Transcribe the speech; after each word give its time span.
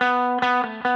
Welkom 0.00 0.87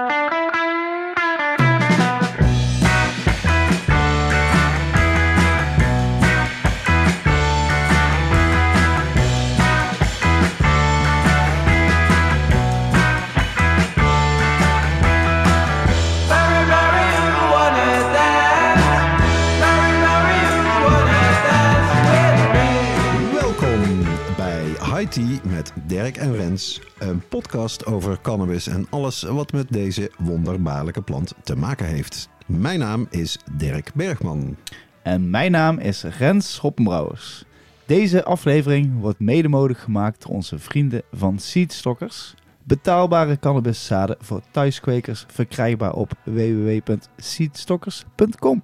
Tea 25.08 25.38
met 25.44 25.72
Dirk 25.86 26.16
en 26.16 26.36
Rens. 26.36 26.80
Een 26.98 27.22
podcast 27.28 27.86
over 27.86 28.20
cannabis 28.20 28.66
en 28.66 28.86
alles 28.90 29.22
wat 29.22 29.52
met 29.52 29.72
deze 29.72 30.10
wonderbaarlijke 30.18 31.02
plant 31.02 31.34
te 31.42 31.56
maken 31.56 31.86
heeft. 31.86 32.28
Mijn 32.46 32.78
naam 32.78 33.06
is 33.10 33.38
Dirk 33.52 33.90
Bergman. 33.94 34.56
En 35.02 35.30
mijn 35.30 35.50
naam 35.50 35.78
is 35.78 36.02
Rens 36.02 36.54
Schoppenbrouwers. 36.54 37.44
Deze 37.86 38.24
aflevering 38.24 39.00
wordt 39.00 39.18
mede 39.18 39.48
mogelijk 39.48 39.78
gemaakt 39.78 40.22
door 40.22 40.32
onze 40.32 40.58
vrienden 40.58 41.02
van 41.12 41.38
Seedstockers. 41.38 42.34
Betaalbare 42.64 43.38
cannabiszaden 43.38 44.16
voor 44.20 44.42
thuiskwekers 44.50 45.24
verkrijgbaar 45.28 45.92
op 45.92 46.12
www.seedstockers.com. 46.24 48.62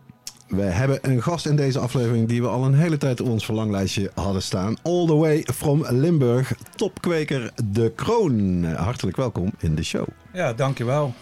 We 0.48 0.62
hebben 0.62 0.98
een 1.02 1.22
gast 1.22 1.46
in 1.46 1.56
deze 1.56 1.78
aflevering 1.78 2.28
die 2.28 2.42
we 2.42 2.48
al 2.48 2.64
een 2.64 2.74
hele 2.74 2.96
tijd 2.96 3.20
op 3.20 3.28
ons 3.28 3.44
verlanglijstje 3.44 4.10
hadden 4.14 4.42
staan. 4.42 4.76
All 4.82 5.06
the 5.06 5.14
way 5.14 5.46
from 5.54 5.84
Limburg, 5.88 6.54
topkweker 6.74 7.50
De 7.64 7.92
Kroon. 7.94 8.64
Hartelijk 8.64 9.16
welkom 9.16 9.52
in 9.58 9.74
de 9.74 9.82
show. 9.82 10.06
Ja, 10.32 10.52
dankjewel. 10.52 11.12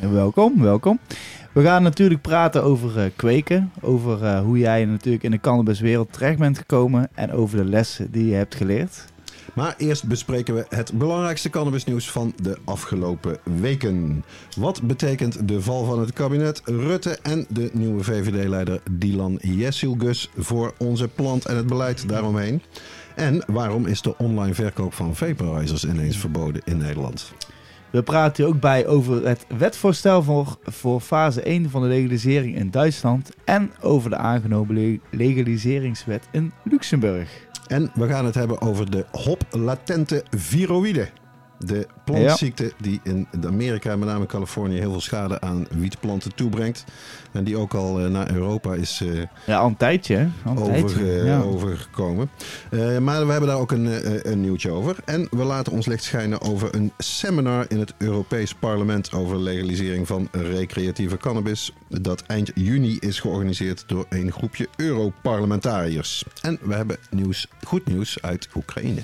En 0.00 0.12
welkom, 0.12 0.62
welkom. 0.62 0.98
We 1.52 1.62
gaan 1.62 1.82
natuurlijk 1.82 2.22
praten 2.22 2.62
over 2.62 2.98
eh, 2.98 3.10
kweken, 3.16 3.72
over 3.80 4.24
eh, 4.24 4.40
hoe 4.40 4.58
jij 4.58 4.84
natuurlijk 4.84 5.24
in 5.24 5.30
de 5.30 5.40
cannabiswereld 5.40 6.12
terecht 6.12 6.38
bent 6.38 6.58
gekomen 6.58 7.08
en 7.14 7.32
over 7.32 7.56
de 7.56 7.64
lessen 7.64 8.10
die 8.10 8.26
je 8.26 8.34
hebt 8.34 8.54
geleerd. 8.54 9.04
Maar 9.58 9.74
eerst 9.76 10.06
bespreken 10.06 10.54
we 10.54 10.66
het 10.68 10.92
belangrijkste 10.92 11.50
cannabisnieuws 11.50 12.10
van 12.10 12.32
de 12.42 12.58
afgelopen 12.64 13.38
weken. 13.60 14.24
Wat 14.56 14.82
betekent 14.82 15.48
de 15.48 15.62
val 15.62 15.84
van 15.84 16.00
het 16.00 16.12
kabinet 16.12 16.62
Rutte 16.64 17.18
en 17.22 17.46
de 17.48 17.70
nieuwe 17.72 18.04
VVD-leider 18.04 18.80
Dylan 18.90 19.38
Jessilgus 19.40 20.30
voor 20.36 20.74
onze 20.78 21.08
plant 21.08 21.46
en 21.46 21.56
het 21.56 21.66
beleid 21.66 22.08
daaromheen? 22.08 22.62
En 23.14 23.42
waarom 23.46 23.86
is 23.86 24.02
de 24.02 24.18
online 24.18 24.54
verkoop 24.54 24.94
van 24.94 25.16
vaporizers 25.16 25.84
ineens 25.84 26.16
verboden 26.16 26.62
in 26.64 26.76
Nederland? 26.76 27.32
We 27.90 28.02
praten 28.02 28.44
hier 28.44 28.54
ook 28.54 28.60
bij 28.60 28.86
over 28.86 29.26
het 29.26 29.46
wetvoorstel 29.58 30.22
voor, 30.22 30.58
voor 30.62 31.00
fase 31.00 31.42
1 31.42 31.70
van 31.70 31.82
de 31.82 31.88
legalisering 31.88 32.56
in 32.56 32.70
Duitsland 32.70 33.30
en 33.44 33.70
over 33.80 34.10
de 34.10 34.16
aangenomen 34.16 34.74
le- 34.74 34.98
legaliseringswet 35.10 36.28
in 36.30 36.52
Luxemburg. 36.64 37.47
En 37.68 37.90
we 37.94 38.08
gaan 38.08 38.24
het 38.24 38.34
hebben 38.34 38.60
over 38.60 38.90
de 38.90 39.04
hop-latente 39.10 40.24
viroïde. 40.30 41.08
De 41.58 41.86
plantziekte 42.04 42.72
die 42.80 43.00
in 43.02 43.26
Amerika, 43.46 43.96
met 43.96 44.08
name 44.08 44.26
Californië, 44.26 44.78
heel 44.78 44.90
veel 44.90 45.00
schade 45.00 45.40
aan 45.40 45.66
wietplanten 45.70 46.34
toebrengt. 46.34 46.84
En 47.32 47.44
die 47.44 47.56
ook 47.56 47.74
al 47.74 48.00
eh, 48.00 48.10
naar 48.10 48.30
Europa 48.34 48.74
is 48.74 49.00
eh, 49.00 49.22
Ja, 49.46 49.58
al 49.58 49.66
een 49.66 49.76
tijdje. 49.76 50.16
hè? 50.16 50.28
Al 50.44 50.52
een 50.52 50.58
over, 50.58 50.72
tijdje. 50.72 51.18
eh, 51.20 51.26
ja. 51.26 51.40
overgekomen. 51.40 52.30
Maar 53.00 53.24
we 53.26 53.30
hebben 53.32 53.48
daar 53.48 53.58
ook 53.58 53.72
een, 53.72 53.88
een 54.32 54.40
nieuwtje 54.40 54.70
over. 54.70 54.96
En 55.04 55.28
we 55.30 55.44
laten 55.44 55.72
ons 55.72 55.86
licht 55.86 56.02
schijnen 56.04 56.40
over 56.40 56.74
een 56.74 56.92
seminar 56.98 57.64
in 57.68 57.78
het 57.78 57.94
Europees 57.98 58.54
Parlement 58.54 59.12
over 59.12 59.38
legalisering 59.38 60.06
van 60.06 60.28
recreatieve 60.32 61.16
cannabis. 61.16 61.72
Dat 61.88 62.22
eind 62.26 62.50
juni 62.54 62.96
is 62.98 63.20
georganiseerd 63.20 63.84
door 63.86 64.06
een 64.08 64.32
groepje 64.32 64.68
Europarlementariërs. 64.76 66.24
En 66.42 66.58
we 66.62 66.74
hebben 66.74 66.96
nieuws, 67.10 67.48
goed 67.66 67.86
nieuws 67.86 68.22
uit 68.22 68.48
Oekraïne. 68.54 69.00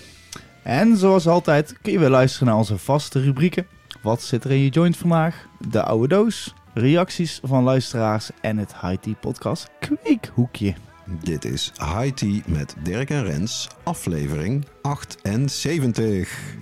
En 0.64 0.96
zoals 0.96 1.26
altijd 1.26 1.76
kun 1.82 1.92
je 1.92 1.98
weer 1.98 2.08
luisteren 2.08 2.48
naar 2.48 2.56
onze 2.56 2.78
vaste 2.78 3.20
rubrieken. 3.20 3.66
Wat 4.02 4.22
zit 4.22 4.44
er 4.44 4.50
in 4.50 4.58
je 4.58 4.68
joint 4.68 4.96
vandaag? 4.96 5.46
De 5.68 5.82
oude 5.82 6.08
doos, 6.08 6.54
reacties 6.74 7.40
van 7.42 7.64
luisteraars 7.64 8.30
en 8.40 8.58
het 8.58 8.74
High 8.80 8.96
Tea 9.00 9.14
Podcast 9.20 9.70
Kweekhoekje. 9.80 10.74
Dit 11.22 11.44
is 11.44 11.72
High 11.78 12.14
Tea 12.14 12.40
met 12.46 12.76
Dirk 12.82 13.10
en 13.10 13.24
Rens, 13.24 13.68
aflevering 13.82 14.64
78. 14.82 16.54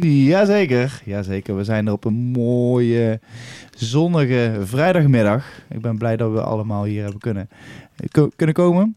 Jazeker, 0.00 1.02
jazeker. 1.04 1.56
We 1.56 1.64
zijn 1.64 1.86
er 1.86 1.92
op 1.92 2.04
een 2.04 2.14
mooie 2.14 3.20
zonnige 3.76 4.56
vrijdagmiddag. 4.60 5.46
Ik 5.68 5.80
ben 5.80 5.98
blij 5.98 6.16
dat 6.16 6.32
we 6.32 6.42
allemaal 6.42 6.84
hier 6.84 7.02
hebben 7.02 7.20
kunnen, 7.20 7.48
kunnen 8.36 8.54
komen. 8.54 8.96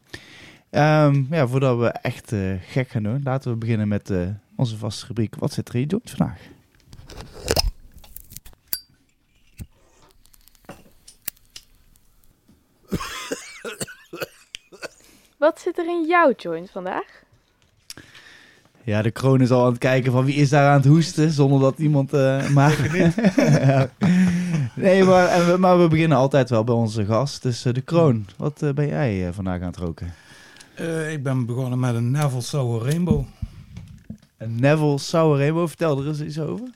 Ehm, 0.72 1.24
ja, 1.30 1.48
voordat 1.48 1.78
we 1.78 1.88
echt 1.88 2.32
eh, 2.32 2.40
gek 2.62 2.90
gaan 2.90 3.04
doen, 3.04 3.22
laten 3.24 3.52
we 3.52 3.58
beginnen 3.58 3.88
met 3.88 4.10
eh, 4.10 4.20
onze 4.62 4.78
vaste 4.78 5.06
rubriek. 5.06 5.36
Wat 5.36 5.54
zit 5.54 5.70
er 5.70 5.76
in 5.76 5.82
je 5.82 5.88
joint 5.88 6.10
vandaag? 6.10 6.40
Wat 15.38 15.60
zit 15.60 15.78
er 15.78 15.86
in 15.86 16.06
jouw 16.08 16.34
joint 16.38 16.70
vandaag? 16.70 17.24
Ja, 18.84 19.02
de 19.02 19.12
kroon 19.12 19.42
is 19.42 19.52
al 19.52 19.64
aan 19.64 19.70
het 19.70 19.78
kijken 19.78 20.12
van 20.12 20.26
wie 20.26 20.36
is 20.36 20.50
daar 20.50 20.70
aan 20.70 20.78
het 20.78 20.86
hoesten, 20.86 21.32
zonder 21.32 21.60
dat 21.60 21.78
iemand... 21.78 22.14
eh 22.14 22.50
maar... 22.50 22.98
Ja. 22.98 23.90
Nee, 24.76 25.04
maar, 25.04 25.28
en 25.28 25.52
we, 25.52 25.58
maar 25.58 25.80
we 25.80 25.88
beginnen 25.88 26.18
altijd 26.18 26.50
wel 26.50 26.64
bij 26.64 26.76
onze 26.76 27.06
gast. 27.06 27.42
Dus 27.42 27.66
eh, 27.66 27.74
de 27.74 27.82
kroon, 27.82 28.26
wat 28.38 28.62
eh, 28.62 28.70
ben 28.74 28.88
jij 28.88 29.34
vandaag 29.34 29.62
aan 29.62 29.68
het 29.68 29.78
roken? 29.78 30.14
Eh, 30.76 31.12
ik 31.12 31.24
ben 31.24 31.46
begonnen 31.46 31.80
met 31.80 31.96
een 31.96 32.12
Neville 32.12 32.42
Sour 32.42 32.84
Rainbow. 32.84 33.26
Een 34.42 34.56
Neville 34.60 34.98
Sour 34.98 35.38
Rainbow, 35.38 35.68
vertel 35.68 36.00
er 36.02 36.08
eens 36.08 36.22
iets 36.22 36.40
over. 36.40 36.68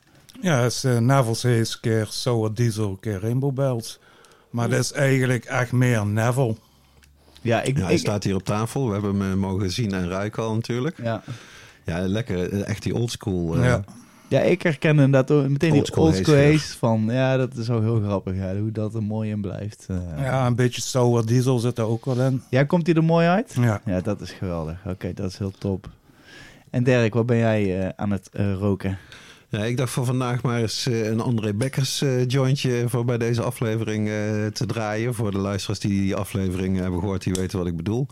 Ja, 0.41 0.57
het 0.57 0.71
is 0.71 0.85
uh, 0.85 0.97
Neville 0.97 1.57
Haze 1.57 1.79
keer 1.79 2.07
Sour 2.09 2.53
Diesel 2.53 2.97
keer 2.99 3.19
Rainbow 3.21 3.53
Bells. 3.53 3.99
Maar 4.49 4.69
dat 4.69 4.79
is 4.79 4.91
eigenlijk 4.91 5.45
echt 5.45 5.71
meer 5.71 6.05
Neville. 6.05 6.55
Ja, 7.41 7.61
ik... 7.61 7.77
Ja, 7.77 7.83
hij 7.83 7.93
ik 7.93 7.99
staat 7.99 8.23
hier 8.23 8.35
op 8.35 8.43
tafel. 8.43 8.87
We 8.87 8.93
hebben 8.93 9.19
hem 9.19 9.31
eh, 9.31 9.37
mogen 9.37 9.71
zien 9.71 9.93
en 9.93 10.09
ruiken 10.09 10.43
al 10.43 10.53
natuurlijk. 10.53 10.97
ja. 11.03 11.23
Ja, 11.85 12.07
lekker. 12.07 12.51
eh, 12.53 12.67
Echt 12.69 12.83
die 12.83 12.95
oldschool. 12.95 13.55
eh, 13.57 13.63
Ja. 13.63 13.83
ja, 14.27 14.39
ik 14.39 14.61
herken 14.61 14.99
inderdaad 14.99 15.29
meteen 15.29 15.57
die 15.71 15.79
Oldschool 15.79 16.03
oldschool 16.05 16.35
haze 16.35 16.77
van... 16.77 17.05
Ja, 17.09 17.37
dat 17.37 17.55
is 17.55 17.69
ook 17.69 17.81
heel 17.81 18.01
grappig, 18.01 18.35
ja, 18.35 18.55
hoe 18.57 18.71
dat 18.71 18.93
er 18.95 19.03
mooi 19.03 19.29
in 19.29 19.41
blijft. 19.41 19.85
eh. 19.89 19.97
ja, 20.23 20.45
een 20.47 20.55
beetje 20.55 20.81
Sour 20.81 21.25
Diesel 21.25 21.59
zit 21.59 21.77
er 21.77 21.85
ook 21.85 22.05
wel 22.05 22.19
in. 22.21 22.41
Ja, 22.49 22.63
komt 22.63 22.85
die 22.85 22.95
er 22.95 23.03
mooi 23.03 23.27
uit? 23.27 23.55
Ja. 23.59 23.81
Ja, 23.85 24.01
dat 24.01 24.21
is 24.21 24.31
geweldig. 24.31 24.77
Oké, 24.85 25.13
dat 25.13 25.29
is 25.31 25.37
heel 25.37 25.51
top. 25.57 25.89
En 26.75 26.83
Dirk, 26.83 27.13
wat 27.13 27.25
ben 27.25 27.37
jij 27.37 27.79
eh, 27.79 27.89
aan 27.95 28.11
het 28.11 28.29
eh, 28.31 28.53
roken? 28.53 28.97
Ja, 29.49 29.63
ik 29.63 29.77
dacht 29.77 29.93
van 29.93 30.05
vandaag 30.05 30.41
maar 30.41 30.61
eens 30.61 30.87
eh, 30.87 31.07
een 31.07 31.19
André 31.19 31.53
Bekkers 31.53 32.03
jointje 32.27 32.83
voor 32.87 33.05
bij 33.05 33.17
deze 33.17 33.41
aflevering 33.41 34.09
te 34.53 34.65
draaien. 34.65 35.13
Voor 35.13 35.31
de 35.31 35.37
luisteraars 35.37 35.79
die 35.79 36.01
die 36.01 36.15
aflevering 36.15 36.79
hebben 36.79 36.99
gehoord, 36.99 37.23
die 37.23 37.33
weten 37.33 37.57
wat 37.57 37.67
ik 37.67 37.75
bedoel. 37.75 38.07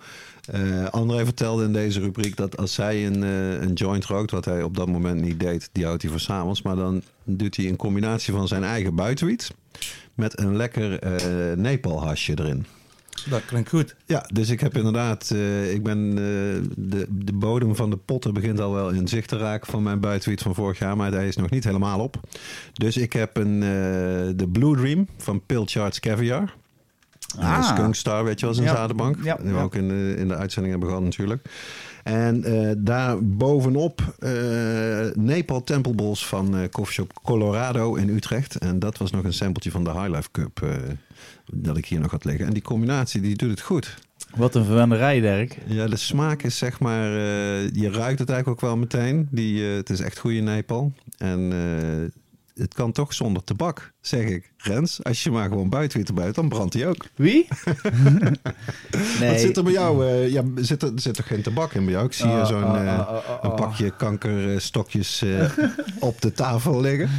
Eh 0.51 0.87
André 0.87 1.23
vertelde 1.23 1.63
in 1.63 1.73
deze 1.73 1.99
rubriek 1.99 2.35
dat 2.35 2.57
als 2.57 2.77
hij 2.77 3.05
een, 3.05 3.21
een 3.61 3.73
joint 3.73 4.05
rookt, 4.05 4.31
wat 4.31 4.45
hij 4.45 4.63
op 4.63 4.75
dat 4.75 4.87
moment 4.87 5.21
niet 5.21 5.39
deed, 5.39 5.69
die 5.71 5.85
houdt 5.85 6.01
hij 6.01 6.11
voor 6.11 6.19
s'avonds. 6.19 6.61
Maar 6.61 6.75
dan 6.75 7.01
doet 7.23 7.55
hij 7.55 7.67
een 7.67 7.75
combinatie 7.75 8.33
van 8.33 8.47
zijn 8.47 8.63
eigen 8.63 8.95
buitenwiet 8.95 9.51
met 10.13 10.39
een 10.39 10.55
lekker 10.55 10.99
eh 10.99 11.57
Nepal-hasje 11.57 12.39
erin. 12.39 12.65
Dat 13.29 13.45
klinkt 13.45 13.69
goed. 13.69 13.95
Ja, 14.05 14.25
dus 14.33 14.49
ik 14.49 14.59
heb 14.59 14.77
inderdaad, 14.77 15.29
eh, 15.31 15.71
ik 15.73 15.83
ben, 15.83 16.09
eh, 16.09 16.15
de, 16.75 17.05
de 17.09 17.33
bodem 17.33 17.75
van 17.75 17.89
de 17.89 17.97
potten 17.97 18.33
begint 18.33 18.59
al 18.59 18.73
wel 18.73 18.89
in 18.89 19.07
zicht 19.07 19.27
te 19.27 19.37
raken 19.37 19.71
van 19.71 19.83
mijn 19.83 19.99
buitenwiet 19.99 20.41
van 20.41 20.55
vorig 20.55 20.79
jaar, 20.79 20.97
maar 20.97 21.11
hij 21.11 21.27
is 21.27 21.35
nog 21.35 21.49
niet 21.49 21.63
helemaal 21.63 21.99
op. 21.99 22.19
Dus 22.73 22.97
ik 22.97 23.13
heb 23.13 23.37
een, 23.37 23.53
eh, 23.63 23.69
de 24.35 24.47
Blue 24.51 24.75
Dream 24.75 25.07
van 25.17 25.41
Pilchards 25.45 25.99
Caviar. 25.99 26.53
Ah. 27.39 27.57
Ah. 27.57 27.63
Skunk 27.63 27.95
Star, 27.95 28.23
weet 28.23 28.39
je 28.39 28.45
wel, 28.45 28.55
zijn 28.55 28.67
Ja. 28.67 28.75
zadenbank. 28.75 29.17
Ja, 29.23 29.35
Die 29.35 29.45
we 29.51 29.57
ja. 29.57 29.61
ook 29.61 29.75
in 29.75 29.87
de, 29.87 30.15
in 30.17 30.27
de 30.27 30.35
uitzending 30.35 30.71
hebben 30.73 30.89
gehad 30.91 31.03
natuurlijk. 31.05 31.49
En 32.03 32.43
eh, 32.43 32.71
daar 32.77 33.25
bovenop 33.25 34.15
eh 34.19 34.31
Nepal 35.13 35.63
Temple 35.63 35.93
Bowls 35.93 36.27
van 36.27 36.57
eh 36.57 36.69
Coffeeshop 36.69 37.13
Colorado 37.23 37.95
in 37.95 38.09
Utrecht. 38.09 38.57
En 38.57 38.79
dat 38.79 38.97
was 38.97 39.11
nog 39.11 39.23
een 39.23 39.33
sampletje 39.33 39.71
van 39.71 39.83
de 39.83 39.91
High 39.91 40.09
Life 40.09 40.31
Cup 40.31 40.65
dat 41.53 41.77
ik 41.77 41.85
hier 41.85 41.99
nog 41.99 42.11
had 42.11 42.25
liggen. 42.25 42.45
En 42.45 42.53
die 42.53 42.61
combinatie 42.61 43.21
die 43.21 43.35
doet 43.35 43.49
het 43.49 43.61
goed. 43.61 43.95
Wat 44.35 44.55
een 44.55 44.65
verwenderij, 44.65 45.19
Dirk. 45.19 45.57
Ja, 45.65 45.87
de 45.87 45.95
smaak 45.95 46.43
is 46.43 46.57
zeg 46.57 46.79
maar... 46.79 47.09
je 47.73 47.89
ruikt 47.91 48.19
het 48.19 48.29
eigenlijk 48.29 48.47
ook 48.47 48.61
wel 48.61 48.77
meteen. 48.77 49.27
Die, 49.31 49.63
het 49.63 49.89
is 49.89 49.99
echt 49.99 50.19
goede 50.19 50.39
Nepal. 50.39 50.93
En 51.17 51.51
het 52.55 52.73
kan 52.73 52.91
toch 52.91 53.13
zonder 53.13 53.43
tabak, 53.43 53.93
zeg 54.01 54.23
ik. 54.23 54.51
Rens, 54.57 55.03
als 55.03 55.23
je 55.23 55.31
maar 55.31 55.47
gewoon 55.47 55.69
buitenwiet 55.69 56.07
erbij, 56.07 56.31
dan 56.31 56.49
brandt 56.49 56.73
hij 56.73 56.87
ook. 56.87 57.05
Wie? 57.15 57.47
nee. 59.19 59.29
Wat 59.29 59.39
zit 59.39 59.57
er 59.57 59.63
bij 59.63 59.73
jou? 59.73 60.07
eh, 60.07 60.29
ja, 60.29 60.43
zit 60.55 60.81
er, 60.81 60.91
zit 60.95 61.17
er 61.17 61.23
geen 61.23 61.41
tabak 61.41 61.73
in 61.73 61.83
bij 61.83 61.93
jou? 61.93 62.05
Ik 62.05 62.13
zie 62.13 62.27
hier 62.27 62.39
Oh, 62.39 62.45
zo'n 62.45 62.63
oh, 62.63 62.81
eh, 62.81 62.99
oh, 62.99 63.09
oh, 63.09 63.15
oh, 63.15 63.37
een 63.41 63.55
pakje 63.55 63.95
kankerstokjes 63.95 65.21
eh, 65.21 65.49
op 65.99 66.21
de 66.21 66.31
tafel 66.31 66.81
liggen. 66.81 67.09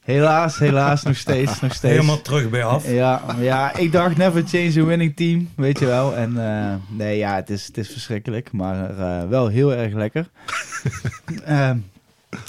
Helaas, 0.00 0.58
helaas, 0.58 1.02
nog 1.02 1.16
steeds, 1.16 1.60
nog 1.60 1.74
steeds. 1.74 1.94
Helemaal 1.94 2.20
terug 2.22 2.50
bij 2.50 2.64
af. 2.64 2.90
Ja, 2.90 3.22
ja, 3.38 3.76
ik 3.76 3.92
dacht 3.92 4.16
never 4.16 4.42
change 4.46 4.80
a 4.80 4.84
winning 4.84 5.16
team, 5.16 5.48
weet 5.56 5.78
je 5.78 5.86
wel. 5.86 6.16
En 6.16 6.46
eh, 6.48 6.74
nee, 6.88 7.18
ja, 7.18 7.34
het 7.34 7.50
is, 7.50 7.66
het 7.66 7.78
is 7.78 7.88
verschrikkelijk, 7.88 8.52
maar 8.52 8.98
eh, 8.98 9.28
wel 9.28 9.48
heel 9.48 9.74
erg 9.74 9.94
lekker. 9.94 10.28
Ehm, 11.44 11.78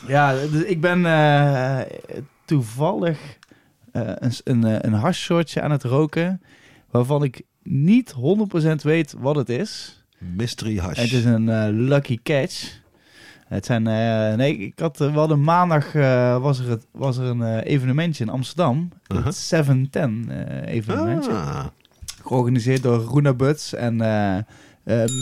ja, 0.07 0.33
dus 0.33 0.63
ik 0.63 0.81
ben 0.81 1.05
eh, 1.05 1.79
toevallig 2.45 3.19
eh, 3.91 4.01
een, 4.05 4.31
een, 4.43 4.63
eh, 4.63 4.75
een 4.79 4.93
hashshortje 4.93 5.61
aan 5.61 5.71
het 5.71 5.83
roken, 5.83 6.41
waarvan 6.89 7.23
ik 7.23 7.41
niet 7.63 8.13
100% 8.13 8.75
weet 8.81 9.15
wat 9.17 9.35
het 9.35 9.49
is. 9.49 10.03
Mystery 10.17 10.77
hash. 10.77 10.97
Het 10.97 11.11
is 11.11 11.25
een 11.25 11.71
lucky 11.71 12.19
catch. 12.23 12.79
Het 13.47 13.65
zijn, 13.65 13.83
nee, 14.37 14.57
ik 14.57 14.79
had 14.79 14.97
wel 14.97 15.27
de 15.27 15.35
maandag 15.35 15.91
was 16.41 16.59
er, 16.59 16.69
het, 16.69 16.85
was 16.91 17.17
er 17.17 17.25
een 17.25 17.59
evenementje 17.59 18.23
in 18.23 18.29
Amsterdam. 18.29 18.89
Uh-huh. 19.07 19.25
Het 19.25 19.35
710 19.35 20.29
eh, 20.29 20.73
evenementje. 20.73 21.31
Ah, 21.31 21.65
Georganiseerd 22.25 22.83
door 22.83 22.99
Roena 22.99 23.33
Buts 23.33 23.73
en 23.73 24.01
eh, 24.01 24.37
ehm, 24.83 25.13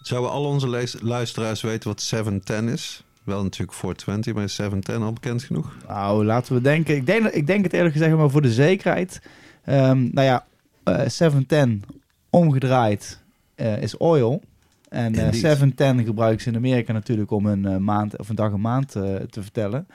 zouden 0.00 0.30
al 0.30 0.44
onze 0.44 0.88
luisteraars 1.00 1.60
weten 1.60 1.88
wat 1.88 2.02
710 2.02 2.68
is? 2.68 3.04
Wel 3.26 3.42
natuurlijk 3.42 3.78
420, 3.78 4.34
maar 4.34 4.44
is 4.44 4.54
710 4.54 5.02
al 5.02 5.12
bekend 5.12 5.42
genoeg? 5.42 5.76
nou, 5.88 6.24
laten 6.24 6.54
we 6.54 6.60
denken. 6.60 6.96
Ik 6.96 7.06
denk, 7.06 7.26
ik 7.26 7.46
denk 7.46 7.64
het 7.64 7.72
eerlijk 7.72 7.92
gezegd 7.92 8.16
maar 8.16 8.30
voor 8.30 8.42
de 8.42 8.52
zekerheid. 8.52 9.20
Ehm, 9.64 10.08
nou 10.12 10.26
ja, 10.26 10.46
eh 10.82 11.08
710 11.08 11.82
omgedraaid 12.30 13.20
eh, 13.54 13.82
is 13.82 13.96
oil. 13.96 14.42
En 14.88 15.14
eh, 15.14 15.24
Indeed. 15.24 15.40
710 15.40 16.04
gebruiken 16.04 16.42
ze 16.42 16.48
in 16.48 16.56
Amerika 16.56 16.92
natuurlijk 16.92 17.30
om 17.30 17.46
een 17.46 17.66
eh, 17.66 17.76
maand 17.76 18.18
of 18.18 18.28
een 18.28 18.34
dag 18.34 18.52
een 18.52 18.60
maand 18.60 18.94
eh, 18.94 19.14
te 19.14 19.42
vertellen. 19.42 19.86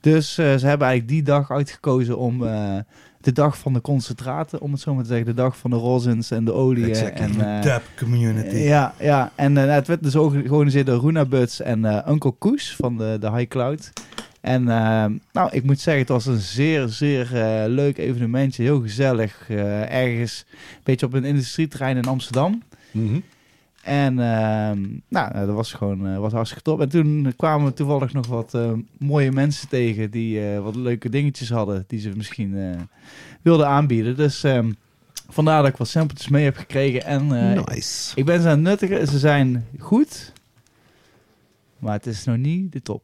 Dus 0.00 0.38
eh, 0.38 0.44
ze 0.44 0.66
hebben 0.66 0.86
eigenlijk 0.86 1.08
die 1.08 1.22
dag 1.22 1.50
uitgekozen 1.50 2.18
om 2.18 2.46
eh, 2.46 2.78
de 3.24 3.32
dag 3.32 3.58
van 3.58 3.72
de 3.72 3.80
concentraten, 3.80 4.60
om 4.60 4.72
het 4.72 4.80
zo 4.80 4.94
maar 4.94 5.02
te 5.02 5.08
zeggen, 5.08 5.26
de 5.26 5.34
dag 5.34 5.56
van 5.58 5.70
de 5.70 5.76
rosins 5.76 6.30
en 6.30 6.44
de 6.44 6.52
olie. 6.52 6.86
Exactly. 6.88 7.24
En, 7.24 7.56
eh, 7.56 7.62
Dap 7.62 7.82
community. 7.98 8.56
Ja, 8.56 8.94
ja. 8.98 9.32
en 9.34 9.56
eh, 9.56 9.74
het 9.74 9.86
werd 9.86 10.02
dus 10.02 10.16
ook 10.16 10.32
georganiseerd 10.32 10.86
door 10.86 11.00
Runa 11.00 11.24
Buts 11.24 11.60
en 11.60 11.84
eh, 11.84 12.08
Uncle 12.12 12.30
Koes 12.38 12.76
van 12.76 12.96
de, 12.98 13.16
de 13.20 13.30
High 13.30 13.48
Cloud. 13.48 13.92
En 14.40 14.68
eh, 14.68 15.04
nou, 15.32 15.48
ik 15.50 15.62
moet 15.64 15.80
zeggen, 15.80 16.02
het 16.02 16.12
was 16.12 16.26
een 16.26 16.38
zeer, 16.40 16.88
zeer 16.88 17.36
eh, 17.36 17.68
leuk 17.68 17.98
evenementje. 17.98 18.62
Heel 18.62 18.80
gezellig. 18.80 19.44
eh, 19.48 19.92
ergens 20.02 20.44
een 20.48 20.80
beetje 20.82 21.06
op 21.06 21.12
een 21.12 21.24
industrieterrein 21.24 21.96
in 21.96 22.04
Amsterdam. 22.06 22.62
Mhm. 22.90 23.18
En 23.82 24.18
ehm, 24.18 24.80
nou, 25.08 25.32
dat 25.34 25.48
was 25.48 25.72
gewoon 25.72 26.06
eh, 26.06 26.18
was 26.18 26.32
hartstikke 26.32 26.64
top. 26.64 26.80
En 26.80 26.88
toen 26.88 27.32
kwamen 27.36 27.66
we 27.66 27.72
toevallig 27.72 28.12
nog 28.12 28.26
wat 28.26 28.54
eh, 28.54 28.72
mooie 28.98 29.32
mensen 29.32 29.68
tegen 29.68 30.10
die 30.10 30.50
eh, 30.50 30.60
wat 30.60 30.74
leuke 30.74 31.08
dingetjes 31.08 31.50
hadden 31.50 31.84
die 31.86 32.00
ze 32.00 32.10
misschien 32.16 32.56
eh, 32.56 32.80
wilden 33.42 33.66
aanbieden. 33.66 34.16
Dus 34.16 34.44
ehm, 34.44 34.72
vandaar 35.28 35.62
dat 35.62 35.70
ik 35.70 35.76
wat 35.76 35.88
sampletjes 35.88 36.28
mee 36.28 36.44
heb 36.44 36.56
gekregen. 36.56 37.04
En 37.04 37.20
eh, 37.32 37.64
nice. 37.64 38.12
ik 38.14 38.24
ben 38.24 38.40
ze 38.40 38.48
aan 38.48 38.54
het 38.54 38.62
nuttigen. 38.62 39.06
Ze 39.06 39.18
zijn 39.18 39.66
goed. 39.78 40.32
Maar 41.78 41.92
het 41.92 42.06
is 42.06 42.24
nog 42.24 42.36
niet 42.36 42.72
de 42.72 42.82
top. 42.82 43.02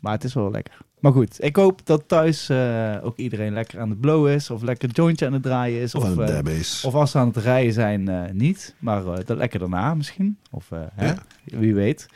Maar 0.00 0.12
het 0.12 0.24
is 0.24 0.34
wel 0.34 0.50
lekker. 0.50 0.87
Maar 1.00 1.12
goed, 1.12 1.44
ik 1.44 1.56
hoop 1.56 1.86
dat 1.86 2.02
thuis 2.06 2.48
eh, 2.48 2.96
ook 3.02 3.16
iedereen 3.16 3.52
lekker 3.52 3.80
aan 3.80 3.90
het 3.90 4.00
blowen 4.00 4.32
is. 4.34 4.50
Of 4.50 4.62
lekker 4.62 4.88
jointje 4.90 5.26
aan 5.26 5.32
het 5.32 5.42
draaien 5.42 5.80
is. 5.80 5.94
Of 5.94 6.02
Of, 6.02 6.18
eh, 6.18 6.26
dab 6.26 6.48
is. 6.48 6.84
of 6.84 6.94
als 6.94 7.10
ze 7.10 7.18
aan 7.18 7.26
het 7.26 7.36
rijden 7.36 7.72
zijn, 7.72 8.08
eh, 8.08 8.30
niet. 8.32 8.74
Maar 8.78 9.04
dat 9.24 9.36
lekker 9.36 9.58
daarna 9.58 9.94
misschien. 9.94 10.38
Of 10.50 10.70
hè? 10.94 11.12
Wie 11.44 11.74
weet. 11.74 12.06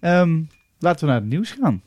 Ehm, 0.00 0.40
laten 0.78 1.00
we 1.06 1.12
naar 1.12 1.20
het 1.20 1.30
nieuws 1.30 1.50
gaan. 1.60 1.82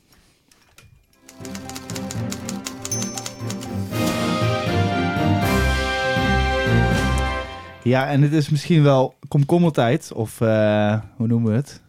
Ja, 7.82 8.08
en 8.08 8.22
het 8.22 8.32
is 8.32 8.48
misschien 8.50 8.82
wel 8.82 9.14
komkommertijd. 9.28 10.12
Of 10.12 10.38
hoe 10.38 11.26
noemen 11.26 11.50
we 11.50 11.56
het? 11.56 11.81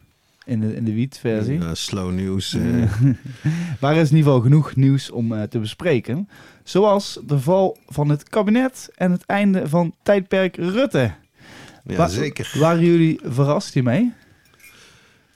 In 0.45 0.59
de, 0.59 0.75
in 0.75 0.83
de 0.83 0.93
wietversie. 0.93 1.59
Slow 1.73 2.11
news. 2.13 2.53
eh, 2.53 2.61
Maar 3.81 3.95
er 3.95 4.01
is 4.01 4.09
in 4.09 4.15
ieder 4.15 4.31
geval 4.31 4.39
genoeg 4.41 4.75
nieuws 4.75 5.11
om 5.11 5.33
eh, 5.33 5.41
te 5.43 5.59
bespreken. 5.59 6.29
Zoals 6.63 7.19
de 7.25 7.39
val 7.39 7.77
van 7.87 8.09
het 8.09 8.29
kabinet 8.29 8.89
en 8.95 9.11
het 9.11 9.25
einde 9.25 9.69
van 9.69 9.93
tijdperk 10.03 10.55
Rutte. 10.55 11.11
ja, 11.85 11.95
Wa- 11.95 12.07
zeker. 12.07 12.51
Waren 12.59 12.85
jullie 12.85 13.19
verrast 13.23 13.73
hiermee? 13.73 14.11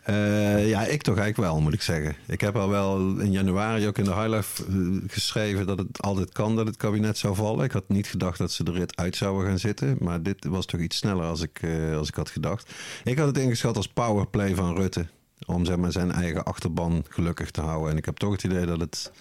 Eh, 0.07 0.69
ja, 0.69 0.85
ik 0.85 1.01
toch 1.01 1.17
eigenlijk 1.17 1.51
wel, 1.51 1.61
moet 1.61 1.73
ik 1.73 1.81
zeggen. 1.81 2.15
Ik 2.27 2.41
heb 2.41 2.55
al 2.55 2.69
wel 2.69 3.19
in 3.19 3.31
januari 3.31 3.87
ook 3.87 3.97
in 3.97 4.03
de 4.03 4.13
Highlife 4.13 4.63
eh, 4.65 4.75
geschreven 5.07 5.67
dat 5.67 5.77
het 5.77 6.01
altijd 6.01 6.31
kan 6.31 6.55
dat 6.55 6.67
het 6.67 6.77
kabinet 6.77 7.17
zou 7.17 7.35
vallen. 7.35 7.65
Ik 7.65 7.71
had 7.71 7.89
niet 7.89 8.07
gedacht 8.07 8.37
dat 8.37 8.51
ze 8.51 8.63
er 8.63 8.73
rit 8.73 8.95
uit 8.95 9.15
zouden 9.15 9.47
gaan 9.47 9.59
zitten. 9.59 9.97
Maar 9.99 10.23
dit 10.23 10.45
was 10.45 10.65
toch 10.65 10.79
iets 10.79 10.97
sneller 10.97 11.25
als 11.25 11.41
ik, 11.41 11.61
eh, 11.61 11.97
als 11.97 12.07
ik 12.07 12.15
had 12.15 12.29
gedacht. 12.29 12.73
Ik 13.03 13.17
had 13.17 13.27
het 13.27 13.37
ingeschat 13.37 13.75
als 13.75 13.87
powerplay 13.87 14.55
van 14.55 14.75
Rutte. 14.75 15.07
Om 15.45 15.65
zeg 15.65 15.77
maar, 15.77 15.91
zijn 15.91 16.11
eigen 16.11 16.43
achterban 16.43 17.05
gelukkig 17.09 17.51
te 17.51 17.61
houden. 17.61 17.91
En 17.91 17.97
ik 17.97 18.05
heb 18.05 18.17
toch 18.17 18.31
het 18.31 18.43
idee 18.43 18.65
dat 18.65 18.79
het 18.79 19.11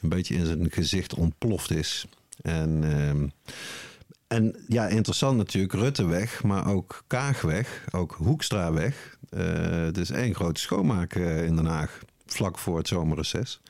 een 0.00 0.08
beetje 0.08 0.34
in 0.34 0.46
zijn 0.46 0.70
gezicht 0.70 1.14
ontploft 1.14 1.70
is. 1.70 2.06
En, 2.42 2.80
ehm, 2.84 3.26
en 4.30 4.56
ja, 4.68 4.86
interessant 4.86 5.36
natuurlijk, 5.36 5.72
Rutte 5.72 6.06
weg, 6.06 6.42
maar 6.42 6.66
ook 6.66 7.04
Kaag 7.06 7.40
weg, 7.40 7.84
ook 7.90 8.14
Hoekstra 8.18 8.72
weg. 8.72 9.18
Eh, 9.30 9.42
het 9.70 9.98
is 9.98 10.10
één 10.10 10.34
grote 10.34 10.60
schoonmaak 10.60 11.14
eh, 11.14 11.44
in 11.44 11.56
Den 11.56 11.66
Haag, 11.66 12.00
vlak 12.26 12.58
voor 12.58 12.76
het 12.76 12.88
zomerreces. 12.88 13.60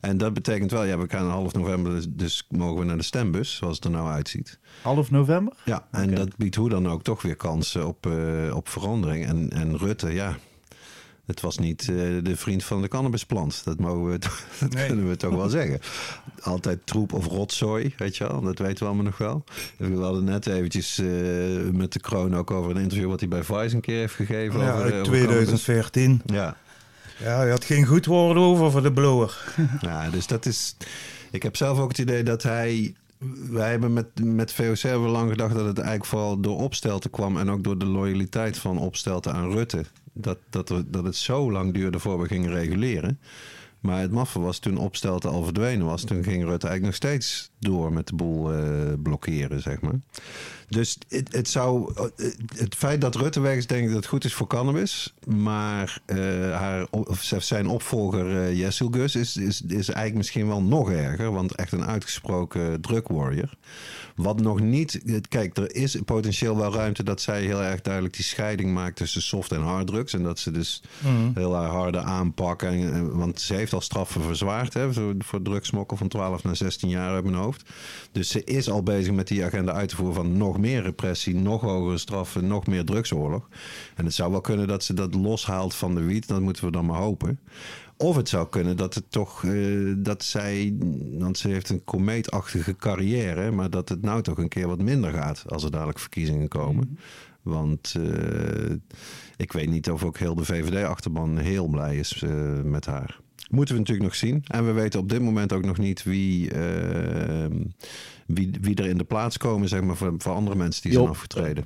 En 0.00 0.18
dat 0.18 0.34
betekent 0.34 0.70
wel, 0.70 0.84
ja, 0.84 0.98
we 0.98 1.08
gaan 1.08 1.28
half 1.28 1.52
november, 1.52 1.92
dus, 1.92 2.06
dus 2.08 2.46
mogen 2.48 2.78
we 2.78 2.84
naar 2.84 2.96
de 2.96 3.02
stembus, 3.02 3.56
zoals 3.56 3.76
het 3.76 3.84
er 3.84 3.90
nou 3.90 4.08
uitziet. 4.08 4.58
Half 4.82 5.10
november? 5.10 5.54
Ja, 5.64 5.86
en 5.90 6.14
dat 6.14 6.36
biedt 6.36 6.54
hoe 6.54 6.68
dan 6.68 6.88
ook 6.88 7.02
toch 7.02 7.22
weer 7.22 7.36
kansen 7.36 7.86
op, 7.86 8.06
eh, 8.06 8.56
op 8.56 8.68
verandering. 8.68 9.26
En, 9.26 9.50
en 9.50 9.76
Rutte, 9.76 10.12
ja, 10.12 10.36
het 11.26 11.40
was 11.40 11.58
niet 11.58 11.80
eh, 11.80 11.86
de 12.22 12.36
vriend 12.36 12.64
van 12.64 12.82
de 12.82 12.88
cannabisplant. 12.88 13.64
Dat, 13.64 13.78
mogen 13.78 14.10
we, 14.10 14.18
dat 14.60 14.72
Nee. 14.72 14.86
kunnen 14.86 15.08
we 15.08 15.16
toch 15.16 15.34
wel 15.34 15.48
zeggen. 15.48 15.80
Altijd 16.42 16.78
troep 16.86 17.12
of 17.12 17.26
rotzooi, 17.26 17.94
weet 17.98 18.16
je 18.16 18.28
wel. 18.28 18.40
Dat 18.40 18.58
weten 18.58 18.78
we 18.78 18.84
allemaal 18.84 19.04
nog 19.04 19.18
wel. 19.18 19.44
We 19.76 19.94
hadden 19.96 20.24
net 20.24 20.46
eventjes 20.46 20.98
eh, 20.98 21.06
met 21.72 21.92
de 21.92 22.00
kroon 22.00 22.36
ook 22.36 22.50
over 22.50 22.70
een 22.70 22.82
interview... 22.82 23.08
wat 23.08 23.20
hij 23.20 23.28
bij 23.28 23.42
Vice 23.44 23.74
een 23.74 23.80
keer 23.80 23.98
heeft 23.98 24.14
gegeven. 24.14 24.60
Ja, 24.60 24.70
over, 24.72 24.82
uit 24.82 24.92
eh, 24.92 24.98
over 25.00 25.12
2014. 25.12 26.22
cannabis. 26.26 26.36
Ja, 26.36 26.56
Ja, 27.24 27.42
je 27.44 27.50
had 27.50 27.64
geen 27.64 27.86
goed 27.86 28.06
woord 28.06 28.36
over 28.36 28.70
voor 28.70 28.82
de 28.82 28.92
blower. 28.92 29.54
Ja, 29.80 30.10
dus 30.10 30.26
dat 30.26 30.46
is. 30.46 30.76
Ik 31.30 31.42
heb 31.42 31.56
zelf 31.56 31.78
ook 31.78 31.88
het 31.88 31.98
idee 31.98 32.22
dat 32.22 32.42
hij. 32.42 32.94
Wij 33.50 33.70
hebben 33.70 33.92
met, 33.92 34.06
met 34.24 34.52
VOC 34.52 34.78
hebben 34.78 35.04
we 35.04 35.10
lang 35.10 35.30
gedacht 35.30 35.54
dat 35.54 35.66
het 35.66 35.76
eigenlijk 35.78 36.08
vooral 36.08 36.40
door 36.40 36.60
Opstelten 36.60 37.10
kwam. 37.10 37.38
En 37.38 37.50
ook 37.50 37.64
door 37.64 37.78
de 37.78 37.84
loyaliteit 37.86 38.58
van 38.58 38.78
Opstelten 38.78 39.32
aan 39.32 39.50
Rutte. 39.52 39.84
Dat, 40.14 40.38
dat, 40.50 40.70
er- 40.70 40.90
dat 40.90 41.04
het 41.04 41.16
zo 41.16 41.52
lang 41.52 41.74
duurde 41.74 41.98
voor 41.98 42.20
we 42.20 42.26
gingen 42.26 42.50
reguleren. 42.50 43.18
Maar 43.80 44.00
het 44.00 44.10
maffe 44.10 44.40
was 44.40 44.58
toen 44.58 44.76
Opstelten 44.76 45.30
al 45.30 45.44
verdwenen 45.44 45.86
was. 45.86 46.04
Toen 46.04 46.22
ging 46.22 46.44
Rutte 46.44 46.66
eigenlijk 46.68 46.82
nog 46.82 46.94
steeds 46.94 47.50
door 47.58 47.92
met 47.92 48.06
de 48.06 48.14
boel 48.14 48.52
eh, 48.52 48.92
blokkeren, 49.02 49.60
zeg 49.62 49.80
maar. 49.80 50.00
Dus 50.68 50.98
het, 51.08 51.32
het 51.34 51.48
zou. 51.48 51.92
Het 52.56 52.74
feit 52.74 53.00
dat 53.00 53.14
Rutte 53.14 53.40
weg 53.40 53.66
denk 53.66 53.82
ik 53.82 53.86
dat 53.88 53.96
het 53.96 54.06
goed 54.06 54.24
is 54.24 54.34
voor 54.34 54.46
cannabis. 54.46 55.14
Maar 55.26 56.00
eh, 56.06 56.16
haar, 56.56 56.86
of 56.90 57.22
zijn 57.22 57.66
opvolger 57.66 58.52
uh, 58.52 58.68
Gus 58.90 59.14
is, 59.16 59.36
is, 59.36 59.62
is 59.62 59.70
eigenlijk 59.70 60.14
misschien 60.14 60.46
wel 60.46 60.62
nog 60.62 60.90
erger. 60.90 61.32
Want 61.32 61.54
echt 61.54 61.72
een 61.72 61.84
uitgesproken 61.86 62.80
drug 62.80 63.08
warrior. 63.08 63.50
Wat 64.14 64.40
nog 64.40 64.60
niet. 64.60 65.02
Kijk, 65.28 65.56
er 65.56 65.74
is 65.74 65.96
potentieel 66.04 66.56
wel 66.56 66.74
ruimte 66.74 67.02
dat 67.02 67.20
zij 67.20 67.42
heel 67.42 67.62
erg 67.62 67.80
duidelijk 67.80 68.14
die 68.14 68.24
scheiding 68.24 68.74
maakt 68.74 68.96
tussen 68.96 69.22
soft 69.22 69.52
en 69.52 69.60
hard 69.60 69.86
drugs. 69.86 70.12
En 70.12 70.22
dat 70.22 70.38
ze 70.38 70.50
dus 70.50 70.82
Mhm. 71.02 71.30
heel 71.34 71.56
erg 71.56 71.70
harde 71.70 71.98
aanpakken. 72.00 72.68
En, 72.68 73.16
want 73.16 73.40
ze 73.40 73.54
heeft 73.54 73.72
al 73.72 73.80
straffen 73.80 74.22
verzwaard 74.22 74.74
hè, 74.74 74.92
voor, 74.92 75.14
voor 75.18 75.42
drugsmokkel 75.42 75.96
van 75.96 76.08
12 76.08 76.42
naar 76.44 76.56
16 76.56 76.88
jaar 76.88 77.10
uit 77.14 77.24
mijn 77.24 77.36
hoofd. 77.36 77.62
Dus 78.12 78.28
ze 78.28 78.44
is 78.44 78.70
al 78.70 78.82
bezig 78.82 79.12
met 79.12 79.28
die 79.28 79.44
agenda 79.44 79.72
uit 79.72 79.88
te 79.88 79.96
voeren 79.96 80.14
van 80.14 80.36
nog 80.36 80.58
meer 80.58 80.82
repressie, 80.82 81.34
nog 81.34 81.60
hogere 81.60 81.98
straffen, 81.98 82.46
nog 82.46 82.66
meer 82.66 82.84
drugsoorlog. 82.84 83.48
En 83.94 84.04
het 84.04 84.14
zou 84.14 84.30
wel 84.30 84.40
kunnen 84.40 84.68
dat 84.68 84.84
ze 84.84 84.94
dat 84.94 85.14
loshaalt 85.14 85.74
van 85.74 85.94
de 85.94 86.02
wiet. 86.02 86.28
Dat 86.28 86.40
moeten 86.40 86.64
we 86.64 86.70
dan 86.70 86.86
maar 86.86 87.00
hopen. 87.00 87.38
Of 87.96 88.16
het 88.16 88.28
zou 88.28 88.48
kunnen 88.48 88.76
dat 88.76 88.94
het 88.94 89.10
toch, 89.10 89.42
uh, 89.42 89.94
dat 89.98 90.22
zij, 90.22 90.76
want 91.18 91.38
ze 91.38 91.48
heeft 91.48 91.70
een 91.70 91.84
komeetachtige 91.84 92.76
carrière, 92.76 93.50
maar 93.50 93.70
dat 93.70 93.88
het 93.88 94.02
nou 94.02 94.22
toch 94.22 94.38
een 94.38 94.48
keer 94.48 94.66
wat 94.66 94.82
minder 94.82 95.12
gaat 95.12 95.44
als 95.46 95.64
er 95.64 95.70
dadelijk 95.70 95.98
verkiezingen 95.98 96.48
komen. 96.48 96.88
Mm. 96.88 96.96
Want 97.44 97.94
uh, 97.98 98.76
ik 99.36 99.52
weet 99.52 99.68
niet 99.70 99.90
of 99.90 100.04
ook 100.04 100.18
heel 100.18 100.34
de 100.34 100.44
VVD-achterban 100.44 101.38
heel 101.38 101.66
blij 101.66 101.96
is 101.96 102.22
uh, 102.22 102.62
met 102.62 102.86
haar. 102.86 103.20
Moeten 103.50 103.74
we 103.74 103.80
natuurlijk 103.80 104.06
nog 104.06 104.16
zien. 104.16 104.42
En 104.46 104.66
we 104.66 104.72
weten 104.72 105.00
op 105.00 105.08
dit 105.08 105.20
moment 105.20 105.52
ook 105.52 105.64
nog 105.64 105.78
niet 105.78 106.02
wie, 106.02 106.54
uh, 106.54 107.46
wie, 108.26 108.50
wie 108.60 108.74
er 108.74 108.86
in 108.86 108.98
de 108.98 109.04
plaats 109.04 109.36
komen, 109.36 109.68
zeg 109.68 109.82
maar, 109.82 109.96
voor, 109.96 110.14
voor 110.18 110.32
andere 110.32 110.56
mensen 110.56 110.82
die 110.82 110.92
Job, 110.92 111.00
zijn 111.00 111.14
afgetreden. 111.14 111.64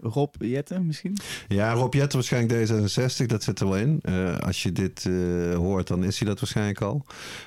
Rob 0.00 0.34
Jetten 0.38 0.86
misschien? 0.86 1.16
Ja, 1.48 1.72
Rob 1.72 1.94
Jetten 1.94 2.18
waarschijnlijk 2.18 2.70
D66, 2.70 3.26
dat 3.26 3.42
zit 3.42 3.60
er 3.60 3.68
wel 3.68 3.76
in. 3.76 4.00
Uh, 4.02 4.38
als 4.38 4.62
je 4.62 4.72
dit 4.72 5.04
uh, 5.04 5.54
hoort, 5.54 5.86
dan 5.86 6.04
is 6.04 6.18
hij 6.18 6.28
dat 6.28 6.40
waarschijnlijk 6.40 6.80
al. 6.80 7.04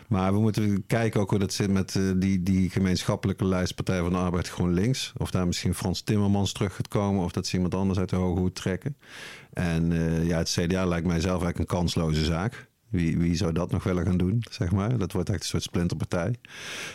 Maar 0.08 0.34
we 0.34 0.40
moeten 0.40 0.84
kijken 0.88 1.22
ook 1.22 1.30
hoe 1.30 1.40
dat 1.40 1.54
zit 1.54 1.70
met 1.72 1.96
uh, 1.96 2.12
die, 2.16 2.44
die 2.44 2.70
gemeenschappelijke 2.70 3.46
lijst 3.46 3.76
Partij 3.76 4.00
van 4.00 4.12
de 4.12 4.18
Arbeid 4.18 4.50
GroenLinks. 4.50 5.14
Of 5.18 5.32
daar 5.32 5.48
misschien 5.48 5.76
Frans 5.76 6.02
Timmermans 6.02 6.52
terug 6.52 6.76
gaat 6.76 6.88
komen. 6.88 7.24
Of 7.24 7.32
dat 7.32 7.48
ze 7.48 7.56
iemand 7.56 7.76
anders 7.76 8.00
uit 8.00 8.10
de 8.10 8.16
hoge 8.16 8.40
hoed 8.40 8.56
trekken. 8.56 8.98
En 9.54 9.92
ja, 10.26 10.38
het 10.38 10.50
CDA 10.50 10.86
lijkt 10.86 11.08
mij 11.08 11.20
zelf 11.20 11.42
eigenlijk 11.42 11.60
een 11.60 11.78
kansloze 11.78 12.26
zaak. 12.26 12.70
Wie, 12.92 13.18
wie 13.18 13.36
zou 13.36 13.52
dat 13.54 13.72
nog 13.72 13.84
willen 13.84 14.06
gaan 14.06 14.18
doen, 14.18 14.44
zeg 14.50 14.72
maar? 14.72 14.98
Dat 14.98 15.12
wordt 15.12 15.30
echt 15.30 15.40
een 15.40 15.46
soort 15.46 15.64
splinterpartij. 15.64 16.36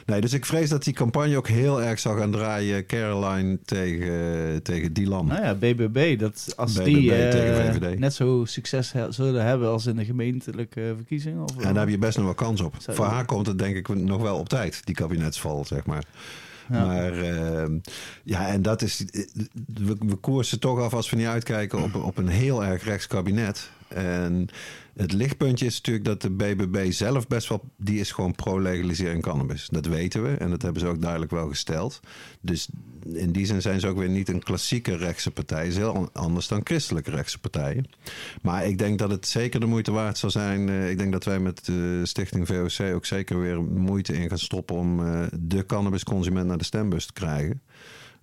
Nee, 0.06 0.20
dus 0.20 0.32
ik 0.32 0.46
vrees 0.46 0.68
dat 0.68 0.84
die 0.84 0.94
campagne 0.94 1.36
ook 1.36 1.48
heel 1.48 1.82
erg 1.82 1.98
zal 1.98 2.16
gaan 2.16 2.30
draaien. 2.30 2.86
Caroline 2.86 3.58
tegen, 3.64 4.62
tegen 4.62 4.92
Dylan. 4.92 5.26
Nou 5.26 5.42
ja, 5.42 5.54
BBB, 5.54 6.18
dat 6.18 6.52
als 6.56 6.72
BBB 6.72 6.84
die 6.84 7.30
uh, 7.90 7.98
net 7.98 8.14
zo 8.14 8.44
succes 8.44 8.94
zullen 9.08 9.44
hebben 9.44 9.68
als 9.68 9.86
in 9.86 9.96
de 9.96 10.04
gemeentelijke 10.04 10.92
verkiezingen. 10.96 11.42
Of, 11.42 11.56
en 11.56 11.74
daar 11.74 11.82
heb 11.82 11.88
je 11.88 11.98
best 11.98 12.16
nog 12.16 12.24
wel 12.24 12.34
kans 12.34 12.60
op. 12.60 12.74
Voor 12.78 13.04
haar 13.04 13.24
komt 13.24 13.46
het 13.46 13.58
denk 13.58 13.76
ik 13.76 13.88
nog 13.94 14.22
wel 14.22 14.38
op 14.38 14.48
tijd, 14.48 14.80
die 14.84 14.94
kabinetsval, 14.94 15.64
zeg 15.64 15.86
maar. 15.86 16.04
Ja. 16.70 16.86
Maar 16.86 17.14
uh, 17.14 17.78
ja, 18.22 18.46
en 18.46 18.62
dat 18.62 18.82
is. 18.82 19.04
We, 19.66 19.96
we 19.98 20.14
koersen 20.14 20.60
toch 20.60 20.80
af 20.80 20.94
als 20.94 21.10
we 21.10 21.16
niet 21.16 21.26
uitkijken 21.26 21.82
op, 21.82 21.94
op 21.94 22.16
een 22.16 22.28
heel 22.28 22.64
erg 22.64 22.84
rechts 22.84 23.06
kabinet. 23.06 23.70
En 23.88 24.48
het 24.96 25.12
lichtpuntje 25.12 25.66
is 25.66 25.76
natuurlijk 25.76 26.04
dat 26.04 26.22
de 26.22 26.30
BBB 26.30 26.92
zelf 26.92 27.26
best 27.26 27.48
wel... 27.48 27.64
die 27.76 28.00
is 28.00 28.12
gewoon 28.12 28.34
pro-legalisering 28.34 29.22
cannabis. 29.22 29.68
Dat 29.70 29.86
weten 29.86 30.22
we 30.22 30.36
en 30.36 30.50
dat 30.50 30.62
hebben 30.62 30.80
ze 30.80 30.88
ook 30.88 31.00
duidelijk 31.00 31.30
wel 31.30 31.48
gesteld. 31.48 32.00
Dus 32.40 32.68
in 33.12 33.32
die 33.32 33.46
zin 33.46 33.62
zijn 33.62 33.80
ze 33.80 33.88
ook 33.88 33.98
weer 33.98 34.08
niet 34.08 34.28
een 34.28 34.42
klassieke 34.42 34.96
rechtse 34.96 35.30
partij. 35.30 35.66
Is 35.66 35.76
heel 35.76 36.08
anders 36.12 36.48
dan 36.48 36.60
christelijke 36.64 37.10
rechtse 37.10 37.38
partijen. 37.38 37.84
Maar 38.42 38.66
ik 38.66 38.78
denk 38.78 38.98
dat 38.98 39.10
het 39.10 39.26
zeker 39.26 39.60
de 39.60 39.66
moeite 39.66 39.90
waard 39.90 40.18
zal 40.18 40.30
zijn. 40.30 40.68
Uh, 40.68 40.90
ik 40.90 40.98
denk 40.98 41.12
dat 41.12 41.24
wij 41.24 41.38
met 41.38 41.64
de 41.64 42.00
stichting 42.04 42.46
VOC 42.46 42.94
ook 42.94 43.06
zeker 43.06 43.40
weer 43.40 43.62
moeite 43.62 44.16
in 44.16 44.28
gaan 44.28 44.38
stoppen... 44.38 44.76
om 44.76 45.00
uh, 45.00 45.22
de 45.38 45.66
cannabisconsument 45.66 46.46
naar 46.46 46.58
de 46.58 46.64
stembus 46.64 47.06
te 47.06 47.12
krijgen. 47.12 47.62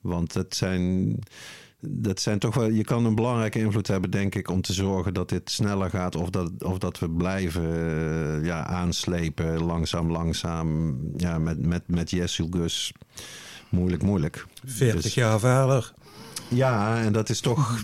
Want 0.02 0.34
het 0.34 0.56
zijn 0.56 1.20
dat 1.88 2.20
zijn 2.20 2.40
toch 2.40 2.56
wel, 2.56 2.70
je 2.70 2.84
kan 2.84 3.06
een 3.06 3.16
belangrijke 3.16 3.60
invloed 3.60 3.88
hebben, 3.88 4.12
denk 4.12 4.36
ik, 4.36 4.50
om 4.50 4.62
te 4.62 4.74
zorgen 4.74 5.14
dat 5.14 5.30
dit 5.30 5.52
sneller 5.52 5.90
gaat. 5.90 6.16
Of 6.16 6.30
dat, 6.30 6.52
of 6.64 6.78
dat 6.78 7.00
we 7.00 7.10
blijven 7.10 7.64
uh, 7.64 8.46
ja, 8.46 8.66
aanslepen, 8.66 9.64
langzaam, 9.64 10.12
langzaam. 10.12 10.98
Ja, 11.18 11.38
met, 11.38 11.66
met, 11.66 11.84
met 11.88 12.14
Gus. 12.50 12.94
Moeilijk, 13.70 14.04
moeilijk. 14.04 14.46
40 14.66 15.02
dus, 15.02 15.14
jaar 15.14 15.40
verder. 15.40 15.94
Ja, 16.48 17.02
en 17.02 17.14
dat 17.14 17.30
is 17.30 17.40
toch 17.40 17.82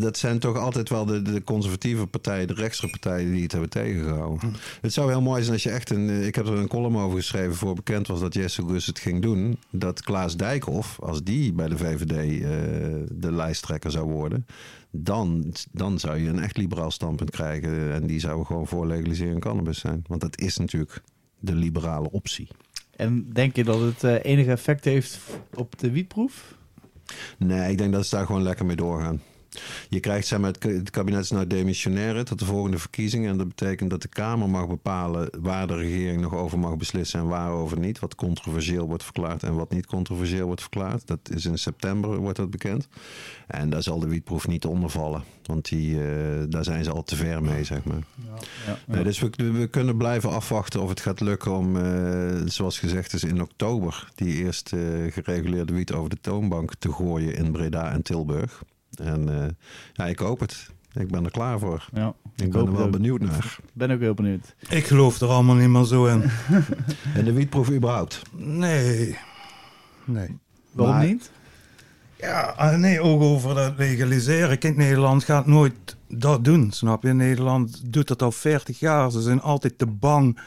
dat 0.00 0.16
zijn 0.16 0.38
toch 0.38 0.56
altijd 0.56 0.88
wel 0.88 1.04
de, 1.04 1.22
de 1.22 1.44
conservatieve 1.44 2.06
partijen, 2.06 2.46
de 2.46 2.54
rechtse 2.54 2.88
partijen 2.88 3.32
die 3.32 3.42
het 3.42 3.52
hebben 3.52 3.70
tegengehouden. 3.70 4.48
Hm. 4.48 4.56
Het 4.80 4.92
zou 4.92 5.10
heel 5.10 5.22
mooi 5.22 5.40
zijn 5.40 5.52
als 5.52 5.62
je 5.62 5.70
echt 5.70 5.90
een. 5.90 6.26
Ik 6.26 6.34
heb 6.34 6.46
er 6.46 6.52
een 6.52 6.68
column 6.68 6.96
over 6.96 7.16
geschreven 7.16 7.54
voor 7.54 7.74
bekend 7.74 8.06
was 8.06 8.20
dat 8.20 8.34
Jesse 8.34 8.68
Gus 8.68 8.86
het 8.86 8.98
ging 8.98 9.22
doen. 9.22 9.58
Dat 9.70 10.02
Klaas 10.02 10.36
Dijkhoff, 10.36 11.00
als 11.00 11.22
die 11.22 11.52
bij 11.52 11.68
de 11.68 11.76
VVD 11.76 12.10
uh, 12.10 12.84
eh, 12.84 13.06
de 13.10 13.32
lijsttrekker 13.32 13.90
zou 13.90 14.10
worden, 14.10 14.46
dan, 14.90 15.52
dan 15.72 15.98
zou 15.98 16.18
je 16.18 16.28
een 16.28 16.42
echt 16.42 16.56
liberaal 16.56 16.90
standpunt 16.90 17.30
krijgen. 17.30 17.92
En 17.92 18.06
die 18.06 18.20
zou 18.20 18.44
gewoon 18.44 18.66
voor 18.66 18.86
legalisering 18.86 19.40
cannabis 19.40 19.78
zijn. 19.78 20.04
Want 20.06 20.20
dat 20.20 20.40
is 20.40 20.56
natuurlijk 20.56 21.02
de 21.38 21.54
liberale 21.54 22.10
optie. 22.10 22.48
En 22.96 23.30
denk 23.32 23.56
je 23.56 23.64
dat 23.64 23.80
het 23.80 24.02
uh, 24.02 24.24
enige 24.24 24.50
effect 24.50 24.84
heeft 24.84 25.18
op 25.54 25.78
de 25.78 25.90
wietproef? 25.90 26.56
Nee, 27.38 27.70
ik 27.70 27.78
denk 27.78 27.92
dat 27.92 28.06
ze 28.06 28.16
daar 28.16 28.26
gewoon 28.26 28.42
lekker 28.42 28.66
mee 28.66 28.76
doorgaan. 28.76 29.20
Je 29.88 30.00
krijgt 30.00 30.26
zeg 30.26 30.38
maar, 30.38 30.52
het 30.58 30.90
kabinet 30.90 31.22
is 31.22 31.30
nou 31.30 31.46
demissionaire 31.46 32.22
tot 32.22 32.38
de 32.38 32.44
volgende 32.44 32.78
verkiezingen. 32.78 33.30
En 33.30 33.38
dat 33.38 33.48
betekent 33.48 33.90
dat 33.90 34.02
de 34.02 34.08
Kamer 34.08 34.48
mag 34.48 34.68
bepalen 34.68 35.30
waar 35.40 35.66
de 35.66 35.76
regering 35.76 36.20
nog 36.20 36.34
over 36.34 36.58
mag 36.58 36.76
beslissen 36.76 37.20
en 37.20 37.26
waarover 37.26 37.78
niet. 37.78 37.98
Wat 37.98 38.14
controversieel 38.14 38.86
wordt 38.86 39.04
verklaard 39.04 39.42
en 39.42 39.54
wat 39.54 39.70
niet 39.70 39.86
controversieel 39.86 40.46
wordt 40.46 40.60
verklaard. 40.60 41.06
Dat 41.06 41.30
is 41.34 41.44
in 41.44 41.58
september, 41.58 42.16
wordt 42.16 42.38
dat 42.38 42.50
bekend. 42.50 42.88
En 43.46 43.70
daar 43.70 43.82
zal 43.82 43.98
de 43.98 44.08
wietproef 44.08 44.48
niet 44.48 44.64
onder 44.64 44.90
vallen. 44.90 45.22
Want 45.44 45.68
die, 45.68 45.94
uh, 45.94 46.42
daar 46.48 46.64
zijn 46.64 46.84
ze 46.84 46.90
al 46.90 47.02
te 47.02 47.16
ver 47.16 47.42
mee, 47.42 47.64
zeg 47.64 47.84
maar. 47.84 47.96
Ja, 47.96 48.34
ja, 48.66 48.72
ja. 48.86 48.94
Nee, 48.94 49.04
dus 49.04 49.18
we, 49.18 49.30
we, 49.52 49.66
kunnen 49.66 49.96
blijven 49.96 50.30
afwachten 50.30 50.82
of 50.82 50.88
het 50.88 51.00
gaat 51.00 51.20
lukken 51.20 51.52
om, 51.52 51.76
uh, 51.76 52.42
zoals 52.44 52.78
gezegd 52.78 53.12
is, 53.12 53.24
in 53.24 53.42
oktober 53.42 54.08
die 54.14 54.44
eerste 54.44 54.76
uh, 54.76 55.12
gereguleerde 55.12 55.72
wiet 55.72 55.92
over 55.92 56.10
de 56.10 56.20
toonbank 56.20 56.74
te 56.78 56.92
gooien 56.92 57.34
in 57.34 57.52
Breda 57.52 57.92
en 57.92 58.02
Tilburg. 58.02 58.62
En 59.00 59.28
uh, 59.28 59.44
ja, 59.92 60.06
ik 60.06 60.18
hoop 60.18 60.40
het. 60.40 60.70
Ik 60.92 61.08
ben 61.08 61.24
er 61.24 61.30
klaar 61.30 61.58
voor. 61.58 61.88
Ja, 61.92 62.14
ik, 62.36 62.44
ik 62.44 62.52
ben 62.52 62.66
er 62.66 62.76
wel 62.76 62.90
benieuwd 62.90 63.20
naar. 63.20 63.58
Ben 63.72 63.90
ook 63.90 64.00
heel 64.00 64.14
benieuwd. 64.14 64.54
Ik 64.68 64.86
geloof 64.86 65.20
er 65.20 65.28
allemaal 65.28 65.54
niet 65.54 65.68
meer 65.68 65.84
zo 65.84 66.06
in. 66.06 66.22
en 67.14 67.24
de 67.24 67.32
wietproef 67.32 67.70
überhaupt? 67.70 68.22
Nee. 68.36 69.18
Nee. 70.04 70.38
Waarom 70.72 70.96
maar, 70.96 71.06
niet? 71.06 71.30
Ja, 72.20 72.54
ah, 72.56 72.78
nee, 72.78 73.00
ook 73.00 73.22
over 73.22 73.54
dat 73.54 73.72
legaliseren. 73.76 74.58
Kijk, 74.58 74.76
Nederland 74.76 75.24
gaat 75.24 75.46
nooit 75.46 75.96
dat 76.08 76.44
doen, 76.44 76.70
snap 76.70 77.02
je? 77.02 77.12
Nederland 77.12 77.92
doet 77.92 78.08
dat 78.08 78.22
al 78.22 78.32
40 78.32 78.78
jaar. 78.78 79.10
Ze 79.10 79.20
zijn 79.20 79.40
altijd 79.40 79.78
te 79.78 79.86
bang 79.86 80.38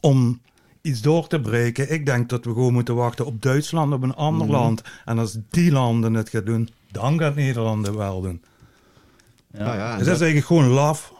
om 0.00 0.40
iets 0.80 1.00
door 1.00 1.26
te 1.26 1.40
breken. 1.40 1.92
Ik 1.92 2.06
denk 2.06 2.28
dat 2.28 2.44
we 2.44 2.52
gewoon 2.52 2.72
moeten 2.72 2.94
wachten 2.94 3.26
op 3.26 3.42
Duitsland, 3.42 3.92
op 3.92 4.02
een 4.02 4.14
ander 4.14 4.46
mm. 4.46 4.52
land. 4.52 4.82
En 5.04 5.18
als 5.18 5.38
die 5.50 5.72
landen 5.72 6.14
het 6.14 6.28
gaan 6.28 6.44
doen, 6.44 6.68
dan 6.96 7.18
gaat 7.18 7.34
Nederland 7.34 7.86
het 7.86 7.96
wel 7.96 8.20
doen. 8.20 8.42
Ja. 9.52 9.64
Nou 9.64 9.76
ja, 9.76 9.96
dus 9.96 10.06
dat 10.06 10.14
is 10.14 10.20
eigenlijk 10.20 10.46
gewoon 10.46 10.68
laf. 10.68 11.12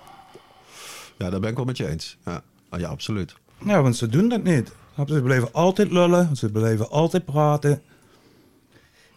Ja, 1.18 1.30
daar 1.30 1.40
ben 1.40 1.50
ik 1.50 1.56
wel 1.56 1.64
met 1.64 1.76
je 1.76 1.88
eens. 1.88 2.16
Ja, 2.24 2.42
ah, 2.68 2.80
ja 2.80 2.88
absoluut. 2.88 3.34
Ja, 3.64 3.82
want 3.82 3.96
ze 3.96 4.06
doen 4.06 4.28
dat 4.28 4.42
niet. 4.42 4.72
Ze 5.06 5.22
blijven 5.22 5.52
altijd 5.52 5.90
lullen, 5.90 6.36
ze 6.36 6.50
blijven 6.50 6.90
altijd 6.90 7.24
praten. 7.24 7.82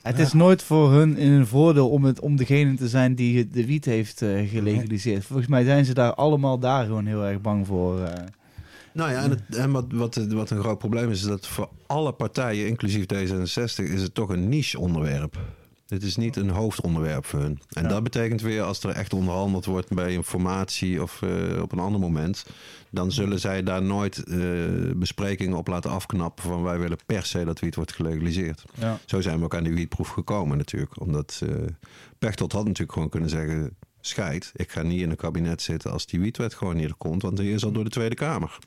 Het 0.02 0.20
is 0.20 0.34
nooit 0.34 0.64
voor 0.64 0.92
hun 0.92 1.18
in 1.18 1.32
een 1.32 1.48
voordeel 1.48 1.90
om, 1.90 2.04
het, 2.04 2.20
om 2.20 2.36
degene 2.36 2.76
te 2.76 2.88
zijn 2.88 3.16
die 3.16 3.50
de 3.50 3.66
wiet 3.66 3.86
heeft 3.86 4.22
uh, 4.22 4.50
gelegaliseerd. 4.50 5.26
Volgens 5.26 5.48
mij 5.48 5.64
zijn 5.64 5.86
ze 5.86 5.94
daar 5.94 6.14
allemaal 6.14 6.60
daar 6.60 6.86
gewoon 6.86 7.06
heel 7.06 7.26
erg 7.26 7.42
bang 7.42 7.68
voor. 7.68 8.00
Uh. 8.00 8.08
Nou 8.94 9.12
ja, 9.12 9.24
en, 9.24 9.30
het, 9.30 9.56
en 9.56 9.72
wat, 9.72 9.86
wat, 9.92 10.16
wat 10.16 10.50
een 10.50 10.60
groot 10.60 10.78
probleem 10.78 11.10
is, 11.10 11.22
is 11.22 11.28
dat 11.28 11.48
voor 11.48 11.70
alle 11.88 12.12
partijen, 12.12 12.68
inclusief 12.68 13.04
D66, 13.04 13.84
is 13.84 14.02
het 14.02 14.14
toch 14.14 14.30
een 14.30 14.50
niche 14.50 14.80
onderwerp. 14.80 15.38
Dit 15.90 16.04
is 16.04 16.16
niet 16.16 16.36
een 16.36 16.50
hoofdonderwerp 16.50 17.26
voor 17.26 17.40
hun. 17.40 17.60
En 17.70 17.88
dat 17.88 18.04
betekent 18.04 18.42
weer, 18.42 18.62
als 18.62 18.84
er 18.84 18.90
echt 18.90 19.14
onderhandeld 19.14 19.66
wordt 19.66 19.94
bij 19.94 20.14
informatie 20.14 21.02
of 21.02 21.22
uh, 21.22 21.62
op 21.62 21.72
een 21.72 21.80
ander 21.80 22.00
moment, 22.00 22.46
dan 22.90 23.12
zullen 23.12 23.40
zij 23.40 23.64
daar 23.64 23.82
nooit 23.82 24.24
uh, 24.28 24.92
besprekingen 24.96 25.58
op 25.58 25.68
laten 25.68 25.92
afknappen 25.92 26.44
van 26.44 26.64
wij 26.64 26.80
willen 26.80 26.98
per 27.06 27.26
se 27.26 27.44
dat 27.46 27.60
wiet 27.60 27.76
wordt 27.76 27.94
gelegaliseerd. 27.94 28.64
Ja. 28.74 29.00
Zo 29.06 29.22
zijn 29.22 29.38
we 29.38 29.44
ook 29.44 29.56
aan 29.56 29.64
die 29.64 29.74
wietproef 29.74 30.08
gekomen 30.08 30.58
natuurlijk. 30.58 31.00
Omdat 31.00 31.42
uh, 31.44 31.56
Pechtold 32.20 32.52
had 32.52 32.66
natuurlijk 32.66 32.94
gewoon 32.94 33.10
kunnen 33.10 33.30
zeggen, 33.30 33.76
scheid, 34.02 34.52
ik 34.56 34.72
ga 34.72 34.82
niet 34.82 35.02
in 35.02 35.10
een 35.10 35.16
kabinet 35.16 35.62
zitten 35.62 35.92
als 35.92 36.06
die 36.06 36.20
wietwet 36.20 36.54
gewoon 36.54 36.76
niet 36.76 36.90
er 36.90 36.96
komt, 36.96 37.22
want 37.22 37.38
die 37.38 37.54
is 37.54 37.66
al 37.66 37.72
door 37.72 37.84
de 37.84 37.90
Tweede 37.90 38.16
Kamer. 38.16 38.58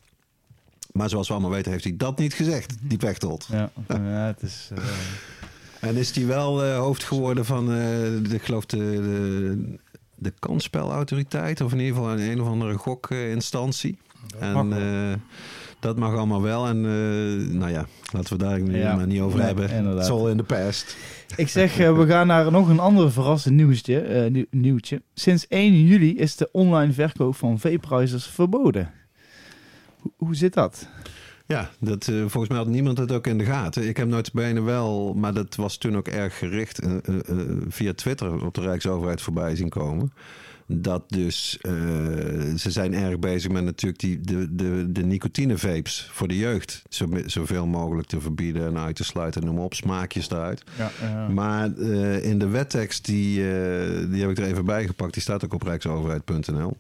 Maar 0.93 1.09
zoals 1.09 1.29
we 1.29 1.33
allemaal 1.33 1.53
weten 1.53 1.73
heeft 1.73 1.85
hij 1.85 1.97
dat 1.97 2.19
niet 2.19 2.35
gezegd, 2.35 2.75
die 2.81 2.99
Pechtold. 2.99 3.49
Ja, 3.51 3.71
ja 3.89 4.27
het 4.27 4.43
is... 4.43 4.71
En 5.83 5.97
is 5.97 6.15
hij 6.15 6.27
wel 6.27 6.65
uh, 6.65 6.79
hoofd 6.79 7.05
geworden 7.05 7.45
van, 7.45 7.71
uh, 7.71 7.77
de, 7.77 8.29
ik 8.31 8.43
geloof, 8.43 8.67
de, 8.67 8.77
de, 8.77 9.79
de 10.15 10.33
kansspelautoriteit. 10.39 11.61
Of 11.61 11.73
in 11.73 11.79
ieder 11.79 11.95
geval 11.95 12.11
een, 12.11 12.31
een 12.31 12.41
of 12.41 12.49
andere 12.49 12.75
gokinstantie. 12.75 13.99
en 14.39 14.73
uh, 14.73 15.13
dat 15.81 15.97
mag 15.97 16.17
allemaal 16.17 16.43
wel. 16.43 16.67
En 16.67 16.81
nou 17.59 17.71
ja, 17.71 17.87
laten 18.13 18.39
we 18.39 18.45
daar 18.45 18.61
nu 18.61 18.79
ja, 18.79 18.97
maar 18.97 19.07
niet 19.07 19.21
over 19.21 19.39
nee, 19.39 19.47
hebben. 19.47 19.71
Inderdaad. 19.71 20.03
It's 20.03 20.11
all 20.11 20.31
in 20.31 20.37
the 20.37 20.43
past. 20.43 20.97
Ik 21.37 21.49
zeg, 21.49 21.77
we 21.77 22.07
gaan 22.07 22.27
naar 22.27 22.51
nog 22.51 22.69
een 22.69 22.81
ander 22.81 23.13
verrassend 23.13 23.55
nieuwtje, 23.55 24.29
nieuw, 24.31 24.47
nieuwtje. 24.51 25.03
Sinds 25.15 25.47
1 25.49 25.85
juli 25.85 26.17
is 26.17 26.37
de 26.37 26.49
online 26.53 26.93
verkoop 26.93 27.37
van 27.37 27.59
vape 27.59 28.09
verboden. 28.09 28.91
Hoe, 29.99 30.13
hoe 30.17 30.35
zit 30.35 30.55
dat? 30.55 30.89
Ja, 31.47 31.71
dat, 31.79 32.07
uh, 32.07 32.21
volgens 32.21 32.49
mij 32.49 32.59
had 32.59 32.67
niemand 32.67 32.99
het 32.99 33.13
ook 33.13 33.27
in 33.27 33.39
de 33.39 33.45
gaten. 33.45 33.89
Ik 33.89 33.97
heb 33.97 34.09
nooit 34.09 34.33
bijna 34.33 34.63
wel, 34.63 35.15
maar 35.15 35.35
dat 35.35 35.55
was 35.55 35.77
toen 35.77 35.97
ook 35.97 36.09
erg 36.09 36.39
gericht 36.39 36.85
uh, 36.85 36.93
uh, 37.09 37.17
via 37.69 37.93
Twitter 37.95 38.45
op 38.45 38.55
de 38.55 38.61
Rijksoverheid 38.61 39.21
voorbij 39.21 39.57
zien 39.57 39.69
komen. 39.69 40.13
Dat 40.67 41.05
dus, 41.11 41.59
ze 42.57 42.71
zijn 42.71 42.95
erg 42.95 43.19
bezig 43.19 43.51
met 43.51 43.65
natuurlijk 43.65 44.01
die, 44.01 44.21
de, 44.21 44.55
de, 44.55 44.93
de 44.93 45.03
nicotine-vapes 45.03 46.09
voor 46.13 46.29
de 46.29 46.39
jeugd 46.39 46.83
zo, 46.89 47.09
zoveel 47.27 47.67
mogelijk 47.67 48.09
te 48.09 48.21
verbieden 48.21 48.67
en 48.67 48.79
uit 48.79 48.97
te 48.97 49.05
sluiten. 49.05 49.45
Noem 49.45 49.59
op, 49.59 49.75
smaakjes 49.75 50.31
eruit. 50.31 50.63
Ja, 50.79 50.91
ja. 51.01 51.29
Maar 51.29 51.79
in 52.23 52.39
de 52.39 52.49
wettekst, 52.49 53.05
die, 53.05 53.35
die 54.09 54.21
heb 54.21 54.31
ik 54.31 54.39
er 54.39 54.45
even 54.45 54.65
bij 54.65 54.87
gepakt, 54.87 55.13
die 55.13 55.23
staat 55.23 55.45
ook 55.45 55.55
op 55.55 55.63
rijksoverheid.nl. 55.63 56.77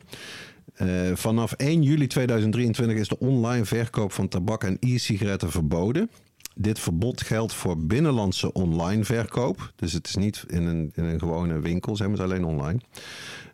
Uh, 0.82 1.10
vanaf 1.14 1.52
1 1.52 1.82
juli 1.82 2.06
2023 2.06 2.96
is 2.96 3.08
de 3.08 3.18
online 3.18 3.64
verkoop 3.64 4.12
van 4.12 4.28
tabak 4.28 4.64
en 4.64 4.76
e-sigaretten 4.80 5.50
verboden. 5.50 6.10
dit 6.54 6.78
verbod 6.78 7.22
geldt 7.22 7.54
voor 7.54 7.78
binnenlandse 7.78 8.52
online 8.52 9.04
verkoop. 9.04 9.72
Dus 9.76 9.92
het 9.92 10.06
is 10.06 10.16
niet 10.16 10.44
in 10.46 10.62
een, 10.62 10.92
in 10.94 11.04
een 11.04 11.18
gewone 11.18 11.60
winkel, 11.60 11.96
zeg 11.96 12.08
maar, 12.08 12.16
het 12.16 12.26
alleen 12.26 12.44
online. 12.44 12.80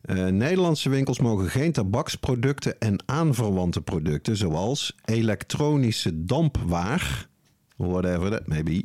Uh, 0.05 0.27
Nederlandse 0.27 0.89
winkels 0.89 1.19
mogen 1.19 1.49
geen 1.49 1.73
tabaksproducten 1.73 2.79
en 2.79 3.03
aanverwante 3.07 3.81
producten, 3.81 4.37
zoals 4.37 4.97
elektronische 5.05 6.25
dampwaar, 6.25 7.29
whatever 7.77 8.31
that 8.31 8.47
may 8.47 8.63
be, 8.63 8.85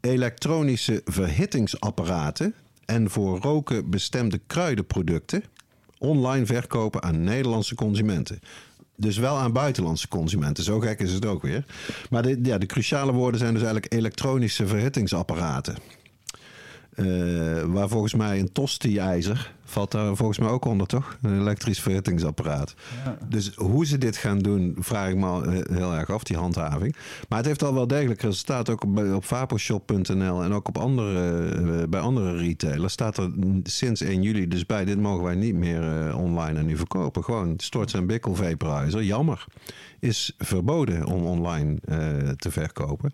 elektronische 0.00 1.00
verhittingsapparaten 1.04 2.54
en 2.84 3.10
voor 3.10 3.38
roken 3.38 3.90
bestemde 3.90 4.40
kruidenproducten 4.46 5.42
online 6.00 6.46
verkopen 6.46 7.02
aan 7.02 7.24
Nederlandse 7.24 7.74
consumenten. 7.74 8.40
Dus 8.96 9.18
wel 9.18 9.36
aan 9.36 9.52
buitenlandse 9.52 10.08
consumenten. 10.08 10.64
Zo 10.64 10.80
gek 10.80 11.00
is 11.00 11.12
het 11.12 11.26
ook 11.26 11.42
weer. 11.42 11.64
Maar 12.10 12.22
de, 12.22 12.38
ja, 12.42 12.58
de 12.58 12.66
cruciale 12.66 13.12
woorden 13.12 13.40
zijn 13.40 13.52
dus 13.52 13.62
eigenlijk 13.62 13.92
elektronische 13.92 14.66
verhittingsapparaten. 14.66 15.76
Uh, 16.94 17.62
waar 17.62 17.88
volgens 17.88 18.14
mij 18.14 18.38
een 18.38 18.52
tosti-ijzer 18.52 19.52
valt 19.70 19.90
daar 19.90 20.16
volgens 20.16 20.38
mij 20.38 20.48
ook 20.48 20.64
onder, 20.64 20.86
toch? 20.86 21.18
Een 21.22 21.40
elektrisch 21.40 21.80
verhittingsapparaat. 21.80 22.74
Ja. 23.04 23.18
Dus 23.28 23.54
hoe 23.54 23.86
ze 23.86 23.98
dit 23.98 24.16
gaan 24.16 24.38
doen, 24.38 24.76
vraag 24.78 25.08
ik 25.08 25.16
me 25.16 25.26
al 25.26 25.42
heel 25.50 25.94
erg 25.94 26.10
af, 26.10 26.22
die 26.22 26.36
handhaving. 26.36 26.96
Maar 27.28 27.38
het 27.38 27.46
heeft 27.46 27.62
al 27.62 27.74
wel 27.74 27.86
degelijk 27.86 28.22
resultaat. 28.22 28.68
Ook 28.68 28.84
op, 28.84 28.98
op 29.14 29.24
vaposhop.nl 29.24 30.42
en 30.42 30.52
ook 30.52 30.68
op 30.68 30.78
andere, 30.78 31.54
uh, 31.60 31.82
bij 31.88 32.00
andere 32.00 32.36
retailers 32.36 32.92
staat 32.92 33.16
er 33.16 33.30
sinds 33.62 34.00
1 34.00 34.22
juli 34.22 34.48
dus 34.48 34.66
bij... 34.66 34.84
dit 34.84 35.00
mogen 35.00 35.24
wij 35.24 35.34
niet 35.34 35.54
meer 35.54 36.08
uh, 36.08 36.18
online 36.18 36.58
en 36.58 36.66
nu 36.66 36.76
verkopen. 36.76 37.24
Gewoon 37.24 37.54
storts 37.56 37.94
en 37.94 38.06
bikkel 38.06 38.34
vaporizer. 38.34 39.02
Jammer. 39.02 39.44
Is 39.98 40.34
verboden 40.38 41.06
om 41.06 41.24
online 41.24 41.78
te 42.36 42.50
verkopen. 42.50 43.12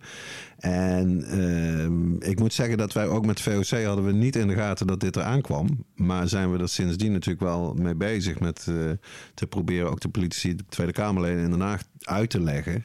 En 0.58 1.24
uh, 1.38 2.30
ik 2.30 2.38
moet 2.38 2.52
zeggen 2.52 2.78
dat 2.78 2.92
wij 2.92 3.06
ook 3.06 3.26
met 3.26 3.40
VOC 3.40 3.82
hadden 3.84 4.04
we 4.04 4.12
niet 4.12 4.36
in 4.36 4.48
de 4.48 4.54
gaten 4.54 4.86
dat 4.86 5.00
dit 5.00 5.16
eraan 5.16 5.40
kwam. 5.40 5.84
Maar 5.94 6.28
zijn 6.28 6.45
we 6.50 6.58
er 6.58 6.68
sindsdien 6.68 7.12
natuurlijk 7.12 7.44
wel 7.44 7.74
mee 7.74 7.94
bezig 7.94 8.40
met 8.40 8.66
uh, 8.68 8.90
te 9.34 9.46
proberen 9.46 9.90
ook 9.90 10.00
de 10.00 10.08
politici, 10.08 10.54
de 10.54 10.64
Tweede 10.68 10.92
Kamerleden 10.92 11.44
in 11.44 11.50
Den 11.50 11.60
Haag 11.60 11.82
uit 12.02 12.30
te 12.30 12.40
leggen 12.40 12.84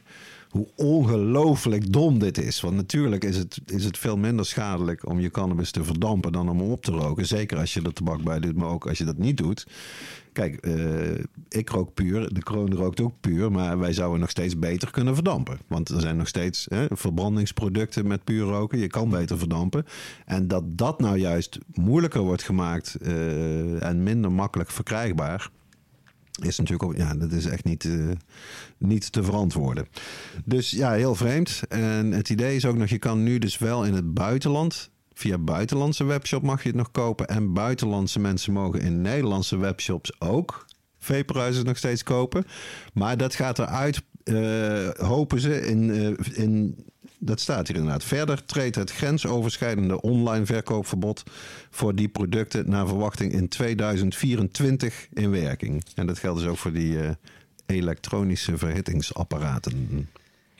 hoe 0.52 0.66
ongelooflijk 0.76 1.92
dom 1.92 2.18
dit 2.18 2.38
is. 2.38 2.60
Want 2.60 2.74
natuurlijk 2.74 3.24
is 3.24 3.36
het, 3.36 3.60
is 3.66 3.84
het 3.84 3.98
veel 3.98 4.16
minder 4.16 4.46
schadelijk 4.46 5.08
om 5.08 5.20
je 5.20 5.30
cannabis 5.30 5.70
te 5.70 5.84
verdampen 5.84 6.32
dan 6.32 6.48
om 6.48 6.58
hem 6.58 6.70
op 6.70 6.84
te 6.84 6.90
roken. 6.90 7.26
Zeker 7.26 7.58
als 7.58 7.74
je 7.74 7.82
er 7.82 7.92
tabak 7.92 8.22
bij 8.22 8.40
doet, 8.40 8.56
maar 8.56 8.68
ook 8.68 8.86
als 8.86 8.98
je 8.98 9.04
dat 9.04 9.18
niet 9.18 9.36
doet. 9.36 9.66
Kijk, 10.32 10.66
uh, 10.66 11.10
ik 11.48 11.68
rook 11.68 11.94
puur, 11.94 12.34
de 12.34 12.42
kroon 12.42 12.74
rookt 12.74 13.00
ook 13.00 13.12
puur, 13.20 13.52
maar 13.52 13.78
wij 13.78 13.92
zouden 13.92 14.20
nog 14.20 14.30
steeds 14.30 14.58
beter 14.58 14.90
kunnen 14.90 15.14
verdampen. 15.14 15.58
Want 15.66 15.88
er 15.88 16.00
zijn 16.00 16.16
nog 16.16 16.28
steeds 16.28 16.66
hè, 16.68 16.86
verbrandingsproducten 16.90 18.06
met 18.06 18.24
puur 18.24 18.44
roken. 18.44 18.78
Je 18.78 18.86
kan 18.86 19.10
beter 19.10 19.38
verdampen. 19.38 19.84
En 20.26 20.48
dat 20.48 20.78
dat 20.78 21.00
nou 21.00 21.18
juist 21.18 21.58
moeilijker 21.74 22.20
wordt 22.20 22.42
gemaakt 22.42 22.96
uh, 23.02 23.82
en 23.82 24.02
minder 24.02 24.32
makkelijk 24.32 24.70
verkrijgbaar 24.70 25.50
is 26.44 26.58
natuurlijk 26.58 26.90
ook, 26.90 26.96
ja, 26.96 27.14
dat 27.14 27.32
is 27.32 27.46
echt 27.46 27.64
niet, 27.64 27.84
uh, 27.84 28.10
niet 28.78 29.12
te 29.12 29.22
verantwoorden. 29.22 29.86
Dus 30.44 30.70
ja, 30.70 30.92
heel 30.92 31.14
vreemd. 31.14 31.60
En 31.68 32.12
het 32.12 32.30
idee 32.30 32.56
is 32.56 32.64
ook 32.64 32.76
nog, 32.76 32.88
je 32.88 32.98
kan 32.98 33.22
nu 33.22 33.38
dus 33.38 33.58
wel 33.58 33.84
in 33.84 33.94
het 33.94 34.14
buitenland, 34.14 34.90
via 35.14 35.38
buitenlandse 35.38 36.04
webshop 36.04 36.42
mag 36.42 36.62
je 36.62 36.68
het 36.68 36.78
nog 36.78 36.90
kopen. 36.90 37.28
En 37.28 37.52
buitenlandse 37.52 38.20
mensen 38.20 38.52
mogen 38.52 38.80
in 38.80 39.00
Nederlandse 39.00 39.56
webshops 39.56 40.20
ook 40.20 40.66
vaporizers 40.98 41.64
nog 41.64 41.76
steeds 41.76 42.02
kopen. 42.02 42.44
Maar 42.92 43.16
dat 43.16 43.34
gaat 43.34 43.58
eruit, 43.58 44.02
uh, 44.24 44.88
hopen 44.88 45.40
ze, 45.40 45.66
in, 45.66 45.88
uh, 45.88 46.16
in 46.32 46.84
dat 47.24 47.40
staat 47.40 47.66
hier 47.66 47.76
inderdaad. 47.76 48.04
Verder 48.04 48.44
treedt 48.44 48.74
het 48.74 48.92
grensoverschrijdende 48.92 50.00
online 50.00 50.46
verkoopverbod 50.46 51.22
voor 51.70 51.94
die 51.94 52.08
producten 52.08 52.70
naar 52.70 52.86
verwachting 52.86 53.32
in 53.32 53.48
2024 53.48 55.08
in 55.12 55.30
werking. 55.30 55.84
En 55.94 56.06
dat 56.06 56.18
geldt 56.18 56.40
dus 56.40 56.48
ook 56.48 56.58
voor 56.58 56.72
die 56.72 56.92
uh, 56.92 57.10
elektronische 57.66 58.58
verhittingsapparaten. 58.58 60.08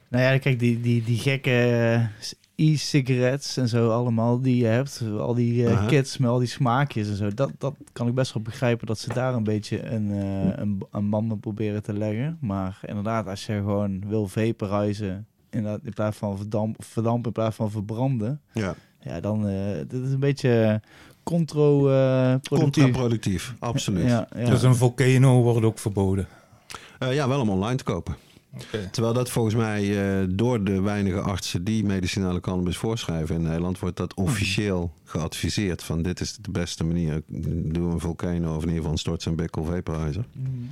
Nou 0.09 0.25
ja, 0.25 0.39
kijk, 0.39 0.59
die, 0.59 0.81
die, 0.81 1.05
die 1.05 1.19
gekke 1.19 2.09
e-cigarettes 2.55 3.57
en 3.57 3.69
zo 3.69 3.91
allemaal 3.91 4.41
die 4.41 4.57
je 4.57 4.67
hebt. 4.67 5.03
Al 5.19 5.35
die 5.35 5.63
uh, 5.63 5.87
kits 5.87 6.19
met 6.19 6.31
al 6.31 6.39
die 6.39 6.49
smaakjes 6.49 7.09
en 7.09 7.17
zo. 7.17 7.35
Dat, 7.35 7.51
dat 7.59 7.75
kan 7.93 8.09
ik 8.09 8.15
best 8.15 8.35
wel 8.35 8.43
begrijpen 8.43 8.87
dat 8.87 8.99
ze 8.99 9.13
daar 9.15 9.35
een 9.35 9.45
beetje 9.45 9.87
een, 9.87 10.11
uh, 10.11 10.57
een, 10.57 10.83
een 10.91 11.11
band 11.11 11.41
proberen 11.41 11.83
te 11.83 11.93
leggen. 11.93 12.39
Maar 12.41 12.81
inderdaad, 12.87 13.27
als 13.27 13.47
je 13.47 13.53
gewoon 13.53 14.09
wil 14.09 14.29
vaporizen 14.29 15.27
in, 15.53 15.67
in 15.67 15.93
plaats 15.95 16.17
van 16.17 16.37
verdamp, 16.37 16.85
verdampen 16.85 17.25
in 17.25 17.33
plaats 17.33 17.57
van 17.57 17.71
verbranden. 17.71 18.41
Ja. 18.53 18.75
Ja, 19.01 19.21
dan 19.21 19.49
uh, 19.49 19.77
dit 19.89 20.03
is 20.03 20.13
een 20.13 20.21
beetje 20.21 20.81
contro, 21.23 21.91
uh, 21.91 22.35
contraproductief. 22.49 23.55
Absoluut. 23.59 24.07
Ja, 24.07 24.29
ja. 24.37 24.51
Dus 24.51 24.63
een 24.63 24.75
volcano 24.75 25.43
wordt 25.43 25.67
ook 25.67 25.79
verboden. 25.79 26.27
Uh, 27.03 27.15
ja, 27.15 27.29
wel 27.29 27.41
om 27.41 27.51
online 27.51 27.77
te 27.77 27.85
kopen. 27.85 28.17
Okay. 28.55 28.89
Terwijl 28.91 29.15
dat 29.15 29.31
volgens 29.31 29.55
mij 29.55 29.85
uh, 29.85 30.29
door 30.31 30.65
de 30.65 30.81
weinige 30.81 31.21
artsen 31.21 31.65
die 31.65 31.85
medicinale 31.85 32.41
cannabis 32.41 32.77
voorschrijven 32.77 33.35
in 33.35 33.43
Nederland, 33.43 33.79
wordt 33.79 33.97
dat 33.97 34.15
officieel 34.15 34.93
geadviseerd 35.05 35.83
van 35.83 36.03
dit 36.03 36.21
is 36.21 36.37
de 36.41 36.51
beste 36.51 36.85
manier. 36.85 37.23
Doe 37.27 37.93
een 37.93 38.01
volcano 38.01 38.49
of 38.57 38.63
in 38.63 38.69
ieder 38.69 38.77
geval 38.77 38.93
een 38.93 38.99
storts 38.99 39.27
en 39.27 39.37
bikkel 39.37 39.65
vaporizer. 39.65 40.25
Mm. 40.33 40.71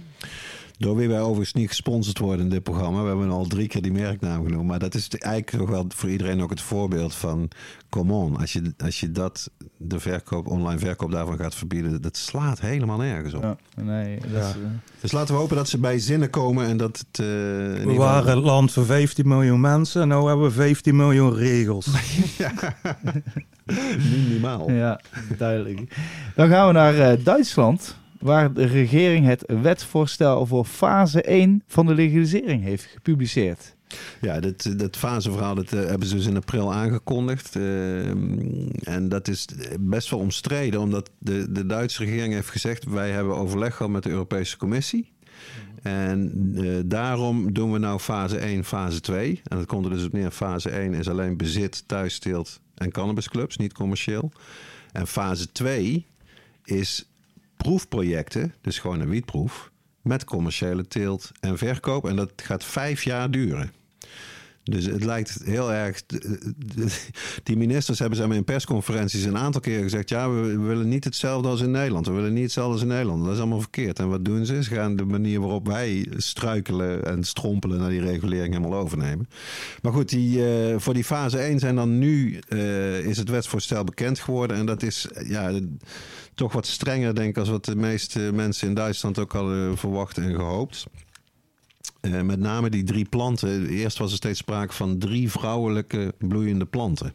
Door 0.80 0.96
wie 0.96 1.08
wij 1.08 1.20
overigens 1.20 1.52
niet 1.52 1.68
gesponsord 1.68 2.18
worden 2.18 2.44
in 2.44 2.50
dit 2.50 2.62
programma. 2.62 3.02
We 3.02 3.08
hebben 3.08 3.30
al 3.30 3.46
drie 3.46 3.68
keer 3.68 3.82
die 3.82 3.92
merknaam 3.92 4.44
genoemd. 4.44 4.66
Maar 4.66 4.78
dat 4.78 4.94
is 4.94 5.08
eigenlijk 5.08 5.50
toch 5.50 5.68
wel 5.68 5.84
voor 5.88 6.10
iedereen 6.10 6.42
ook 6.42 6.50
het 6.50 6.60
voorbeeld 6.60 7.14
van... 7.14 7.48
Come 7.88 8.12
on, 8.12 8.36
als 8.36 8.52
je, 8.52 8.74
als 8.84 9.00
je 9.00 9.12
dat, 9.12 9.50
de 9.76 10.00
verkoop, 10.00 10.46
online 10.46 10.78
verkoop 10.78 11.10
daarvan 11.10 11.36
gaat 11.36 11.54
verbieden... 11.54 12.02
dat 12.02 12.16
slaat 12.16 12.60
helemaal 12.60 12.96
nergens 12.96 13.34
op. 13.34 13.42
Ja, 13.42 13.56
nee, 13.82 14.20
dat 14.20 14.30
ja. 14.30 14.48
is, 14.48 14.54
uh... 14.56 14.62
Dus 15.00 15.12
laten 15.12 15.34
we 15.34 15.40
hopen 15.40 15.56
dat 15.56 15.68
ze 15.68 15.78
bij 15.78 15.98
zinnen 15.98 16.30
komen 16.30 16.66
en 16.66 16.76
dat 16.76 16.98
het... 16.98 17.18
Uh, 17.18 17.26
we 17.84 17.94
waren 17.96 18.34
het 18.34 18.44
land 18.44 18.72
van 18.72 18.84
15 18.84 19.28
miljoen 19.28 19.60
mensen 19.60 20.02
en 20.02 20.08
nu 20.08 20.14
hebben 20.14 20.46
we 20.46 20.50
15 20.50 20.96
miljoen 20.96 21.34
regels. 21.34 21.86
ja. 22.38 22.52
Minimaal. 24.12 24.70
Ja, 24.70 25.00
duidelijk. 25.36 25.96
Dan 26.34 26.48
gaan 26.48 26.66
we 26.66 26.72
naar 26.72 26.94
uh, 26.94 27.24
Duitsland 27.24 27.98
waar 28.20 28.52
de 28.52 28.64
regering 28.64 29.26
het 29.26 29.44
wetsvoorstel 29.46 30.46
voor 30.46 30.64
fase 30.64 31.22
1 31.22 31.62
van 31.66 31.86
de 31.86 31.94
legalisering 31.94 32.62
heeft 32.62 32.84
gepubliceerd. 32.84 33.74
Ja, 34.20 34.40
dat, 34.40 34.72
dat 34.76 34.96
faseverhaal 34.96 35.54
dat, 35.54 35.72
uh, 35.72 35.84
hebben 35.84 36.08
ze 36.08 36.14
dus 36.14 36.26
in 36.26 36.36
april 36.36 36.72
aangekondigd. 36.72 37.56
Uh, 37.56 38.08
en 38.88 39.08
dat 39.08 39.28
is 39.28 39.48
best 39.80 40.10
wel 40.10 40.18
omstreden, 40.18 40.80
omdat 40.80 41.10
de, 41.18 41.52
de 41.52 41.66
Duitse 41.66 42.04
regering 42.04 42.34
heeft 42.34 42.50
gezegd... 42.50 42.84
wij 42.84 43.10
hebben 43.10 43.36
overleg 43.36 43.76
gehad 43.76 43.92
met 43.92 44.02
de 44.02 44.10
Europese 44.10 44.56
Commissie. 44.56 45.12
En 45.82 46.32
uh, 46.54 46.80
daarom 46.84 47.52
doen 47.52 47.72
we 47.72 47.78
nou 47.78 47.98
fase 47.98 48.38
1, 48.38 48.64
fase 48.64 49.00
2. 49.00 49.40
En 49.44 49.56
dat 49.56 49.66
komt 49.66 49.84
er 49.84 49.90
dus 49.90 50.04
op 50.04 50.12
neer. 50.12 50.30
Fase 50.30 50.70
1 50.70 50.94
is 50.94 51.08
alleen 51.08 51.36
bezit, 51.36 51.84
thuissteelt 51.86 52.60
en 52.74 52.90
cannabisclubs, 52.90 53.56
niet 53.56 53.72
commercieel. 53.72 54.32
En 54.92 55.06
fase 55.06 55.52
2 55.52 56.06
is 56.64 57.10
proefprojecten, 57.62 58.54
dus 58.60 58.78
gewoon 58.78 59.00
een 59.00 59.08
wietproef, 59.08 59.70
met 60.02 60.24
commerciële 60.24 60.86
teelt 60.86 61.30
en 61.40 61.58
verkoop. 61.58 62.08
En 62.08 62.16
dat 62.16 62.32
gaat 62.36 62.64
vijf 62.64 63.02
jaar 63.02 63.30
duren. 63.30 63.72
Dus 64.62 64.84
het 64.84 65.04
lijkt 65.04 65.40
heel 65.44 65.72
erg. 65.72 66.02
Die 67.42 67.56
ministers 67.56 67.98
hebben 67.98 68.32
in 68.32 68.44
persconferenties 68.44 69.24
een 69.24 69.38
aantal 69.38 69.60
keer 69.60 69.82
gezegd: 69.82 70.08
ja, 70.08 70.30
we 70.30 70.58
willen 70.58 70.88
niet 70.88 71.04
hetzelfde 71.04 71.48
als 71.48 71.60
in 71.60 71.70
Nederland. 71.70 72.06
We 72.06 72.12
willen 72.12 72.32
niet 72.32 72.42
hetzelfde 72.42 72.72
als 72.72 72.82
in 72.82 72.88
Nederland. 72.88 73.24
Dat 73.24 73.32
is 73.32 73.38
allemaal 73.38 73.60
verkeerd. 73.60 73.98
En 73.98 74.08
wat 74.08 74.24
doen 74.24 74.46
ze? 74.46 74.62
Ze 74.62 74.74
gaan 74.74 74.96
de 74.96 75.04
manier 75.04 75.40
waarop 75.40 75.66
wij 75.66 76.06
struikelen 76.16 77.04
en 77.04 77.24
strompelen 77.24 77.78
naar 77.78 77.90
die 77.90 78.00
regulering 78.00 78.54
helemaal 78.54 78.78
overnemen. 78.78 79.28
Maar 79.82 79.92
goed, 79.92 80.08
die, 80.08 80.38
uh, 80.38 80.78
voor 80.78 80.94
die 80.94 81.04
fase 81.04 81.38
1 81.38 81.58
zijn 81.58 81.74
dan 81.74 81.98
nu 81.98 82.40
uh, 82.48 82.98
is 82.98 83.16
het 83.16 83.28
wetsvoorstel 83.28 83.84
bekend 83.84 84.18
geworden. 84.18 84.56
En 84.56 84.66
dat 84.66 84.82
is 84.82 85.06
ja, 85.26 85.60
toch 86.34 86.52
wat 86.52 86.66
strenger, 86.66 87.14
denk 87.14 87.28
ik, 87.28 87.38
als 87.38 87.48
wat 87.48 87.64
de 87.64 87.76
meeste 87.76 88.30
mensen 88.34 88.68
in 88.68 88.74
Duitsland 88.74 89.18
ook 89.18 89.32
hadden 89.32 89.78
verwacht 89.78 90.18
en 90.18 90.34
gehoopt. 90.34 90.86
Uh, 92.00 92.20
met 92.20 92.38
name 92.38 92.70
die 92.70 92.84
drie 92.84 93.04
planten. 93.08 93.66
Eerst 93.66 93.98
was 93.98 94.10
er 94.10 94.16
steeds 94.16 94.38
sprake 94.38 94.72
van 94.72 94.98
drie 94.98 95.30
vrouwelijke 95.30 96.14
bloeiende 96.18 96.66
planten. 96.66 97.12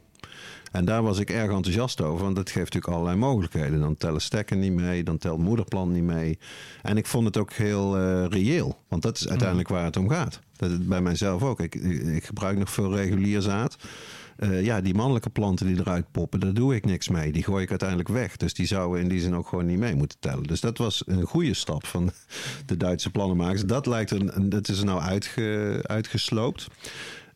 En 0.72 0.86
daar 0.86 1.04
was 1.04 1.20
ik 1.20 1.30
erg 1.30 1.52
enthousiast 1.52 2.02
over, 2.02 2.24
want 2.24 2.36
dat 2.36 2.50
geeft 2.50 2.74
natuurlijk 2.74 2.94
allerlei 2.94 3.18
mogelijkheden. 3.18 3.80
Dan 3.80 3.98
tellen 3.98 4.22
stekken 4.22 4.60
niet 4.60 4.74
mee, 4.74 5.04
dan 5.04 5.18
telt 5.18 5.40
moederplant 5.40 5.92
niet 5.92 6.04
mee. 6.04 6.40
En 6.82 6.98
ik 6.98 7.06
vond 7.06 7.26
het 7.26 7.38
ook 7.38 7.54
heel 7.54 7.98
uh, 8.00 8.26
reëel, 8.30 8.78
want 8.88 9.02
dat 9.02 9.18
is 9.18 9.28
uiteindelijk 9.28 9.70
waar 9.70 9.84
het 9.84 9.98
om 9.98 10.10
gaat. 10.10 10.40
Dat, 10.56 10.88
bij 10.88 11.02
mijzelf 11.02 11.44
ook. 11.44 11.60
Ik, 11.60 11.76
ik 12.16 12.26
gebruik 12.26 12.58
nog 12.58 12.70
veel 12.70 12.96
regulier 12.96 13.42
zaad. 13.42 13.78
Uh, 14.40 14.64
ja, 14.64 14.82
die 14.82 14.94
mannelijke 14.94 15.30
planten 15.30 15.68
die 15.68 15.80
eruit 15.80 16.12
poppen, 16.12 16.40
daar 16.40 16.54
doe 16.54 16.76
ik 16.76 16.86
niks 16.86 17.08
mee. 17.08 17.32
Die 17.32 17.44
gooi 17.44 17.64
ik 17.64 17.70
uiteindelijk 17.70 18.10
weg. 18.10 18.38
Dus 18.38 18.54
die 18.54 18.66
zouden 18.66 19.02
in 19.02 19.08
die 19.08 19.20
zin 19.20 19.36
ook 19.36 19.48
gewoon 19.48 19.66
niet 19.66 19.80
mee 19.80 19.96
moeten 19.96 20.20
tellen. 20.20 20.44
Dus 20.44 20.62
dat 20.62 20.78
was 20.78 21.04
een 21.06 21.24
goede 21.24 21.54
stap 21.54 21.86
van 21.86 22.12
de 22.66 22.78
Duitse 22.78 23.10
plannenmakers. 23.10 23.66
Dat 23.66 23.86
lijkt 23.86 24.12
een, 24.12 24.50
dat 24.50 24.70
is 24.70 24.80
er 24.80 24.86
nou 24.86 25.02
uitge, 25.02 25.80
uitgesloopt. 25.84 26.68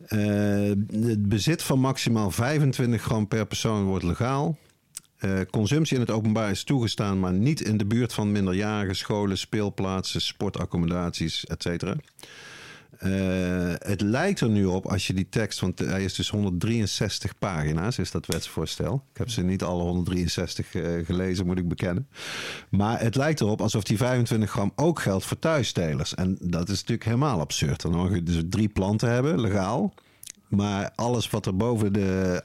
Eh, 0.05 0.71
het 0.91 1.29
bezit 1.29 1.63
van 1.63 1.79
maximaal 1.79 2.31
25 2.31 3.01
gram 3.01 3.27
per 3.27 3.45
persoon 3.45 3.83
wordt 3.83 4.03
legaal. 4.03 4.57
Eh, 5.17 5.39
consumptie 5.49 5.95
in 5.95 6.01
het 6.01 6.11
openbaar 6.11 6.49
is 6.51 6.63
toegestaan, 6.63 7.19
maar 7.19 7.33
niet 7.33 7.61
in 7.61 7.77
de 7.77 7.85
buurt 7.85 8.13
van 8.13 8.31
minderjarigen, 8.31 8.95
scholen, 8.95 9.37
speelplaatsen, 9.37 10.21
sportaccommodaties, 10.21 11.45
etc. 11.45 11.83
Uh, 13.03 13.73
het 13.77 14.01
lijkt 14.01 14.39
er 14.39 14.49
nu 14.49 14.65
op, 14.65 14.85
als 14.85 15.07
je 15.07 15.13
die 15.13 15.29
tekst, 15.29 15.59
want 15.59 15.79
hij 15.79 16.03
is 16.03 16.13
dus 16.13 16.29
163 16.29 17.37
pagina's, 17.37 17.97
is 17.97 18.11
dat 18.11 18.25
wetsvoorstel. 18.25 19.03
Ik 19.11 19.17
heb 19.17 19.29
ze 19.29 19.41
niet 19.41 19.63
alle 19.63 19.83
163 19.83 20.73
uh, 20.73 21.05
gelezen, 21.05 21.45
moet 21.45 21.57
ik 21.57 21.67
bekennen. 21.67 22.07
Maar 22.69 22.99
het 22.99 23.15
lijkt 23.15 23.41
erop 23.41 23.61
alsof 23.61 23.83
die 23.83 23.97
25 23.97 24.49
gram 24.49 24.71
ook 24.75 24.99
geldt 24.99 25.25
voor 25.25 25.39
thuisstelers. 25.39 26.15
En 26.15 26.37
dat 26.41 26.69
is 26.69 26.77
natuurlijk 26.77 27.03
helemaal 27.03 27.39
absurd. 27.39 27.81
Dan 27.81 27.91
mag 27.91 28.13
je 28.13 28.23
dus 28.23 28.41
drie 28.49 28.69
planten 28.69 29.09
hebben, 29.09 29.41
legaal. 29.41 29.93
Maar 30.47 30.91
alles 30.95 31.29
wat 31.29 31.45
er 31.45 31.55
boven 31.55 31.93
de 31.93 32.43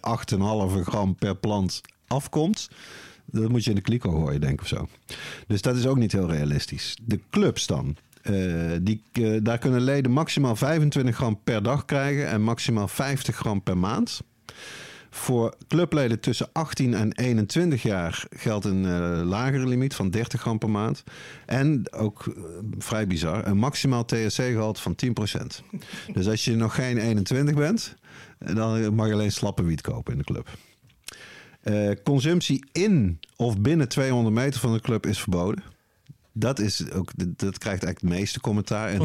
8,5 0.76 0.82
gram 0.82 1.14
per 1.14 1.36
plant 1.36 1.80
afkomt, 2.06 2.68
dat 3.24 3.48
moet 3.48 3.64
je 3.64 3.70
in 3.70 3.76
de 3.76 3.82
kliko 3.82 4.10
gooien, 4.10 4.40
denk 4.40 4.52
ik 4.52 4.60
of 4.60 4.66
zo. 4.66 4.88
Dus 5.46 5.62
dat 5.62 5.76
is 5.76 5.86
ook 5.86 5.98
niet 5.98 6.12
heel 6.12 6.30
realistisch. 6.30 6.96
De 7.02 7.20
clubs 7.30 7.66
dan. 7.66 7.96
Uh, 8.30 8.72
die, 8.80 9.02
uh, 9.12 9.38
daar 9.42 9.58
kunnen 9.58 9.80
leden 9.80 10.10
maximaal 10.10 10.56
25 10.56 11.14
gram 11.14 11.40
per 11.44 11.62
dag 11.62 11.84
krijgen 11.84 12.28
en 12.28 12.42
maximaal 12.42 12.88
50 12.88 13.36
gram 13.36 13.62
per 13.62 13.78
maand. 13.78 14.20
Voor 15.10 15.54
clubleden 15.68 16.20
tussen 16.20 16.48
18 16.52 16.94
en 16.94 17.12
21 17.12 17.82
jaar 17.82 18.24
geldt 18.30 18.64
een 18.64 18.84
uh, 18.84 19.20
lagere 19.24 19.66
limiet 19.66 19.94
van 19.94 20.10
30 20.10 20.40
gram 20.40 20.58
per 20.58 20.70
maand. 20.70 21.04
En 21.46 21.92
ook 21.92 22.34
vrij 22.78 23.06
bizar, 23.06 23.46
een 23.46 23.56
maximaal 23.56 24.04
THC-gehalte 24.04 24.80
van 24.80 24.96
10%. 25.06 25.46
dus 26.14 26.28
als 26.28 26.44
je 26.44 26.56
nog 26.56 26.74
geen 26.74 26.98
21 26.98 27.54
bent, 27.54 27.94
dan 28.38 28.94
mag 28.94 29.06
je 29.06 29.12
alleen 29.12 29.32
slappe 29.32 29.64
wiet 29.64 29.80
kopen 29.80 30.12
in 30.12 30.18
de 30.18 30.24
club. 30.24 30.48
Consumptie 32.04 32.64
in 32.72 33.20
of 33.36 33.58
binnen 33.58 33.88
200 33.88 34.34
meter 34.34 34.60
van 34.60 34.72
de 34.72 34.80
club 34.80 35.06
is 35.06 35.20
verboden. 35.20 35.73
Dat, 36.36 36.58
is 36.58 36.90
ook, 36.90 37.10
dat 37.16 37.58
krijgt 37.58 37.84
eigenlijk 37.84 38.00
het 38.00 38.10
meeste 38.10 38.40
commentaar. 38.40 38.88
En 38.88 39.00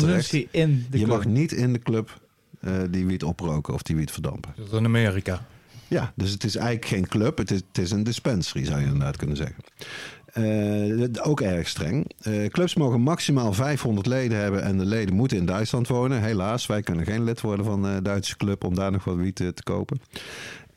in 0.52 0.86
de 0.89 0.98
je 0.98 1.06
club. 1.06 1.08
mag 1.08 1.26
niet 1.26 1.52
in 1.52 1.74
de 1.74 1.80
club 1.80 2.22
uh, 2.62 2.74
die 2.89 3.06
wiet 3.06 3.24
oproken 3.24 3.74
of 3.74 3.82
die 3.82 3.96
wiet 3.96 4.12
verdampen. 4.12 4.54
Dat 4.56 4.65
is 4.65 4.78
in 4.78 4.86
Amerika. 4.86 5.46
Ja, 5.88 6.13
dus 6.15 6.32
het 6.32 6.44
is 6.44 6.56
eigenlijk 6.56 6.86
geen 6.86 7.08
club. 7.08 7.38
Het 7.38 7.52
is, 7.52 7.62
het 7.68 7.78
is 7.78 7.92
een 7.92 8.04
dispensary, 8.04 8.65
zou 8.65 8.80
je 8.80 8.86
inderdaad 8.86 9.18
kunnen 9.18 9.38
zeggen. 9.38 9.63
Uh, 10.38 11.08
ook 11.22 11.42
erg 11.42 11.68
streng. 11.68 12.12
Uh, 12.28 12.46
clubs 12.46 12.76
mogen 12.76 13.02
maximaal 13.02 13.54
500 13.54 14.08
leden 14.08 14.38
hebben 14.38 14.63
en 14.63 14.78
de 14.78 14.86
leden 14.86 15.15
moeten 15.15 15.38
in 15.38 15.46
Duitsland 15.46 15.88
wonen. 15.88 16.22
Helaas, 16.22 16.65
wij 16.65 16.82
kunnen 16.82 17.06
geen 17.06 17.24
lid 17.24 17.42
worden 17.42 17.65
van 17.65 17.84
een 17.84 18.04
Duitse 18.04 18.38
club 18.38 18.63
om 18.63 18.76
daar 18.76 18.92
nog 18.92 19.04
wat 19.04 19.15
wiet 19.15 19.36
te 19.36 19.63
kopen. 19.63 20.02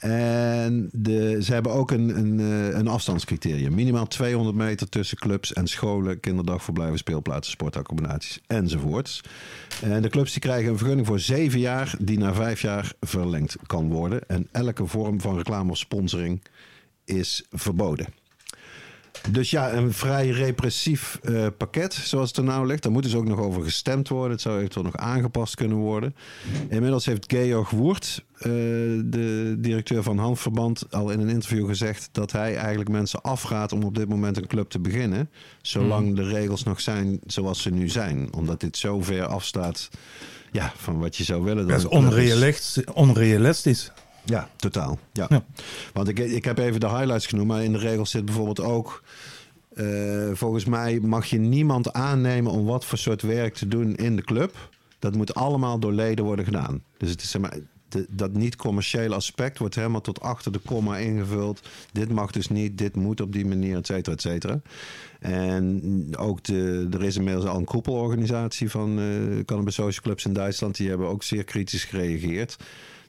En 0.03 0.89
de, 0.93 1.43
ze 1.43 1.53
hebben 1.53 1.73
ook 1.73 1.91
een, 1.91 2.19
een, 2.19 2.39
een 2.79 2.89
afstandscriterium. 2.89 3.75
Minimaal 3.75 4.07
200 4.07 4.57
meter 4.57 4.89
tussen 4.89 5.17
clubs 5.17 5.53
en 5.53 5.67
scholen, 5.67 6.21
kinderdagverblijven, 6.21 6.99
speelplaatsen, 6.99 7.53
sportaccommodaties 7.53 8.41
enzovoorts. 8.47 9.21
En 9.83 10.03
de 10.03 10.09
clubs 10.09 10.33
die 10.33 10.41
krijgen 10.41 10.71
een 10.71 10.79
vergunning 10.79 11.07
voor 11.07 11.21
zeven 11.21 11.61
jaar, 11.61 11.95
die 11.99 12.19
na 12.19 12.35
vijf 12.35 12.61
jaar 12.63 12.93
verlengd 13.01 13.57
kan 13.67 13.89
worden. 13.89 14.29
En 14.29 14.49
elke 14.53 14.87
vorm 14.87 15.21
van 15.21 15.37
reclame 15.37 15.71
of 15.71 15.79
sponsoring 15.79 16.43
is 17.05 17.47
verboden. 17.51 18.07
Dus 19.31 19.51
ja, 19.51 19.73
een 19.73 19.93
vrij 19.93 20.29
repressief 20.29 21.19
uh, 21.23 21.47
pakket, 21.57 21.95
zoals 21.95 22.29
het 22.29 22.37
er 22.37 22.45
nou 22.45 22.67
ligt. 22.67 22.83
Daar 22.83 22.93
moet 22.93 23.03
dus 23.03 23.15
ook 23.15 23.29
nog 23.29 23.39
over 23.39 23.63
gestemd 23.63 24.09
worden. 24.09 24.31
Het 24.31 24.41
zou 24.41 24.59
eventueel 24.59 24.85
nog 24.85 24.97
aangepast 24.97 25.55
kunnen 25.55 25.77
worden. 25.77 26.15
Inmiddels 26.69 27.07
heeft 27.07 27.33
Georg 27.33 27.71
Woert, 27.71 28.25
uh, 28.37 28.43
de 29.05 29.57
directeur 29.59 30.03
van 30.03 30.19
Handverband, 30.19 30.85
al 30.91 31.11
in 31.11 31.21
een 31.21 31.29
interview 31.29 31.67
gezegd 31.67 32.09
dat 32.13 32.33
hij 32.33 32.57
eigenlijk 32.57 32.91
mensen 32.91 33.23
afraadt 33.23 33.73
om 33.73 33.83
op 33.83 33.95
dit 33.95 34.09
moment 34.09 34.37
een 34.37 34.47
club 34.47 34.71
te 34.71 34.81
beginnen. 34.81 35.31
Zolang 35.63 36.09
mm. 36.09 36.15
de 36.15 36.29
regels 36.29 36.63
nog 36.63 36.81
zijn 36.81 37.21
zoals 37.27 37.63
ze 37.63 37.71
nu 37.71 37.89
zijn. 37.89 38.29
Omdat 38.33 38.61
dit 38.61 38.77
zo 38.77 39.03
ver 39.03 39.27
afstaat 39.27 39.91
ja, 40.53 40.73
van 40.77 40.99
wat 40.99 41.17
je 41.17 41.25
zou 41.25 41.43
willen. 41.43 41.69
Dat 41.69 41.79
is 41.79 41.87
onrealistisch. 41.87 42.85
onrealistisch. 42.85 43.93
Ja, 44.25 44.49
totaal. 44.57 44.99
Ja. 45.13 45.27
ja. 45.29 45.45
Want 45.93 46.09
ik, 46.09 46.19
ik 46.19 46.45
heb 46.45 46.59
even 46.59 46.81
de 46.81 46.89
highlights 46.89 47.27
genoemd, 47.27 47.49
maar 47.49 47.65
in 47.65 47.73
de 47.73 47.79
regels 47.79 48.11
zit 48.11 48.25
bijvoorbeeld 48.25 48.61
ook. 48.61 49.03
Uh, 49.75 50.31
volgens 50.33 50.65
mij 50.65 51.01
mag 51.01 51.27
je 51.27 51.39
niemand 51.39 51.93
aannemen 51.93 52.53
om 52.53 52.65
wat 52.65 52.85
voor 52.85 52.99
soort 52.99 53.23
werk 53.23 53.55
te 53.55 53.69
doen 53.69 53.95
in 53.95 54.17
de 54.17 54.23
club. 54.23 54.71
Dat 54.99 55.15
moet 55.15 55.35
allemaal 55.35 55.79
door 55.79 55.93
leden 55.93 56.25
worden 56.25 56.45
gedaan. 56.45 56.83
Dus 56.97 57.11
het 57.11 57.23
is 57.23 57.31
zeg 57.31 57.41
maar, 57.41 57.57
de, 57.89 58.07
dat 58.11 58.33
niet-commerciële 58.33 59.15
aspect 59.15 59.59
wordt 59.59 59.75
helemaal 59.75 60.01
tot 60.01 60.21
achter 60.21 60.53
de 60.53 60.59
komma 60.59 60.97
ingevuld. 60.97 61.61
Dit 61.93 62.11
mag 62.11 62.31
dus 62.31 62.49
niet, 62.49 62.79
dit 62.79 62.97
moet 62.97 63.21
op 63.21 63.33
die 63.33 63.47
manier, 63.47 63.77
et 63.77 63.87
cetera, 63.87 64.15
et 64.15 64.21
cetera. 64.21 64.61
En 65.21 65.83
ook 66.17 66.45
de, 66.45 66.89
er 66.91 67.05
is 67.05 67.17
inmiddels 67.17 67.47
al 67.47 67.59
een 67.59 67.65
koepelorganisatie 67.65 68.71
van 68.71 68.99
uh, 68.99 69.45
Cannabis 69.45 69.75
Social 69.75 70.03
Clubs 70.03 70.25
in 70.25 70.33
Duitsland. 70.33 70.77
Die 70.77 70.89
hebben 70.89 71.09
ook 71.09 71.23
zeer 71.23 71.45
kritisch 71.45 71.85
gereageerd 71.85 72.57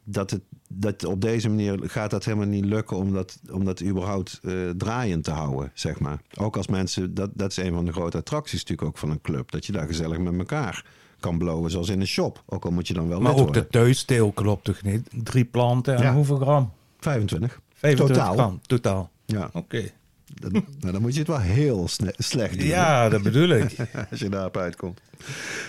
dat, 0.04 0.30
het, 0.32 0.42
dat 0.68 1.04
op 1.06 1.22
deze 1.22 1.50
manier 1.50 1.80
gaat 1.84 2.10
dat 2.12 2.26
helemaal 2.26 2.48
niet 2.48 2.66
lukken 2.66 2.98
om 2.98 3.14
dat, 3.14 3.40
om 3.52 3.66
dat 3.66 3.84
überhaupt 3.84 4.40
uh, 4.42 4.70
draaiend 4.70 5.24
te 5.24 5.32
houden, 5.32 5.72
zeg 5.74 6.00
maar. 6.00 6.22
Ook 6.38 6.58
als 6.58 6.68
mensen, 6.68 7.14
dat, 7.14 7.30
dat 7.34 7.52
is 7.52 7.58
een 7.58 7.74
van 7.74 7.86
de 7.86 7.92
grote 7.92 8.18
attracties 8.18 8.60
natuurlijk 8.60 8.88
ook 8.88 8.98
van 8.98 9.10
een 9.10 9.22
club. 9.22 9.52
Dat 9.52 9.66
je 9.66 9.72
daar 9.72 9.88
gezellig 9.88 10.18
met 10.18 10.38
elkaar 10.38 10.86
kan 11.20 11.38
blowen, 11.38 11.72
zoals 11.72 11.90
in 11.90 12.02
een 12.02 12.08
shop. 12.08 12.44
Ook 12.46 12.66
al 12.66 12.72
moet 12.72 12.88
je 12.88 12.94
dan 12.94 13.08
wel 13.08 13.22
Maar 13.22 13.32
ook 13.32 13.38
worden. 13.38 13.62
de 13.62 13.68
thuisdeel 13.68 14.32
klopt 14.32 14.64
toch 14.64 14.82
niet? 14.82 15.10
Drie 15.24 15.46
planten 15.46 15.96
en 15.96 16.04
Ja. 16.04 16.14
hoeveel 16.14 16.38
gram? 16.38 16.72
25. 17.00 17.62
25 17.74 18.16
Totaal. 18.18 18.34
gram, 18.34 18.60
totaal. 18.62 19.12
Ja, 19.26 19.50
Oké. 19.54 19.90
Dat, 20.34 20.52
nou, 20.52 20.92
dan 20.92 21.02
moet 21.02 21.14
je 21.14 21.20
het 21.20 21.28
wel 21.28 21.40
heel 21.40 21.88
slecht 22.18 22.58
doen. 22.60 22.68
Ja, 22.68 23.10
dat 23.10 23.22
bedoel 23.22 23.50
ik. 23.50 23.76
als 24.12 24.20
je 24.20 24.30
daarop 24.30 24.58
uitkomt. 24.58 25.02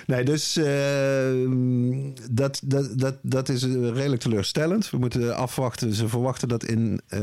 Nee, 0.06 0.24
dus 0.24 0.56
eh, 0.56 1.48
dat, 2.30 2.60
dat, 2.64 2.98
dat, 2.98 3.16
dat 3.22 3.48
is 3.48 3.62
redelijk 3.64 4.22
teleurstellend. 4.22 4.90
We 4.90 4.98
moeten 4.98 5.36
afwachten. 5.36 5.92
Ze 5.92 6.08
verwachten 6.08 6.48
dat 6.48 6.64
in, 6.64 7.00
eh, 7.06 7.20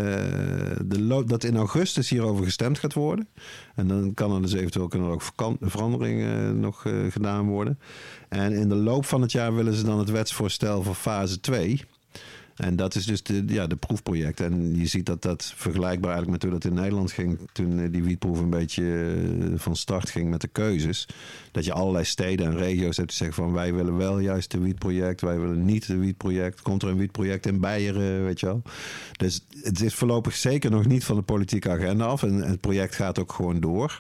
de 0.86 1.02
loop, 1.02 1.30
dat 1.30 1.44
in 1.44 1.58
augustus 1.58 2.10
hierover 2.10 2.46
gestemd 2.46 2.80
gaat 2.80 2.94
worden. 2.94 3.28
En 3.76 3.88
dan 3.88 4.14
kan 4.14 4.36
er 4.36 4.42
dus 4.42 4.54
eventueel 4.54 4.88
kunnen 4.88 5.08
er 5.08 5.14
ook 5.14 5.58
veranderingen 5.62 6.60
nog 6.60 6.86
eh, 6.86 6.94
gedaan 7.10 7.48
worden. 7.48 7.80
En 8.30 8.54
in 8.54 8.70
de 8.70 8.76
loop 8.76 9.06
van 9.06 9.22
het 9.22 9.32
jaar 9.32 9.56
willen 9.56 9.74
ze 9.74 9.84
dan 9.84 10.00
het 10.00 10.10
wetsvoorstel 10.10 10.84
voor 10.84 10.96
fase 10.96 11.40
2. 11.40 11.86
En 12.62 12.76
dat 12.76 12.96
is 12.96 13.06
dus 13.06 13.24
de, 13.24 13.44
ja, 13.48 13.68
de 13.68 13.76
proefproject. 13.76 14.40
En 14.40 14.76
je 14.76 14.86
ziet 14.86 15.06
dat 15.06 15.22
dat 15.22 15.54
vergelijkbaar 15.56 16.12
eigenlijk 16.12 16.32
met 16.32 16.52
hoe 16.52 16.60
dat 16.60 16.72
in 16.72 16.78
Nederland 16.78 17.12
ging. 17.12 17.40
Toen 17.52 17.80
eh, 17.80 17.92
die 17.92 18.04
wietproef 18.04 18.40
een 18.40 18.50
beetje 18.50 18.84
eh, 18.84 19.48
van 19.56 19.76
start 19.76 20.10
ging 20.10 20.30
met 20.30 20.42
de 20.42 20.48
keuzes. 20.48 21.08
Dat 21.52 21.66
je 21.66 21.74
allerlei 21.74 22.06
steden 22.06 22.46
en 22.46 22.58
regio's 22.58 22.98
hebt 22.98 23.10
die 23.10 23.18
zeggen 23.18 23.44
van 23.44 23.54
wij 23.54 23.74
willen 23.74 23.98
wel 23.98 24.20
juist 24.20 24.54
een 24.54 24.64
wietproject. 24.64 25.22
Wij 25.22 25.40
willen 25.40 25.66
niet 25.66 25.88
een 25.88 26.00
wietproject. 26.00 26.62
Komt 26.62 26.84
er 26.84 26.90
een 26.90 26.98
wietproject 26.98 27.46
in 27.46 27.60
Beieren, 27.60 28.26
weet 28.26 28.40
je 28.40 28.46
wel. 28.46 28.62
Dus 29.18 29.46
het 29.62 29.82
is 29.82 29.94
voorlopig 29.94 30.36
zeker 30.36 30.72
nog 30.72 30.86
niet 30.86 31.04
van 31.04 31.16
de 31.16 31.22
politieke 31.22 31.70
agenda 31.70 32.06
af. 32.06 32.24
En 32.24 32.34
het 32.34 32.60
project 32.60 32.96
gaat 32.96 33.20
ook 33.20 33.34
gewoon 33.34 33.60
door. 33.60 33.98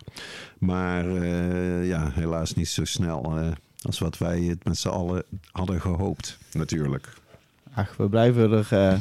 Maar 0.57 1.15
eh, 1.15 1.87
ja, 1.87 2.11
helaas 2.13 2.53
niet 2.53 2.69
zo 2.69 2.85
snel 2.85 3.53
als 3.81 3.99
wat 3.99 4.17
wij 4.17 4.41
het 4.41 4.63
met 4.63 4.77
z'n 4.77 4.89
allen 4.89 5.23
hadden 5.51 5.81
gehoopt. 5.81 6.37
Natuurlijk. 6.51 7.20
Ach, 7.73 7.97
we 7.97 8.09
blijven 8.09 8.51
er 8.51 8.67
eh, 8.69 8.99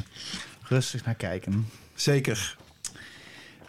rustig 0.69 1.05
naar 1.05 1.15
kijken. 1.15 1.67
Zeker. 1.95 2.59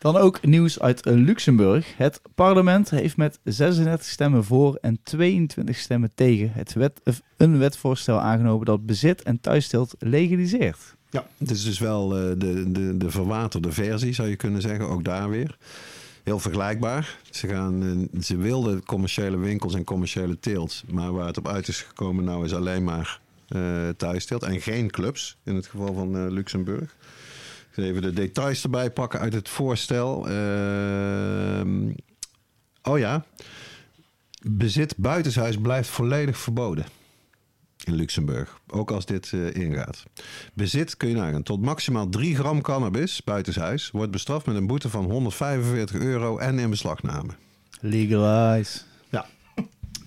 Dan 0.01 0.17
ook 0.17 0.45
nieuws 0.45 0.79
uit 0.79 1.05
eh, 1.05 1.13
Luxemburg. 1.13 1.97
Het 1.97 2.21
parlement 2.35 2.89
heeft 2.89 3.17
met 3.17 3.39
36 3.43 4.07
stemmen 4.07 4.43
voor 4.43 4.75
en 4.75 4.99
22 5.03 5.77
stemmen 5.77 6.11
tegen 6.15 6.51
het 6.53 6.73
wet, 6.73 7.01
of 7.03 7.21
een 7.37 7.57
wetvoorstel 7.57 8.19
aangenomen 8.19 8.65
dat 8.65 8.85
bezit 8.85 9.23
en 9.23 9.39
thuissteelt 9.39 9.95
legaliseert. 9.99 10.95
Ja, 11.09 11.25
het 11.37 11.51
is 11.51 11.63
dus 11.63 11.79
wel 11.79 12.17
eh, 12.17 12.23
de, 12.37 12.71
de, 12.71 12.97
de 12.97 13.11
verwaterde 13.11 13.71
versie, 13.71 14.13
zou 14.13 14.27
je 14.27 14.35
kunnen 14.35 14.61
zeggen. 14.61 14.87
Ook 14.87 15.03
daar 15.03 15.29
weer. 15.29 15.57
Heel 16.23 16.39
vergelijkbaar. 16.39 17.17
Ze, 17.29 17.47
gaan, 17.47 17.83
eh, 18.11 18.21
ze 18.21 18.37
wilden 18.37 18.85
commerciële 18.85 19.37
winkels 19.37 19.73
en 19.73 19.83
commerciële 19.83 20.39
teelt. 20.39 20.83
Maar 20.91 21.13
waar 21.13 21.27
het 21.27 21.37
op 21.37 21.47
uit 21.47 21.67
is 21.67 21.81
gekomen 21.81 22.23
nou 22.23 22.45
is 22.45 22.53
alleen 22.53 22.83
maar 22.83 23.19
eh 23.51 23.89
thuisteelt. 23.89 24.43
En 24.43 24.61
geen 24.61 24.89
clubs, 24.89 25.37
in 25.43 25.55
het 25.55 25.67
geval 25.67 25.93
van 25.93 26.17
eh, 26.17 26.25
Luxemburg. 26.29 26.95
Even 27.75 28.01
de 28.01 28.13
details 28.13 28.63
erbij 28.63 28.91
pakken 28.91 29.19
uit 29.19 29.33
het 29.33 29.49
voorstel. 29.49 30.29
Ehm, 30.29 31.89
oh 32.83 32.99
ja. 32.99 33.25
Bezit 34.41 34.97
buitenshuis 34.97 35.57
blijft 35.57 35.89
volledig 35.89 36.37
verboden 36.37 36.85
in 37.83 37.93
Luxemburg. 37.93 38.59
Ook 38.67 38.91
als 38.91 39.05
dit 39.05 39.31
eh, 39.33 39.55
ingaat. 39.55 40.03
Bezit, 40.53 40.97
kun 40.97 41.09
je 41.09 41.15
nagaan, 41.15 41.43
tot 41.43 41.61
maximaal 41.61 42.09
3 42.09 42.35
gram 42.35 42.61
cannabis 42.61 43.23
buitenshuis... 43.23 43.91
wordt 43.91 44.11
bestraft 44.11 44.45
met 44.45 44.55
een 44.55 44.67
boete 44.67 44.89
van 44.89 45.03
145 45.03 45.99
euro 45.99 46.37
en 46.37 46.59
in 46.59 46.69
beslagname. 46.69 47.31
Legalize. 47.79 48.79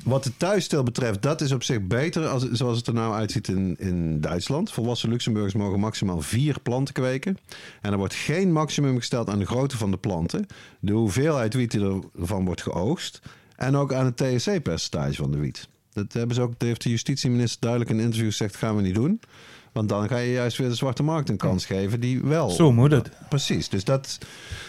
Wat 0.04 0.24
de 0.24 0.36
thuisstil 0.36 0.82
betreft, 0.82 1.22
dat 1.22 1.40
is 1.40 1.52
op 1.52 1.62
zich 1.62 1.82
beter 1.82 2.26
als, 2.26 2.50
zoals 2.50 2.76
het 2.76 2.86
er 2.86 2.94
nou 2.94 3.14
uitziet 3.14 3.48
in, 3.48 3.76
in 3.78 4.20
Duitsland. 4.20 4.72
Volwassen 4.72 5.08
Luxemburgers 5.08 5.54
mogen 5.54 5.80
maximaal 5.80 6.20
vier 6.20 6.60
planten 6.60 6.94
kweken. 6.94 7.38
En 7.80 7.92
er 7.92 7.98
wordt 7.98 8.14
geen 8.14 8.52
maximum 8.52 8.98
gesteld 8.98 9.28
aan 9.30 9.38
de 9.38 9.46
grootte 9.46 9.76
van 9.76 9.90
de 9.90 9.96
planten, 9.96 10.46
de 10.80 10.92
hoeveelheid 10.92 11.54
wiet 11.54 11.70
die 11.70 12.10
ervan 12.20 12.44
wordt 12.44 12.62
geoogst 12.62 13.20
en 13.56 13.76
ook 13.76 13.92
aan 13.92 14.04
het 14.04 14.16
THC-percentage 14.16 15.14
van 15.14 15.30
de 15.30 15.38
wiet. 15.38 15.68
Dat 15.92 16.12
hebben 16.12 16.36
ze 16.36 16.42
ook, 16.42 16.52
heeft 16.58 16.82
de 16.82 16.90
justitieminister 16.90 17.60
duidelijk 17.60 17.90
in 17.90 17.98
een 17.98 18.04
interview 18.04 18.30
gezegd, 18.30 18.56
gaan 18.56 18.76
we 18.76 18.82
niet 18.82 18.94
doen. 18.94 19.20
Want 19.74 19.88
dan 19.88 20.08
ga 20.08 20.16
je 20.16 20.32
juist 20.32 20.56
weer 20.58 20.68
de 20.68 20.74
zwarte 20.74 21.02
markt 21.02 21.28
een 21.28 21.36
kans 21.36 21.66
geven 21.66 22.00
die 22.00 22.20
wel... 22.22 22.50
Zo 22.50 22.72
moet 22.72 22.90
het. 22.90 23.10
Precies, 23.28 23.68
dus 23.68 23.84
dat, 23.84 24.18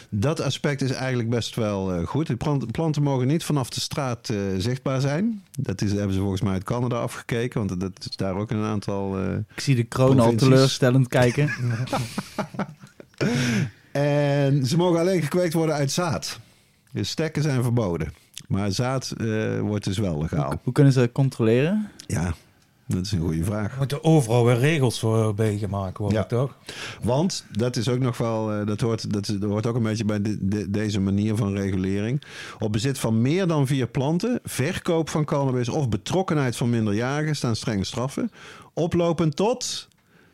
dat 0.09 0.41
aspect 0.41 0.81
is 0.81 0.91
eigenlijk 0.91 1.29
best 1.29 1.55
wel 1.55 1.93
eh, 1.93 2.07
goed. 2.07 2.27
De 2.27 2.35
plant- 2.35 2.71
planten 2.71 3.03
mogen 3.03 3.27
niet 3.27 3.43
vanaf 3.43 3.69
de 3.69 3.79
straat 3.79 4.29
eh, 4.29 4.37
zichtbaar 4.57 5.01
zijn. 5.01 5.43
Dat 5.59 5.81
is, 5.81 5.91
hebben 5.91 6.13
ze 6.13 6.19
volgens 6.19 6.41
mij 6.41 6.53
uit 6.53 6.63
Canada 6.63 6.95
afgekeken, 6.95 7.65
want 7.67 7.79
dat 7.79 7.91
is 8.09 8.15
daar 8.15 8.35
ook 8.35 8.51
een 8.51 8.63
aantal... 8.63 9.17
eh, 9.19 9.33
Ik 9.55 9.59
zie 9.61 9.75
de 9.75 9.83
kroon 9.83 10.19
al 10.19 10.35
teleurstellend 10.35 11.07
kijken. 11.07 11.49
En 13.91 14.65
ze 14.65 14.77
mogen 14.77 14.99
alleen 14.99 15.21
gekweekt 15.21 15.53
worden 15.53 15.75
uit 15.75 15.91
zaad. 15.91 16.39
Dus 16.91 17.09
stekken 17.09 17.43
zijn 17.43 17.63
verboden. 17.63 18.13
Maar 18.47 18.71
zaad 18.71 19.13
eh, 19.17 19.59
wordt 19.59 19.83
dus 19.85 19.97
wel 19.97 20.21
legaal. 20.21 20.59
Hoe 20.63 20.73
kunnen 20.73 20.93
ze 20.93 20.99
dat 20.99 21.11
controleren? 21.11 21.89
Ja, 22.07 22.33
dat 22.87 23.05
is 23.05 23.11
een 23.11 23.19
goede 23.19 23.43
vraag. 23.43 23.71
Er 23.71 23.77
moeten 23.77 24.03
overal 24.03 24.45
weer 24.45 24.57
regels 24.59 24.99
voor 24.99 25.33
bijgemaakt 25.35 25.97
worden, 25.97 26.17
Ja. 26.17 26.23
toch? 26.25 26.57
Want 27.03 27.45
dat 27.51 27.75
is 27.75 27.87
ook 27.89 27.99
nog 27.99 28.17
wel, 28.17 28.51
eh, 28.51 28.67
dat 28.67 28.81
hoort, 28.81 29.13
dat, 29.13 29.27
hoort 29.41 29.65
ook 29.65 29.75
een 29.75 29.83
beetje 29.83 30.05
bij 30.05 30.21
de- 30.21 30.47
de- 30.47 30.69
deze 30.69 30.99
manier 30.99 31.35
van 31.35 31.53
regulering. 31.55 32.21
Op 32.59 32.71
bezit 32.71 32.99
van 32.99 33.21
meer 33.21 33.47
dan 33.47 33.67
vier 33.67 33.87
planten, 33.87 34.39
verkoop 34.43 35.09
van 35.09 35.25
cannabis 35.25 35.69
of 35.69 35.89
betrokkenheid 35.89 36.55
van 36.55 36.69
minderjarigen 36.69 37.35
staan 37.35 37.55
strenge 37.55 37.83
straffen. 37.83 38.31
Oplopend 38.73 39.35
tot 39.35 39.87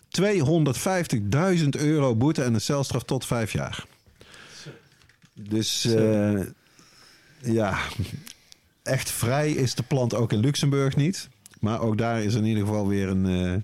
250.000 0.08 1.76
euro 1.76 2.16
boete 2.16 2.44
en 2.44 2.54
een 2.54 2.62
celstraf 2.62 3.04
tot 3.04 3.26
vijf 3.26 3.52
jaar. 3.52 3.86
Dus 5.34 5.86
eh, 5.86 6.40
ja, 7.42 7.78
echt 8.84 9.12
vrij 9.12 9.52
is 9.52 9.76
de 9.76 9.84
plant 9.84 10.14
ook 10.16 10.32
in 10.32 10.40
Luxemburg 10.40 10.96
niet. 10.96 11.30
Maar 11.62 11.82
ook 11.82 11.98
daar 11.98 12.24
is 12.24 12.36
in 12.36 12.46
ieder 12.46 12.66
geval 12.66 12.88
weer 12.88 13.08
een, 13.08 13.26
eh, 13.26 13.62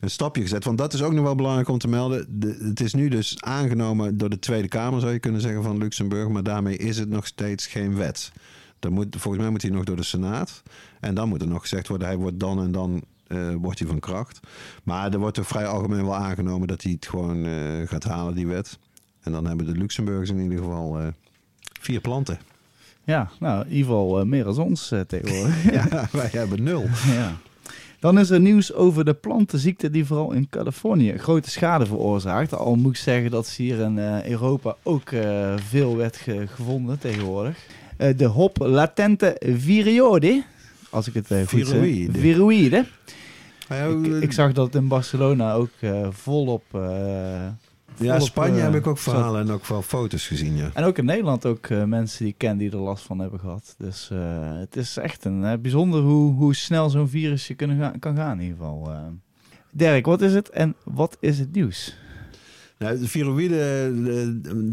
een 0.00 0.10
stapje 0.10 0.42
gezet. 0.42 0.64
Want 0.64 0.78
dat 0.78 0.92
is 0.92 1.02
ook 1.02 1.12
nog 1.12 1.24
wel 1.24 1.34
belangrijk 1.34 1.68
om 1.68 1.78
te 1.78 1.88
melden. 1.88 2.26
De, 2.40 2.58
het 2.60 2.80
is 2.80 2.94
nu 2.94 3.08
dus 3.08 3.36
aangenomen 3.40 4.18
door 4.18 4.30
de 4.30 4.38
Tweede 4.38 4.68
Kamer, 4.68 5.00
zou 5.00 5.12
je 5.12 5.18
kunnen 5.18 5.40
zeggen, 5.40 5.62
van 5.62 5.78
Luxemburg. 5.78 6.28
Maar 6.28 6.42
daarmee 6.42 6.76
is 6.76 6.98
het 6.98 7.08
nog 7.08 7.26
steeds 7.26 7.66
geen 7.66 7.96
wet. 7.96 8.32
Moet, 8.88 9.16
volgens 9.18 9.42
mij 9.42 9.52
moet 9.52 9.62
hij 9.62 9.70
nog 9.70 9.84
door 9.84 9.96
de 9.96 10.02
Senaat. 10.02 10.62
En 11.00 11.14
dan 11.14 11.28
moet 11.28 11.40
er 11.40 11.48
nog 11.48 11.60
gezegd 11.60 11.88
worden, 11.88 12.06
hij 12.06 12.16
wordt 12.16 12.40
dan 12.40 12.62
en 12.62 12.72
dan 12.72 13.02
eh, 13.26 13.54
wordt 13.54 13.78
hij 13.78 13.88
van 13.88 14.00
kracht. 14.00 14.40
Maar 14.82 15.12
er 15.12 15.18
wordt 15.18 15.34
toch 15.34 15.46
vrij 15.46 15.66
algemeen 15.66 16.04
wel 16.04 16.16
aangenomen 16.16 16.68
dat 16.68 16.82
hij 16.82 16.92
het 16.92 17.06
gewoon 17.06 17.44
eh, 17.44 17.52
gaat 17.84 18.04
halen, 18.04 18.34
die 18.34 18.46
wet. 18.46 18.78
En 19.20 19.32
dan 19.32 19.46
hebben 19.46 19.66
de 19.66 19.78
Luxemburgers 19.78 20.30
in 20.30 20.40
ieder 20.40 20.58
geval 20.58 21.12
vier 21.80 22.00
planten. 22.00 22.38
Ja, 23.08 23.30
nou, 23.40 23.64
in 23.64 23.70
ieder 23.72 23.84
geval 23.86 24.18
eh, 24.20 24.24
meer 24.26 24.44
dan 24.44 24.58
ons 24.58 24.90
eh, 24.90 25.00
tegenwoordig. 25.00 25.64
Ja, 25.90 26.08
wij 26.12 26.28
hebben 26.32 26.62
nul. 26.62 26.82
ja. 27.18 27.36
Dan 28.00 28.18
is 28.18 28.30
er 28.30 28.40
nieuws 28.40 28.72
over 28.72 29.04
de 29.04 29.14
plantenziekte 29.14 29.90
die 29.90 30.04
vooral 30.04 30.32
in 30.32 30.48
Californië 30.50 31.16
grote 31.18 31.50
schade 31.50 31.86
veroorzaakt. 31.86 32.54
Al 32.54 32.74
moet 32.76 32.92
ik 32.94 33.00
zeggen 33.00 33.30
dat 33.30 33.46
ze 33.46 33.62
hier 33.62 33.78
in 33.78 33.98
eh, 33.98 34.24
Europa 34.30 34.76
ook 34.82 35.10
veel 35.68 35.96
werd 35.96 36.16
ge- 36.16 36.46
gevonden 36.46 36.98
tegenwoordig. 36.98 37.56
De 38.16 38.24
hop 38.24 38.56
latente 38.60 39.36
viriode, 39.56 40.42
als 40.90 41.08
ik 41.08 41.14
het 41.14 41.26
goed 41.26 41.66
zeg. 41.66 41.78
Viroïde. 42.20 42.84
Ik, 44.04 44.22
ik 44.22 44.32
zag 44.32 44.52
dat 44.52 44.66
het 44.66 44.74
in 44.74 44.88
Barcelona 44.88 45.52
ook 45.52 45.70
volop... 46.10 46.62
ja, 47.98 48.20
Spanje 48.20 48.58
eh, 48.58 48.64
heb 48.64 48.74
ik 48.74 48.86
ook 48.86 48.98
verhalen 48.98 49.40
en 49.40 49.50
ook 49.50 49.66
wel 49.66 49.82
foto's 49.82 50.26
gezien, 50.26 50.56
ja. 50.56 50.70
En 50.74 50.84
ook 50.84 50.98
in 50.98 51.04
Nederland 51.04 51.46
ook 51.46 51.66
eh, 51.66 51.84
mensen 51.84 52.18
die 52.18 52.32
ik 52.32 52.38
ken 52.38 52.56
die 52.58 52.70
er 52.70 52.76
last 52.76 53.04
van 53.04 53.18
hebben 53.18 53.40
gehad. 53.40 53.74
Dus 53.78 54.08
eh, 54.12 54.18
het 54.58 54.76
is 54.76 54.96
echt 54.96 55.24
een 55.24 55.60
bijzonder 55.60 56.00
hoe, 56.00 56.34
hoe 56.34 56.54
snel 56.54 56.90
zo'n 56.90 57.08
virusje 57.08 57.54
kunnen 57.54 57.78
gaan, 57.78 57.98
kan 57.98 58.16
gaan 58.16 58.36
in 58.38 58.42
ieder 58.42 58.56
geval. 58.58 58.90
Dirk, 59.70 60.06
wat 60.06 60.20
is 60.20 60.34
het 60.34 60.50
en 60.50 60.74
wat 60.84 61.16
is 61.20 61.38
het 61.38 61.52
nieuws? 61.52 61.96
Nou, 62.78 62.98
de 62.98 63.08
viroïde, 63.08 63.92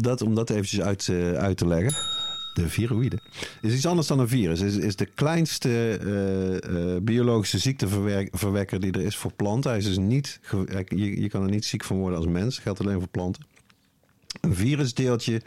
dat, 0.00 0.22
om 0.22 0.34
dat 0.34 0.50
eventjes 0.50 0.80
uit, 0.80 1.10
uit 1.36 1.56
te 1.56 1.66
leggen. 1.66 2.15
De 2.56 2.68
viroïde 2.68 3.18
is 3.60 3.74
iets 3.74 3.86
anders 3.86 4.06
dan 4.06 4.18
een 4.18 4.28
virus. 4.28 4.60
Is, 4.60 4.76
is 4.76 4.96
de 4.96 5.06
kleinste 5.06 5.68
eh, 5.68 6.94
eh, 6.94 7.02
biologische 7.02 7.58
ziekteverwekker 7.58 8.80
die 8.80 8.92
er 8.92 9.00
is 9.00 9.16
voor 9.16 9.32
planten. 9.32 9.70
Hij 9.70 9.78
is 9.78 9.86
dus 9.86 9.98
niet, 9.98 10.40
je, 10.88 11.20
je 11.20 11.28
kan 11.28 11.42
er 11.42 11.50
niet 11.50 11.64
ziek 11.64 11.84
van 11.84 11.96
worden 11.96 12.18
als 12.18 12.26
mens. 12.26 12.54
Dat 12.54 12.62
geldt 12.62 12.80
alleen 12.80 12.98
voor 12.98 13.08
planten. 13.08 13.42
Een 14.40 14.54
virusdeeltje 14.54 15.42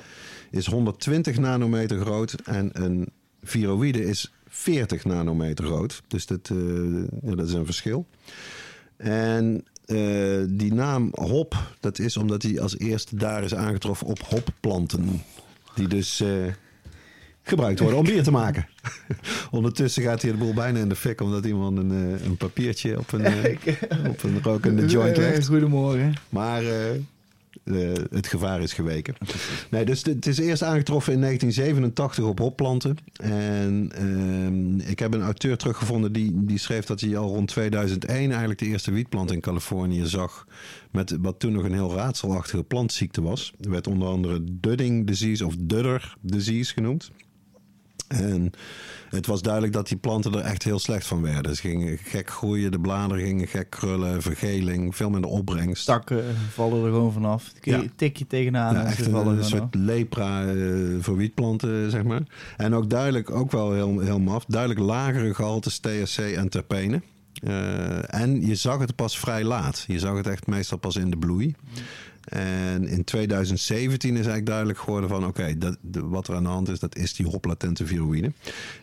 is 0.52 0.66
120 0.66 1.38
nanometer 1.38 2.00
groot 2.00 2.34
en 2.34 2.70
een 2.74 3.10
viroïde 3.44 4.06
is 4.06 4.34
40 4.48 5.06
nanometer 5.06 5.66
groot. 5.66 6.02
Dus 6.08 6.26
dat, 6.26 6.50
eh, 6.52 6.58
ja, 7.22 7.36
dat 7.36 7.48
is 7.48 7.54
een 7.54 7.66
verschil. 7.66 8.06
En 8.98 9.66
die 10.50 10.74
naam 10.74 11.10
hop, 11.12 11.56
dat 11.80 12.00
is 12.00 12.18
omdat 12.18 12.44
hij 12.44 12.62
als 12.62 12.78
eerste 12.78 13.16
daar 13.16 13.44
is 13.44 13.56
aangetroffen 13.56 14.08
op 14.08 14.20
hopplanten. 14.20 15.24
Die 15.76 15.88
dus 15.88 16.24
gebruikt 17.50 17.80
worden 17.80 18.00
om 18.00 18.06
bier 18.06 18.24
te 18.24 18.32
maken. 18.32 18.68
Ondertussen 19.52 20.04
gaat 20.04 20.22
hier 20.22 20.32
de 20.32 20.38
boel 20.38 20.54
bijna 20.54 20.80
in 20.80 20.90
de 20.90 20.96
fik 20.96 21.22
omdat 21.22 21.46
iemand 21.46 21.78
een, 21.78 21.92
eh, 21.92 22.26
een 22.26 22.38
papiertje 22.38 23.00
op 23.00 23.12
een, 23.12 23.26
eh, 23.26 23.58
op 24.12 24.24
een 24.24 24.44
rokende 24.44 24.86
joint 24.94 25.18
legt. 25.18 25.48
Goedemorgen. 25.48 26.14
Maar 26.30 26.64
eh, 27.70 27.94
het 28.10 28.28
gevaar 28.28 28.62
is 28.62 28.74
geweken. 28.74 29.16
Nee, 29.70 29.86
dus 29.86 30.04
het 30.04 30.26
is 30.26 30.38
eerst 30.38 30.64
aangetroffen 30.64 31.14
in 31.14 31.22
1987 31.22 32.24
op 32.24 32.40
hopplanten. 32.40 32.98
En 33.22 33.92
ehm, 33.96 34.90
ik 34.90 35.00
heb 35.00 35.14
een 35.14 35.22
auteur 35.22 35.58
teruggevonden 35.58 36.14
die, 36.14 36.32
die 36.36 36.58
schreef 36.58 36.86
dat 36.86 37.02
hij 37.02 37.18
al 37.18 37.28
rond 37.28 37.48
2001 37.48 38.30
eigenlijk 38.30 38.60
de 38.60 38.66
eerste 38.66 38.92
wietplant 38.92 39.32
in 39.32 39.40
Californië 39.40 40.06
zag. 40.06 40.48
Met 40.92 41.18
wat 41.22 41.40
toen 41.40 41.52
nog 41.52 41.64
een 41.64 41.74
heel 41.74 41.96
raadselachtige 41.96 42.64
plantziekte 42.64 43.22
was. 43.22 43.54
Er 43.62 43.70
werd 43.70 43.88
onder 43.88 44.08
andere 44.08 44.44
Dudding 44.52 45.08
disease 45.08 45.46
of 45.46 45.56
Dudder 45.60 46.16
disease 46.22 46.74
genoemd. 46.74 47.12
En 48.08 48.52
het 49.10 49.26
was 49.26 49.42
duidelijk 49.42 49.74
dat 49.74 49.88
die 49.88 49.98
planten 49.98 50.34
er 50.34 50.40
echt 50.40 50.64
heel 50.64 50.80
slecht 50.80 51.08
van 51.08 51.22
werden. 51.22 51.56
Ze 51.56 51.62
gingen 51.62 51.98
gek 51.98 52.30
groeien, 52.30 52.72
de 52.72 52.80
bladeren 52.80 53.24
gingen 53.24 53.48
gek 53.48 53.70
krullen, 53.70 54.22
vergeling, 54.22 54.96
veel 54.96 55.10
minder 55.10 55.30
opbrengst. 55.30 55.86
Takken 55.86 56.24
vallen 56.52 56.86
er 56.86 56.92
gewoon 56.92 57.14
vanaf. 57.14 57.52
Kun 57.60 57.72
je 57.78 57.84
Ja. 57.84 57.90
tik 57.96 58.18
je 58.18 58.28
tegenaan 58.28 58.74
Ja, 58.74 58.86
echt 58.86 59.06
een, 59.06 59.14
een 59.28 59.44
soort 59.44 59.76
lepra 59.76 60.46
eh, 60.46 60.56
voor 61.00 61.16
wietplanten, 61.16 61.92
zeg 61.92 62.04
maar. 62.04 62.22
En 62.58 62.74
ook 62.74 62.90
duidelijk, 62.90 63.30
ook 63.32 63.52
wel 63.52 63.74
heel, 63.74 64.00
heel 64.00 64.20
maf, 64.20 64.46
duidelijk 64.48 64.80
lagere 64.82 65.34
gehaltes 65.34 65.80
THC 65.80 66.18
en 66.18 66.50
terpenen. 66.50 67.04
Eh, 67.44 68.14
en 68.14 68.46
je 68.48 68.56
zag 68.56 68.80
het 68.80 68.96
pas 68.96 69.20
vrij 69.20 69.44
laat. 69.44 69.84
Je 69.88 70.00
zag 70.00 70.16
het 70.18 70.28
echt 70.28 70.48
meestal 70.48 70.78
pas 70.78 70.96
in 70.96 71.10
de 71.10 71.18
bloei. 71.18 71.56
En 72.30 72.88
in 72.88 73.04
2017 73.04 74.10
is 74.10 74.16
eigenlijk 74.16 74.46
duidelijk 74.46 74.80
geworden 74.80 75.10
van... 75.10 75.26
oké, 75.26 75.58
wat 75.92 76.28
er 76.28 76.36
aan 76.36 76.44
de 76.44 76.50
hand 76.50 76.70
is, 76.70 76.80
dat 76.80 76.96
is 76.96 77.14
die 77.14 77.28
hoplatente 77.28 77.86
viroïde. 77.86 78.32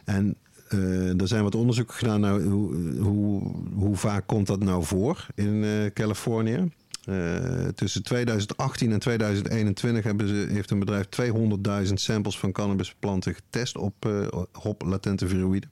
En 0.04 0.37
eh, 0.68 1.20
er 1.20 1.28
zijn 1.28 1.42
wat 1.42 1.54
onderzoeken 1.54 1.94
gedaan 1.94 2.20
naar 2.20 2.40
hoe, 2.40 2.96
hoe, 2.98 3.42
hoe 3.74 3.96
vaak 3.96 4.26
komt 4.26 4.46
dat 4.46 4.62
nou 4.62 4.85
voor 4.85 5.26
in 5.35 5.64
eh, 5.64 5.70
Californië. 5.92 6.70
Eh, 7.04 7.66
tussen 7.74 8.02
2018 8.02 8.92
en 8.92 8.98
2021 8.98 10.04
hebben 10.04 10.28
ze, 10.28 10.46
heeft 10.50 10.70
een 10.70 10.78
bedrijf 10.78 11.06
200.000 11.87 11.92
samples 11.92 12.38
van 12.38 12.52
cannabisplanten 12.52 13.35
getest 13.35 13.76
op 13.76 14.26
hop 14.52 14.82
latente 14.82 15.28
viroïde. 15.28 15.66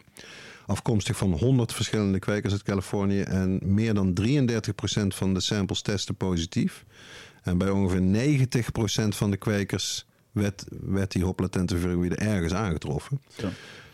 Afkomstig 0.67 1.17
van 1.17 1.33
100 1.33 1.73
verschillende 1.73 2.19
kwekers 2.19 2.53
uit 2.53 2.63
Californië. 2.63 3.21
En 3.21 3.59
meer 3.63 3.95
dan 3.95 4.15
33% 4.23 5.07
van 5.07 5.35
de 5.35 5.41
samples 5.41 5.83
testen 5.83 6.15
positief. 6.15 6.85
En 7.45 7.59
bij 7.59 7.71
ongeveer 7.71 8.37
90% 9.05 9.09
van 9.09 9.31
de 9.31 9.37
kwekers 9.37 10.07
werd, 10.33 10.65
werd 10.69 11.13
die 11.13 11.25
hoplatente 11.25 11.79
viroïde 11.79 12.17
ergens 12.17 12.55
aangetroffen. 12.55 13.21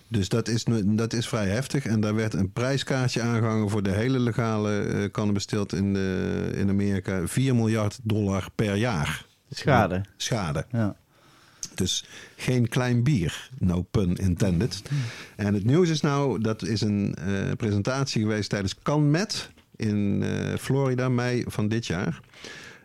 Dus 0.08 0.28
dat 0.28 0.48
is, 0.48 0.64
dat 0.84 1.12
is 1.12 1.28
vrij 1.28 1.48
heftig. 1.48 1.86
En 1.86 2.00
daar 2.00 2.14
werd 2.14 2.34
een 2.34 2.52
prijskaartje 2.52 3.22
aangehangen 3.22 3.70
voor 3.70 3.82
de 3.82 3.90
hele 3.90 4.18
legale 4.18 4.80
eh 4.80 5.10
cannabisteelt 5.10 5.72
in, 5.72 5.92
de, 5.92 6.50
in 6.54 6.68
Amerika. 6.68 7.26
4 7.26 7.54
miljard 7.54 7.98
dollar 8.02 8.48
per 8.54 8.74
jaar. 8.74 9.26
Schade. 9.50 10.04
Schade. 10.16 10.66
Ja. 10.70 10.96
Dus 11.74 12.04
geen 12.36 12.68
klein 12.68 13.02
bier, 13.02 13.50
no 13.58 13.82
pun 13.82 14.16
intended. 14.16 14.82
En 15.36 15.54
het 15.54 15.64
nieuws 15.64 15.88
is 15.88 16.00
nou, 16.00 16.40
dat 16.40 16.62
is 16.62 16.80
een 16.80 17.14
eh, 17.14 17.52
presentatie 17.56 18.22
geweest 18.22 18.50
tijdens 18.50 18.74
CanMed 18.82 19.50
in 19.76 20.22
eh, 20.22 20.56
Florida, 20.58 21.08
mei 21.08 21.44
van 21.46 21.68
dit 21.68 21.86
jaar. 21.86 22.20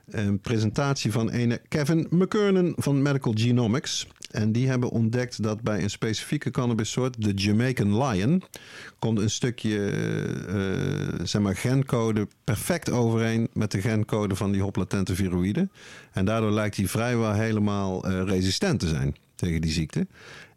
Een 0.09 0.39
presentatie 0.39 1.11
van 1.11 1.29
ene 1.29 1.61
Kevin 1.67 2.07
McKernan 2.09 2.73
van 2.75 3.01
Medical 3.01 3.33
Genomics. 3.35 4.07
En 4.31 4.51
die 4.51 4.67
hebben 4.67 4.89
ontdekt 4.89 5.43
dat 5.43 5.61
bij 5.61 5.83
een 5.83 5.89
specifieke 5.89 6.51
cannabissoort, 6.51 7.21
de 7.21 7.33
Jamaican 7.33 8.03
Lion, 8.03 8.43
komt 8.99 9.19
een 9.19 9.29
stukje 9.29 9.91
uh, 10.49 11.25
zeg 11.25 11.41
maar 11.41 11.55
gencode 11.55 12.27
perfect 12.43 12.91
overeen 12.91 13.47
met 13.53 13.71
de 13.71 13.81
gencode 13.81 14.35
van 14.35 14.51
die 14.51 14.61
hoplatente 14.61 15.15
viroïden. 15.15 15.71
En 16.11 16.25
daardoor 16.25 16.51
lijkt 16.51 16.75
die 16.75 16.89
vrijwel 16.89 17.33
helemaal 17.33 18.11
uh, 18.11 18.23
resistent 18.23 18.79
te 18.79 18.87
zijn 18.87 19.15
tegen 19.35 19.61
die 19.61 19.71
ziekte. 19.71 20.07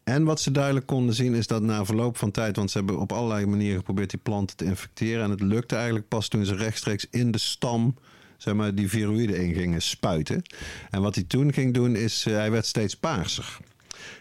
En 0.04 0.24
wat 0.24 0.40
ze 0.40 0.50
duidelijk 0.50 0.86
konden 0.86 1.14
zien 1.14 1.34
is 1.34 1.46
dat 1.46 1.62
na 1.62 1.84
verloop 1.84 2.16
van 2.16 2.30
tijd, 2.30 2.56
want 2.56 2.70
ze 2.70 2.78
hebben 2.78 2.98
op 2.98 3.12
allerlei 3.12 3.46
manieren 3.46 3.78
geprobeerd 3.78 4.10
die 4.10 4.20
planten 4.22 4.56
te 4.56 4.64
infecteren. 4.64 5.24
En 5.24 5.30
het 5.30 5.40
lukte 5.40 5.74
eigenlijk 5.74 6.08
pas 6.08 6.28
toen 6.28 6.44
ze 6.44 6.54
rechtstreeks 6.54 7.06
in 7.10 7.30
de 7.30 7.38
stam 7.38 7.94
zeg 8.38 8.54
maar, 8.54 8.74
die 8.74 8.88
viroïden 8.88 9.40
in 9.40 9.54
gingen 9.54 9.82
spuiten. 9.82 10.42
En 10.90 11.02
wat 11.02 11.14
hij 11.14 11.24
toen 11.24 11.52
ging 11.52 11.74
doen 11.74 11.96
is, 11.96 12.26
uh, 12.26 12.34
hij 12.34 12.50
werd 12.50 12.66
steeds 12.66 12.96
paarser. 12.96 13.58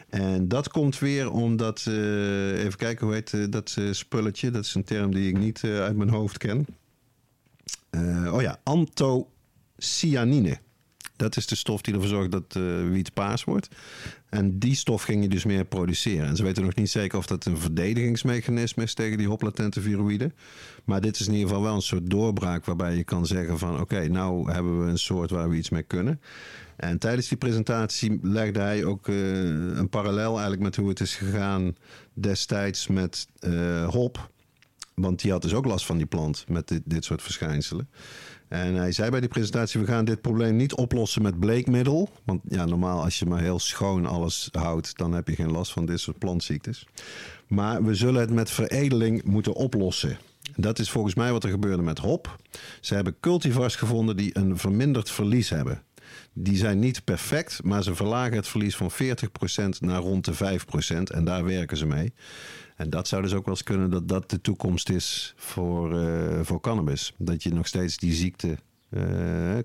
En 0.10 0.48
dat 0.48 0.70
komt 0.70 1.00
weer 1.00 1.32
omdat, 1.32 1.86
uh, 1.90 2.64
even 2.64 2.78
kijken 2.78 3.06
hoe 3.06 3.16
heet 3.16 3.34
uh, 3.34 3.46
dat 3.50 3.78
spulletje, 3.92 4.52
dat 4.52 4.66
is 4.66 4.74
een 4.74 4.84
term 4.84 5.14
die 5.14 5.28
ik 5.28 5.38
niet 5.38 5.64
uit 5.64 5.96
mijn 5.96 6.10
hoofd 6.10 6.38
ken. 6.38 6.66
oh 8.32 8.42
ja, 8.42 8.60
anthocyanine. 8.64 10.60
Dat 11.18 11.38
is 11.38 11.48
de 11.48 11.56
stof 11.56 11.82
die 11.82 11.94
ervoor 11.94 12.10
zorgt 12.10 12.32
dat 12.32 12.56
uh, 12.58 12.90
wiet 12.90 13.14
paars 13.14 13.44
wordt. 13.44 13.68
En 14.30 14.60
die 14.60 14.76
stof 14.76 15.04
ging 15.04 15.24
je 15.24 15.30
dus 15.30 15.46
meer 15.46 15.66
produceren. 15.66 16.28
En 16.28 16.36
ze 16.36 16.44
weten 16.44 16.64
nog 16.64 16.76
niet 16.76 16.90
zeker 16.90 17.18
of 17.18 17.26
dat 17.26 17.46
een 17.46 17.58
verdedigingsmechanisme 17.58 18.84
is 18.84 18.94
tegen 18.94 19.18
die 19.18 19.28
hoplatente 19.28 19.82
viroïden. 19.82 20.34
Maar 20.84 21.02
dit 21.02 21.20
is 21.20 21.28
in 21.28 21.34
ieder 21.34 21.48
geval 21.48 21.64
wel 21.64 21.76
een 21.76 21.82
soort 21.82 22.10
doorbraak 22.10 22.66
waarbij 22.66 22.96
je 22.96 23.04
kan 23.04 23.26
zeggen 23.26 23.60
van... 23.60 23.80
oké, 23.80 24.08
nou 24.08 24.52
hebben 24.52 24.86
we 24.86 24.92
een 24.92 24.98
soort 24.98 25.30
waar 25.30 25.50
we 25.50 25.56
iets 25.56 25.70
mee 25.70 25.84
kunnen. 25.84 26.22
En 26.76 26.98
tijdens 26.98 27.28
die 27.28 27.38
presentatie 27.38 28.20
legde 28.22 28.60
hij 28.60 28.86
ook 28.86 29.08
uh, 29.08 29.18
een 29.78 29.90
parallel 29.90 30.32
eigenlijk 30.32 30.62
met 30.62 30.76
hoe 30.76 30.90
het 30.90 31.00
is 31.00 31.16
gegaan 31.16 31.76
destijds 32.14 32.88
met 32.88 33.28
uh, 33.40 33.90
hop. 33.90 34.30
Want 34.94 35.22
die 35.22 35.32
had 35.32 35.42
dus 35.42 35.54
ook 35.54 35.66
last 35.66 35.86
van 35.86 35.98
die 35.98 36.06
plant 36.06 36.46
met 36.48 36.68
dit, 36.68 36.82
dit 36.86 37.06
soort 37.06 37.22
verschijnselen. 37.22 37.90
En 38.48 38.76
hij 38.76 38.92
zei 38.92 39.10
bij 39.10 39.20
die 39.20 39.30
presentatie: 39.30 39.80
we 39.80 39.86
gaan 39.86 40.06
dit 40.06 40.22
probleem 40.22 40.56
niet 40.56 40.74
oplossen 40.74 41.22
met 41.22 41.40
bleekmiddel. 41.40 42.10
Want 42.24 42.42
ja, 42.48 42.66
normaal 42.66 43.04
als 43.04 43.20
je 43.20 43.26
maar 43.26 43.42
heel 43.42 43.60
schoon 43.60 44.06
alles 44.06 44.50
houdt, 44.52 44.98
dan 44.98 45.12
heb 45.14 45.28
je 45.28 45.36
geen 45.36 45.52
last 45.52 45.72
van 45.72 45.86
dit 45.86 46.00
soort 46.00 46.20
plantziektes. 46.20 46.88
Maar 47.48 47.84
we 47.84 47.96
zullen 47.96 48.22
het 48.22 48.32
met 48.32 48.52
veredeling 48.52 49.24
moeten 49.24 49.54
oplossen. 49.54 50.18
Dat 50.56 50.80
is 50.80 50.90
volgens 50.90 51.16
mij 51.16 51.32
wat 51.32 51.44
er 51.44 51.50
gebeurde 51.50 51.84
met 51.84 52.00
hop. 52.00 52.40
Ze 52.82 52.96
hebben 52.96 53.20
cultivars 53.20 53.76
gevonden 53.76 54.18
die 54.18 54.38
een 54.38 54.58
verminderd 54.58 55.12
verlies 55.12 55.50
hebben. 55.50 55.82
Die 56.34 56.58
zijn 56.58 56.80
niet 56.80 57.04
perfect, 57.04 57.64
maar 57.64 57.84
ze 57.84 57.96
verlagen 57.96 58.36
het 58.36 58.48
verlies 58.48 58.76
van 58.76 58.92
40% 58.92 58.96
naar 59.80 60.02
rond 60.02 60.26
de 60.26 60.34
5%. 60.34 61.14
En 61.14 61.24
daar 61.24 61.46
werken 61.46 61.78
ze 61.78 61.86
mee. 61.86 62.14
En 62.78 62.90
dat 62.90 63.08
zou 63.08 63.22
dus 63.22 63.34
ook 63.34 63.46
wel 63.46 63.54
eens 63.54 63.64
kunnen 63.64 63.90
dat 63.90 64.08
dat 64.08 64.30
de 64.30 64.42
toekomst 64.42 64.90
is 64.90 65.34
voor, 65.38 65.94
uh, 65.94 66.40
voor 66.42 66.60
cannabis. 66.60 67.14
Dat 67.18 67.44
je 67.44 67.54
nog 67.54 67.68
steeds 67.68 67.98
die 67.98 68.14
ziekte 68.14 68.58
uh, 68.90 69.02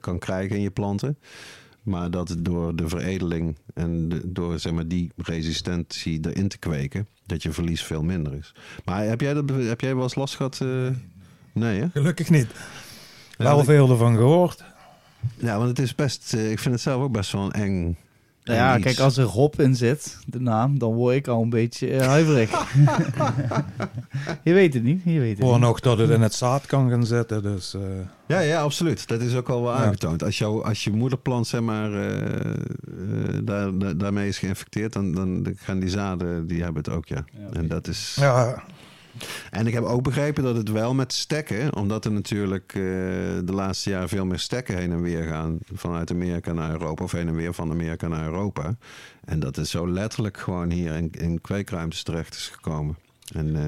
kan 0.01 0.18
krijgen 0.18 0.57
in 0.57 0.62
je 0.62 0.70
planten. 0.70 1.18
Maar 1.83 2.11
dat 2.11 2.37
door 2.38 2.77
de 2.77 2.88
veredeling 2.88 3.57
en 3.75 4.09
de, 4.09 4.33
door 4.33 4.59
zeg 4.59 4.72
maar, 4.72 4.88
die 4.88 5.11
resistentie 5.16 6.27
erin 6.27 6.48
te 6.48 6.59
kweken, 6.59 7.09
dat 7.27 7.42
je 7.42 7.53
verlies 7.53 7.83
veel 7.83 8.03
minder 8.03 8.35
is. 8.35 8.55
Maar 8.85 9.05
heb 9.05 9.20
jij, 9.20 9.35
dat, 9.35 9.48
heb 9.48 9.81
jij 9.81 9.94
wel 9.94 10.03
eens 10.03 10.14
last 10.14 10.35
gehad? 10.35 10.61
Uh... 10.62 10.88
Nee, 11.53 11.81
hè? 11.81 11.88
Gelukkig 11.88 12.31
niet. 12.31 12.48
Wel 13.37 13.59
ja, 13.59 13.64
veel 13.64 13.90
ervan 13.90 14.16
gehoord. 14.16 14.64
Ja, 15.37 15.57
want 15.57 15.68
het 15.68 15.79
is 15.79 15.94
best, 15.94 16.33
ik 16.33 16.59
vind 16.59 16.75
het 16.75 16.81
zelf 16.81 17.03
ook 17.03 17.12
best 17.12 17.33
wel 17.33 17.44
een 17.44 17.53
eng 17.53 17.96
nou 18.44 18.59
ja, 18.59 18.78
kijk, 18.78 18.98
als 18.98 19.16
er 19.16 19.24
Rob 19.24 19.61
in 19.61 19.76
zit, 19.76 20.18
de 20.26 20.40
naam, 20.40 20.78
dan 20.78 20.92
word 20.92 21.14
ik 21.14 21.28
al 21.28 21.42
een 21.42 21.50
beetje 21.50 21.90
uh, 21.90 22.07
huiverig. 22.07 22.50
je 24.44 24.52
weet 24.52 24.74
het 24.74 24.83
niet, 24.83 25.00
je 25.05 25.20
weet 25.20 25.38
het 25.38 25.46
Hoor 25.46 25.59
nog 25.59 25.81
dat 25.81 25.98
het 25.98 26.11
in 26.11 26.20
het 26.20 26.35
zaad 26.35 26.66
kan 26.66 26.90
gaan 26.90 27.07
zetten, 27.07 27.42
dus... 27.42 27.74
Uh... 27.74 27.83
Ja, 28.26 28.40
ja, 28.40 28.62
absoluut. 28.62 29.09
Dat 29.09 29.20
is 29.20 29.35
ook 29.35 29.48
al 29.48 29.62
wel 29.62 29.72
aangetoond. 29.72 30.22
Als, 30.22 30.38
jou, 30.38 30.64
als 30.64 30.85
je 30.85 30.90
moederplant, 30.90 31.46
zeg 31.46 31.61
maar, 31.61 31.90
uh, 31.90 32.55
daar, 33.44 33.78
daar, 33.78 33.96
daarmee 33.96 34.28
is 34.28 34.38
geïnfecteerd, 34.38 34.92
dan, 34.92 35.12
dan 35.12 35.46
gaan 35.57 35.78
die 35.78 35.90
zaden, 35.90 36.46
die 36.46 36.62
hebben 36.62 36.83
het 36.83 36.92
ook, 36.92 37.07
ja. 37.07 37.24
ja 37.33 37.48
En 37.52 37.68
dat 37.68 37.88
is... 37.88 38.16
Ja, 38.20 38.62
en 39.51 39.66
ik 39.66 39.72
heb 39.72 39.83
ook 39.83 40.03
begrepen 40.03 40.42
dat 40.42 40.57
het 40.57 40.70
wel 40.70 40.94
met 40.94 41.12
stekken, 41.12 41.77
omdat 41.77 42.05
er 42.05 42.12
natuurlijk 42.12 42.75
uh, 42.75 42.83
de 43.44 43.53
laatste 43.53 43.90
jaren 43.90 44.09
veel 44.09 44.27
meer 44.27 44.38
stekken 44.38 44.77
heen 44.77 44.92
en 44.92 45.03
weer 45.03 45.22
gaan 45.22 45.59
vanuit 45.72 46.11
Amerika 46.11 46.53
naar 46.53 46.70
Europa 46.70 47.05
of 47.05 47.12
heen 47.12 47.29
en 47.29 47.35
weer 47.35 47.55
van 47.55 47.70
Amerika 47.70 48.09
naar 48.09 48.25
Europa. 48.25 48.77
En 49.25 49.40
dat 49.40 49.57
het 49.57 49.68
zo 49.68 49.88
letterlijk 49.88 50.37
gewoon 50.37 50.70
hier 50.70 50.94
in, 50.96 51.11
in 51.11 51.40
kweekruimtes 51.40 52.03
terecht 52.03 52.35
is 52.35 52.51
gekomen. 52.53 52.96
En, 53.35 53.46
uh, 53.46 53.62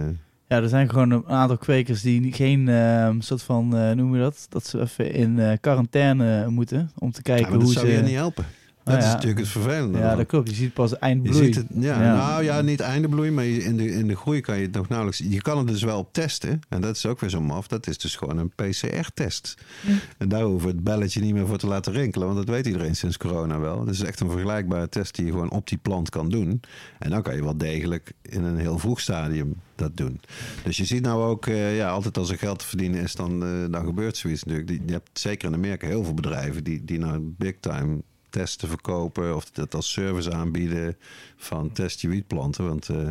ja, 0.47 0.63
er 0.63 0.69
zijn 0.69 0.91
gewoon 0.91 1.11
een 1.11 1.27
aantal 1.27 1.59
kwekers 1.59 2.03
die 2.03 2.33
geen 2.33 2.67
uh, 2.67 3.11
soort 3.19 3.43
van, 3.43 3.69
noem 3.69 4.15
je 4.15 4.21
dat, 4.21 4.47
dat 4.49 4.67
ze 4.67 4.81
even 4.81 5.13
in 5.13 5.59
quarantaine 5.61 6.49
moeten 6.49 6.91
om 6.99 7.13
te 7.13 7.23
kijken 7.23 7.53
ja, 7.53 7.59
hoe 7.59 7.67
ze. 7.67 7.75
Dat 7.75 7.83
zou 7.83 7.97
je 7.97 8.03
niet 8.03 8.15
helpen. 8.15 8.45
Dat 8.85 8.99
is 8.99 9.05
natuurlijk 9.05 9.39
het 9.39 9.49
vervelende. 9.49 9.99
Ja, 9.99 10.17
dat 10.17 10.27
klopt. 10.27 10.49
Je 10.49 10.55
ziet 10.55 10.73
pas 10.73 10.99
eindbloei. 10.99 11.39
Je 11.39 11.45
ziet 11.45 11.55
het, 11.55 11.67
ja, 11.75 12.17
Nou 12.17 12.45
ja, 12.45 12.61
niet 12.61 12.81
eindbloei, 12.81 13.31
maar 13.31 13.45
in 13.45 13.77
de, 13.77 13.91
in 13.91 14.09
de 14.09 14.17
groei 14.17 14.41
kan 14.41 14.57
je 14.57 14.63
het 14.63 14.75
nog 14.75 14.89
nauwelijks... 14.89 15.23
Je 15.29 15.43
kan 15.43 15.59
het 15.59 15.67
dus 15.67 15.83
wel 15.83 15.99
op 15.99 16.13
testen. 16.13 16.61
En 16.69 16.81
dat 16.81 16.97
is 16.97 17.07
ook 17.07 17.21
weer 17.21 17.31
zo 17.31 17.41
maf. 17.41 17.67
Dat 17.67 17.87
is 17.87 17.99
dus 17.99 18.17
gewoon 18.17 18.39
een 18.39 18.53
PCR-test. 18.55 19.55
Ja. 19.87 19.95
En 20.19 20.29
daar 20.29 20.43
hoeven 20.43 20.69
we 20.69 20.75
het 20.75 20.85
belletje 20.85 21.21
niet 21.21 21.35
meer 21.35 21.47
voor 21.47 21.59
te 21.59 21.67
laten 21.67 21.93
rinkelen. 21.93 22.27
Want 22.27 22.39
dat 22.39 22.55
weet 22.55 22.67
iedereen 22.67 22.97
sinds 22.97 23.17
corona 23.17 23.59
wel. 23.59 23.81
Het 23.81 23.91
is 23.91 24.03
echt 24.03 24.21
een 24.21 24.31
vergelijkbare 24.31 24.89
test 24.89 25.15
die 25.15 25.25
je 25.25 25.31
gewoon 25.31 25.51
op 25.51 25.69
die 25.69 25.79
plant 25.79 26.11
kan 26.11 26.29
doen. 26.29 26.61
En 26.99 27.11
dan 27.11 27.23
kan 27.23 27.35
je 27.35 27.43
wel 27.43 27.57
degelijk 27.57 28.13
in 28.23 28.45
een 28.45 28.59
heel 28.59 28.79
vroeg 28.79 29.01
stadium 29.01 29.55
dat 29.75 29.97
doen. 29.97 30.21
Dus 30.65 30.77
je 30.77 30.85
ziet 30.85 31.03
nou 31.03 31.23
ook, 31.23 31.47
uh, 31.47 31.77
ja, 31.77 31.89
altijd 31.89 32.19
als 32.19 32.31
er 32.31 32.39
geld 32.39 32.59
te 32.59 32.67
verdienen 32.67 33.03
is, 33.03 33.15
dan, 33.15 33.45
uh, 33.45 33.65
dan 33.71 33.85
gebeurt 33.87 34.17
zoiets 34.17 34.45
natuurlijk. 34.45 34.81
Je 34.87 34.93
hebt 34.93 35.19
zeker 35.19 35.49
in 35.49 35.55
Amerika 35.55 35.87
heel 35.87 36.05
veel 36.05 36.15
bedrijven 36.15 36.65
die, 36.65 36.85
die 36.85 36.99
nou 36.99 37.35
big 37.39 37.55
time 37.61 38.03
testen 38.35 38.69
verkopen 38.69 39.37
of 39.37 39.51
dat 39.51 39.75
als 39.75 39.93
service 39.93 40.33
aanbieden 40.33 40.97
van 41.37 41.73
test 41.73 42.01
je 42.01 42.09
wietplanten. 42.09 42.67
Want 42.67 42.89
uh, 42.89 43.11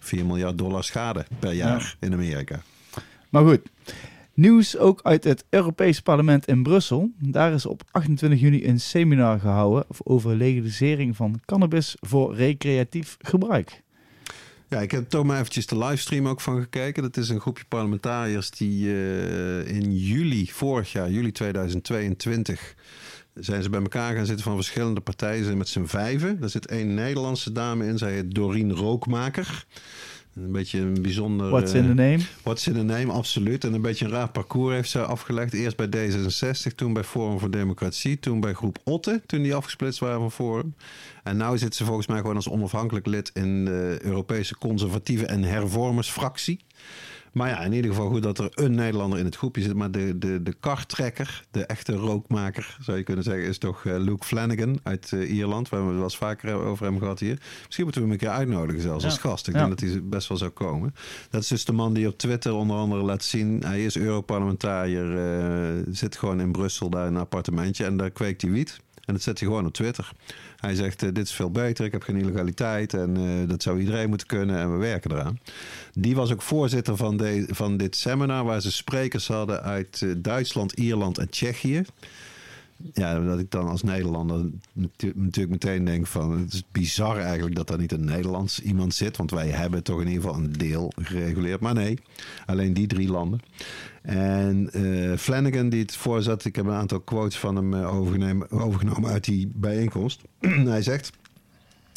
4 0.00 0.26
miljard 0.26 0.58
dollar 0.58 0.84
schade 0.84 1.26
per 1.38 1.52
jaar 1.52 1.96
ja. 2.00 2.06
in 2.06 2.12
Amerika. 2.12 2.62
Maar 3.28 3.44
goed, 3.44 3.60
nieuws 4.34 4.76
ook 4.76 5.00
uit 5.02 5.24
het 5.24 5.44
Europese 5.50 6.02
parlement 6.02 6.46
in 6.46 6.62
Brussel. 6.62 7.10
Daar 7.18 7.52
is 7.52 7.66
op 7.66 7.82
28 7.90 8.40
juni 8.40 8.66
een 8.66 8.80
seminar 8.80 9.40
gehouden 9.40 9.84
over 10.04 10.36
legalisering 10.36 11.16
van 11.16 11.40
cannabis 11.44 11.96
voor 12.00 12.34
recreatief 12.34 13.16
gebruik. 13.20 13.82
Ja, 14.68 14.80
ik 14.80 14.90
heb 14.90 15.08
toch 15.08 15.24
maar 15.24 15.38
eventjes 15.38 15.66
de 15.66 15.78
livestream 15.78 16.28
ook 16.28 16.40
van 16.40 16.60
gekeken. 16.60 17.02
Dat 17.02 17.16
is 17.16 17.28
een 17.28 17.40
groepje 17.40 17.64
parlementariërs 17.68 18.50
die 18.50 18.86
uh, 18.86 19.68
in 19.68 19.96
juli, 19.96 20.50
vorig 20.50 20.92
jaar, 20.92 21.10
juli 21.10 21.32
2022 21.32 22.74
zijn 23.40 23.62
ze 23.62 23.70
bij 23.70 23.80
elkaar 23.80 24.14
gaan 24.14 24.26
zitten 24.26 24.44
van 24.44 24.54
verschillende 24.54 25.00
partijen. 25.00 25.38
Ze 25.38 25.44
zijn 25.44 25.58
met 25.58 25.68
z'n 25.68 25.84
vijven. 25.84 26.40
Daar 26.40 26.48
zit 26.48 26.66
één 26.66 26.94
Nederlandse 26.94 27.52
dame 27.52 27.86
in. 27.86 27.98
Zij 27.98 28.12
heet 28.12 28.34
Doreen 28.34 28.72
Rookmaker. 28.72 29.66
Een 30.34 30.52
beetje 30.52 30.78
een 30.78 31.02
bijzonder... 31.02 31.50
What's 31.50 31.72
in 31.72 31.86
the 31.86 31.94
name? 31.94 32.18
What's 32.42 32.66
in 32.66 32.72
the 32.72 32.82
name, 32.82 33.12
absoluut. 33.12 33.64
En 33.64 33.72
een 33.72 33.82
beetje 33.82 34.04
een 34.04 34.10
raar 34.10 34.30
parcours 34.30 34.74
heeft 34.74 34.90
ze 34.90 35.02
afgelegd. 35.02 35.52
Eerst 35.52 35.76
bij 35.76 35.86
D66, 35.86 36.74
toen 36.74 36.92
bij 36.92 37.04
Forum 37.04 37.38
voor 37.38 37.50
Democratie. 37.50 38.18
Toen 38.18 38.40
bij 38.40 38.52
Groep 38.52 38.78
Otte, 38.84 39.22
toen 39.26 39.42
die 39.42 39.54
afgesplitst 39.54 40.00
waren 40.00 40.20
van 40.20 40.32
Forum. 40.32 40.74
En 41.22 41.36
nu 41.36 41.58
zit 41.58 41.74
ze 41.74 41.84
volgens 41.84 42.06
mij 42.06 42.18
gewoon 42.20 42.36
als 42.36 42.48
onafhankelijk 42.48 43.06
lid... 43.06 43.30
in 43.34 43.64
de 43.64 43.98
Europese 44.02 44.58
Conservatieve 44.58 45.26
en 45.26 45.42
Hervormersfractie. 45.42 46.60
Maar 47.38 47.48
ja, 47.48 47.60
in 47.60 47.72
ieder 47.72 47.90
geval 47.90 48.08
goed 48.08 48.22
dat 48.22 48.38
er 48.38 48.50
een 48.54 48.74
Nederlander 48.74 49.18
in 49.18 49.24
het 49.24 49.36
groepje 49.36 49.62
zit. 49.62 49.74
Maar 49.74 49.90
de, 49.90 50.18
de, 50.18 50.42
de 50.42 50.52
karttrekker, 50.60 51.44
de 51.50 51.64
echte 51.66 51.92
rookmaker, 51.92 52.76
zou 52.80 52.96
je 52.96 53.02
kunnen 53.02 53.24
zeggen, 53.24 53.44
is 53.44 53.58
toch 53.58 53.84
uh, 53.84 53.98
Luke 53.98 54.24
Flanagan 54.24 54.80
uit 54.82 55.10
uh, 55.14 55.30
Ierland. 55.30 55.68
Waar 55.68 55.80
we 55.80 55.86
het 55.86 55.94
wel 55.94 56.04
eens 56.04 56.16
vaker 56.16 56.54
over 56.54 56.82
hebben 56.82 57.02
gehad 57.02 57.18
hier. 57.18 57.38
Misschien 57.64 57.84
moeten 57.84 58.02
we 58.02 58.08
hem 58.08 58.10
een 58.10 58.26
keer 58.26 58.36
uitnodigen 58.36 58.82
zelfs 58.82 59.02
ja. 59.04 59.10
als 59.10 59.18
gast. 59.18 59.48
Ik 59.48 59.54
ja. 59.54 59.58
denk 59.66 59.80
dat 59.80 59.90
hij 59.90 60.02
best 60.02 60.28
wel 60.28 60.38
zou 60.38 60.50
komen. 60.50 60.94
Dat 61.30 61.42
is 61.42 61.48
dus 61.48 61.64
de 61.64 61.72
man 61.72 61.92
die 61.92 62.08
op 62.08 62.18
Twitter 62.18 62.52
onder 62.52 62.76
andere 62.76 63.02
laat 63.02 63.22
zien. 63.22 63.62
Hij 63.64 63.84
is 63.84 63.96
Europarlementariër, 63.96 65.06
uh, 65.78 65.82
zit 65.90 66.16
gewoon 66.16 66.40
in 66.40 66.52
Brussel 66.52 66.90
daar 66.90 67.06
in 67.06 67.14
een 67.14 67.20
appartementje. 67.20 67.84
En 67.84 67.96
daar 67.96 68.10
kweekt 68.10 68.42
hij 68.42 68.50
wiet. 68.50 68.80
En 69.04 69.14
dat 69.14 69.22
zet 69.22 69.38
hij 69.38 69.48
gewoon 69.48 69.66
op 69.66 69.72
Twitter. 69.72 70.12
Hij 70.60 70.74
zegt, 70.74 71.02
uh, 71.02 71.08
dit 71.12 71.24
is 71.24 71.32
veel 71.32 71.50
beter, 71.50 71.84
ik 71.84 71.92
heb 71.92 72.02
geen 72.02 72.16
illegaliteit 72.16 72.94
en 72.94 73.18
uh, 73.18 73.48
dat 73.48 73.62
zou 73.62 73.78
iedereen 73.78 74.08
moeten 74.08 74.26
kunnen 74.26 74.58
en 74.58 74.72
we 74.72 74.78
werken 74.78 75.12
eraan. 75.12 75.38
Die 75.92 76.14
was 76.14 76.32
ook 76.32 76.42
voorzitter 76.42 76.96
van, 76.96 77.16
de, 77.16 77.46
van 77.50 77.76
dit 77.76 77.96
seminar 77.96 78.44
waar 78.44 78.60
ze 78.60 78.72
sprekers 78.72 79.28
hadden 79.28 79.62
uit 79.62 80.00
uh, 80.00 80.14
Duitsland, 80.18 80.72
Ierland 80.72 81.18
en 81.18 81.30
Tsjechië. 81.30 81.84
Ja, 82.92 83.20
dat 83.20 83.38
ik 83.38 83.50
dan 83.50 83.68
als 83.68 83.82
Nederlander 83.82 84.46
natuurlijk 85.14 85.48
meteen 85.48 85.84
denk 85.84 86.06
van... 86.06 86.38
het 86.38 86.52
is 86.52 86.62
bizar 86.72 87.18
eigenlijk 87.18 87.56
dat 87.56 87.66
daar 87.66 87.78
niet 87.78 87.92
een 87.92 88.04
Nederlands 88.04 88.60
iemand 88.60 88.94
zit. 88.94 89.16
Want 89.16 89.30
wij 89.30 89.48
hebben 89.48 89.82
toch 89.82 90.00
in 90.00 90.06
ieder 90.06 90.22
geval 90.22 90.36
een 90.36 90.52
deel 90.52 90.92
gereguleerd. 90.96 91.60
Maar 91.60 91.74
nee, 91.74 91.98
alleen 92.46 92.74
die 92.74 92.86
drie 92.86 93.08
landen. 93.08 93.40
En 94.08 94.70
uh, 94.72 95.16
Flanagan 95.16 95.68
die 95.68 95.80
het 95.80 95.96
voorzat, 95.96 96.44
ik 96.44 96.56
heb 96.56 96.66
een 96.66 96.72
aantal 96.72 97.00
quotes 97.00 97.38
van 97.38 97.56
hem 97.56 97.74
overgenomen, 97.74 98.50
overgenomen 98.50 99.10
uit 99.10 99.24
die 99.24 99.50
bijeenkomst. 99.54 100.22
Hij 100.74 100.82
zegt... 100.82 101.10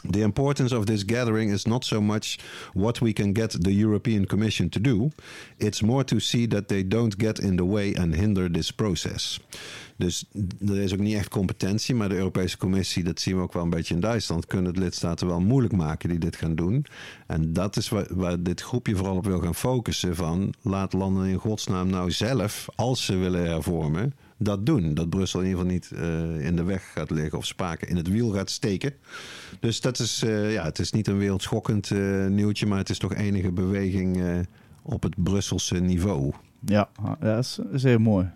The 0.09 0.21
importance 0.21 0.77
of 0.77 0.85
this 0.85 1.03
gathering 1.05 1.51
is 1.51 1.65
not 1.65 1.85
so 1.85 2.01
much 2.01 2.39
what 2.73 2.99
we 2.99 3.13
can 3.13 3.35
get 3.35 3.63
the 3.63 3.77
European 3.77 4.25
Commission 4.25 4.69
to 4.69 4.81
do. 4.81 5.11
It's 5.57 5.81
more 5.81 6.03
to 6.03 6.19
see 6.19 6.47
that 6.47 6.67
they 6.67 6.87
don't 6.87 7.15
get 7.17 7.39
in 7.39 7.55
the 7.55 7.65
way 7.65 7.93
and 7.95 8.15
hinder 8.15 8.51
this 8.51 8.71
process. 8.71 9.39
Dus 10.01 10.25
er 10.67 10.77
is 10.77 10.93
ook 10.93 10.99
niet 10.99 11.15
echt 11.15 11.29
competentie, 11.29 11.95
maar 11.95 12.09
de 12.09 12.15
Europese 12.15 12.57
Commissie, 12.57 13.03
dat 13.03 13.19
zien 13.19 13.35
we 13.35 13.41
ook 13.41 13.53
wel 13.53 13.63
een 13.63 13.69
beetje 13.69 13.93
in 13.93 13.99
Duitsland, 13.99 14.45
kunnen 14.45 14.73
de 14.73 14.79
lidstaten 14.79 15.27
wel 15.27 15.39
moeilijk 15.39 15.73
maken 15.73 16.09
die 16.09 16.19
dit 16.19 16.35
gaan 16.35 16.55
doen. 16.55 16.85
En 17.27 17.53
dat 17.53 17.77
is 17.77 17.89
waar, 17.89 18.07
waar 18.09 18.43
dit 18.43 18.61
groepje 18.61 18.95
vooral 18.95 19.15
op 19.15 19.25
wil 19.25 19.39
gaan 19.39 19.55
focussen 19.55 20.15
van 20.15 20.53
laat 20.61 20.93
landen 20.93 21.27
in 21.27 21.37
godsnaam 21.37 21.89
nou 21.89 22.11
zelf, 22.11 22.67
als 22.75 23.05
ze 23.05 23.15
willen 23.15 23.45
hervormen, 23.45 24.13
dat 24.37 24.65
doen. 24.65 24.93
Dat 24.93 25.09
Brussel 25.09 25.39
in 25.39 25.47
ieder 25.47 25.59
geval 25.61 25.73
niet 25.73 25.91
uh, 25.93 26.45
in 26.45 26.55
de 26.55 26.63
weg 26.63 26.91
gaat 26.91 27.09
liggen 27.09 27.37
of 27.37 27.45
spaken 27.45 27.87
in 27.87 27.95
het 27.95 28.07
wiel 28.07 28.29
gaat 28.29 28.49
steken. 28.49 28.93
Dus 29.59 29.81
dat 29.81 29.99
is, 29.99 30.23
uh, 30.23 30.53
ja, 30.53 30.63
het 30.63 30.79
is 30.79 30.91
niet 30.91 31.07
een 31.07 31.17
wereldschokkend 31.17 31.89
uh, 31.89 32.27
nieuwtje, 32.27 32.65
maar 32.65 32.77
het 32.77 32.89
is 32.89 32.97
toch 32.97 33.13
enige 33.13 33.51
beweging 33.51 34.23
op 34.81 35.03
het 35.03 35.23
Brusselse 35.23 35.79
niveau. 35.79 36.33
Ja, 36.65 36.89
dat 37.19 37.37
is 37.37 37.59
zeer 37.73 38.01
mooi. 38.01 38.29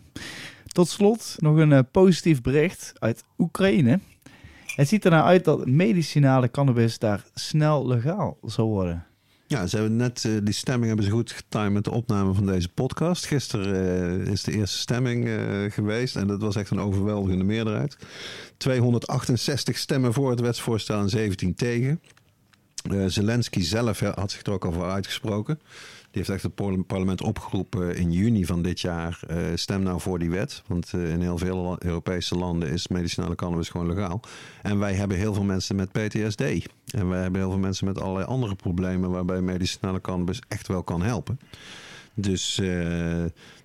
Tot 0.76 0.90
slot 0.90 1.36
nog 1.38 1.58
een 1.58 1.90
positief 1.92 2.42
bericht 2.42 2.94
uit 3.00 3.24
Oekraïne. 3.38 4.00
Het 4.76 4.88
ziet 4.88 5.06
er 5.06 5.12
nou 5.12 5.26
uit 5.26 5.46
dat 5.46 5.66
medicinale 5.66 6.52
cannabis 6.52 7.00
daar 7.00 7.26
snel 7.34 7.88
legaal 7.88 8.38
zal 8.44 8.68
worden. 8.68 9.06
Ja, 9.48 9.68
ze 9.68 9.76
hebben 9.78 9.96
net 9.96 10.24
uh, 10.24 10.38
die 10.44 10.54
stemming 10.54 10.88
hebben 10.88 11.06
ze 11.06 11.12
goed 11.12 11.32
getimed 11.32 11.72
met 11.72 11.84
de 11.84 11.92
opname 11.92 12.34
van 12.34 12.46
deze 12.46 12.70
podcast. 12.70 13.26
Gisteren 13.26 14.22
uh, 14.22 14.32
is 14.32 14.44
de 14.44 14.52
eerste 14.52 14.78
stemming 14.78 15.30
geweest 15.74 16.16
en 16.16 16.28
dat 16.28 16.42
was 16.42 16.56
echt 16.56 16.70
een 16.70 16.80
overweldigende 16.80 17.44
meerderheid. 17.44 17.98
268 18.58 19.78
stemmen 19.78 20.14
voor 20.14 20.30
het 20.30 20.40
wetsvoorstel 20.40 21.00
en 21.00 21.10
17 21.10 21.56
tegen. 21.56 22.02
Zelensky 23.08 23.62
zelf 23.62 24.00
had 24.00 24.32
zich 24.32 24.44
er 24.44 24.54
ook 24.54 24.66
al 24.66 24.72
voor 24.72 24.90
uitgesproken. 24.90 25.60
Die 26.16 26.24
heeft 26.24 26.44
echt 26.44 26.56
het 26.58 26.86
parlement 26.88 27.22
opgeroepen 27.22 27.96
in 27.96 28.12
juni 28.12 28.46
van 28.46 28.62
dit 28.62 28.82
jaar. 28.82 29.20
Uh, 29.32 29.38
stem 29.56 29.84
nou 29.84 30.02
voor 30.02 30.20
die 30.20 30.30
wet. 30.30 30.64
Want 30.68 30.92
uh, 30.96 31.12
in 31.12 31.22
heel 31.22 31.38
veel 31.38 31.76
Europese 31.80 32.36
landen 32.36 32.70
is 32.70 32.88
medicinale 32.88 33.36
cannabis 33.36 33.70
gewoon 33.70 33.88
legaal. 33.88 34.20
En 34.62 34.80
wij 34.80 34.94
hebben 34.94 35.18
heel 35.18 35.34
veel 35.34 35.44
mensen 35.44 35.76
met 35.76 35.92
PTSD. 35.92 36.42
En 36.92 37.10
wij 37.10 37.22
hebben 37.22 37.42
heel 37.42 37.50
veel 37.50 37.60
mensen 37.60 37.88
met 37.88 38.02
allerlei 38.02 38.26
andere 38.26 38.56
problemen 38.56 39.10
waarbij 39.10 39.42
medicinale 39.42 40.02
cannabis 40.02 40.42
echt 40.48 40.68
wel 40.68 40.84
kan 40.84 41.02
helpen. 41.02 41.40
Dus 42.14 42.62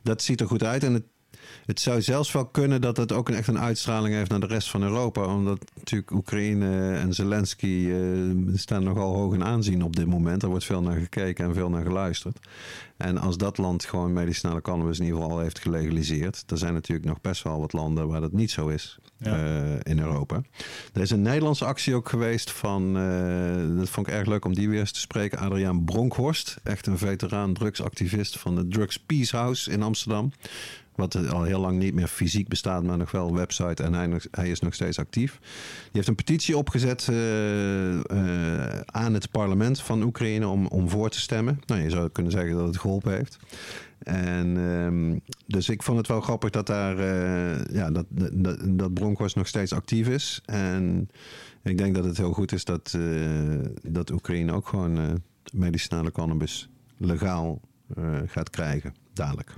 dat 0.03 0.22
ziet 0.22 0.40
er 0.40 0.46
goed 0.46 0.64
uit. 0.64 0.84
En 0.84 0.94
het 0.94 1.05
het 1.66 1.80
zou 1.80 2.03
zelfs 2.03 2.32
wel 2.32 2.46
kunnen 2.46 2.80
dat 2.80 2.96
het 2.96 3.12
ook 3.12 3.28
een, 3.28 3.34
echt 3.34 3.48
een 3.48 3.59
uitstraling 3.59 4.14
heeft 4.14 4.30
naar 4.30 4.40
de 4.40 4.46
rest 4.46 4.70
van 4.70 4.82
Europa. 4.82 5.34
Omdat 5.34 5.64
natuurlijk 5.74 6.11
Oekraïne 6.11 6.94
en 6.94 7.14
Zelensky 7.14 7.66
uh, 7.66 8.34
staan 8.55 8.84
nogal 8.84 9.14
hoog 9.14 9.34
in 9.34 9.44
aanzien 9.44 9.84
op 9.84 9.96
dit 9.96 10.07
moment. 10.07 10.42
Er 10.42 10.48
wordt 10.48 10.64
veel 10.64 10.82
naar 10.82 10.98
gekeken 10.98 11.44
en 11.44 11.55
veel 11.55 11.70
naar 11.70 11.84
geluisterd. 11.84 12.38
En 12.96 13.18
als 13.18 13.36
dat 13.36 13.59
land 13.59 13.84
gewoon 13.84 14.12
medicinale 14.12 14.61
cannabis 14.61 14.98
in 14.98 15.05
ieder 15.05 15.20
geval 15.20 15.36
al 15.36 15.42
heeft 15.42 15.59
gelegaliseerd. 15.59 16.44
Er 16.46 16.59
zijn 16.59 16.72
natuurlijk 16.72 17.09
nog 17.09 17.20
best 17.20 17.42
wel 17.42 17.61
wat 17.61 17.72
landen 17.72 18.09
waar 18.09 18.20
dat 18.20 18.32
niet 18.32 18.51
zo 18.51 18.68
is 18.68 18.98
ja. 19.16 19.38
uh, 19.38 19.78
in 19.82 19.98
Europa. 19.98 20.42
Er 20.92 21.01
is 21.01 21.11
een 21.11 21.22
Nederlandse 21.22 21.64
actie 21.64 21.94
ook 21.94 22.09
geweest 22.09 22.51
van, 22.51 22.96
uh, 22.96 23.78
dat 23.78 23.88
vond 23.88 24.07
ik 24.07 24.12
erg 24.12 24.26
leuk 24.26 24.44
om 24.44 24.55
die 24.55 24.68
weer 24.68 24.80
eens 24.80 24.92
te 24.92 25.01
spreken. 25.01 25.38
Adriaan 25.38 25.84
Bronkhorst, 25.84 26.57
echt 26.62 26.86
een 26.86 26.98
veteraan 26.98 27.53
drugsactivist 27.53 28.38
van 28.38 28.55
de 28.55 28.68
Drugs 28.68 28.98
Peace 28.98 29.36
House 29.36 29.70
in 29.70 29.82
Amsterdam. 29.82 30.32
Wat 30.95 31.28
al 31.28 31.43
heel 31.43 31.61
lang 31.61 31.78
niet 31.78 31.95
meer 31.95 32.07
fysiek 32.07 32.49
bestaat, 32.49 32.82
maar 32.82 32.97
nog 32.97 33.11
wel 33.11 33.28
een 33.28 33.34
website. 33.34 33.82
En 33.82 34.20
hij, 34.30 34.51
is 34.51 34.61
nog 34.61 34.74
steeds 34.74 34.99
actief. 34.99 35.38
Die 35.41 35.91
heeft 35.93 36.09
een 36.09 36.14
petitie 36.14 36.57
opgezet 36.57 37.07
uh, 37.11 37.95
uh, 37.95 38.01
aan 38.80 39.14
het 39.14 39.30
parlement 39.30 39.80
van 39.80 40.03
Oekraïne 40.03 40.49
om, 40.49 40.66
om 40.66 40.88
voor 40.88 41.11
te 41.11 41.20
stemmen. 41.20 41.61
Nou, 41.66 41.80
je 41.80 41.91
zou 41.91 42.09
kunnen 42.09 42.32
zeggen 42.32 42.57
dat 42.57 42.66
het 42.66 42.78
geholpen 42.78 43.12
heeft. 43.12 43.38
En 43.99 44.57
um, 44.57 45.20
dus 45.47 45.68
ik 45.68 45.82
vond 45.82 45.99
het 45.99 46.07
wel 46.07 46.20
grappig 46.20 46.51
dat 46.51 46.66
daar 46.66 46.99
uh, 46.99 47.64
ja, 47.64 47.91
dat, 47.91 48.07
dat, 48.09 48.59
dat 48.64 48.95
Bronkhorst 48.95 49.36
nog 49.36 49.47
steeds 49.47 49.72
actief 49.72 50.09
is. 50.09 50.41
En 50.45 51.09
ik 51.62 51.78
denk 51.78 51.95
dat 51.95 52.05
het 52.05 52.16
heel 52.16 52.32
goed 52.32 52.53
is 52.53 52.64
dat, 52.64 52.99
dat 53.82 54.11
Oekraïne 54.11 54.53
ook 54.53 54.68
gewoon 54.68 55.22
medicinale 55.53 56.12
cannabis 56.12 56.68
legaal 56.97 57.61
gaat 58.26 58.51
krijgen, 58.51 58.95
dadelijk. 59.12 59.55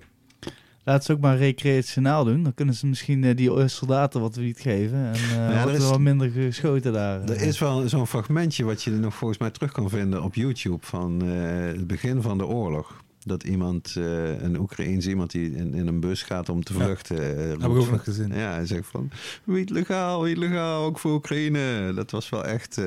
Laat 0.85 1.05
ze 1.05 1.13
ook 1.13 1.21
maar 1.21 1.37
recreationaal 1.37 2.25
doen. 2.25 2.43
Dan 2.43 2.55
kunnen 2.55 2.75
ze 2.75 2.87
misschien 2.87 3.23
uh, 3.23 3.37
die 3.37 3.69
soldaten 3.69 4.21
wat 4.21 4.37
wiet 4.37 4.61
geven. 4.61 4.99
En 4.99 5.15
uh, 5.15 5.31
ja, 5.31 5.67
er 5.67 5.75
is 5.75 5.89
wel 5.89 5.99
minder 5.99 6.31
geschoten 6.31 6.93
daar. 6.93 7.23
Er 7.23 7.43
is 7.43 7.59
wel 7.59 7.89
zo'n 7.89 8.07
fragmentje 8.07 8.65
wat 8.65 8.83
je 8.83 8.91
nog 8.91 9.15
volgens 9.15 9.39
mij 9.39 9.51
terug 9.51 9.73
kan 9.73 9.91
vinden 9.91 10.23
op 10.23 10.35
YouTube 10.35 10.87
van 10.87 11.25
uh, 11.25 11.33
het 11.67 11.87
begin 11.87 12.23
van 12.23 12.39
de 12.39 12.47
oorlog. 12.47 13.01
Dat 13.25 13.43
iemand, 13.43 13.95
een 13.95 14.59
Oekraïens 14.59 15.07
iemand 15.07 15.31
die 15.31 15.57
in, 15.57 15.75
in, 15.75 15.87
een 15.87 16.01
bus 16.01 16.23
gaat 16.23 16.49
om 16.49 16.63
te 16.63 16.73
vluchten. 16.73 17.17
Ja, 17.17 17.23
heb 17.23 17.59
ik 17.59 17.69
ook 17.69 17.91
nog 17.91 18.05
gezien. 18.05 18.29
Ja, 18.29 18.53
hij 18.53 18.67
zegt 18.67 18.87
van, 18.87 19.11
wiet 19.45 19.71
legaal, 19.71 20.23
wiet 20.23 20.37
legaal, 20.37 20.85
ook 20.85 20.99
voor 20.99 21.13
Oekraïne. 21.13 21.93
Dat 21.95 22.11
was 22.11 22.29
wel 22.29 22.45
echt, 22.45 22.81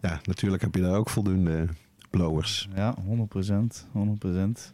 ja, 0.00 0.20
natuurlijk 0.24 0.62
heb 0.62 0.74
je 0.74 0.80
daar 0.80 0.96
ook 0.96 1.10
voldoende 1.10 1.66
blowers. 2.10 2.68
Ja, 2.74 2.96
100%, 2.98 3.02
100%. 3.92 4.72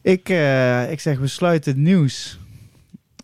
Ik, 0.00 0.28
uh, 0.28 0.90
ik 0.90 1.00
zeg, 1.00 1.18
we 1.18 1.26
sluiten 1.26 1.72
het 1.72 1.80
nieuws. 1.80 2.38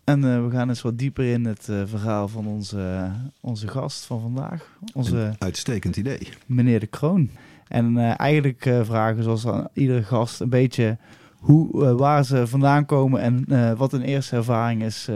En 0.03 0.25
uh, 0.25 0.43
we 0.45 0.51
gaan 0.51 0.69
eens 0.69 0.81
wat 0.81 0.97
dieper 0.97 1.25
in 1.25 1.45
het 1.45 1.67
uh, 1.69 1.81
verhaal 1.85 2.27
van 2.27 2.47
onze, 2.47 3.11
onze 3.41 3.67
gast 3.67 4.05
van 4.05 4.21
vandaag. 4.21 4.69
Onze, 4.93 5.17
een 5.17 5.35
uitstekend 5.39 5.95
idee. 5.95 6.29
Meneer 6.45 6.79
De 6.79 6.87
Kroon. 6.87 7.29
En 7.67 7.97
eigenlijk 8.17 8.69
vragen 8.83 9.23
zoals 9.23 9.47
aan 9.47 9.67
iedere 9.73 10.03
gast 10.03 10.39
een 10.39 10.49
beetje 10.49 10.97
hoe, 11.37 11.95
waar 11.95 12.25
ze 12.25 12.47
vandaan 12.47 12.85
komen 12.85 13.21
en 13.21 13.77
wat 13.77 13.91
hun 13.91 14.01
eerste 14.01 14.35
ervaring 14.35 14.83
is 14.83 15.07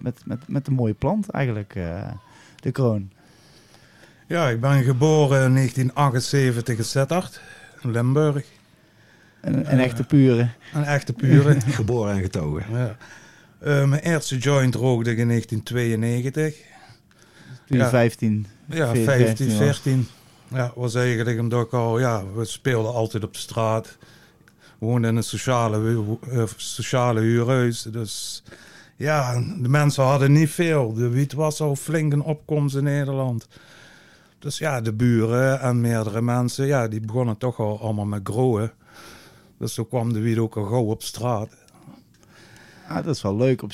met, 0.00 0.20
met, 0.24 0.38
met 0.46 0.66
een 0.66 0.74
mooie 0.74 0.94
plant 0.94 1.30
eigenlijk, 1.30 1.72
De 2.60 2.72
Kroon. 2.72 3.10
Ja, 4.26 4.48
ik 4.48 4.60
ben 4.60 4.82
geboren 4.82 5.44
in 5.44 5.54
1978 5.54 6.78
in 6.78 6.84
Zettert, 6.84 7.40
in 7.82 7.90
Limburg. 7.90 8.59
Een, 9.40 9.72
een 9.72 9.78
echte 9.78 10.04
pure. 10.04 10.48
Een 10.74 10.84
echte 10.84 11.12
pure. 11.12 11.60
Geboren 11.66 12.14
en 12.14 12.20
getogen. 12.20 12.64
Ja. 12.78 12.96
Uh, 13.64 13.88
mijn 13.88 14.02
eerste 14.02 14.38
joint 14.38 14.74
rookte 14.74 15.10
ik 15.10 15.18
in 15.18 15.28
1992. 15.28 16.56
Toen 17.66 17.78
ja. 17.78 17.88
15? 17.88 18.46
Ja, 18.66 18.94
15, 18.94 19.50
14. 19.50 20.08
Ja, 20.48 20.72
was 20.74 20.94
eigenlijk 20.94 21.38
omdat 21.38 21.66
ik 21.66 21.72
al, 21.72 21.98
ja, 21.98 22.24
we 22.34 22.44
speelden 22.44 22.92
altijd 22.92 23.24
op 23.24 23.32
de 23.32 23.38
straat. 23.38 23.96
We 24.78 24.86
woonden 24.86 25.10
in 25.10 25.16
een 25.16 25.22
sociale, 25.22 26.04
uh, 26.28 26.42
sociale 26.56 27.20
huurhuis. 27.20 27.82
Dus 27.82 28.42
ja, 28.96 29.34
de 29.60 29.68
mensen 29.68 30.04
hadden 30.04 30.32
niet 30.32 30.50
veel. 30.50 30.92
De 30.92 31.08
wiet 31.08 31.32
was 31.32 31.60
al 31.60 31.76
flink 31.76 32.12
een 32.12 32.22
opkomst 32.22 32.76
in 32.76 32.84
Nederland. 32.84 33.48
Dus 34.38 34.58
ja, 34.58 34.80
de 34.80 34.92
buren 34.92 35.60
en 35.60 35.80
meerdere 35.80 36.22
mensen, 36.22 36.66
ja, 36.66 36.88
die 36.88 37.00
begonnen 37.00 37.36
toch 37.36 37.58
al 37.58 37.80
allemaal 37.80 38.04
met 38.04 38.20
groeien. 38.24 38.72
Dus 39.60 39.74
zo 39.74 39.84
kwam 39.84 40.12
de 40.12 40.20
wiet 40.20 40.38
ook 40.38 40.56
al 40.56 40.64
gauw 40.64 40.84
op 40.84 41.02
straat. 41.02 41.48
Ah, 42.88 43.04
dat 43.04 43.14
is 43.14 43.22
wel 43.22 43.36
leuk 43.36 43.62
op. 43.62 43.72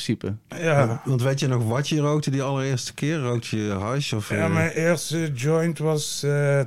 Ja. 0.48 1.02
Want 1.04 1.22
weet 1.22 1.40
je 1.40 1.46
nog 1.46 1.64
wat 1.64 1.88
je 1.88 2.00
rookte 2.00 2.30
die 2.30 2.42
allereerste 2.42 2.94
keer? 2.94 3.18
Rookte 3.18 3.56
je 3.56 3.70
hash? 3.70 4.12
Of, 4.12 4.28
ja, 4.28 4.48
mijn 4.48 4.70
eerste 4.70 5.32
joint 5.32 5.78
was 5.78 6.22
uh, 6.24 6.60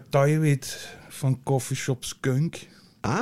van 1.07 1.39
Coffeeshop 1.43 2.05
Skunk. 2.05 2.67
Ah. 3.01 3.19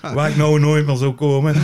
ah. 0.00 0.14
Waar 0.14 0.30
ik 0.30 0.36
nou 0.36 0.60
nooit 0.60 0.86
meer 0.86 0.96
zou 0.96 1.12
komen. 1.12 1.54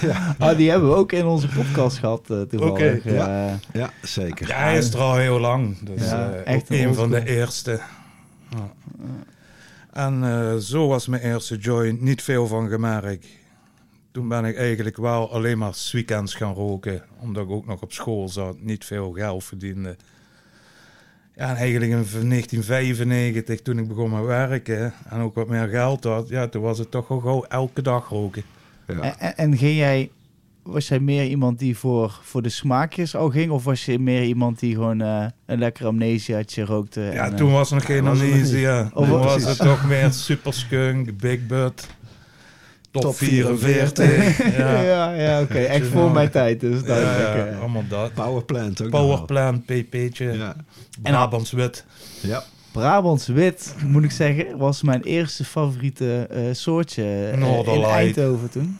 ja. 0.00 0.36
ah, 0.38 0.56
die 0.56 0.70
hebben 0.70 0.88
we 0.88 0.94
ook 0.94 1.12
in 1.12 1.26
onze 1.26 1.48
podcast 1.48 1.98
gehad 1.98 2.30
uh, 2.30 2.40
toevallig. 2.40 2.72
Okay, 2.72 3.00
ja. 3.04 3.46
Uh, 3.46 3.52
ja, 3.72 3.90
zeker. 4.02 4.48
Ja, 4.48 4.58
hij 4.58 4.78
is 4.78 4.92
er 4.92 5.00
al 5.00 5.16
heel 5.16 5.40
lang. 5.40 5.78
Dus 5.78 6.10
ja, 6.10 6.30
echt 6.32 6.70
een 6.70 6.94
van 6.94 7.10
de 7.10 7.28
eerste. 7.28 7.80
Ja. 8.50 8.70
En 9.96 10.22
uh, 10.22 10.56
zo 10.56 10.88
was 10.88 11.06
mijn 11.06 11.22
eerste 11.22 11.56
joint 11.56 12.00
niet 12.00 12.22
veel 12.22 12.46
van 12.46 12.68
gemerkt. 12.68 13.26
Toen 14.10 14.28
ben 14.28 14.44
ik 14.44 14.56
eigenlijk 14.56 14.96
wel 14.96 15.32
alleen 15.32 15.58
maar 15.58 15.74
weekends 15.92 16.34
gaan 16.34 16.54
roken. 16.54 17.02
Omdat 17.20 17.44
ik 17.44 17.50
ook 17.50 17.66
nog 17.66 17.82
op 17.82 17.92
school 17.92 18.28
zat, 18.28 18.60
niet 18.60 18.84
veel 18.84 19.12
geld 19.12 19.44
verdiende. 19.44 19.96
Ja, 21.34 21.48
en 21.48 21.56
eigenlijk 21.56 21.90
in 21.90 22.28
1995, 22.28 23.62
toen 23.62 23.78
ik 23.78 23.88
begon 23.88 24.10
met 24.10 24.24
werken 24.24 24.92
en 25.08 25.20
ook 25.20 25.34
wat 25.34 25.48
meer 25.48 25.68
geld 25.68 26.04
had, 26.04 26.28
ja, 26.28 26.48
toen 26.48 26.62
was 26.62 26.78
het 26.78 26.90
toch 26.90 27.10
al 27.10 27.20
gauw 27.20 27.44
elke 27.44 27.82
dag 27.82 28.08
roken. 28.08 28.42
Ja. 28.86 29.18
En, 29.18 29.36
en 29.36 29.56
ging 29.56 29.76
jij 29.76 30.10
was 30.66 30.88
jij 30.88 31.00
meer 31.00 31.26
iemand 31.26 31.58
die 31.58 31.76
voor, 31.76 32.18
voor 32.22 32.42
de 32.42 32.48
smaakjes 32.48 33.16
al 33.16 33.30
ging? 33.30 33.50
Of 33.50 33.64
was 33.64 33.84
je 33.84 33.98
meer 33.98 34.22
iemand 34.22 34.58
die 34.58 34.74
gewoon 34.74 35.02
uh, 35.02 35.24
een 35.46 35.58
lekker 35.58 35.86
amnesiaatje 35.86 36.64
rookte? 36.64 37.00
Ja, 37.00 37.24
en, 37.24 37.36
toen 37.36 37.52
was 37.52 37.70
er 37.70 37.74
nog 37.74 37.84
geen 37.84 38.06
amnesia. 38.06 38.90
Toen 38.94 39.08
was 39.08 39.44
het 39.44 39.58
toch 39.58 39.86
meer 39.88 40.12
super 40.12 40.52
skunk, 40.52 41.16
big 41.18 41.46
butt. 41.46 41.86
top, 42.90 43.02
Top 43.02 43.16
44. 43.16 44.38
ja, 44.58 44.80
ja, 44.80 45.12
ja, 45.12 45.40
oké. 45.40 45.58
Echt 45.58 45.86
voor 45.86 46.10
mijn 46.10 46.30
tijd 46.30 46.60
dus. 46.60 46.80
ja, 46.80 46.86
duidelijk, 46.86 47.52
eh. 47.52 47.60
allemaal 47.60 47.84
dat. 47.88 48.12
Powerplant 48.14 48.82
ook. 48.82 48.90
Powerplant, 48.90 49.64
pp'tje, 49.66 50.32
Ja. 50.32 50.56
Brabants 51.02 51.52
wit. 51.52 51.84
ja. 52.20 52.42
Brabants 52.72 53.26
wit, 53.26 53.74
moet 53.86 54.04
ik 54.04 54.10
zeggen, 54.10 54.58
was 54.58 54.82
mijn 54.82 55.02
eerste 55.02 55.44
favoriete 55.44 56.26
eh, 56.30 56.42
soortje 56.52 57.02
eh, 57.02 57.32
in. 57.74 57.84
Eindhoven 57.84 58.50
toen. 58.50 58.78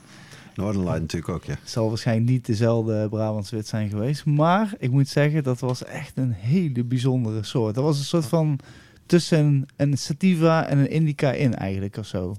Northern 0.57 0.85
Light 0.85 1.01
natuurlijk 1.01 1.33
ook, 1.33 1.45
ja. 1.45 1.57
Het 1.61 1.71
zal 1.71 1.89
waarschijnlijk 1.89 2.31
niet 2.31 2.47
dezelfde 2.47 3.09
Brabants 3.09 3.51
wit 3.51 3.67
zijn 3.67 3.89
geweest. 3.89 4.25
Maar 4.25 4.75
ik 4.79 4.91
moet 4.91 5.09
zeggen, 5.09 5.43
dat 5.43 5.61
was 5.61 5.85
echt 5.85 6.17
een 6.17 6.33
hele 6.33 6.85
bijzondere 6.85 7.43
soort. 7.43 7.75
Dat 7.75 7.85
was 7.85 7.99
een 7.99 8.05
soort 8.05 8.27
van 8.27 8.59
tussen 9.07 9.67
een 9.77 9.99
sativa 9.99 10.67
en 10.67 10.79
een 10.79 10.91
indica 10.91 11.33
in 11.33 11.55
eigenlijk 11.55 11.97
of 11.97 12.07
zo. 12.07 12.37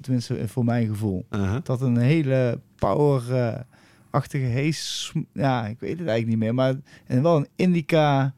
Tenminste, 0.00 0.48
voor 0.48 0.64
mijn 0.64 0.86
gevoel. 0.86 1.26
Uh-huh. 1.30 1.56
Dat 1.62 1.80
een 1.80 1.96
hele 1.96 2.60
power-achtige 2.74 4.44
hees... 4.44 5.12
Ja, 5.32 5.66
ik 5.66 5.80
weet 5.80 5.98
het 5.98 6.08
eigenlijk 6.08 6.28
niet 6.28 6.38
meer. 6.38 6.54
Maar 6.54 6.74
en 7.06 7.22
wel 7.22 7.36
een 7.36 7.48
indica, 7.56 8.34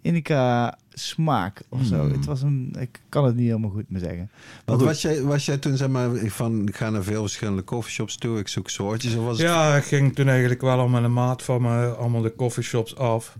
indica 0.00 0.78
smaak 0.92 1.62
of 1.68 1.84
zo. 1.84 2.00
Hmm. 2.00 2.12
Het 2.12 2.24
was 2.24 2.42
een... 2.42 2.76
Ik 2.78 3.00
kan 3.08 3.24
het 3.24 3.36
niet 3.36 3.46
helemaal 3.46 3.70
goed 3.70 3.90
meer 3.90 4.00
zeggen. 4.00 4.30
Maar 4.66 4.76
goed. 4.76 4.84
was 4.84 5.02
jij, 5.02 5.22
was 5.22 5.46
jij 5.46 5.58
toen 5.58 5.76
zeg 5.76 5.88
maar 5.88 6.10
van 6.16 6.68
ik 6.68 6.76
ga 6.76 6.90
naar 6.90 7.02
veel 7.02 7.20
verschillende 7.20 7.64
coffeeshops 7.64 8.16
toe, 8.16 8.38
ik 8.38 8.48
zoek 8.48 8.68
soortjes 8.68 9.14
of 9.14 9.24
was 9.24 9.38
het 9.38 9.46
Ja, 9.46 9.76
ik 9.76 9.84
ging 9.84 10.14
toen 10.14 10.28
eigenlijk 10.28 10.60
wel 10.60 10.78
al 10.78 10.88
met 10.88 11.04
een 11.04 11.12
maat 11.12 11.42
van 11.42 11.62
me 11.62 11.86
allemaal 11.86 12.22
de 12.22 12.34
coffeeshops 12.34 12.96
af. 12.96 13.36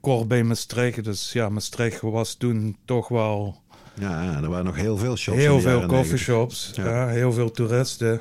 Kort 0.00 0.28
bij 0.28 0.42
Maastricht. 0.42 1.04
Dus 1.04 1.32
ja, 1.32 1.48
Maastricht 1.48 2.00
was 2.00 2.34
toen 2.34 2.76
toch 2.84 3.08
wel 3.08 3.60
Ja, 3.94 4.22
ja, 4.22 4.42
er 4.42 4.48
waren 4.48 4.64
nog 4.64 4.76
heel 4.76 4.96
veel 4.96 5.16
shops. 5.16 5.38
heel 5.38 5.60
veel 5.60 5.86
coffeeshops. 5.86 6.70
Ja. 6.74 6.84
Ja. 6.84 7.06
heel 7.08 7.32
veel 7.32 7.50
toeristen. 7.50 8.20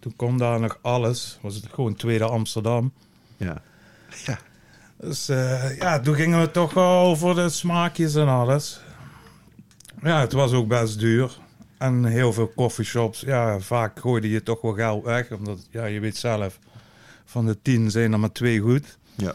Toen 0.00 0.16
kon 0.16 0.38
daar 0.38 0.60
nog 0.60 0.78
alles. 0.80 1.38
Was 1.40 1.54
het 1.54 1.66
gewoon 1.70 1.94
tweede 1.94 2.24
Amsterdam. 2.24 2.92
Ja. 3.36 3.62
ja. 4.24 4.38
Dus 5.00 5.28
eh, 5.28 5.76
ja, 5.78 6.00
toen 6.00 6.14
gingen 6.14 6.40
we 6.40 6.50
toch 6.50 6.74
wel 6.74 7.16
voor 7.16 7.34
de 7.34 7.48
smaakjes 7.48 8.14
en 8.14 8.28
alles. 8.28 8.80
Ja, 10.02 10.20
het 10.20 10.32
was 10.32 10.52
ook 10.52 10.68
best 10.68 10.98
duur. 10.98 11.30
En 11.78 12.04
heel 12.04 12.32
veel 12.32 12.52
coffeeshops. 12.56 13.20
Ja, 13.20 13.58
vaak 13.58 14.00
gooide 14.00 14.30
je 14.30 14.42
toch 14.42 14.60
wel 14.60 14.72
geld 14.72 15.04
weg. 15.04 15.30
Omdat, 15.30 15.66
ja, 15.70 15.84
je 15.84 16.00
weet 16.00 16.16
zelf, 16.16 16.58
van 17.24 17.46
de 17.46 17.58
tien 17.62 17.90
zijn 17.90 18.12
er 18.12 18.20
maar 18.20 18.32
twee 18.32 18.60
goed. 18.60 18.98
Ja. 19.14 19.34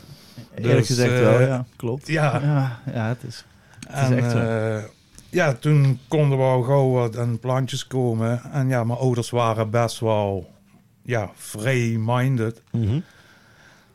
Eerlijk 0.55 0.77
Dus, 0.77 0.87
gezegd 0.87 1.13
eh, 1.13 1.19
wel, 1.19 1.41
ja. 1.41 1.65
Klopt. 1.75 2.07
Ja, 2.07 2.39
Ja, 2.43 2.79
ja 2.93 3.07
het 3.07 3.23
is... 3.27 3.45
is 3.87 3.93
en 3.93 4.17
echt 4.17 4.31
zo. 4.31 4.37
eh, 4.37 4.83
ja, 5.29 5.53
toen 5.53 5.99
konden 6.07 6.37
we 6.37 6.43
al 6.43 6.61
gauw 6.61 6.89
wat 6.91 7.17
aan 7.17 7.39
plantjes 7.39 7.87
komen. 7.87 8.41
En 8.51 8.67
ja, 8.67 8.83
mijn 8.83 8.99
ouders 8.99 9.29
waren 9.29 9.69
best 9.69 9.99
wel 9.99 10.51
ja, 11.03 11.29
free-minded. 11.35 12.61
Mhm. 12.71 12.99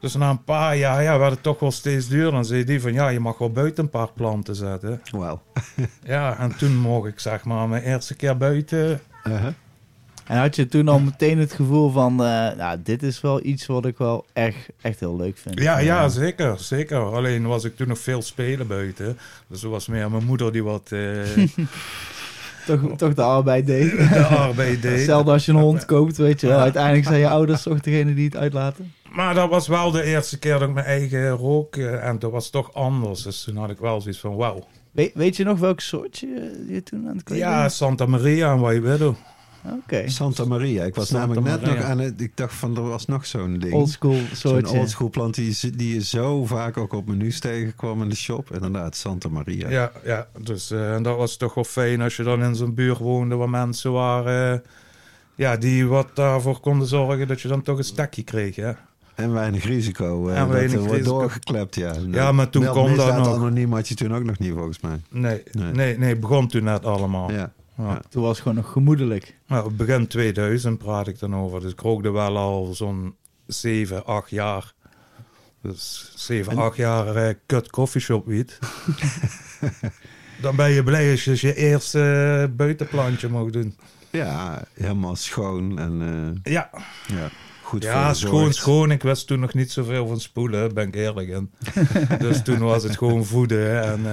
Dus 0.00 0.14
na 0.14 0.30
een 0.30 0.44
paar 0.44 0.76
jaar 0.76 1.02
ja, 1.02 1.18
werd 1.18 1.30
het 1.30 1.42
toch 1.42 1.60
wel 1.60 1.70
steeds 1.70 2.08
duurder. 2.08 2.32
Dan 2.32 2.44
zei 2.44 2.64
die 2.64 2.80
van, 2.80 2.92
ja, 2.92 3.08
je 3.08 3.20
mag 3.20 3.38
wel 3.38 3.50
buiten 3.52 3.84
een 3.84 3.90
paar 3.90 4.12
planten 4.12 4.54
zetten. 4.54 5.02
Wauw. 5.10 5.42
Ja, 6.04 6.38
en 6.38 6.56
toen 6.56 6.76
mocht 6.76 7.08
ik 7.08 7.20
zeg 7.20 7.44
maar 7.44 7.68
mijn 7.68 7.82
eerste 7.82 8.14
keer 8.14 8.36
buiten. 8.36 9.00
Uh-huh. 9.24 9.52
En 10.24 10.38
had 10.38 10.56
je 10.56 10.66
toen 10.66 10.88
al 10.88 10.98
meteen 10.98 11.38
het 11.38 11.52
gevoel 11.52 11.90
van... 11.90 12.10
eh, 12.12 12.56
nou, 12.56 12.78
dit 12.82 13.02
is 13.02 13.20
wel 13.20 13.44
iets 13.44 13.66
wat 13.66 13.86
ik 13.86 13.98
wel 13.98 14.26
echt, 14.32 14.68
echt 14.80 15.00
heel 15.00 15.16
leuk 15.16 15.38
vind. 15.38 15.60
Ja, 15.60 15.78
ja, 15.78 16.08
zeker, 16.08 16.58
zeker. 16.58 16.98
Alleen 16.98 17.46
was 17.46 17.64
ik 17.64 17.76
toen 17.76 17.88
nog 17.88 17.98
veel 17.98 18.22
spelen 18.22 18.66
buiten. 18.66 19.18
Dus 19.46 19.62
er 19.62 19.68
was 19.68 19.86
meer 19.86 20.10
mijn 20.10 20.24
moeder 20.24 20.52
die 20.52 20.64
wat 20.64 20.92
eh, 20.92 20.98
Toch, 22.76 22.96
toch 22.96 23.14
de 23.14 23.22
arbeid 23.22 23.66
deed. 23.66 23.90
de 24.12 24.24
arbeid 24.24 24.82
deed. 24.82 24.92
Hetzelfde 24.96 25.30
als 25.32 25.44
je 25.46 25.52
een 25.52 25.58
hond 25.58 25.84
koopt, 25.84 26.16
weet 26.16 26.40
je 26.40 26.46
wel. 26.46 26.58
Uiteindelijk 26.58 27.04
zijn 27.06 27.20
je 27.20 27.28
ouders 27.28 27.62
toch 27.62 27.80
degene 27.80 28.14
die 28.14 28.24
het 28.24 28.36
uitlaten. 28.36 28.92
Maar 29.12 29.34
dat 29.34 29.50
was 29.50 29.68
wel 29.68 29.90
de 29.90 30.02
eerste 30.02 30.38
keer 30.38 30.52
dat 30.58 30.68
ik 30.68 30.74
mijn 30.74 30.86
eigen 30.86 31.28
rook. 31.30 31.76
eh, 31.76 32.06
en 32.08 32.18
dat 32.18 32.30
was 32.30 32.50
toch 32.50 32.74
anders. 32.74 33.22
Dus 33.22 33.42
toen 33.42 33.56
had 33.56 33.70
ik 33.70 33.78
wel 33.78 34.00
zoiets 34.00 34.20
van, 34.20 34.36
wauw. 34.36 34.66
We- 34.92 35.10
weet 35.14 35.36
je 35.36 35.44
nog 35.44 35.58
welk 35.58 35.80
soortje 35.80 36.26
je, 36.26 36.64
je 36.74 36.82
toen 36.82 37.08
aan 37.08 37.14
het 37.14 37.22
kweken 37.24 37.46
Ja, 37.46 37.68
Santa 37.68 38.06
Maria 38.06 38.52
en 38.52 38.58
Waiwedo. 38.60 39.16
Oké. 39.64 40.08
Santa 40.08 40.44
Maria. 40.44 40.84
Ik 40.84 40.94
was 40.94 41.08
Santa 41.08 41.26
namelijk 41.26 41.46
net 41.46 41.60
Maria. 41.60 41.76
nog 41.80 41.84
aan 41.90 41.98
het... 41.98 42.20
Ik 42.20 42.32
dacht 42.36 42.54
van, 42.54 42.76
er 42.76 42.82
was 42.88 43.06
nog 43.06 43.26
zo'n 43.26 43.58
ding. 43.58 43.72
Oldschool 43.72 44.12
Zo'n 44.14 44.26
soortje. 44.32 44.78
oldschool 44.78 45.10
plant 45.10 45.34
die, 45.34 45.56
je- 45.60 45.70
die 45.70 45.94
je 45.94 46.04
zo 46.04 46.44
vaak 46.46 46.76
ook 46.76 46.92
op 46.92 47.06
menus 47.08 47.40
tegenkwam 47.40 48.02
in 48.02 48.08
de 48.08 48.14
shop. 48.16 48.52
Inderdaad, 48.54 48.96
Santa 48.96 49.28
Maria. 49.28 49.68
Ja, 49.70 49.92
ja. 50.04 50.26
Dus 50.40 50.70
eh, 50.70 50.94
en 50.94 51.02
dat 51.02 51.16
was 51.16 51.36
toch 51.36 51.54
wel 51.54 51.64
fijn 51.64 52.00
als 52.00 52.16
je 52.16 52.22
dan 52.22 52.42
in 52.42 52.54
zo'n 52.54 52.74
buurt 52.74 52.98
woonde 52.98 53.34
waar 53.36 53.50
mensen 53.50 53.92
waren... 53.92 54.52
eh, 54.52 54.58
ja, 55.34 55.56
die 55.56 55.86
wat 55.86 56.08
daarvoor 56.14 56.60
konden 56.60 56.86
zorgen 56.88 57.28
dat 57.28 57.40
je 57.40 57.48
dan 57.48 57.62
toch 57.62 57.78
een 57.78 57.84
stekje 57.84 58.22
kreeg, 58.22 58.56
hè. 58.56 58.72
En 59.14 59.32
weinig 59.32 59.64
risico. 59.64 60.28
eh, 60.28 60.34
En 60.38 60.40
dat 60.44 60.52
weinig 60.52 60.74
er 60.74 60.80
wordt 60.86 61.04
doorgeklept, 61.04 61.74
ja. 61.74 61.92
Ja, 62.10 62.32
maar 62.32 62.50
toen 62.50 62.66
kon 62.66 62.96
dat 62.96 63.16
nog. 63.16 63.34
anoniem 63.34 63.72
had 63.72 63.88
je 63.88 63.94
toen 63.94 64.14
ook 64.14 64.24
nog 64.24 64.38
niet, 64.38 64.52
volgens 64.52 64.80
mij. 64.80 65.00
Nee, 65.10 65.42
Nee. 65.52 65.72
nee, 65.72 65.98
nee, 65.98 66.16
begon 66.16 66.48
toen 66.48 66.64
net 66.64 66.84
allemaal. 66.84 67.32
Ja. 67.32 67.52
Ja. 67.78 68.00
Toen 68.08 68.22
was 68.22 68.30
het 68.32 68.40
gewoon 68.42 68.56
nog 68.56 68.72
gemoedelijk. 68.72 69.36
Nou, 69.46 69.70
begin 69.72 70.06
2000 70.06 70.78
praat 70.78 71.06
ik 71.08 71.18
dan 71.18 71.36
over. 71.36 71.60
Dus 71.60 71.72
ik 71.72 71.80
rookte 71.80 72.10
wel 72.10 72.36
al 72.36 72.74
zo'n 72.74 73.14
7, 73.46 74.04
8 74.06 74.30
jaar. 74.30 74.72
Dus 75.62 76.12
7, 76.14 76.52
En- 76.52 76.58
8 76.58 76.76
jaar 76.76 77.16
eh, 77.16 77.34
kut 77.46 77.70
coffeeshop 77.70 78.26
wiet. 78.26 78.58
dan 80.42 80.56
ben 80.56 80.70
je 80.70 80.82
blij 80.82 81.10
als 81.10 81.24
je 81.24 81.36
je 81.40 81.54
eerste 81.54 82.00
eh, 82.50 82.56
buitenplantje 82.56 83.28
mag 83.28 83.50
doen. 83.50 83.76
ja, 84.10 84.64
helemaal 84.74 85.16
schoon 85.16 85.78
en 85.78 86.02
eh, 86.44 86.52
Ja, 86.52 86.70
ja, 87.06 87.30
goed 87.62 87.82
ja 87.82 88.14
schoon, 88.14 88.52
schoon. 88.52 88.90
Ik 88.90 89.02
wist 89.02 89.26
toen 89.26 89.40
nog 89.40 89.54
niet 89.54 89.72
zoveel 89.72 90.06
van 90.06 90.20
spoelen, 90.20 90.74
ben 90.74 90.86
ik 90.86 90.94
eerlijk 90.94 91.28
in. 91.28 91.50
dus 92.18 92.42
toen 92.42 92.58
was 92.58 92.82
het 92.82 92.96
gewoon 92.96 93.24
voeden. 93.24 93.82
En 93.82 94.06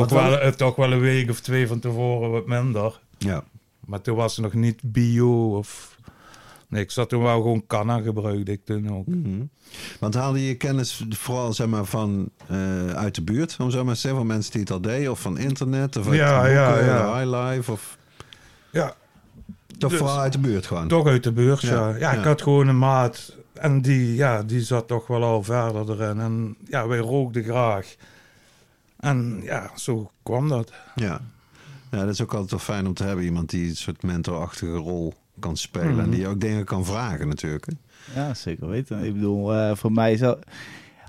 toch, 0.00 0.10
wel- 0.10 0.30
wel, 0.30 0.38
eh, 0.40 0.52
toch 0.52 0.76
wel 0.76 0.92
een 0.92 1.00
week 1.00 1.30
of 1.30 1.40
twee 1.40 1.66
van 1.66 1.78
tevoren 1.78 2.30
wat 2.30 2.46
minder. 2.46 3.00
Ja, 3.18 3.44
Maar 3.86 4.00
toen 4.00 4.16
was 4.16 4.36
het 4.36 4.44
nog 4.44 4.54
niet 4.54 4.80
bio 4.82 5.56
of... 5.56 5.96
Nee, 6.68 6.82
ik 6.82 6.90
zat 6.90 7.08
toen 7.08 7.22
wel 7.22 7.36
gewoon 7.42 7.66
canna 7.66 8.00
gebruikte 8.00 8.52
ik 8.52 8.64
toen 8.64 8.96
ook. 8.98 9.06
Mhm. 9.06 9.42
Want 10.00 10.14
haalde 10.14 10.46
je 10.46 10.54
kennis 10.54 11.04
vooral 11.08 11.52
zeg 11.52 11.66
maar, 11.66 11.84
van 11.84 12.30
eh, 12.48 12.86
uit 12.86 13.14
de 13.14 13.22
buurt, 13.22 13.56
om 13.60 13.70
zo 13.70 13.84
maar 13.84 13.94
te 13.94 14.00
zeggen, 14.00 14.20
van 14.20 14.28
mensen 14.28 14.52
die 14.52 14.60
het 14.60 14.70
al 14.70 14.80
deden, 14.80 15.10
of 15.10 15.20
van 15.20 15.38
internet, 15.38 15.96
of 15.96 16.06
uit 16.06 16.16
Ja, 16.16 16.34
boeken, 16.36 16.52
ja, 16.52 16.78
ja. 16.78 17.18
high 17.18 17.34
life, 17.36 17.72
of 17.72 17.98
Ja, 18.70 18.94
toch 19.78 19.90
Dus- 19.90 19.98
vooral 19.98 20.18
uit 20.18 20.32
de 20.32 20.38
buurt 20.38 20.66
gewoon? 20.66 20.88
toch 20.88 21.06
uit 21.06 21.24
de 21.24 21.32
buurt, 21.32 21.60
ja. 21.60 21.88
Ja, 21.88 21.96
Ja, 21.96 22.12
ik 22.12 22.24
had 22.24 22.42
gewoon 22.42 22.68
een 22.68 22.78
maat 22.78 23.36
en 23.52 23.80
die, 23.82 24.14
ja, 24.14 24.42
die 24.42 24.60
zat 24.60 24.88
toch 24.88 25.06
wel 25.06 25.22
al 25.22 25.42
verder 25.42 25.90
erin. 26.02 26.20
En 26.20 26.56
ja, 26.68 26.86
wij 26.86 26.98
rookten 26.98 27.42
graag. 27.44 27.94
En 29.02 29.40
ja, 29.42 29.70
zo 29.74 30.10
kwam 30.22 30.48
dat. 30.48 30.72
Ja. 30.94 31.20
ja, 31.90 31.98
dat 31.98 32.08
is 32.08 32.20
ook 32.22 32.32
altijd 32.32 32.50
wel 32.50 32.60
fijn 32.60 32.86
om 32.86 32.94
te 32.94 33.04
hebben, 33.04 33.24
iemand 33.24 33.50
die 33.50 33.68
een 33.68 33.76
soort 33.76 34.02
mentorachtige 34.02 34.72
rol 34.76 35.14
kan 35.40 35.56
spelen 35.56 35.90
Mhm. 35.90 36.00
en 36.00 36.10
die 36.10 36.20
je 36.20 36.26
ook 36.28 36.40
dingen 36.40 36.64
kan 36.64 36.84
vragen 36.84 37.28
natuurlijk. 37.28 37.66
hè. 37.66 38.20
Ja, 38.20 38.34
zeker 38.34 38.68
weten. 38.68 39.04
Ik 39.04 39.12
bedoel, 39.14 39.54
eh, 39.54 39.74
voor 39.76 39.92
mij 39.92 40.16
zou... 40.16 40.38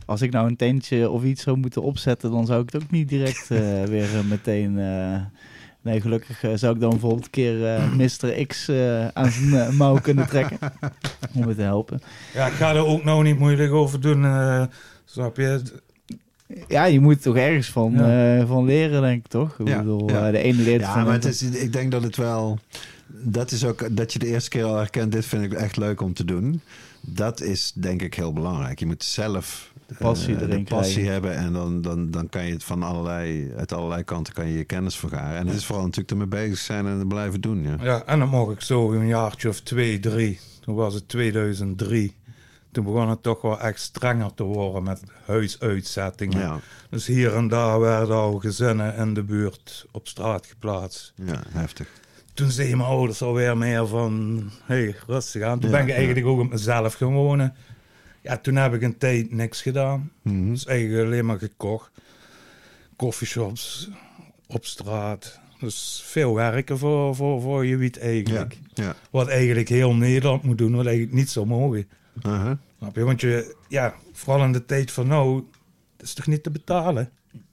Als 0.06 0.22
ik 0.22 0.32
nou 0.32 0.48
een 0.48 0.56
tentje 0.56 1.10
of 1.10 1.24
iets 1.24 1.44
zou 1.44 1.58
moeten 1.58 1.82
opzetten, 1.82 2.32
dan 2.32 2.46
zou 2.46 2.62
ik 2.64 2.72
het 2.72 2.84
ook 2.84 2.92
niet 2.92 3.10
direct 3.10 3.52
eh, 3.52 3.84
weer 3.94 4.16
eh, 4.18 4.24
meteen... 4.30 4.80
eh, 4.80 5.22
nee, 5.82 6.02
gelukkig 6.02 6.40
zou 6.56 6.74
ik 6.76 6.80
dan 6.82 6.90
bijvoorbeeld 6.90 7.26
een 7.26 7.32
keer 7.32 7.66
eh 7.76 7.92
Mr. 7.94 8.46
X 8.48 8.68
eh, 8.68 9.08
aan 9.08 9.32
zijn 9.32 9.76
mouw 9.76 10.00
kunnen 10.02 10.28
trekken. 10.28 10.58
om 11.36 11.46
me 11.46 11.56
te 11.56 11.62
helpen. 11.62 12.02
Ja, 12.34 12.48
ik 12.48 12.54
ga 12.54 12.74
er 12.74 12.86
ook 12.86 13.04
nou 13.04 13.24
niet 13.24 13.40
moeilijk 13.40 13.72
over 13.72 14.02
doen. 14.02 14.26
eh, 14.26 14.64
snap 15.06 15.38
je? 15.38 15.62
Ja, 16.68 16.86
je 16.86 17.00
moet 17.00 17.22
toch 17.22 17.36
ergens 17.36 17.70
van, 17.70 17.92
Ja. 17.94 18.38
eh, 18.40 18.48
van 18.48 18.66
leren, 18.66 19.02
denk 19.02 19.26
ik 19.26 19.32
toch? 19.32 19.60
Ik 19.60 19.68
Ja, 19.68 19.78
bedoel, 19.78 20.10
ja. 20.10 20.26
eh, 20.26 20.32
de 20.32 20.38
ene 20.38 20.62
leert 20.64 20.82
Ja, 20.82 20.94
van 20.94 21.04
maar 21.04 21.20
de 21.20 21.28
het 21.28 21.42
is, 21.42 21.52
ik 21.52 21.74
denk 21.74 21.92
dat 21.92 22.04
het 22.04 22.16
wel. 22.16 22.60
Dat 23.08 23.52
is 23.52 23.66
ook 23.66 23.96
dat 23.98 24.14
je 24.14 24.20
de 24.20 24.28
eerste 24.28 24.50
keer 24.50 24.64
al 24.64 24.76
herkent. 24.78 25.12
Dit 25.12 25.26
vind 25.26 25.44
ik 25.44 25.54
echt 25.54 25.78
leuk 25.78 26.02
om 26.02 26.14
te 26.14 26.26
doen. 26.26 26.62
Dat 27.02 27.42
is 27.42 27.72
denk 27.76 28.02
ik 28.02 28.14
heel 28.14 28.34
belangrijk. 28.34 28.80
Je 28.80 28.86
moet 28.86 29.04
zelf 29.04 29.72
De 29.88 29.96
passie 30.00 30.36
eh, 30.36 30.42
erin 30.42 30.64
de 30.64 30.70
passie 30.76 31.10
hebben 31.10 31.36
en 31.36 31.54
dan, 31.54 31.82
dan, 31.82 32.12
dan 32.12 32.30
kan 32.30 32.46
je 32.46 32.54
het 32.54 32.64
van 32.64 32.84
allerlei, 32.84 33.52
uit 33.58 33.74
allerlei 33.74 34.04
kanten 34.04 34.34
kan 34.34 34.48
je 34.48 34.58
je 34.58 34.64
kennis 34.64 34.96
vergaren. 34.98 35.38
En 35.40 35.48
het 35.48 35.56
is 35.56 35.66
vooral 35.66 35.84
natuurlijk 35.86 36.12
ermee 36.12 36.28
bezig 36.46 36.58
zijn 36.58 36.86
en 36.86 37.08
blijven 37.08 37.42
doen. 37.42 37.64
Ja. 37.64 37.76
Ja, 37.82 38.04
en 38.06 38.20
dan 38.20 38.30
mocht 38.30 38.52
ik 38.52 38.62
zo 38.62 38.92
een 38.92 39.08
jaartje 39.08 39.50
of 39.50 39.60
twee, 39.62 40.00
drie. 40.00 40.40
Toen 40.62 40.76
was 40.76 40.94
het 40.94 41.08
2003. 41.08 42.14
Toen 42.74 42.84
begon 42.84 43.10
het 43.10 43.24
toch 43.24 43.42
wel 43.42 43.60
echt 43.60 43.80
strenger 43.82 44.34
te 44.34 44.44
worden 44.44 44.84
met 44.84 45.02
huisuitzettingen. 45.26 46.40
Ja, 46.40 46.60
Dus 46.90 47.08
hier 47.08 47.36
en 47.36 47.48
daar 47.48 47.80
werden 47.80 48.16
al 48.16 48.40
gezinnen 48.40 48.96
in 48.96 49.14
de 49.14 49.24
buurt 49.24 49.86
op 49.92 50.08
straat 50.08 50.46
geplaatst. 50.46 51.14
ja, 51.16 51.44
heftig. 51.50 51.88
Toen 52.34 52.50
zeiden 52.52 52.78
mijn 52.78 52.90
ouders 52.90 53.22
alweer 53.22 53.58
meer 53.58 53.88
van, 53.88 54.44
hey, 54.64 54.96
rustig 55.08 55.42
aan. 55.42 55.60
Toen 55.60 55.70
Ja, 55.70 55.78
ben 55.78 55.88
ik 55.88 55.94
eigenlijk 55.96 56.26
ook 56.26 56.40
op 56.40 56.50
mezelf 56.50 56.94
gaan 56.94 57.14
wonen. 57.14 57.56
Ja, 58.22 58.38
toen 58.38 58.56
heb 58.56 58.74
ik 58.74 58.82
een 58.82 58.98
tijd 58.98 59.32
niks 59.32 59.62
gedaan. 59.62 60.12
Mhm. 60.22 60.50
Dus 60.50 60.66
eigenlijk 60.66 61.06
alleen 61.06 61.26
maar 61.26 61.38
gekocht. 61.40 61.92
Coffeeshops, 62.96 63.90
op 64.48 64.66
straat. 64.66 65.40
Dus 65.60 66.04
veel 66.06 66.34
werken 66.36 66.78
voor, 66.78 67.16
voor, 67.16 67.42
voor 67.42 67.66
je 67.66 67.78
wiet 67.78 68.00
eigenlijk. 68.00 68.58
Ja. 68.74 68.96
Wat 69.10 69.28
eigenlijk 69.28 69.70
heel 69.70 69.94
Nederland 69.96 70.44
moet 70.44 70.58
doen, 70.58 70.76
wat 70.76 70.86
eigenlijk 70.86 71.16
niet 71.16 71.30
zou 71.30 71.46
mogen. 71.46 71.88
Uh-huh. 72.26 72.52
Snap 72.78 72.96
je? 72.96 73.04
Want 73.04 73.22
je, 73.22 73.56
ja, 73.68 73.94
vooral 74.12 74.44
in 74.46 74.52
de 74.52 74.66
tijd 74.66 74.92
van 74.92 75.08
nou, 75.08 75.44
dat 75.98 76.06
is 76.08 76.14
toch 76.14 76.28
niet 76.28 76.44
te 76.44 76.50
betalen? 76.52 77.10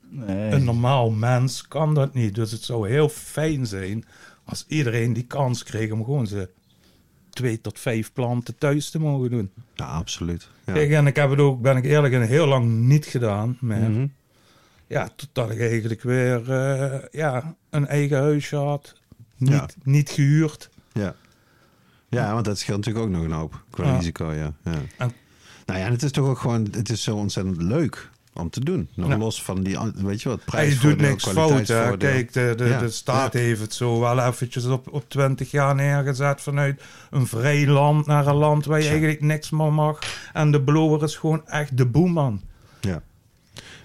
Nee. 0.08 0.50
Een 0.52 0.64
normaal 0.64 1.10
mens 1.10 1.68
kan 1.68 1.94
dat 1.94 2.14
niet. 2.14 2.34
Dus 2.34 2.50
het 2.52 2.62
zou 2.62 2.88
heel 2.88 3.08
fijn 3.08 3.66
zijn 3.66 4.04
als 4.44 4.64
iedereen 4.68 5.12
die 5.12 5.26
kans 5.26 5.62
kreeg 5.62 5.90
om 5.90 6.04
gewoon 6.04 6.26
ze 6.26 6.48
twee 7.30 7.60
tot 7.60 7.78
vijf 7.78 8.12
planten 8.12 8.58
thuis 8.58 8.90
te 8.90 8.98
mogen 9.00 9.30
doen. 9.30 9.50
Ja, 9.74 9.84
absoluut. 9.86 10.48
Ja. 10.66 10.72
Kijk, 10.72 10.90
en 10.90 11.06
ik 11.06 11.16
heb 11.16 11.30
het 11.30 11.38
ook, 11.38 11.60
ben 11.60 11.76
ik 11.76 11.84
eerlijk, 11.84 12.14
en 12.14 12.22
heel 12.26 12.46
lang 12.46 12.68
niet 12.80 13.06
gedaan. 13.06 13.56
Maar 13.60 13.90
Mhm. 13.90 14.06
ja, 14.86 15.08
totdat 15.16 15.50
ik 15.50 15.60
eigenlijk 15.60 16.02
weer 16.02 16.50
eh, 16.52 16.98
ja, 17.10 17.54
een 17.70 17.86
eigen 17.86 18.18
huisje 18.18 18.56
had. 18.56 18.94
Niet, 19.36 19.50
Ja. 19.50 19.68
niet 19.82 20.10
gehuurd. 20.10 20.70
Ja. 20.92 21.14
Ja, 22.10 22.32
want 22.32 22.44
dat 22.44 22.58
scheelt 22.58 22.76
natuurlijk 22.78 23.04
ook 23.06 23.12
nog 23.12 23.22
een 23.24 23.32
hoop 23.32 23.62
qua 23.70 23.84
Ja. 23.84 23.96
risico, 23.96 24.32
ja. 24.32 24.52
ja. 24.64 24.72
En- 24.96 25.12
nou 25.66 25.78
ja, 25.80 25.86
en 25.86 25.92
het 25.92 26.02
is 26.02 26.10
toch 26.10 26.28
ook 26.28 26.38
gewoon, 26.38 26.68
het 26.70 26.90
is 26.90 27.02
zo 27.02 27.16
ontzettend 27.16 27.62
leuk 27.62 28.10
om 28.32 28.50
te 28.50 28.60
doen. 28.64 28.88
Nog 28.94 29.08
Ja. 29.08 29.16
los 29.16 29.42
van 29.42 29.62
die, 29.62 29.78
weet 29.94 30.22
je 30.22 30.28
wat, 30.28 30.38
Hij 30.38 30.46
prijsvoordeel, 30.46 30.96
doet 30.98 31.08
niks 31.08 31.26
fout. 31.28 31.68
Hè. 31.68 31.96
Kijk, 31.96 32.32
de, 32.32 32.54
de, 32.56 32.64
Ja, 32.64 32.78
de 32.78 32.90
staat 32.90 33.32
heeft 33.32 33.60
het 33.60 33.74
zo 33.74 34.00
wel 34.00 34.18
eventjes 34.26 34.64
op, 34.64 34.92
op 34.92 35.04
20 35.08 35.50
jaar 35.50 35.74
neergezet. 35.74 36.40
Vanuit 36.40 36.82
een 37.10 37.26
vrij 37.26 37.66
land 37.66 38.06
naar 38.06 38.26
een 38.26 38.34
land 38.34 38.64
waar 38.64 38.80
je 38.82 38.88
eigenlijk 38.88 39.20
niks 39.20 39.50
meer 39.50 39.72
mag. 39.72 39.98
En 40.32 40.50
de 40.50 40.62
blower 40.62 41.02
is 41.02 41.16
gewoon 41.16 41.46
echt 41.46 41.76
de 41.76 41.86
boeman. 41.86 42.40
Ja. 42.80 43.02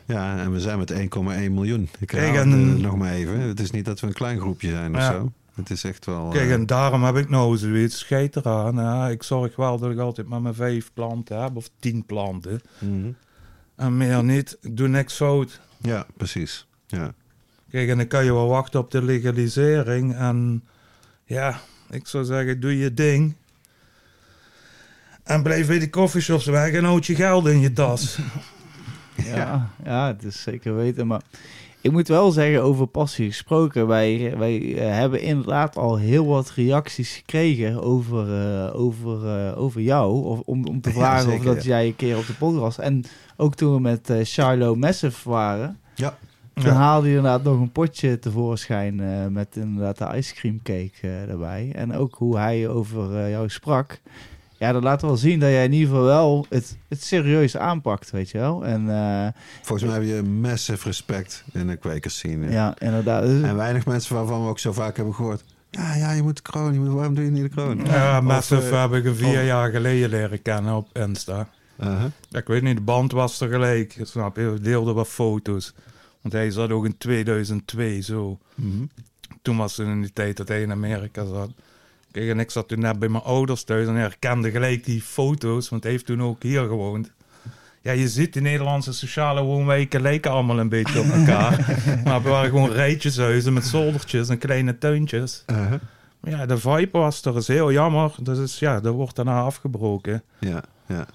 Ja, 0.05 0.37
en 0.37 0.51
we 0.51 0.59
zijn 0.59 0.77
met 0.77 0.91
1,1 0.91 1.53
miljoen. 1.53 1.89
Ik 1.99 2.13
en- 2.13 2.33
het, 2.33 2.75
eh, 2.77 2.81
nog 2.83 2.95
maar 2.97 3.11
even. 3.11 3.39
Het 3.39 3.59
is 3.59 3.71
niet 3.71 3.85
dat 3.85 3.99
we 3.99 4.07
een 4.07 4.13
klein 4.13 4.39
groepje 4.39 4.69
zijn 4.69 4.95
of 4.95 5.03
zo. 5.03 5.31
Het 5.55 5.69
is 5.69 5.83
echt 5.83 6.05
wel... 6.05 6.29
Kijk, 6.29 6.47
eh, 6.47 6.53
en 6.53 6.65
daarom 6.65 7.03
heb 7.03 7.15
ik 7.15 7.29
nou 7.29 7.57
zoiets. 7.57 7.99
Scheid 7.99 8.35
eraan. 8.35 8.77
Hè. 8.77 9.09
Ik 9.11 9.23
zorg 9.23 9.55
wel 9.55 9.77
dat 9.79 9.91
ik 9.91 9.97
altijd 9.99 10.27
maar 10.27 10.41
mijn 10.41 10.55
vijf 10.55 10.93
planten 10.93 11.41
heb. 11.41 11.55
Of 11.55 11.69
tien 11.79 12.05
planten. 12.05 12.61
mhm. 12.79 13.11
En 13.75 13.97
meer 13.97 14.23
niet. 14.23 14.57
Ik 14.61 14.77
doe 14.77 14.87
niks 14.87 15.13
fout. 15.13 15.59
Ja, 15.81 16.05
precies. 16.17 16.67
Ja. 16.87 17.13
Kijk, 17.69 17.89
en 17.89 17.97
dan 17.97 18.07
kan 18.07 18.25
je 18.25 18.33
wel 18.33 18.47
wachten 18.47 18.79
op 18.79 18.91
de 18.91 19.03
legalisering. 19.03 20.15
En 20.15 20.63
ja, 21.25 21.59
ik 21.89 22.07
zou 22.07 22.25
zeggen, 22.25 22.59
doe 22.59 22.77
je 22.77 22.93
ding. 22.93 23.35
En 25.23 25.43
blijf 25.43 25.67
bij 25.67 25.79
de 25.79 25.89
coffeeshops 25.89 26.45
weg 26.45 26.71
en 26.73 26.83
houd 26.83 27.05
je 27.05 27.15
geld 27.15 27.47
in 27.47 27.59
je 27.59 27.73
tas. 27.73 28.17
Ja, 29.23 29.69
ja, 29.83 30.07
het 30.07 30.23
is 30.23 30.41
zeker 30.41 30.75
weten. 30.75 31.07
Maar 31.07 31.21
ik 31.85 31.91
moet 31.91 32.07
wel 32.07 32.31
zeggen, 32.31 32.63
over 32.63 32.87
passie 32.87 33.27
gesproken. 33.27 33.87
Wij, 33.87 34.33
wij 34.37 34.75
eh, 34.77 34.89
hebben 34.91 35.21
inderdaad 35.21 35.77
al 35.77 35.97
heel 35.97 36.25
wat 36.25 36.51
reacties 36.55 37.15
gekregen 37.15 37.81
over, 37.83 38.41
eh, 38.41 38.79
over, 38.79 39.27
eh, 39.27 39.61
over 39.61 39.81
jou. 39.81 40.23
Of, 40.23 40.39
om, 40.39 40.65
om 40.65 40.81
te 40.81 40.89
Ja, 40.93 40.95
vragen 40.95 41.31
zeker, 41.31 41.49
of 41.49 41.55
dat 41.55 41.63
ja. 41.63 41.69
jij 41.69 41.85
een 41.87 41.95
keer 41.95 42.17
op 42.17 42.25
de 42.25 42.33
podcast 42.33 42.77
was. 42.77 42.85
En 42.85 43.03
ook 43.37 43.55
toen 43.55 43.73
we 43.73 43.79
met 43.79 44.09
eh 44.09 44.23
Shiloh 44.23 44.77
Massive 44.77 45.29
waren. 45.29 45.79
Ja. 45.95 46.17
Toen 46.53 46.63
Ja. 46.63 46.73
haalde 46.73 47.09
je 47.09 47.15
inderdaad 47.15 47.43
nog 47.43 47.59
een 47.59 47.71
potje 47.71 48.19
tevoorschijn 48.19 48.99
eh, 48.99 49.27
met 49.27 49.55
inderdaad 49.55 49.97
de 49.97 50.17
ice 50.17 50.33
cream 50.33 50.61
cake 50.63 51.07
erbij. 51.27 51.71
En 51.75 51.93
ook 51.93 52.15
hoe 52.15 52.37
hij 52.37 52.67
over 52.69 53.17
eh, 53.17 53.29
jou 53.29 53.49
sprak. 53.49 53.99
Ja, 54.57 54.71
dat 54.71 54.83
laat 54.83 55.01
wel 55.01 55.17
zien 55.17 55.39
dat 55.39 55.49
jij 55.49 55.63
in 55.65 55.71
ieder 55.73 55.87
geval 55.87 56.03
wel 56.03 56.45
het, 56.49 56.77
het 56.87 57.03
serieus 57.03 57.57
aanpakt, 57.57 58.11
weet 58.11 58.29
je 58.29 58.37
wel. 58.37 58.65
En 58.65 58.89
eh, 58.89 59.27
Volgens 59.61 59.89
mij 59.89 59.99
heb 59.99 60.15
je 60.15 60.23
massive 60.29 60.87
respect 60.87 61.43
in 61.53 61.67
de 61.67 61.75
kwekersscene. 61.75 62.51
ja, 62.51 62.75
inderdaad. 62.79 63.23
Dus- 63.23 63.43
En 63.43 63.55
weinig 63.55 63.85
mensen 63.85 64.15
waarvan 64.15 64.43
we 64.43 64.49
ook 64.49 64.59
zo 64.59 64.71
vaak 64.71 64.95
hebben 64.95 65.13
gehoord... 65.15 65.43
Ja, 65.71 65.95
ja, 65.95 66.11
je 66.11 66.21
moet 66.23 66.35
de 66.35 66.41
kroon. 66.41 66.73
Je 66.73 66.79
moet, 66.79 66.93
waarom 66.93 67.13
doe 67.15 67.23
je 67.25 67.31
niet 67.31 67.41
de 67.43 67.49
kroon? 67.49 67.85
Ja, 67.85 68.21
Massive 68.21 68.69
eh, 68.69 68.81
heb 68.81 68.93
ik 68.93 69.05
een 69.05 69.15
vier 69.15 69.39
of- 69.39 69.45
jaar 69.45 69.71
geleden 69.71 70.09
leren 70.09 70.41
kennen 70.41 70.75
op 70.75 70.89
Insta. 70.97 71.49
uh-huh. 71.79 72.03
Ik 72.31 72.47
weet 72.47 72.61
niet, 72.61 72.75
de 72.75 72.81
band 72.81 73.11
was 73.11 73.41
er 73.41 73.49
gelijk. 73.49 73.99
Snap 74.01 74.35
je? 74.35 74.49
We 74.49 74.59
deelden 74.59 74.95
wat 74.95 75.07
foto's. 75.07 75.73
Want 76.21 76.33
hij 76.33 76.51
zat 76.51 76.69
ook 76.71 76.85
in 76.85 76.97
2002 76.97 78.01
zo. 78.01 78.39
Mhm. 78.55 78.83
Toen 79.41 79.57
was 79.57 79.77
het 79.77 79.87
in 79.87 80.01
die 80.01 80.13
tijd 80.13 80.37
dat 80.37 80.47
hij 80.47 80.61
in 80.61 80.71
Amerika 80.71 81.25
zat. 81.25 81.49
Kijk, 82.15 82.29
en 82.29 82.39
ik 82.39 82.51
zat 82.51 82.67
toen 82.67 82.79
net 82.79 82.99
bij 82.99 83.09
mijn 83.09 83.23
ouders 83.23 83.63
thuis 83.63 83.87
en 83.87 83.95
herkende 83.95 84.51
gelijk 84.51 84.85
die 84.85 85.01
foto's, 85.01 85.69
want 85.69 85.83
hij 85.83 85.91
heeft 85.91 86.05
toen 86.05 86.21
ook 86.21 86.43
hier 86.43 86.61
gewoond. 86.61 87.11
Ja, 87.81 87.91
je 87.91 88.09
ziet, 88.09 88.33
die 88.33 88.41
Nederlandse 88.41 88.93
sociale 88.93 89.41
woonwijken 89.41 90.01
lijken 90.01 90.31
allemaal 90.31 90.59
een 90.59 90.69
beetje 90.69 90.99
op 90.99 91.05
elkaar. 91.05 91.77
maar 92.05 92.23
we 92.23 92.29
waren 92.29 92.49
gewoon 92.49 92.71
rijtjeshuizen 92.71 93.53
met 93.53 93.65
zoldertjes 93.65 94.29
en 94.29 94.37
kleine 94.37 94.77
tuintjes. 94.77 95.43
Maar 96.19 96.31
ja, 96.31 96.45
de 96.45 96.57
vibe 96.57 96.97
was 96.97 97.25
er, 97.25 97.37
is 97.37 97.47
heel 97.47 97.71
jammer. 97.71 98.11
Dus 98.21 98.37
is, 98.37 98.59
ja, 98.59 98.79
dat 98.79 98.93
wordt 98.93 99.15
daarna 99.15 99.41
afgebroken. 99.41 100.23
Ja, 100.39 100.63
ja. 100.85 101.05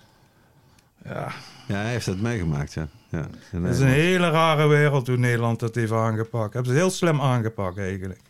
Ja, 1.05 1.33
ja, 1.67 1.75
hij 1.75 1.91
heeft 1.91 2.07
het 2.07 2.21
meegemaakt, 2.21 2.73
ja. 2.73 2.89
ja. 3.09 3.27
Het 3.51 3.75
is 3.75 3.81
een 3.81 3.87
hele 3.87 4.31
rare 4.31 4.67
wereld 4.67 5.07
hoe 5.07 5.17
Nederland 5.17 5.61
dat 5.61 5.75
heeft 5.75 5.93
aangepakt. 5.93 6.55
Hebben 6.55 6.73
ze 6.73 6.79
heel 6.79 6.91
slim 6.91 7.21
aangepakt 7.21 7.79
eigenlijk. 7.79 8.21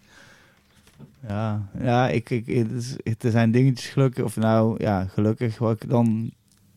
Ja, 1.28 1.68
ja 1.78 2.08
ik, 2.08 2.30
ik, 2.30 2.46
het 3.02 3.24
er 3.24 3.30
zijn 3.30 3.50
dingetjes 3.50 3.90
gelukkig, 3.90 4.24
of 4.24 4.36
nou 4.36 4.74
ja, 4.78 5.04
gelukkig 5.04 5.58
wat 5.58 5.82
ik 5.82 5.88
dan. 5.88 6.30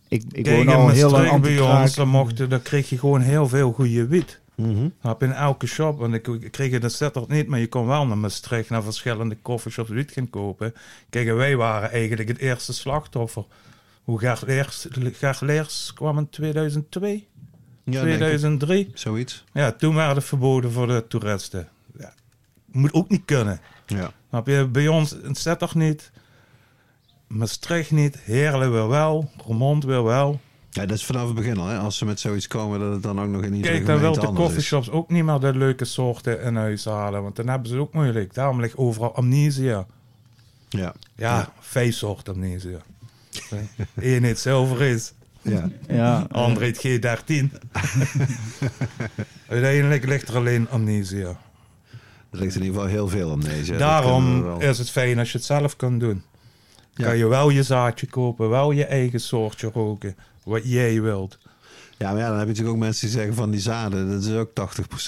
Ik, 0.07 0.23
ik 0.31 0.47
woon 0.47 0.67
al 0.67 0.89
heel 0.89 1.09
lang 1.09 1.31
Maastricht 1.31 1.57
bij 1.57 1.81
ons, 1.81 1.95
dan, 1.95 2.07
mochten, 2.07 2.49
dan 2.49 2.61
kreeg 2.61 2.89
je 2.89 2.97
gewoon 2.97 3.21
heel 3.21 3.47
veel 3.47 3.71
goede 3.71 4.07
wiet. 4.07 4.41
Mhm. 4.55 4.87
Snap 5.01 5.21
je, 5.21 5.25
in 5.27 5.33
elke 5.33 5.67
shop, 5.67 5.99
want 5.99 6.13
ik, 6.13 6.51
kreeg 6.51 6.81
het 6.81 6.93
zettert 6.93 7.27
niet, 7.27 7.47
maar 7.47 7.59
je 7.59 7.67
kon 7.67 7.85
wel 7.85 8.07
naar 8.07 8.17
Maastricht, 8.17 8.69
naar 8.69 8.83
verschillende 8.83 9.37
coffeeshops 9.41 9.89
wiet 9.89 10.11
gaan 10.11 10.29
kopen. 10.29 10.73
Kijk, 11.09 11.27
en 11.27 11.35
wij 11.35 11.55
waren 11.55 11.91
eigenlijk 11.91 12.29
het 12.29 12.37
eerste 12.37 12.73
slachtoffer. 12.73 13.45
Hoe 14.03 14.19
Gert 14.19 14.41
Leers, 14.41 14.87
Gert 15.13 15.41
Leers 15.41 15.93
kwam 15.93 16.17
in 16.17 16.29
2002, 16.29 17.27
Ja, 17.83 17.91
denk 17.91 18.07
ik. 18.07 18.15
2003. 18.15 18.91
Zoiets. 18.93 19.43
Ja, 19.53 19.71
toen 19.71 19.95
werd 19.95 20.15
het 20.15 20.25
verboden 20.25 20.71
voor 20.71 20.87
de 20.87 21.05
toeristen. 21.07 21.69
Ja, 21.97 22.13
moet 22.65 22.93
ook 22.93 23.09
niet 23.09 23.25
kunnen. 23.25 23.59
Ja. 23.95 24.11
Snap 24.29 24.47
je, 24.47 24.67
bij 24.67 24.87
ons 24.87 25.15
in 25.17 25.35
Zettert 25.35 25.75
niet, 25.75 26.11
Maastricht 27.27 27.91
niet, 27.91 28.17
Heerlen 28.19 28.71
weer 28.71 28.87
wel, 28.87 29.29
Roermond 29.45 29.83
weer 29.83 30.03
wel. 30.03 30.39
ja, 30.69 30.85
dat 30.85 30.97
is 30.97 31.05
vanaf 31.05 31.25
het 31.25 31.35
begin 31.35 31.57
al. 31.57 31.67
Hè? 31.67 31.77
Als 31.77 31.97
ze 31.97 32.05
met 32.05 32.19
zoiets 32.19 32.47
komen, 32.47 32.79
dat 32.79 32.91
het 32.93 33.03
dan 33.03 33.21
ook 33.21 33.27
nog 33.27 33.41
in 33.43 33.53
iedere 33.53 33.73
Kijk, 33.73 33.85
dan 33.85 33.99
wil 33.99 34.13
de 34.13 34.33
coffeeshops 34.33 34.89
ook 34.89 35.09
niet 35.09 35.23
meer 35.23 35.39
de 35.39 35.55
leuke 35.55 35.85
soorten 35.85 36.41
in 36.41 36.55
huis 36.55 36.85
halen, 36.85 37.23
want 37.23 37.35
dan 37.35 37.47
hebben 37.47 37.67
ze 37.67 37.73
het 37.73 37.83
ook 37.83 37.93
moeilijk. 37.93 38.33
Daarom 38.33 38.59
ligt 38.61 38.77
overal 38.77 39.15
amnesia. 39.15 39.85
Ja. 40.69 40.93
Ja, 41.15 41.37
Ja. 41.37 41.53
vijf 41.59 41.95
soorten 41.95 42.33
amnesia. 42.33 42.77
Eén 43.95 44.23
heet 44.23 44.39
zilver 44.39 44.81
is, 44.81 45.13
Ja. 45.41 45.69
Ja, 45.87 46.27
heet 46.59 46.77
G13. 46.87 47.51
Uiteindelijk 49.47 50.05
ligt 50.05 50.27
er 50.27 50.35
alleen 50.35 50.69
amnesia. 50.69 51.37
Er 52.34 52.39
ligt 52.39 52.55
in 52.55 52.61
ieder 52.63 52.75
geval 52.75 52.89
heel 52.91 53.07
veel 53.07 53.38
kunnen 53.38 53.63
we 53.65 53.75
Daarom 53.77 54.43
wel. 54.43 54.61
is 54.61 54.77
het 54.77 54.89
fijn 54.89 55.19
als 55.19 55.31
je 55.31 55.38
het 55.38 55.47
zelf 55.47 55.75
kan 55.75 55.99
doen. 55.99 56.23
Ja. 56.93 57.05
Kan 57.05 57.17
je 57.17 57.27
wel 57.27 57.49
je 57.49 57.63
zaadje 57.63 58.07
kopen, 58.07 58.49
wel 58.49 58.71
je 58.71 58.86
eigen 58.86 59.19
soortje 59.19 59.69
roken, 59.73 60.15
wat 60.43 60.61
jij 60.63 61.01
wilt. 61.01 61.38
Ja, 61.97 62.11
maar 62.11 62.19
ja, 62.21 62.27
dan 62.27 62.38
heb 62.38 62.43
je 62.47 62.47
natuurlijk 62.51 62.75
ook 62.75 62.84
mensen 62.84 63.07
die 63.07 63.15
zeggen 63.17 63.34
van 63.36 63.51
die 63.51 63.59
zaden, 63.59 64.09
dat 64.11 64.23
is 64.23 64.34
ook 64.36 64.49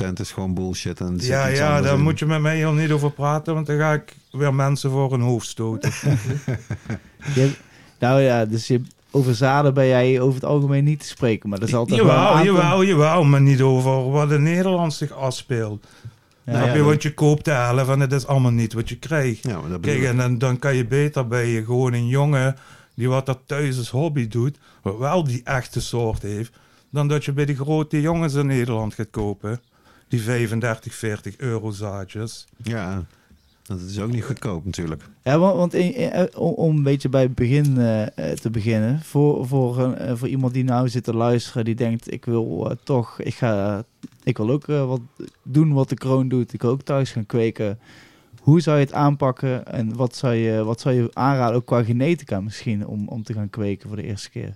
80% 0.08 0.14
is 0.20 0.32
gewoon 0.32 0.54
bullshit. 0.54 1.00
En 1.00 1.16
Ja, 1.20 1.48
ja, 1.48 1.82
daar 1.82 1.94
in. 1.94 2.02
moet 2.02 2.20
je 2.20 2.26
met 2.26 2.42
mij 2.42 2.56
heel 2.58 2.72
niet 2.74 2.92
over 2.92 3.12
praten, 3.12 3.54
want 3.54 3.66
dan 3.68 3.78
ga 3.78 3.94
ik 3.94 4.16
weer 4.32 4.54
mensen 4.54 4.92
voor 4.92 5.12
hun 5.12 5.22
hoofd 5.22 5.48
stoten. 5.48 5.92
je- 7.36 7.52
nou 8.00 8.22
ja, 8.22 8.46
dus 8.46 8.68
je, 8.68 8.82
over 9.12 9.36
zaden 9.36 9.74
ben 9.74 9.88
jij 9.88 10.20
over 10.20 10.36
het 10.36 10.46
algemeen 10.46 10.84
niet 10.84 11.00
te 11.00 11.08
spreken, 11.08 11.50
maar 11.50 11.60
dat 11.60 11.68
is 11.68 11.76
altijd 11.76 12.02
wel 12.02 12.10
Jawel, 12.10 12.44
jawel, 12.44 12.84
jawel, 12.84 13.24
maar 13.24 13.42
niet 13.42 13.62
over 13.62 14.10
wat 14.12 14.32
in 14.32 14.44
Nederland 14.44 14.94
zich 14.94 15.12
afspeelt. 15.12 15.86
Ja, 16.46 16.74
je, 16.74 16.84
want 16.84 17.04
je 17.04 17.14
koopt 17.14 17.46
de 17.46 17.52
helft 17.52 17.90
en 17.90 18.00
het 18.00 18.12
is 18.12 18.28
allemaal 18.28 18.52
niet 18.52 18.74
wat 18.74 18.90
je 18.90 19.00
krijgt. 19.00 19.44
Ja, 19.44 19.62
maar 19.62 19.80
Kijk, 19.80 20.04
en 20.04 20.18
dan, 20.18 20.38
dan 20.38 20.60
kan 20.60 20.76
je 20.76 20.86
beter 20.86 21.28
bij 21.28 21.48
je 21.48 21.66
gewoon 21.66 21.94
een 21.94 22.08
jongen 22.08 22.56
die 22.94 23.10
wat 23.10 23.26
dat 23.26 23.40
thuis 23.46 23.78
als 23.78 23.90
hobby 23.90 24.28
doet, 24.28 24.58
wat 24.82 24.98
wel 24.98 25.24
die 25.24 25.42
echte 25.44 25.82
soort 25.82 26.22
heeft, 26.22 26.58
dan 26.90 27.08
dat 27.08 27.26
je 27.26 27.34
bij 27.34 27.46
de 27.46 27.56
grote 27.56 28.02
jongens 28.02 28.34
in 28.34 28.46
Nederland 28.46 28.94
gaat 28.94 29.10
kopen. 29.10 29.62
Die 30.08 30.22
35, 30.22 30.94
40 30.94 31.38
euro 31.38 31.72
zaadjes. 31.72 32.48
Ja, 32.64 33.06
dat 33.68 33.80
is 33.82 34.00
ook 34.00 34.12
niet 34.12 34.24
goedkoop 34.24 34.66
natuurlijk. 34.66 35.04
Ja, 35.24 35.38
want, 35.40 35.56
want 35.58 35.74
in- 35.74 35.96
in- 35.96 36.10
eh, 36.12 36.42
om, 36.42 36.54
om 36.54 36.76
een 36.78 36.84
beetje 36.84 37.10
bij 37.10 37.22
het 37.22 37.36
begin 37.36 37.78
eh, 37.78 38.02
eh, 38.32 38.38
te 38.38 38.50
beginnen. 38.50 39.02
Voor, 39.02 39.48
voor, 39.48 39.80
een, 39.80 40.18
voor 40.18 40.28
iemand 40.28 40.54
die 40.54 40.64
nou 40.64 40.90
zit 40.90 41.04
te 41.04 41.14
luisteren, 41.16 41.66
die 41.66 41.76
denkt: 41.76 42.12
ik 42.12 42.26
wil 42.26 42.76
toch, 42.84 43.20
ik, 43.22 43.36
ga, 43.36 43.84
ik 44.24 44.38
wil 44.38 44.50
ook 44.50 44.66
wat 44.66 45.00
doen 45.44 45.74
wat 45.74 45.90
de 45.90 45.96
kroon 45.96 46.28
doet. 46.28 46.54
Ik 46.54 46.62
wil 46.62 46.72
ook 46.72 46.82
thuis 46.82 47.12
gaan 47.12 47.26
kweken. 47.26 47.80
Hoe 48.42 48.62
zou 48.62 48.78
je 48.78 48.84
het 48.84 48.94
aanpakken 48.94 49.66
en 49.66 49.96
wat 49.96 50.16
zou 50.16 50.34
je, 50.34 50.64
wat 50.64 50.80
zou 50.82 50.96
je 50.96 51.10
aanraden, 51.14 51.56
ook 51.56 51.66
qua 51.66 51.84
genetica 51.84 52.42
misschien, 52.42 52.88
om, 52.88 53.08
om 53.08 53.24
te 53.24 53.34
gaan 53.34 53.50
kweken 53.50 53.88
voor 53.88 53.98
de 53.98 54.04
eerste 54.04 54.30
keer? 54.30 54.56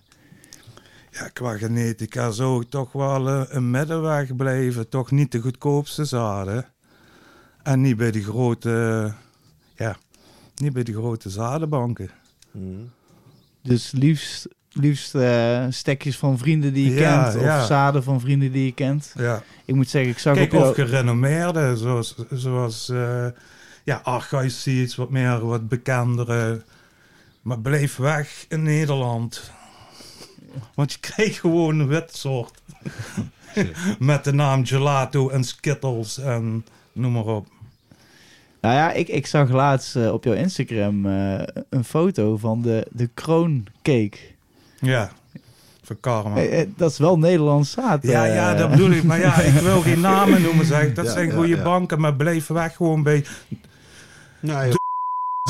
Ja, 1.12 1.28
qua 1.28 1.58
genetica 1.58 2.32
zou 2.32 2.62
ik 2.62 2.70
toch 2.70 2.92
wel 2.92 3.28
een 3.28 3.72
middenweg 3.72 4.36
blijven. 4.36 4.90
Toch 4.90 5.12
niet 5.12 5.32
de 5.32 5.40
goedkoopste 5.40 6.06
zaden. 6.06 6.66
En 7.64 7.82
niet 7.82 7.98
bij 7.98 8.12
die 8.12 8.24
grote, 8.24 9.14
ja, 9.76 9.98
niet 10.56 10.74
bij 10.74 10.84
die 10.84 10.96
grote 10.96 11.30
zadenbanken. 11.30 12.10
Mm. 12.52 12.92
Dus 13.62 13.92
liefst, 13.92 14.48
liefst 14.72 15.16
eh, 15.16 15.66
stekjes 15.70 16.18
van 16.18 16.38
vrienden 16.38 16.74
die 16.74 16.94
je 16.94 17.00
Ja, 17.00 17.24
kent. 17.24 17.36
Of 17.36 17.42
ja. 17.42 17.66
zaden 17.66 18.04
van 18.04 18.20
vrienden 18.20 18.52
die 18.52 18.66
je 18.66 18.74
kent. 18.74 19.14
Ja. 19.18 19.44
Ik 19.66 19.76
moet 19.76 19.90
zeggen, 19.90 20.12
ik 20.12 20.20
zag 20.20 20.36
Kijk, 20.36 20.52
jou... 20.52 20.70
of 20.70 20.76
gerenommeerde, 20.76 21.78
zoals, 21.78 22.16
zoals 22.32 22.90
eh 22.90 23.28
ja, 23.84 24.48
Seeds, 24.48 24.96
wat 24.96 25.10
meer, 25.10 25.46
wat 25.46 25.68
bekendere. 25.68 26.64
Maar 27.42 27.60
blijf 27.60 27.96
weg 27.96 28.46
in 28.50 28.64
Nederland. 28.64 29.52
Want 30.74 30.92
je 30.92 31.00
krijgt 31.00 31.40
gewoon 31.40 31.80
een 31.80 31.88
wit 31.88 32.16
soort. 32.16 32.62
Met 34.00 34.24
de 34.24 34.34
naam 34.34 34.66
Gelato 34.66 35.30
en 35.30 35.44
Skittles 35.44 36.18
en 36.18 36.66
noem 37.00 37.12
maar 37.12 37.26
op. 37.26 37.48
Nou 38.62 38.76
ja, 38.76 38.92
ik, 38.92 39.08
ik 39.08 39.28
zag 39.28 39.50
laatst 39.50 39.96
eh, 39.96 40.14
op 40.14 40.24
jouw 40.24 40.34
Instagram 40.34 41.06
eh, 41.06 41.42
een 41.70 41.84
foto 41.84 42.38
van 42.38 42.62
de, 42.62 42.88
de 42.92 43.10
krooncake. 43.14 44.18
Ja, 44.80 45.12
van 45.84 45.98
Karma. 46.00 46.38
Eh, 46.42 46.66
dat 46.78 46.92
is 46.92 46.98
wel 46.98 47.18
Nederlands 47.20 47.72
zaad. 47.72 48.04
Ja, 48.04 48.26
ja, 48.26 48.54
dat 48.56 48.70
bedoel 48.72 48.92
ik. 48.92 49.04
Maar 49.04 49.20
ja, 49.20 49.40
ik 49.40 49.54
wil 49.54 49.82
geen 49.82 50.00
namen 50.12 50.42
noemen, 50.42 50.66
zeg 50.66 50.82
ik. 50.84 50.96
Dat 50.96 51.06
Ja, 51.06 51.12
zijn 51.12 51.32
goede 51.32 51.56
ja. 51.56 51.64
banken, 51.64 52.00
maar 52.00 52.16
blijf 52.16 52.48
weg 52.48 52.76
gewoon 52.76 53.04
bij 53.04 53.26
Nou, 54.40 54.68
ja, 54.68 54.74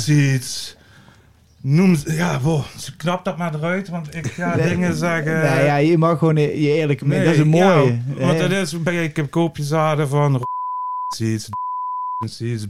Seeds. 0.02 0.78
Noem 1.62 1.96
ze, 1.96 2.14
ja, 2.14 2.40
wow, 2.40 2.64
knap 2.98 3.26
dat 3.26 3.38
maar 3.38 3.56
eruit, 3.56 3.90
want 3.90 4.16
ik 4.16 4.28
ga 4.28 4.56
Nee, 4.56 4.70
dingen 4.70 4.96
zeggen. 4.96 5.34
Nee, 5.34 5.66
ja, 5.66 5.76
je 5.76 5.98
mag 5.98 6.18
gewoon 6.18 6.36
je 6.36 6.52
eerlijke 6.74 7.06
mening. 7.06 7.26
Nee, 7.26 7.36
Dat 7.38 7.46
is 7.46 7.52
een 7.52 7.58
ja, 7.58 7.76
mooie. 7.76 8.00
want 8.18 8.40
het 8.40 8.52
is, 8.52 8.82
bij- 8.84 9.04
ik 9.04 9.16
heb 9.16 9.30
koopjezaden 9.32 10.08
van 10.10 10.42
Seeds, 11.16 11.50
Seeds, 12.26 12.68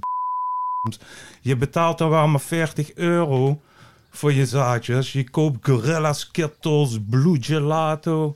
Je 1.41 1.55
betaalt 1.55 1.97
dan 1.97 2.09
wel 2.09 2.27
maar 2.27 2.39
40 2.39 2.93
euro 2.93 3.61
voor 4.09 4.33
je 4.33 4.45
zaadjes. 4.45 5.13
Je 5.13 5.29
koopt 5.29 5.65
Gorilla 5.65 6.13
Skittles, 6.13 6.97
Blue 7.09 7.37
Gelato. 7.41 8.35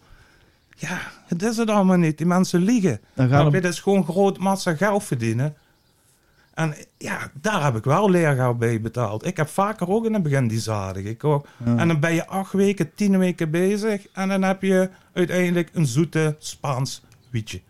Ja, 0.76 1.00
het 1.26 1.44
is 1.44 1.58
het 1.58 1.70
allemaal 1.70 1.98
niet. 1.98 2.18
Die 2.18 2.28
mensen 2.28 2.62
liegen. 2.62 3.00
dan 3.14 3.30
gaan 3.30 3.50
we, 3.50 3.60
is 3.62 3.80
gewoon 3.80 4.04
groot 4.04 4.38
massa 4.38 4.76
geld 4.76 5.04
verdienen. 5.04 5.56
En 6.54 6.76
ja, 6.98 7.32
daar 7.42 7.64
heb 7.64 7.76
ik 7.76 7.84
wel 7.84 8.10
leergeld 8.10 8.60
bij 8.60 8.82
betaald. 8.82 9.26
Ik 9.26 9.38
heb 9.38 9.48
vaker 9.48 9.90
ook 9.90 10.06
in 10.06 10.14
het 10.14 10.24
begin 10.24 10.48
die 10.48 10.60
zaden 10.60 11.04
gekocht. 11.04 11.48
Ja. 11.66 11.78
En 11.78 11.88
dan 11.88 12.00
ben 12.00 12.14
je 12.14 12.28
acht 12.28 12.54
weken, 12.54 12.96
tien 12.96 13.18
weken 13.18 13.52
bezig. 13.52 14.08
En 14.14 14.30
dan 14.30 14.42
heb 14.42 14.62
je 14.62 14.90
uiteindelijk 15.14 15.70
een 15.74 15.86
zoete 15.86 16.36
Spaans 16.40 17.04
wietje. 17.30 17.62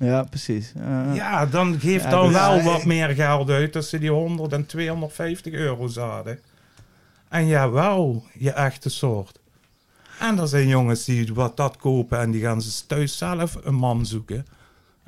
Ja, 0.00 0.22
precies. 0.22 0.72
Eh, 0.76 1.14
Ja, 1.14 1.46
dan 1.46 1.80
geeft 1.80 2.04
Ja, 2.04 2.10
dan 2.10 2.26
dus- 2.26 2.32
wel 2.36 2.62
wat 2.62 2.84
meer 2.84 3.08
geld 3.08 3.50
uit 3.50 3.72
tussen 3.72 4.00
die 4.00 4.10
100 4.10 4.52
en 4.52 4.66
250 4.66 5.52
euro 5.52 5.86
zaden. 5.86 6.38
En 7.28 7.46
ja, 7.46 7.70
wel 7.70 8.24
je 8.32 8.50
echte 8.50 8.88
soort. 8.90 9.38
En 10.18 10.38
er 10.38 10.48
zijn 10.48 10.68
jongens 10.68 11.04
die 11.04 11.34
wat 11.34 11.56
dat 11.56 11.76
kopen 11.76 12.18
en 12.20 12.30
die 12.30 12.42
gaan 12.42 12.62
ze 12.62 12.86
thuis 12.86 13.18
zelf 13.18 13.58
een 13.62 13.74
man 13.74 14.06
zoeken. 14.06 14.46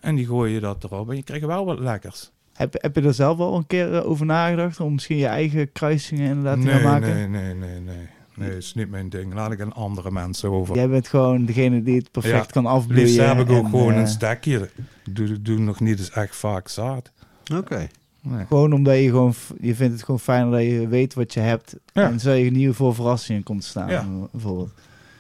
En 0.01 0.15
die 0.15 0.27
gooien 0.27 0.61
dat 0.61 0.85
erop 0.85 1.11
en 1.11 1.17
je 1.17 1.23
krijgt 1.23 1.45
wel 1.47 1.65
wat 1.65 1.79
lekkers. 1.79 2.31
Heb, 2.53 2.75
heb 2.83 2.97
je 2.97 3.03
er 3.03 3.15
zelf 3.15 3.39
al 3.39 3.57
een 3.57 3.67
keer 3.67 3.95
eh, 3.95 4.09
over 4.09 4.27
nagedacht 4.27 4.81
om 4.81 4.93
misschien 4.93 5.17
je 5.17 5.27
eigen 5.27 5.73
kruisingen 5.73 6.29
inderdaad 6.29 6.61
te 6.61 6.67
nee, 6.67 6.75
gaan 6.75 6.83
maken? 7.01 7.31
nee, 7.31 7.43
nee, 7.43 7.55
nee, 7.55 7.81
nee. 7.81 8.09
Nee, 8.35 8.57
is 8.57 8.75
niet 8.75 8.91
mijn 8.91 9.09
ding. 9.09 9.35
Laat 9.35 9.53
ik 9.53 9.61
aan 9.61 9.73
andere 9.73 10.11
mensen 10.11 10.51
over. 10.51 10.75
Jij 10.75 10.89
bent 10.89 11.09
gewoon 11.09 11.45
degene 11.45 11.83
die 11.83 11.97
het 11.97 12.11
perfect 12.11 12.47
Ja, 12.47 12.53
kan 12.53 12.67
afbloeien. 12.67 13.05
Liefst 13.05 13.19
heb 13.19 13.39
ik 13.39 13.51
ook 13.51 13.65
en, 13.65 13.71
gewoon 13.71 13.93
eh, 13.93 14.01
een 14.01 14.09
stekje. 14.09 14.71
Ik 15.05 15.17
doe, 15.17 15.43
doe 15.43 15.59
nog 15.59 15.81
niet 15.81 15.99
eens 15.99 16.11
echt 16.11 16.37
vaak 16.37 16.69
zaad. 16.69 17.11
Oké. 17.55 17.89
Nee. 18.21 18.47
Gewoon 18.47 18.73
omdat 18.73 18.97
je 18.97 19.09
gewoon, 19.09 19.35
je 19.61 19.75
vindt 19.75 19.93
het 19.93 20.03
gewoon 20.03 20.21
fijn 20.21 20.51
dat 20.51 20.63
je 20.63 20.89
weet 20.89 21.15
wat 21.15 21.35
je 21.35 21.41
hebt. 21.41 21.77
Ja. 21.93 22.11
En 22.11 22.21
zo 22.21 22.31
je 22.31 22.51
nieuw 22.51 22.73
voor 22.73 22.95
verrassingen 22.95 23.43
komt 23.43 23.61
te 23.61 23.67
staan. 23.67 23.89
Ja. 23.89 24.07
Bijvoorbeeld. 24.31 24.71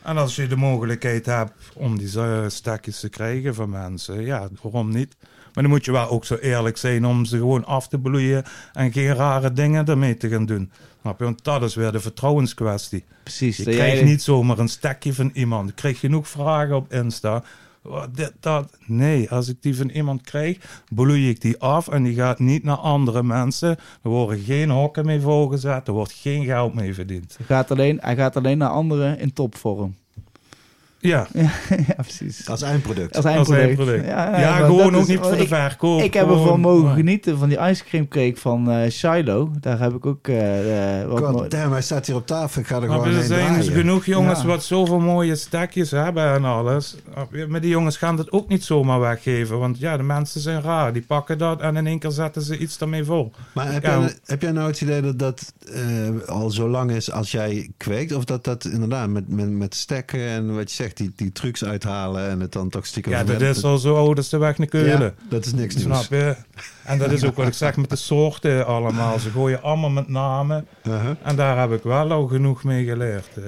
En 0.02 0.16
als 0.16 0.36
je 0.36 0.46
de 0.46 0.56
mogelijkheid 0.56 1.26
hebt 1.26 1.52
om 1.74 1.98
die 1.98 2.18
eh, 2.20 2.44
stekjes 2.48 3.00
te 3.00 3.08
krijgen 3.08 3.54
van 3.54 3.70
mensen, 3.70 4.24
ja, 4.24 4.48
waarom 4.62 4.90
niet? 4.90 5.16
Maar 5.55 5.62
dan 5.62 5.72
moet 5.72 5.84
je 5.84 5.92
wel 5.92 6.09
ook 6.09 6.24
zo 6.24 6.34
eerlijk 6.34 6.76
zijn 6.76 7.07
om 7.07 7.24
ze 7.24 7.36
gewoon 7.36 7.64
af 7.64 7.88
te 7.88 7.98
bloeien 7.98 8.44
en 8.72 8.92
geen 8.92 9.14
rare 9.14 9.53
dingen 9.53 9.86
ermee 9.86 10.16
te 10.16 10.28
gaan 10.28 10.46
doen. 10.46 10.70
Snap 11.00 11.18
je? 11.18 11.24
Want 11.24 11.44
dat 11.44 11.62
is 11.62 11.74
weer 11.74 11.92
de 11.92 12.00
vertrouwenskwestie. 12.00 13.05
Precies. 13.22 13.57
Je 13.57 13.62
krijgt 13.62 13.96
jij- 13.96 14.05
niet 14.05 14.22
zomaar 14.22 14.59
een 14.59 14.68
stekje 14.68 15.14
van 15.14 15.30
iemand. 15.34 15.68
Ik 15.68 15.74
krijg 15.74 15.98
genoeg 16.00 16.28
vragen 16.28 16.76
op 16.76 16.92
Insta. 16.92 17.42
Wat, 17.82 18.16
dit, 18.16 18.32
dat. 18.40 18.76
Nee, 18.86 19.30
als 19.30 19.48
ik 19.48 19.57
die 19.62 19.76
van 19.76 19.88
iemand 19.88 20.22
krijg, 20.22 20.82
bloei 20.94 21.28
ik 21.28 21.40
die 21.40 21.59
af 21.59 21.88
en 21.88 22.03
die 22.03 22.14
gaat 22.14 22.38
niet 22.38 22.64
naar 22.64 22.76
andere 22.76 23.22
mensen. 23.22 23.70
Er 24.03 24.11
worden 24.11 24.38
geen 24.38 24.70
hokken 24.70 25.07
mee 25.07 25.20
volgezet, 25.20 25.86
er 25.86 25.92
wordt 25.92 26.12
geen 26.12 26.44
geld 26.44 26.74
mee 26.74 26.94
verdiend. 26.94 27.34
Hij 27.36 27.46
gaat 27.46 27.70
alleen, 27.70 27.98
hij 28.00 28.16
gaat 28.16 28.36
alleen 28.36 28.59
naar 28.59 28.68
anderen 28.68 29.18
in 29.18 29.32
topvorm. 29.32 29.94
Ja, 31.12 31.26
ja, 31.34 31.94
precies. 31.96 32.48
Als 32.48 32.62
eindproduct. 32.62 33.16
Als 33.16 33.24
als 33.24 33.34
eindproduct. 33.34 33.66
eindproduct. 33.66 34.07
Ja, 34.07 34.30
maar 34.30 34.64
gewoon 34.64 34.76
dat 34.92 34.94
ook 34.94 35.00
is- 35.00 35.07
niet 35.07 35.18
voor 35.18 35.30
de 35.30 35.36
ik, 35.42 35.48
verkoop. 35.48 36.00
ik 36.00 36.14
heb 36.14 36.28
ervan 36.30 36.61
mogen 36.61 36.88
Ja. 36.88 36.94
genieten 36.94 37.38
van 37.38 37.48
die 37.48 37.59
ice 37.59 37.84
cream 37.84 38.09
cake 38.09 38.34
van 38.36 38.70
eh 38.70 38.90
Shiloh. 38.90 39.50
Daar 39.61 39.78
heb 39.78 39.92
ik 39.94 40.07
ook 40.07 40.28
eh, 40.28 41.00
eh, 41.03 41.09
wat 41.09 41.24
God 41.24 41.50
damn, 41.50 41.72
hij 41.72 41.82
staat 41.82 42.07
hier 42.07 42.16
op 42.16 42.26
tafel. 42.26 42.61
Ik 42.61 42.66
ga 42.66 42.74
er 42.80 42.88
Maar 42.88 42.98
gewoon 43.00 43.14
er 43.16 43.22
zijn 43.22 43.55
dus 43.55 43.68
genoeg 43.68 44.05
jongens 44.07 44.40
Ja. 44.40 44.46
wat 44.46 44.64
zoveel 44.64 44.98
mooie 45.00 45.36
stekjes 45.36 45.90
hebben 45.90 46.32
en 46.34 46.44
alles. 46.44 46.96
Maar 47.48 47.61
die 47.61 47.70
jongens 47.70 47.96
gaan 47.96 48.18
het 48.18 48.32
ook 48.32 48.48
niet 48.48 48.64
zomaar 48.64 49.00
weggeven. 49.00 49.59
Want 49.59 49.78
ja, 49.78 49.96
de 49.96 50.03
mensen 50.03 50.40
zijn 50.40 50.62
raar. 50.62 50.92
Die 50.92 51.03
pakken 51.03 51.38
dat 51.38 51.61
en 51.61 51.76
in 51.76 51.86
één 51.86 51.98
keer 51.98 52.11
zetten 52.11 52.42
ze 52.42 52.59
iets 52.59 52.78
ermee 52.78 53.05
vol. 53.05 53.32
Maar 53.55 53.72
heb, 53.72 53.82
Ja, 53.84 53.98
jij, 53.98 54.14
heb 54.24 54.42
jij 54.42 54.53
nou 54.53 54.66
het 54.68 54.80
idee 54.80 55.00
dat 55.00 55.18
dat 55.18 55.53
eh, 55.72 56.28
al 56.28 56.50
zo 56.50 56.68
lang 56.68 56.90
is 56.90 57.11
als 57.12 57.30
jij 57.30 57.70
kweekt? 57.76 58.14
Of 58.14 58.24
dat 58.24 58.44
dat 58.44 58.64
inderdaad 58.64 59.09
met, 59.09 59.28
met, 59.28 59.50
met 59.50 59.74
stekken 59.74 60.20
en 60.20 60.55
wat 60.55 60.70
je 60.70 60.76
zegt, 60.76 60.91
die, 60.97 61.12
die 61.16 61.32
trucs 61.32 61.64
uithalen 61.64 62.28
en 62.28 62.40
het 62.40 62.53
dan 62.53 62.68
toch 62.68 62.86
stiekem... 62.86 63.12
Ja, 63.12 63.24
dat 63.24 63.40
is 63.40 63.64
al 63.64 63.78
zo 63.78 63.97
oud 63.97 64.16
als 64.16 64.28
de 64.28 64.38
weg 64.38 64.59
naar 64.59 64.66
Keulen. 64.66 65.01
Ja, 65.01 65.12
dat 65.28 65.45
is 65.45 65.53
niks 65.53 65.74
nieuws. 65.74 66.05
Snap 66.05 66.20
je? 66.20 66.36
En 66.84 66.99
dat 66.99 67.11
is 67.12 67.24
ook 67.24 67.36
wat 67.36 67.47
ik 67.47 67.55
zeg 67.55 67.76
met 67.76 67.90
de 67.90 67.97
soorten 67.97 68.66
allemaal. 68.66 69.18
Ze 69.18 69.30
gooien 69.30 69.62
allemaal 69.62 69.90
met 69.90 70.09
namen. 70.09 70.66
Uh-huh. 70.84 71.11
En 71.22 71.36
daar 71.36 71.59
heb 71.59 71.72
ik 71.72 71.82
wel 71.82 72.11
al 72.11 72.26
genoeg 72.26 72.64
mee 72.64 72.84
geleerd. 72.84 73.28
Eh, 73.36 73.43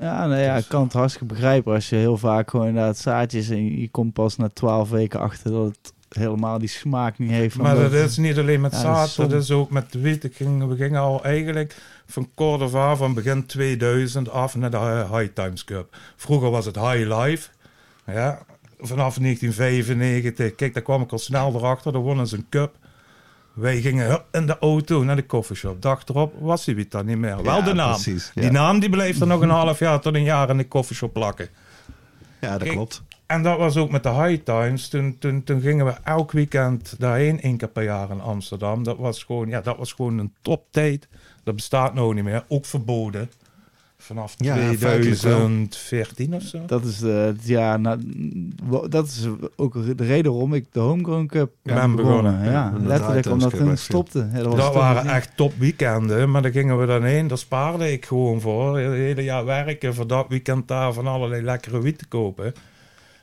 Ja, 0.00 0.26
nou 0.26 0.40
ja, 0.40 0.56
ik 0.56 0.64
kan 0.68 0.82
het 0.82 0.92
hartstikke 0.92 1.34
begrijpen 1.34 1.74
als 1.74 1.88
je 1.88 1.96
heel 1.96 2.16
vaak 2.18 2.50
gewoon 2.50 2.66
inderdaad 2.66 2.98
zaadjes 2.98 3.48
en 3.48 3.64
je, 3.64 3.80
je 3.80 3.88
komt 3.90 4.12
pas 4.12 4.36
na 4.36 4.48
twaalf 4.52 4.90
weken 4.90 5.20
achter 5.20 5.50
dat 5.50 5.66
het 5.66 5.92
helemaal 6.08 6.58
die 6.58 6.68
smaak 6.68 7.18
niet 7.18 7.30
heeft. 7.30 7.56
maar 7.56 7.74
dat 7.76 7.92
dat- 7.92 8.08
is 8.08 8.16
niet 8.16 8.38
alleen 8.38 8.60
met 8.60 8.72
Ja, 8.72 8.82
dat 8.82 9.06
is 9.06 9.14
zaad, 9.14 9.30
dat 9.30 9.42
is 9.42 9.50
ook 9.50 9.70
met 9.70 9.94
wiet. 10.00 10.24
Ik 10.24 10.36
ging, 10.36 10.68
we 10.68 10.76
gingen 10.76 11.00
al 11.00 11.24
eigenlijk 11.24 11.76
van 12.12 12.30
Cordova 12.34 12.96
van 12.96 13.14
begin 13.14 13.46
2000 13.46 14.30
af 14.30 14.56
naar 14.56 14.70
de 14.70 14.78
Hi- 14.78 15.16
High 15.18 15.32
Times 15.34 15.64
Cup. 15.64 15.96
Vroeger 16.16 16.50
was 16.50 16.64
het 16.64 16.76
High 16.76 17.16
Life. 17.18 17.48
Ja, 18.06 18.38
vanaf 18.78 19.18
1995. 19.18 20.54
Kijk, 20.54 20.74
daar 20.74 20.82
kwam 20.82 21.02
ik 21.02 21.12
al 21.12 21.18
snel 21.18 21.54
erachter. 21.54 21.92
Daar 21.92 22.02
wonnen 22.02 22.26
ze 22.26 22.36
een 22.36 22.46
cup. 22.50 22.74
Wij 23.52 23.80
gingen 23.80 24.22
in 24.32 24.46
de 24.46 24.58
auto 24.58 25.02
naar 25.04 25.16
de 25.16 25.26
coffeeshop. 25.26 25.82
Dag 25.82 26.02
erop 26.06 26.34
was 26.40 26.64
die 26.64 26.74
wiet 26.74 26.90
dan 26.90 27.06
niet 27.06 27.18
meer. 27.18 27.42
Wel 27.42 27.56
Ja, 27.56 27.60
de 27.62 27.72
naam. 27.72 27.90
precies, 27.92 28.30
ja. 28.34 28.40
Die 28.42 28.50
naam 28.50 28.80
die 28.80 28.90
bleef 28.90 29.20
er 29.20 29.26
nog 29.26 29.40
een 29.40 29.50
half 29.50 29.78
jaar 29.78 30.00
tot 30.00 30.14
een 30.14 30.22
jaar 30.22 30.50
in 30.50 30.56
de 30.56 30.68
coffeeshop 30.68 31.12
plakken. 31.12 31.48
Ja, 32.40 32.50
dat 32.50 32.62
Kijk, 32.62 32.70
klopt. 32.72 33.02
En 33.26 33.42
dat 33.42 33.58
was 33.58 33.76
ook 33.76 33.90
met 33.90 34.02
de 34.02 34.08
High 34.10 34.42
Times. 34.42 34.88
Toen, 34.88 35.16
toen, 35.18 35.44
toen 35.44 35.60
gingen 35.60 35.86
we 35.86 35.94
elk 36.04 36.32
weekend 36.32 36.94
daarheen, 36.98 37.40
één 37.40 37.56
keer 37.56 37.68
per 37.68 37.82
jaar 37.82 38.10
in 38.10 38.20
Amsterdam. 38.20 38.82
Dat 38.82 38.96
was 38.96 39.22
gewoon, 39.24 39.48
ja, 39.48 39.60
dat 39.60 39.76
was 39.76 39.92
gewoon 39.92 40.18
een 40.18 40.32
toptijd. 40.42 41.08
Dat 41.44 41.54
bestaat 41.56 41.94
nou 41.94 42.14
niet 42.14 42.24
meer. 42.24 42.44
Ook 42.48 42.64
verboden. 42.66 43.30
Vanaf 43.98 44.34
Ja, 44.38 44.54
feitelijk 44.54 45.20
wel. 45.20 45.36
2014 45.38 46.34
of 46.34 46.42
zo. 46.42 46.58
Dat 46.66 46.84
is, 46.84 47.02
eh, 47.02 47.24
het 47.24 47.46
jaar 47.46 47.80
na, 47.80 47.98
wa- 48.64 48.88
dat 48.88 49.06
is 49.06 49.28
ook 49.56 49.96
de 49.96 50.04
reden 50.04 50.32
waarom 50.32 50.54
ik 50.54 50.66
de 50.72 50.80
Homegrown 50.80 51.26
Cup 51.26 51.50
Ben 51.62 51.74
ben 51.74 51.96
begonnen. 51.96 52.22
begonnen. 52.32 52.52
Ja, 52.52 52.72
letterlijk 52.82 53.26
omdat 53.26 53.52
het 53.52 53.78
stopte. 53.78 54.28
Ja, 54.32 54.42
Dat 54.42 54.74
waren 54.74 55.06
echt 55.06 55.36
top 55.36 55.52
weekenden, 55.58 56.30
maar 56.30 56.42
daar 56.42 56.50
gingen 56.52 56.78
we 56.80 56.86
dan 56.86 57.02
heen. 57.04 57.26
Daar 57.26 57.38
spaarde 57.38 57.92
ik 57.92 58.06
gewoon 58.06 58.40
voor. 58.40 58.78
Het 58.78 58.92
hele 58.92 59.22
jaar 59.24 59.44
werken 59.44 59.94
voor 59.94 60.06
dat 60.06 60.26
weekend 60.28 60.68
daar 60.68 60.92
van 60.92 61.06
allerlei 61.06 61.42
lekkere 61.42 61.80
wiet 61.80 61.98
te 61.98 62.06
kopen. 62.06 62.52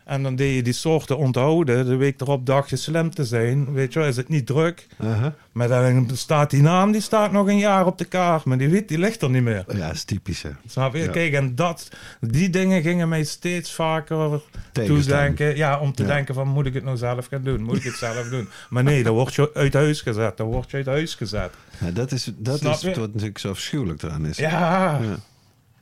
En 0.09 0.23
dan 0.23 0.35
deed 0.35 0.55
je 0.55 0.61
die 0.63 0.73
soorten 0.73 1.17
onthouden. 1.17 1.85
De 1.85 1.95
week 1.95 2.21
erop 2.21 2.45
dacht 2.45 2.69
je 2.69 2.75
slim 2.75 3.09
te 3.09 3.25
zijn. 3.25 3.73
Weet 3.73 3.93
je 3.93 3.99
wel, 3.99 4.07
is 4.07 4.15
het 4.17 4.29
niet 4.29 4.45
druk. 4.45 4.87
Uh-huh. 5.01 5.25
Maar 5.51 5.67
dan 5.67 6.09
staat 6.13 6.49
die 6.49 6.61
naam, 6.61 6.91
die 6.91 7.01
staat 7.01 7.31
nog 7.31 7.47
een 7.47 7.57
jaar 7.57 7.85
op 7.85 7.97
de 7.97 8.05
kaart. 8.05 8.43
Maar 8.45 8.57
die 8.57 8.69
wiet, 8.69 8.87
die 8.87 8.97
ligt 8.97 9.21
er 9.21 9.29
niet 9.29 9.43
meer. 9.43 9.63
Ja, 9.67 9.85
dat 9.87 9.93
is 9.95 10.03
typisch, 10.03 10.41
hè. 10.41 10.49
Snap 10.67 10.93
je? 10.95 10.99
Ja. 11.03 11.07
Kijk, 11.11 11.33
en 11.33 11.55
dat, 11.55 11.89
die 12.21 12.49
dingen 12.49 12.81
gingen 12.81 13.09
mij 13.09 13.23
steeds 13.23 13.71
vaker 13.73 14.41
toedenken. 14.71 15.55
Ja, 15.55 15.79
om 15.79 15.93
te 15.93 16.01
Ja. 16.03 16.07
denken 16.07 16.33
van, 16.33 16.47
moet 16.47 16.65
ik 16.65 16.73
het 16.73 16.83
nou 16.83 16.97
zelf 16.97 17.25
gaan 17.27 17.43
doen? 17.43 17.61
Moet 17.63 17.77
ik 17.77 17.83
het 17.83 17.95
zelf 17.95 18.29
doen? 18.29 18.49
Maar 18.69 18.83
nee, 18.83 19.03
dan 19.03 19.13
word 19.13 19.35
je 19.35 19.51
uit 19.53 19.73
huis 19.73 20.01
gezet. 20.01 20.37
Dan 20.37 20.47
word 20.47 20.71
je 20.71 20.77
uit 20.77 20.85
huis 20.85 21.15
gezet. 21.15 21.51
Ja, 21.79 21.91
dat 21.91 22.11
is, 22.11 22.31
dat 22.37 22.59
Snap 22.59 22.73
is 22.73 22.81
je? 22.81 22.87
wat 22.99 23.13
natuurlijk 23.13 23.37
zo 23.39 23.49
afschuwelijk 23.49 24.03
eraan 24.03 24.25
is. 24.25 24.37
Ja. 24.37 24.99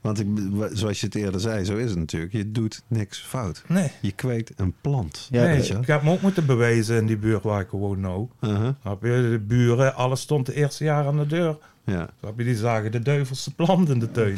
Want 0.08 0.20
ik, 0.20 0.28
zoals 0.74 1.00
je 1.00 1.06
het 1.06 1.16
eerder 1.16 1.40
zei, 1.40 1.64
zo 1.66 1.76
is 1.78 1.90
het 1.90 2.00
natuurlijk. 2.00 2.34
Je 2.34 2.52
doet 2.52 2.84
niks 2.88 3.20
fout. 3.20 3.64
Nee. 3.68 3.92
Je 4.02 4.12
kweekt 4.12 4.52
een 4.56 4.74
plant. 4.82 5.28
Ja, 5.32 5.44
nee, 5.44 5.56
weet 5.56 5.68
je 5.68 5.74
wel? 5.74 5.82
ik 5.82 5.88
heb 5.88 6.04
me 6.04 6.12
ook 6.12 6.22
moeten 6.22 6.46
bewijzen 6.46 6.98
in 6.98 7.06
die 7.06 7.18
buurt 7.18 7.44
waar 7.44 7.62
ik 7.62 7.70
woon 7.70 8.00
nou. 8.00 8.28
Snap 8.82 9.04
je? 9.04 9.28
De 9.32 9.40
buren, 9.48 9.96
alles 9.96 10.22
stond 10.22 10.46
de 10.46 10.54
eerste 10.54 10.84
jaar 10.84 11.06
aan 11.06 11.18
de 11.18 11.26
deur. 11.26 11.58
Ja. 11.84 12.10
Snap 12.20 12.38
je? 12.38 12.44
Die 12.44 12.56
zagen 12.56 12.92
de 12.92 13.00
duivelse 13.00 13.56
plant 13.56 13.90
in 13.90 14.00
de 14.00 14.12
tuin. 14.12 14.38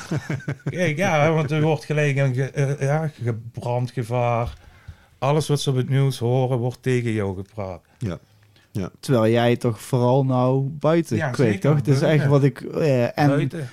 Kijk, 0.64 0.96
ja, 0.96 1.32
want 1.32 1.50
er 1.50 1.62
wordt 1.62 1.84
gelijk 1.84 2.16
een 2.16 2.34
ge, 2.34 2.76
ja, 2.80 3.10
brandgevaar. 3.52 4.54
Alles 5.18 5.48
wat 5.48 5.60
ze 5.60 5.70
op 5.70 5.76
het 5.76 5.88
nieuws 5.88 6.18
horen, 6.18 6.58
wordt 6.58 6.82
tegen 6.82 7.12
jou 7.12 7.36
gepraat. 7.36 7.82
Ja. 7.98 8.18
Terwijl 9.00 9.32
jij 9.32 9.56
toch 9.56 9.80
vooral 9.80 10.24
nou 10.24 10.68
buiten 10.68 11.16
Ja, 11.16 11.30
kweekt, 11.30 11.60
toch? 11.60 11.82
Dat 11.82 11.94
is 11.94 12.02
echt 12.02 12.26
wat 12.26 12.42
ik... 12.44 12.60
eh, 12.60 13.18
en 13.18 13.28
Buiten. 13.28 13.68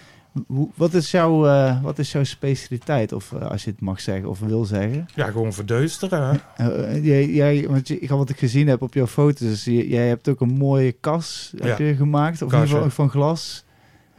Hoe, 0.47 0.69
wat, 0.75 0.93
is 0.93 1.11
jouw, 1.11 1.47
eh, 1.47 1.83
wat 1.83 1.99
is 1.99 2.11
jouw 2.11 2.23
specialiteit? 2.23 3.11
Of 3.13 3.31
eh, 3.33 3.49
als 3.51 3.63
je 3.63 3.71
het 3.71 3.81
mag 3.81 4.01
zeggen 4.01 4.29
of 4.29 4.39
wil 4.39 4.65
zeggen. 4.65 5.07
Ja, 5.15 5.25
gewoon 5.25 5.53
verduisteren. 5.53 6.41
Eh, 6.55 7.05
jij, 7.05 7.29
jij, 7.29 7.67
want 7.69 7.87
je, 7.87 8.05
wat 8.07 8.29
ik 8.29 8.37
gezien 8.39 8.67
heb 8.67 8.81
op 8.81 8.93
jouw 8.93 9.07
foto's, 9.07 9.63
je- 9.65 9.87
jij 9.87 10.07
hebt 10.07 10.27
ook 10.29 10.41
een 10.41 10.57
mooie 10.57 10.91
kas 10.91 11.53
heb 11.59 11.77
je 11.79 11.95
gemaakt, 11.95 12.41
of 12.41 12.53
in 12.53 12.59
ieder 12.59 12.73
geval 12.75 12.89
van 12.89 13.09
glas. 13.09 13.63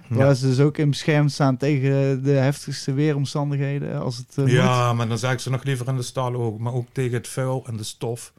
Ja. 0.08 0.16
Waar 0.18 0.34
ze 0.34 0.46
dus 0.46 0.60
ook 0.60 0.78
in 0.78 0.90
beschermd 0.90 1.32
staan 1.32 1.56
tegen 1.56 2.22
de 2.22 2.30
heftigste 2.30 2.92
weeromstandigheden. 2.92 4.00
Als 4.00 4.16
het, 4.16 4.36
moet. 4.36 4.50
Ja, 4.50 4.92
maar 4.92 5.08
dan 5.08 5.18
zeg 5.18 5.32
ik 5.32 5.38
ze 5.38 5.50
nog 5.50 5.64
liever 5.64 5.88
in 5.88 5.96
de 5.96 6.02
stal 6.02 6.34
ook. 6.34 6.58
Maar 6.58 6.72
ook 6.72 6.86
tegen 6.92 7.12
het 7.12 7.28
vuil 7.28 7.64
en 7.66 7.76
de 7.76 7.84
stof. 7.84 8.32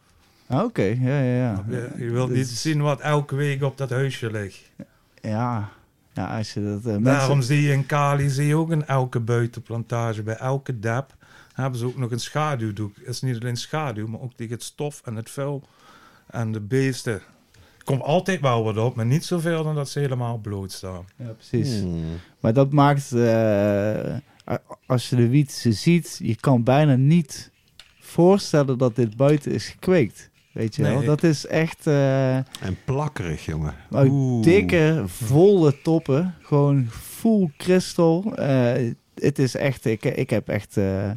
Ah, 0.48 0.64
Oké, 0.64 0.82
ja, 0.84 1.20
ja, 1.22 1.36
ja. 1.36 1.64
Je, 1.70 1.90
je 1.98 2.10
wilt 2.12 2.32
niet 2.32 2.48
zien 2.48 2.82
wat 2.82 3.00
elke 3.00 3.36
week 3.36 3.64
op 3.64 3.78
dat 3.78 3.90
huisje 3.90 4.32
ligt. 4.32 4.72
Ja, 5.22 5.70
ja 6.14 6.38
als 6.38 6.54
je 6.54 6.64
dat... 6.64 6.78
eh, 6.80 6.84
mensen- 6.86 7.04
Daarom 7.04 7.42
zie 7.42 7.62
je 7.62 7.72
in 7.74 7.86
Kali 7.86 8.30
zie 8.30 8.48
je 8.48 8.56
ook 8.56 8.72
in 8.72 8.86
elke 8.86 9.20
buitenplantage, 9.20 10.24
bij 10.24 10.36
elke 10.36 10.80
dep, 10.80 11.16
hebben 11.54 11.80
ze 11.80 11.86
ook 11.86 11.98
nog 11.98 12.12
een 12.12 12.20
schaduwdoek. 12.20 12.96
Het 12.96 13.08
is 13.08 13.22
niet 13.22 13.40
alleen 13.40 13.58
schaduw, 13.58 14.08
maar 14.08 14.22
ook 14.22 14.34
tegen 14.36 14.54
het 14.54 14.64
stof 14.64 15.02
en 15.06 15.16
het 15.16 15.30
vuil 15.30 15.64
en 16.28 16.52
de 16.52 16.62
beesten. 16.62 17.14
Er 17.78 17.84
komt 17.84 18.02
altijd 18.02 18.42
wel 18.42 18.64
wat 18.64 18.78
op, 18.78 18.96
maar 18.96 19.06
niet 19.06 19.26
zoveel 19.26 19.64
dan 19.64 19.76
dat 19.76 19.90
ze 19.90 20.00
helemaal 20.00 20.38
bloot 20.38 20.72
staan. 20.72 21.06
Ja, 21.16 21.30
precies. 21.30 21.80
Hmm. 21.80 22.04
Maar 22.40 22.54
dat 22.54 22.72
maakt, 22.72 23.12
eh, 23.12 24.16
als 24.86 25.10
je 25.10 25.16
de 25.16 25.28
wiet 25.28 25.52
ziet, 25.52 26.20
je 26.24 26.36
kan 26.36 26.64
bijna 26.64 26.96
niet 26.96 27.52
voorstellen 28.00 28.78
dat 28.78 28.96
dit 28.96 29.18
buiten 29.18 29.52
is 29.52 29.68
gekweekt. 29.68 30.30
Weet 30.54 30.76
je 30.76 30.82
Nee, 30.82 30.92
wel? 30.92 31.02
ik- 31.02 31.08
Dat 31.08 31.24
is 31.24 31.46
echt 31.46 31.88
eh, 31.88 32.36
En 32.36 32.78
plakkerig, 32.86 33.46
jongen. 33.46 33.74
Oeh. 33.94 34.44
dikke, 34.44 35.04
volle 35.06 35.82
toppen. 35.82 36.36
Gewoon 36.42 36.88
full 36.92 37.50
kristal. 37.58 38.34
Eh, 38.36 38.92
het 39.16 39.40
is 39.40 39.56
echt, 39.56 39.86
ik, 39.86 40.04
ik 40.06 40.30
heb 40.30 40.48
echt 40.50 40.78
eh, 40.78 41.10
eh, 41.10 41.16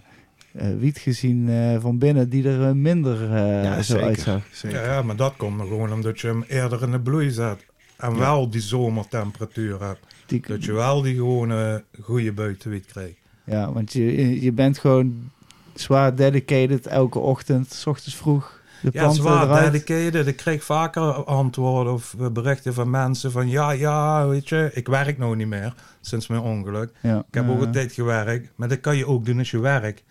wiet 0.78 0.99
gezien 0.99 1.49
eh, 1.49 1.80
van 1.80 1.99
binnen 1.99 2.28
die 2.28 2.49
er 2.49 2.76
minder 2.76 3.22
eh, 3.34 3.62
Ja, 3.64 3.74
zo 3.82 3.93
zeker. 3.93 4.07
uitzag. 4.07 4.43
zeker. 4.53 4.80
Ja, 4.84 4.93
ja, 4.93 5.03
maar 5.03 5.16
dat 5.16 5.34
komt 5.37 5.61
gewoon 5.61 5.93
omdat 5.93 6.20
je 6.20 6.26
hem 6.26 6.45
eerder 6.49 6.82
in 6.82 6.91
de 6.91 7.01
bloei 7.01 7.30
zet. 7.30 7.66
En 7.97 8.18
wel 8.18 8.51
die 8.51 8.61
zomertemperatuur 8.61 9.82
hebt. 9.82 10.01
Die, 10.26 10.43
Dat 10.47 10.64
je 10.64 10.72
wel 10.72 11.03
die 11.03 11.14
gewone 11.14 11.84
goede 12.01 12.32
buitenwiet 12.32 12.87
krijgt. 12.87 13.16
Ja, 13.45 13.72
want 13.72 13.93
je, 13.93 14.41
je 14.43 14.53
bent 14.53 14.78
gewoon 14.78 15.30
zwaar 15.74 16.14
dedicated 16.16 16.87
elke 16.87 17.18
ochtend, 17.18 17.72
s 17.72 17.87
ochtends 17.87 18.16
vroeg. 18.16 18.55
De 18.87 18.93
Ja, 18.93 19.01
planten 19.01 19.22
zwaar 19.22 19.43
eruit. 19.43 19.72
dedicated. 19.72 20.26
Ik 20.26 20.37
kreeg 20.37 20.64
vaker 20.64 21.03
antwoorden 21.24 21.93
of 21.93 22.14
berichten 22.32 22.74
van 22.74 22.91
mensen 22.91 23.32
van... 23.32 23.49
Ja, 23.49 23.70
ja, 23.70 24.26
weet 24.28 24.49
je, 24.49 24.70
ik 24.74 24.87
werk 24.89 25.18
nou 25.18 25.37
niet 25.37 25.47
meer 25.47 25.74
sinds 26.01 26.26
mijn 26.26 26.41
ongeluk. 26.41 26.91
Ja. 27.03 27.18
Ik 27.18 27.34
heb 27.34 27.49
ook 27.49 27.61
een 27.61 27.72
tijd 27.72 27.93
gewerkt. 27.93 28.51
Maar 28.57 28.68
dat 28.68 28.80
kan 28.80 28.97
je 28.97 29.07
ook 29.07 29.24
doen 29.24 29.39
als 29.39 29.51
je 29.51 29.59
werkt. 29.59 30.03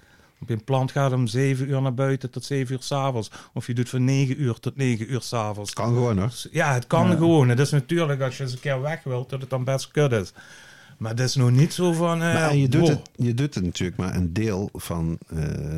Op 0.41 0.49
een 0.49 0.63
plant 0.63 0.91
gaat 0.91 1.13
om 1.13 1.27
7 1.27 1.69
uur 1.69 1.81
naar 1.81 1.93
buiten 1.93 2.29
tot 2.31 2.43
7 2.45 2.73
uur 2.75 2.81
s'avonds. 2.81 3.31
Of 3.53 3.67
je 3.67 3.73
doet 3.73 3.89
van 3.89 4.03
9 4.03 4.41
uur 4.41 4.59
tot 4.59 4.75
9 4.75 5.11
uur 5.11 5.21
s'avonds. 5.21 5.73
Kan 5.73 5.85
gewoon 5.85 6.17
hoor. 6.17 6.31
Ja, 6.51 6.73
het 6.73 6.87
kan 6.87 7.09
Ja. 7.09 7.15
gewoon. 7.15 7.49
Het 7.49 7.59
is 7.59 7.71
natuurlijk 7.71 8.21
als 8.21 8.37
je 8.37 8.43
eens 8.43 8.51
een 8.53 8.59
keer 8.59 8.81
weg 8.81 9.03
wilt, 9.03 9.29
dat 9.29 9.41
het 9.41 9.49
dan 9.49 9.63
best 9.63 9.91
kut 9.91 10.11
is. 10.11 10.33
Maar 10.97 11.11
het 11.11 11.19
is 11.19 11.35
nog 11.35 11.51
niet 11.51 11.73
zo 11.73 11.93
van... 11.93 12.21
eh, 12.21 12.33
Maar 12.33 12.55
je, 12.55 12.67
doet 12.69 12.81
wow. 12.81 12.89
het, 12.89 13.09
je 13.15 13.33
doet 13.33 13.55
het 13.55 13.63
natuurlijk 13.63 13.97
maar 13.97 14.15
een 14.15 14.33
deel 14.33 14.69
van 14.73 15.17
eh, 15.27 15.37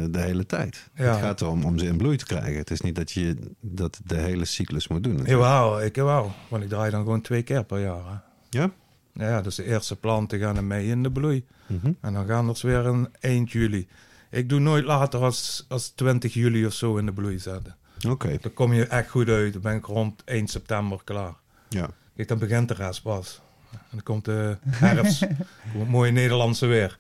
de 0.10 0.20
hele 0.20 0.46
tijd. 0.46 0.90
Ja. 0.96 1.04
Het 1.04 1.20
gaat 1.20 1.42
erom 1.42 1.64
om 1.66 1.78
ze 1.80 1.86
in 1.86 1.98
bloei 1.98 2.18
te 2.18 2.26
krijgen. 2.26 2.56
Het 2.58 2.72
is 2.72 2.82
niet 2.82 2.96
dat 2.96 3.12
je 3.12 3.38
dat 3.62 4.00
de 4.06 4.16
hele 4.18 4.46
cyclus 4.46 4.88
moet 4.88 5.04
doen. 5.04 5.22
Jawel, 5.26 5.82
ik 5.82 5.96
wel. 5.96 6.32
Want 6.50 6.64
ik 6.64 6.70
draai 6.70 6.92
dan 6.92 7.02
gewoon 7.04 7.22
twee 7.22 7.44
keer 7.44 7.64
per 7.64 7.80
jaar. 7.80 8.06
Hè. 8.10 8.16
Ja? 8.60 8.72
Ja, 9.14 9.42
dus 9.42 9.56
de 9.56 9.64
eerste 9.64 9.96
planten 9.96 10.40
gaan 10.40 10.58
er 10.58 10.64
mee 10.64 10.88
in 10.88 11.04
de 11.04 11.12
bloei. 11.12 11.46
Mhm. 11.68 11.92
En 12.02 12.14
dan 12.14 12.26
gaan 12.28 12.50
er 12.50 12.60
weer 12.62 12.86
een 12.86 13.08
eind 13.20 13.52
juli. 13.52 13.88
Ik 14.32 14.50
doe 14.50 14.60
nooit 14.60 14.86
later 14.86 15.20
als, 15.20 15.66
als 15.68 15.90
20 15.90 16.34
juli 16.34 16.66
of 16.66 16.74
zo 16.74 16.98
in 16.98 17.06
de 17.06 17.14
bloei 17.14 17.40
zetten. 17.40 17.76
Oké, 18.10 18.38
Dan 18.42 18.54
kom 18.54 18.74
je 18.74 18.86
echt 18.86 19.10
goed 19.10 19.28
uit. 19.30 19.54
Dan 19.54 19.62
ben 19.62 19.76
ik 19.76 19.86
rond 19.86 20.22
1 20.26 20.48
september 20.48 21.02
klaar. 21.04 21.34
ja. 21.70 21.90
Kijk, 22.16 22.28
dan 22.30 22.38
begint 22.40 22.68
de 22.68 22.74
rest 22.74 23.02
pas. 23.02 23.42
En 23.72 23.80
dan 23.90 24.04
komt 24.04 24.26
de 24.26 24.58
herfst. 24.68 25.28
Komt 25.74 25.90
mooi 25.90 26.12
Nederlandse 26.12 26.66
weer. 26.66 26.98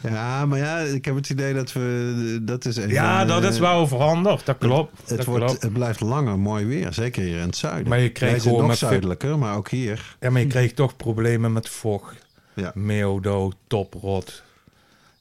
Ja, 0.00 0.46
maar 0.46 0.58
ja, 0.58 0.78
ik 0.78 1.04
heb 1.04 1.14
het 1.14 1.30
idee 1.30 1.54
dat 1.54 1.72
we... 1.72 2.38
Dat 2.42 2.64
is 2.64 2.76
even, 2.76 2.90
Ja, 2.90 3.24
dat 3.24 3.42
eh, 3.42 3.48
is 3.48 3.58
wel 3.58 3.86
veranderd. 3.86 4.46
Dat 4.46 4.58
klopt. 4.58 4.98
Het, 4.98 5.16
dat 5.16 5.26
wordt, 5.26 5.44
klopt. 5.44 5.62
het 5.62 5.72
blijft 5.72 6.00
langer 6.00 6.38
mooi 6.38 6.64
weer, 6.64 6.92
zeker 6.92 7.22
hier 7.22 7.36
in 7.38 7.46
het 7.46 7.56
zuiden. 7.56 7.88
Maar 7.88 8.00
je 8.00 8.12
krijgt 8.12 8.42
gewoon 8.42 8.58
nog 8.58 8.68
met- 8.68 8.78
zuidelijker, 8.78 9.38
maar 9.38 9.56
ook 9.56 9.68
hier. 9.70 10.16
Ja, 10.20 10.30
maar 10.30 10.40
je 10.40 10.46
kreeg 10.46 10.72
toch 10.72 10.96
problemen 10.96 11.52
met 11.52 11.68
vocht. 11.68 12.26
Ja. 12.54 12.70
Meeuwdood, 12.74 13.54
toprot. 13.66 14.42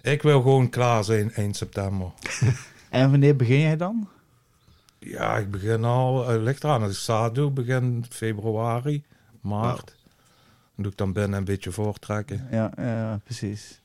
Ik 0.02 0.22
wil 0.22 0.42
gewoon 0.42 0.70
klaar 0.70 1.04
zijn 1.04 1.34
1 1.34 1.54
september. 1.54 2.12
En 2.90 3.10
wanneer 3.10 3.36
begin 3.36 3.60
jij 3.60 3.78
dan? 3.78 4.08
Ja, 5.00 5.38
ik 5.38 5.52
begin 5.52 5.84
al, 5.84 6.34
uh, 6.36 6.42
ligt 6.44 6.64
eraan. 6.64 6.82
Als 6.82 6.92
ik 6.92 6.98
zaad 6.98 7.36
doe, 7.36 7.52
begin 7.52 8.06
februari, 8.10 9.04
maart. 9.42 9.86
Dan 9.86 9.96
doe 10.82 10.92
ik 10.92 10.98
dan 10.98 11.14
binnen 11.14 11.38
een 11.38 11.46
beetje 11.46 11.72
voortrekken. 11.72 12.48
Ja, 12.52 12.72
ja 12.78 13.20
precies. 13.24 13.80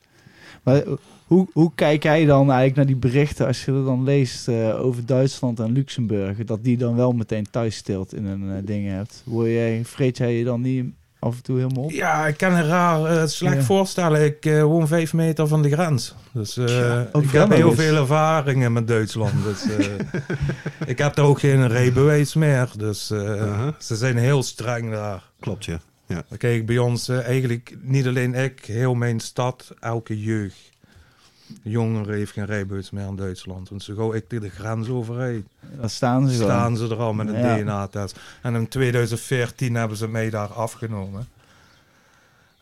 Maar 0.63 0.83
hoe, 1.27 1.49
hoe 1.53 1.73
kijk 1.75 2.03
jij 2.03 2.25
dan 2.25 2.39
eigenlijk 2.47 2.77
naar 2.77 2.87
die 2.87 2.97
berichten 2.97 3.47
als 3.47 3.65
je 3.65 3.73
er 3.73 3.85
dan 3.85 4.03
leest 4.05 4.49
eh, 4.49 4.85
over 4.85 5.07
Duitsland 5.07 5.61
en 5.61 5.73
Luxemburg? 5.73 6.45
Dat 6.45 6.65
die 6.65 6.77
dan 6.77 6.97
wel 6.97 7.13
meteen 7.13 7.47
thuis 7.51 7.77
stilt 7.77 8.15
in 8.15 8.25
een 8.25 8.51
eh, 8.57 8.63
ding 8.65 8.89
hebt. 8.89 9.23
Word 9.25 9.49
jij, 9.49 9.81
vreet 9.85 10.17
jij 10.17 10.35
je 10.39 10.45
dan 10.45 10.61
niet 10.61 10.85
af 11.19 11.37
en 11.37 11.43
toe 11.43 11.59
helemaal 11.59 11.85
op? 11.85 11.91
Ja, 11.91 12.27
ik 12.27 12.37
kan 12.37 12.53
een 12.53 12.67
raar 12.67 13.05
eh, 13.05 13.27
slecht 13.27 13.57
Ja. 13.57 13.63
voorstellen. 13.63 14.25
Ik 14.25 14.45
woon 14.45 14.89
vijf 14.89 15.13
meter 15.13 15.47
van 15.49 15.63
de 15.63 15.71
grens. 15.71 16.15
Dus 16.33 16.57
eh, 16.57 16.67
Ja, 16.67 17.09
ook 17.13 17.23
ik 17.23 17.31
heb 17.31 17.51
heel 17.53 17.73
veel 17.75 17.97
ervaringen 17.97 18.73
met 18.73 18.89
Duitsland. 18.89 19.33
Dus, 19.45 19.69
eh, 19.77 19.85
ik 20.93 20.99
heb 20.99 21.15
daar 21.15 21.25
ook 21.25 21.39
geen 21.41 21.69
rijbewijs 21.69 22.35
meer. 22.35 22.71
Dus 22.77 23.07
ze 23.79 23.97
zijn 23.97 24.17
heel 24.17 24.43
streng 24.43 24.91
daar. 24.91 25.23
Klopt, 25.41 25.65
ja. 25.65 25.81
Ja. 26.07 26.25
Kijk, 26.39 26.67
bij 26.67 26.79
ons 26.79 27.09
eh, 27.09 27.27
eigenlijk 27.27 27.77
niet 27.81 28.07
alleen 28.07 28.35
ik, 28.35 28.65
heel 28.65 28.95
mijn 28.95 29.21
stad, 29.21 29.75
elke 29.81 30.21
jeugd. 30.21 30.75
Jongeren 31.63 32.15
heeft 32.15 32.33
geen 32.33 32.45
rijbewijs 32.47 32.91
meer 32.91 33.07
in 33.07 33.17
Duitsland. 33.17 33.69
Want 33.69 33.83
zo 33.83 33.95
gauw 33.95 34.13
ik 34.15 34.31
de 34.31 34.51
grens 34.51 34.89
overrijd, 34.89 35.45
Dan 35.81 35.91
staan 35.91 36.29
ze 36.29 36.35
staan 36.35 36.77
ze 36.77 36.85
er 36.89 36.97
al 36.97 37.13
met 37.13 37.29
een 37.29 37.39
Ja. 37.39 37.57
DNA-test. 37.57 38.19
En 38.43 38.55
in 38.55 38.69
2014 38.69 39.75
hebben 39.75 39.97
ze 39.97 40.09
mij 40.09 40.31
daar 40.31 40.49
afgenomen. 40.49 41.29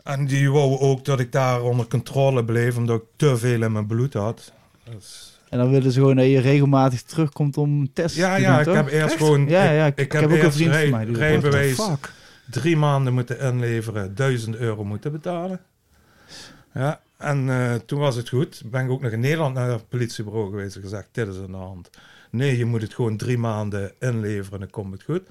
En 0.02 0.26
die 0.26 0.50
wou 0.50 0.78
ook 0.78 1.04
dat 1.04 1.20
ik 1.20 1.32
daar 1.32 1.62
onder 1.62 1.86
controle 1.86 2.44
bleef, 2.44 2.76
omdat 2.76 2.96
ik 3.00 3.06
te 3.16 3.36
veel 3.36 3.62
in 3.62 3.72
mijn 3.72 3.86
bloed 3.86 4.14
had. 4.14 4.52
Dus, 4.90 5.38
En 5.48 5.58
dan 5.58 5.70
willen 5.70 5.92
ze 5.92 6.00
gewoon 6.00 6.16
dat 6.16 6.26
je 6.26 6.40
regelmatig 6.40 7.02
terugkomt 7.02 7.56
om 7.56 7.80
een 7.80 7.90
test 7.92 8.16
ja, 8.16 8.34
te 8.34 8.40
ja, 8.40 8.50
doen, 8.50 8.58
ik 8.58 8.64
toch? 8.64 8.74
heb 8.74 8.86
eerst 8.88 9.04
Echt? 9.04 9.16
gewoon... 9.16 9.48
Ja, 9.48 9.62
ik, 9.62 9.70
ja, 9.76 9.86
ik, 9.86 9.98
ik 9.98 10.12
heb, 10.12 10.20
heb 10.20 10.30
ook 10.30 10.36
een 10.36 10.42
eerst 10.44 10.56
vriend 10.56 10.74
van 10.76 10.90
mij 10.90 11.04
die 11.04 11.16
rijbewijs 11.16 11.74
fuck? 11.74 12.12
Drie 12.50 12.76
maanden 12.76 13.12
moeten 13.12 13.38
inleveren, 13.38 14.14
1000 14.14 14.56
euro 14.56 14.84
moeten 14.84 15.12
betalen. 15.12 15.60
Ja, 16.74 17.00
en 17.16 17.48
eh, 17.48 17.74
toen 17.74 17.98
was 17.98 18.16
het 18.16 18.28
goed. 18.28 18.62
Ben 18.64 18.84
ik 18.84 18.90
ook 18.90 19.02
nog 19.02 19.12
in 19.12 19.20
Nederland 19.20 19.54
naar 19.54 19.70
het 19.70 19.88
politiebureau 19.88 20.50
geweest 20.50 20.76
en 20.76 20.82
gezegd, 20.82 21.08
dit 21.12 21.28
is 21.28 21.38
aan 21.38 21.50
de 21.50 21.56
hand. 21.56 21.90
Nee, 22.30 22.56
je 22.56 22.64
moet 22.64 22.82
het 22.82 22.94
gewoon 22.94 23.16
drie 23.16 23.38
maanden 23.38 23.92
inleveren 23.98 24.52
en 24.52 24.58
dan 24.58 24.70
komt 24.70 24.92
het 24.92 25.02
goed. 25.02 25.22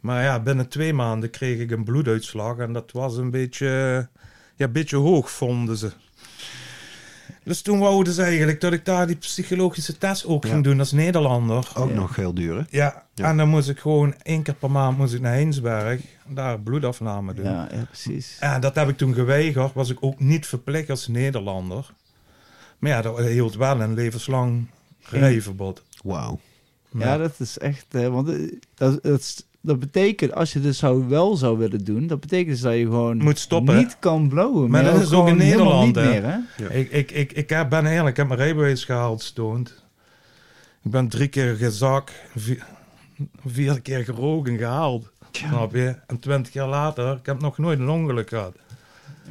Maar 0.00 0.22
ja, 0.22 0.40
binnen 0.40 0.68
twee 0.68 0.92
maanden 0.92 1.30
kreeg 1.30 1.58
ik 1.58 1.70
een 1.70 1.84
bloeduitslag 1.84 2.58
en 2.58 2.72
dat 2.72 2.92
was 2.92 3.16
een 3.16 3.30
beetje, 3.30 3.66
ja, 4.56 4.66
een 4.66 4.72
beetje 4.72 4.96
hoog, 4.96 5.30
vonden 5.30 5.76
ze. 5.76 5.90
Dus 7.48 7.62
toen 7.62 7.78
wouden 7.78 8.12
ze 8.12 8.22
eigenlijk 8.22 8.60
dat 8.60 8.72
ik 8.72 8.84
daar 8.84 9.06
die 9.06 9.16
psychologische 9.16 9.98
test 9.98 10.26
ook 10.26 10.44
Ja. 10.44 10.50
ging 10.50 10.64
doen 10.64 10.78
als 10.78 10.92
Nederlander. 10.92 11.68
Ook 11.74 11.88
Ja. 11.88 11.94
nog 11.94 12.16
heel 12.16 12.34
duur, 12.34 12.56
hè? 12.56 12.62
Ja, 12.70 13.04
Ja. 13.14 13.28
en 13.30 13.36
dan 13.36 13.48
moest 13.48 13.68
ik 13.68 13.78
gewoon 13.78 14.14
één 14.22 14.42
keer 14.42 14.54
per 14.54 14.70
maand 14.70 14.98
moest 14.98 15.14
ik 15.14 15.20
naar 15.20 15.32
Heemsberg, 15.32 16.00
daar 16.26 16.60
bloedafname 16.60 17.34
doen. 17.34 17.44
Ja, 17.44 17.68
ja, 17.72 17.84
precies. 17.84 18.36
Ja, 18.40 18.58
dat 18.58 18.74
heb 18.74 18.88
ik 18.88 18.96
toen 18.96 19.14
geweigerd. 19.14 19.72
Was 19.74 19.90
ik 19.90 19.96
ook 20.00 20.20
niet 20.20 20.46
verplicht 20.46 20.90
als 20.90 21.08
Nederlander. 21.08 21.94
Maar 22.78 22.90
ja, 22.90 23.02
dat 23.02 23.18
hield 23.18 23.54
wel 23.56 23.80
een 23.80 23.94
levenslang 23.94 24.66
rijverbod. 25.02 25.82
Wauw. 26.04 26.40
Ja, 26.92 27.16
dat 27.16 27.34
is 27.38 27.58
echt... 27.58 27.86
eh, 27.90 28.08
want 28.08 28.28
eh, 28.28 28.52
dat, 28.74 29.02
dat 29.02 29.44
dat 29.60 29.78
betekent, 29.78 30.34
als 30.34 30.52
je 30.52 30.60
dus 30.60 30.78
zou 30.78 31.08
wel 31.08 31.36
zou 31.36 31.58
willen 31.58 31.84
doen, 31.84 32.06
dat 32.06 32.20
betekent 32.20 32.48
dus 32.48 32.60
dat 32.60 32.74
je 32.74 32.82
gewoon 32.82 33.16
Moet 33.16 33.38
stoppen, 33.38 33.74
hè? 33.74 33.80
niet 33.80 33.96
kan 33.98 34.28
blowen. 34.28 34.70
Maar 34.70 34.84
dat 34.84 35.00
is 35.00 35.12
ook 35.12 35.28
in 35.28 35.36
Nederland, 35.36 35.86
niet 35.86 35.94
hè? 35.96 36.04
meer, 36.04 36.22
hè? 36.22 36.36
Ja. 36.64 36.68
Ik, 36.70 36.90
ik, 36.90 37.10
ik, 37.10 37.32
ik 37.32 37.48
heb- 37.48 37.68
ben 37.70 37.86
eerlijk, 37.86 38.08
ik 38.08 38.16
heb 38.16 38.26
mijn 38.26 38.38
rijbewijs 38.40 38.84
gehaald 38.84 39.22
stoned. 39.22 39.82
Ik 40.82 40.90
ben 40.90 41.08
drie 41.08 41.28
keer 41.28 41.54
gezakt, 41.56 42.12
vier, 42.36 42.66
vier 43.46 43.80
keer 43.80 44.04
geroken 44.04 44.58
gehaald. 44.58 45.10
Snap 45.30 45.74
je? 45.74 45.94
En 46.06 46.18
twintig 46.18 46.52
jaar 46.52 46.68
later, 46.68 47.16
ik 47.16 47.26
heb 47.26 47.40
nog 47.40 47.58
nooit 47.58 47.78
een 47.78 47.88
ongeluk 47.88 48.28
gehad. 48.28 48.54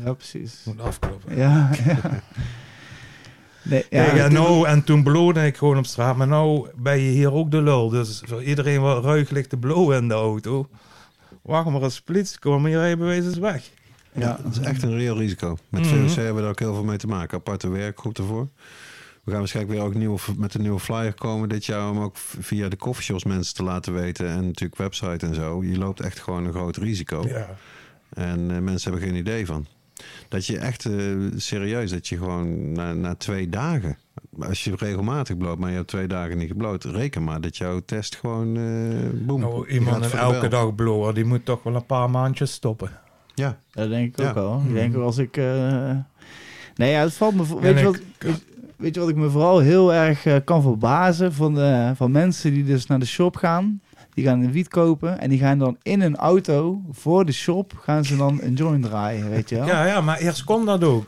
Ja, 0.03 0.13
precies. 0.13 0.61
Moet 0.65 0.81
afkloppen. 0.81 1.35
Ja, 1.37 1.69
ja. 1.85 1.99
Nee, 3.69 3.85
ja, 3.89 4.03
Kijk, 4.03 4.17
en, 4.17 4.33
nou, 4.33 4.67
en 4.67 4.83
toen 4.83 5.03
bloedde 5.03 5.45
ik 5.45 5.57
gewoon 5.57 5.77
op 5.77 5.85
straat. 5.85 6.15
Maar 6.15 6.27
nou 6.27 6.67
ben 6.75 6.99
je 6.99 7.11
hier 7.11 7.31
ook 7.33 7.51
de 7.51 7.61
lul. 7.61 7.89
Dus 7.89 8.21
voor 8.25 8.43
iedereen 8.43 8.81
wat 8.81 9.03
ruig 9.03 9.29
ligt 9.29 9.49
te 9.49 9.57
blowen 9.57 9.97
in 9.97 10.07
de 10.07 10.13
auto. 10.13 10.67
Wacht 11.41 11.69
maar 11.69 11.81
als 11.81 12.01
politie 12.01 12.39
komt, 12.39 12.61
maar 12.61 12.71
je 12.71 12.77
rijbewijs 12.79 13.25
is 13.25 13.37
weg. 13.37 13.69
Ja, 14.13 14.39
dat 14.43 14.51
is 14.51 14.59
echt 14.59 14.83
een 14.83 14.97
reëel 14.97 15.17
risico. 15.17 15.57
Met 15.69 15.81
Mhm. 15.81 16.07
VOC 16.07 16.15
hebben 16.15 16.35
we 16.35 16.41
daar 16.41 16.49
ook 16.49 16.59
heel 16.59 16.73
veel 16.73 16.83
mee 16.83 16.97
te 16.97 17.07
maken. 17.07 17.37
Aparte 17.37 17.69
werkgroep 17.69 18.17
ervoor. 18.17 18.47
We 19.23 19.31
gaan 19.31 19.39
waarschijnlijk 19.39 19.75
weer 19.77 19.85
ook 19.87 19.93
nieuwe, 19.93 20.19
met 20.37 20.53
een 20.53 20.61
nieuwe 20.61 20.79
flyer 20.79 21.13
komen 21.13 21.49
dit 21.49 21.65
jaar... 21.65 21.89
om 21.89 21.99
ook 21.99 22.17
via 22.17 22.69
de 22.69 22.77
coffeeshops 22.77 23.23
mensen 23.23 23.53
te 23.55 23.63
laten 23.63 23.93
weten... 23.93 24.27
en 24.27 24.45
natuurlijk 24.45 24.77
website 24.77 25.25
en 25.25 25.35
zo. 25.35 25.63
Je 25.63 25.77
loopt 25.77 25.99
echt 25.99 26.19
gewoon 26.19 26.45
een 26.45 26.51
groot 26.53 26.77
risico. 26.77 27.23
Ja. 27.27 27.47
En 28.13 28.51
eh, 28.51 28.57
mensen 28.57 28.91
hebben 28.91 29.09
geen 29.09 29.19
idee 29.19 29.45
van. 29.45 29.65
Dat 30.29 30.45
je 30.45 30.57
echt 30.57 30.85
eh, 30.85 30.93
serieus, 31.35 31.91
dat 31.91 32.07
je 32.07 32.17
gewoon 32.17 32.71
na, 32.71 32.93
na 32.93 33.15
twee 33.15 33.49
dagen... 33.49 33.97
Als 34.39 34.63
je 34.63 34.73
regelmatig 34.75 35.37
bloot, 35.37 35.57
maar 35.57 35.69
je 35.69 35.75
hebt 35.75 35.87
twee 35.87 36.07
dagen 36.07 36.37
niet 36.37 36.47
gebloot... 36.47 36.83
reken 36.83 37.23
maar 37.23 37.41
dat 37.41 37.57
jouw 37.57 37.79
test 37.85 38.15
gewoon... 38.15 38.57
eh 38.57 39.25
boem, 39.25 39.39
Nou, 39.39 39.67
je 39.67 39.73
iemand 39.73 40.11
de 40.11 40.17
elke 40.17 40.47
dag 40.47 40.75
blowen, 40.75 41.13
die 41.13 41.25
moet 41.25 41.45
toch 41.45 41.63
wel 41.63 41.75
een 41.75 41.85
paar 41.85 42.09
maandjes 42.09 42.51
stoppen. 42.51 42.91
Ja, 43.35 43.59
Dat 43.71 43.89
denk 43.89 44.07
ik 44.07 44.19
Ja. 44.21 44.27
ook 44.29 44.33
wel. 44.35 44.53
Mhm. 44.59 44.67
Ik 44.67 44.73
denk 44.73 44.97
ook 44.97 45.03
als 45.03 45.17
ik... 45.17 45.37
eh, 45.37 45.91
Nee, 46.75 46.91
ja, 46.91 47.01
het 47.01 47.13
valt 47.13 47.35
me... 47.35 47.43
En 47.43 47.59
Weet 47.61 47.79
je, 47.79 47.79
ik- 47.79 47.85
wat, 47.85 48.01
weet, 48.19 48.43
weet 48.75 48.93
je 48.95 48.99
wat 48.99 49.09
ik 49.09 49.15
me 49.15 49.29
vooral 49.29 49.59
heel 49.59 49.93
erg 49.93 50.43
kan 50.43 50.61
verbazen? 50.61 51.33
Van, 51.33 51.59
eh, 51.59 51.91
van 51.95 52.11
mensen 52.11 52.53
die 52.53 52.63
dus 52.65 52.85
naar 52.85 52.99
de 52.99 53.05
shop 53.05 53.35
gaan. 53.35 53.81
Die 54.17 54.25
gaan 54.25 54.41
een 54.41 54.51
wiet 54.51 54.67
kopen. 54.67 55.19
En 55.19 55.29
die 55.29 55.39
gaan 55.39 55.57
dan 55.57 55.77
in 55.81 56.01
een 56.01 56.15
auto 56.15 56.81
voor 56.91 57.25
de 57.25 57.31
shop... 57.31 57.73
gaan 57.81 58.05
ze 58.05 58.17
dan 58.17 58.39
een 58.41 58.53
joint 58.53 58.83
draaien, 58.83 59.29
weet 59.29 59.49
je? 59.49 59.55
Ja, 59.55 59.85
ja, 59.85 60.01
maar 60.01 60.17
eerst 60.17 60.43
kon 60.43 60.65
dat 60.65 60.83
ook. 60.83 61.05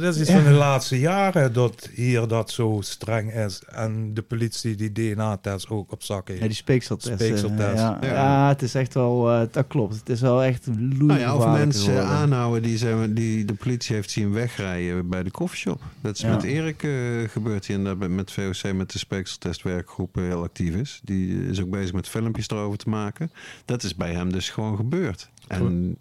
Dat 0.00 0.14
is 0.14 0.20
iets 0.20 0.30
Ja. 0.30 0.36
van 0.42 0.52
de 0.52 0.58
laatste 0.58 0.98
jaren 0.98 1.52
dat 1.52 1.88
hier 1.94 2.28
dat 2.28 2.50
zo 2.50 2.78
streng 2.80 3.32
is. 3.34 3.62
En 3.68 4.14
de 4.14 4.22
politie 4.22 4.74
die 4.74 4.92
DNA-test 4.92 5.68
ook 5.68 5.92
op 5.92 6.02
zak 6.02 6.28
heeft. 6.28 6.40
Ja, 6.40 6.46
die 6.46 6.56
speekseltest. 6.56 7.08
eh, 7.20 7.26
Speekseltest. 7.26 7.78
Ja, 7.78 7.98
ja. 8.00 8.12
Ja. 8.12 8.48
het 8.48 8.62
is 8.62 8.74
echt 8.74 8.94
wel... 8.94 9.30
eh, 9.32 9.40
dat 9.50 9.64
klopt. 9.68 9.94
Het 9.94 10.08
is 10.08 10.20
wel 10.20 10.42
echt 10.42 10.66
een 10.66 11.06
Nou 11.06 11.20
ja, 11.20 11.36
of 11.36 11.46
mensen 11.46 12.04
aanhouden 12.06 12.62
die, 12.62 12.78
zijn, 12.78 13.14
die 13.14 13.44
de 13.44 13.54
politie 13.54 13.94
heeft 13.94 14.10
zien 14.10 14.32
wegrijden 14.32 15.08
bij 15.08 15.22
de 15.22 15.30
koffieshop. 15.30 15.80
Dat 16.00 16.14
is 16.14 16.20
Ja. 16.20 16.34
met 16.34 16.42
Erik 16.42 16.82
eh, 16.82 16.90
gebeurd, 17.28 17.66
die 17.66 17.76
inderdaad 17.76 18.08
met 18.08 18.32
VOC 18.32 18.72
met 18.72 18.92
de 18.92 18.98
speekseltestwerkgroep 18.98 20.14
heel 20.14 20.42
actief 20.42 20.74
is. 20.74 21.00
Die 21.04 21.46
is 21.48 21.60
ook 21.60 21.70
bezig 21.70 21.92
met 21.92 22.08
filmpjes 22.08 22.48
erover 22.48 22.78
te 22.78 22.88
maken. 22.88 23.30
Dat 23.64 23.82
is 23.82 23.94
bij 23.94 24.12
hem 24.12 24.32
dus 24.32 24.50
gewoon 24.50 24.76
gebeurd. 24.76 25.28
En 25.46 25.98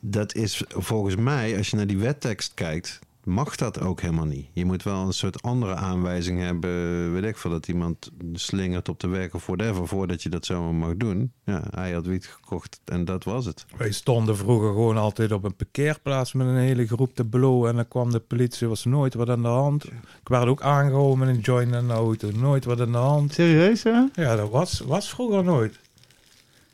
dat 0.00 0.34
is 0.34 0.62
volgens 0.68 1.16
mij, 1.16 1.56
als 1.56 1.70
je 1.70 1.76
naar 1.76 1.86
die 1.86 1.98
wettekst 1.98 2.52
kijkt, 2.54 2.98
mag 3.24 3.56
dat 3.56 3.80
ook 3.80 4.00
helemaal 4.00 4.24
niet. 4.24 4.46
Je 4.52 4.64
moet 4.64 4.82
wel 4.82 5.06
een 5.06 5.12
soort 5.12 5.42
andere 5.42 5.74
aanwijzing 5.74 6.40
hebben, 6.40 7.12
weet 7.12 7.24
ik 7.24 7.36
veel, 7.36 7.50
dat 7.50 7.68
iemand 7.68 8.10
slingert 8.32 8.88
op 8.88 9.00
de 9.00 9.08
weg 9.08 9.34
of 9.34 9.46
whatever, 9.46 9.88
voordat 9.88 10.22
je 10.22 10.28
dat 10.28 10.46
zomaar 10.46 10.74
mag 10.74 10.96
doen. 10.96 11.32
Ja, 11.44 11.62
hij 11.70 11.92
had 11.92 12.06
wiet 12.06 12.26
gekocht 12.26 12.80
en 12.84 13.04
dat 13.04 13.24
was 13.24 13.46
het. 13.46 13.64
Wij 13.76 13.92
stonden 13.92 14.36
vroeger 14.36 14.68
gewoon 14.68 14.96
altijd 14.96 15.32
op 15.32 15.44
een 15.44 15.56
parkeerplaats 15.56 16.32
met 16.32 16.46
een 16.46 16.56
hele 16.56 16.86
groep 16.86 17.14
te 17.14 17.24
blowen. 17.24 17.70
En 17.70 17.76
dan 17.76 17.88
kwam 17.88 18.10
de 18.10 18.20
politie, 18.20 18.68
was 18.68 18.84
nooit 18.84 19.14
wat 19.14 19.28
aan 19.28 19.42
de 19.42 19.48
hand. 19.48 19.84
Ik 19.84 20.28
werd 20.28 20.46
ook 20.46 20.62
aangehouden 20.62 21.18
met 21.18 21.28
een 21.28 21.40
joint 21.40 21.74
in 21.74 21.86
de 21.86 21.92
auto. 21.92 22.30
Nooit 22.30 22.64
wat 22.64 22.80
aan 22.80 22.92
de 22.92 22.98
hand. 22.98 23.32
Serieus, 23.32 23.82
hè? 23.82 24.04
Ja, 24.14 24.36
dat 24.36 24.50
was, 24.50 24.80
was 24.80 25.10
vroeger 25.10 25.44
nooit. 25.44 25.80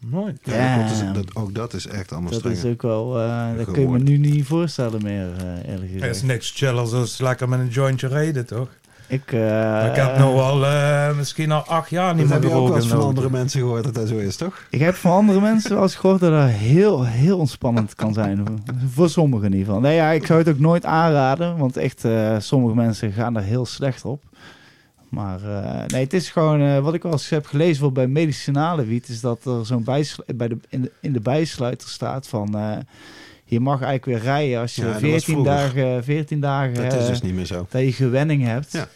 Nooit. 0.07 0.39
Ja, 0.43 0.55
Ja. 0.55 0.83
dat 0.83 0.91
is- 0.91 1.03
dat, 1.13 1.35
ook 1.37 1.55
dat 1.55 1.75
is 1.75 1.87
echt 1.87 2.13
allemaal 2.13 2.31
Dat 2.31 2.45
is 2.45 2.65
ook 2.65 2.83
wel... 2.83 3.21
eh, 3.21 3.47
dat 3.57 3.71
kun 3.71 3.81
je 3.83 3.89
me 3.89 3.99
nu 3.99 4.17
niet 4.19 4.47
voorstellen 4.47 5.03
meer, 5.03 5.29
eh, 5.37 5.71
eerlijk 5.71 5.91
Er 5.91 5.95
gezegd. 5.99 6.15
is 6.17 6.23
niks 6.23 6.51
chillers 6.51 6.93
als 6.93 7.19
lekker 7.19 7.49
met 7.49 7.59
een 7.59 7.69
jointje 7.69 8.09
rijden, 8.09 8.47
toch? 8.47 8.69
Ik, 9.07 9.33
eh, 9.33 9.87
ik 9.87 9.95
heb 9.97 10.17
nu 10.17 10.23
al 10.23 10.67
eh, 10.67 11.17
misschien 11.17 11.53
al 11.53 11.61
acht 11.63 11.91
jaar 11.91 12.15
niet 12.15 12.25
meer 12.25 12.33
heb 12.33 12.43
je 12.43 12.49
ook 12.49 12.53
wel 12.55 12.61
geroken. 12.63 12.83
eens 12.83 12.93
in 12.93 12.99
van 12.99 13.09
andere 13.09 13.31
mensen 13.31 13.61
gehoord 13.61 13.85
dat 13.85 13.95
dat 13.95 14.09
zo 14.09 14.17
is, 14.17 14.37
toch? 14.37 14.63
ik 14.71 14.81
heb 14.81 14.95
van 14.95 15.13
andere 15.13 15.41
mensen 15.41 15.71
wel 15.75 15.83
eens 15.83 15.95
gehoord 15.97 16.21
dat 16.21 16.31
dat 16.33 16.49
heel, 16.49 17.05
heel 17.05 17.39
ontspannend 17.39 17.95
kan 17.95 18.13
zijn. 18.15 18.45
Voor 18.93 19.09
sommigen 19.11 19.47
in 19.47 19.53
ieder 19.53 19.67
geval. 19.67 19.81
Nee, 19.81 19.95
ja, 19.95 20.11
ik 20.11 20.27
zou 20.27 20.39
het 20.39 20.49
ook 20.49 20.59
nooit 20.59 20.85
aanraden. 20.85 21.57
Want 21.57 21.77
echt, 21.77 22.05
eh, 22.05 22.37
sommige 22.39 22.75
mensen 22.75 23.13
gaan 23.13 23.37
er 23.37 23.43
heel 23.43 23.67
slecht 23.67 24.05
op. 24.05 24.23
Maar 25.09 25.43
eh, 25.43 25.87
nee, 25.87 26.03
het 26.05 26.13
is 26.13 26.31
gewoon... 26.31 26.61
eh, 26.61 26.79
wat 26.79 26.95
ik 26.95 27.03
wel 27.03 27.13
eens 27.13 27.29
heb 27.29 27.47
gelezen 27.47 27.77
voor 27.77 27.93
bij 27.93 28.07
medicinale 28.07 28.85
wiet... 28.85 29.09
is 29.09 29.21
dat 29.21 29.45
er 29.45 29.67
zo'n 29.67 29.85
bij 29.85 30.49
de, 30.49 30.57
in, 30.69 30.83
de, 30.83 30.93
in 31.01 31.13
de 31.13 31.21
bijsluiter 31.21 31.89
staat 31.89 32.29
van... 32.29 32.55
eh, 32.59 32.77
je 33.45 33.61
mag 33.61 33.83
eigenlijk 33.83 34.05
weer 34.05 34.33
rijden 34.33 34.61
als 34.61 34.75
je 34.75 34.81
Ja, 34.81 34.87
dat 34.93 35.01
was 35.01 35.11
14 35.11 35.35
vroeger. 35.35 35.53
dagen, 35.55 36.05
14 36.05 36.41
dagen 36.41 36.75
Dat 36.75 36.93
is 37.01 37.07
dus 37.07 37.23
niet 37.23 37.35
meer 37.35 37.45
zo. 37.47 37.67
dat 37.71 37.83
je 37.83 37.93
gewenning 37.93 38.45
hebt. 38.45 38.73
Ja. 38.73 38.89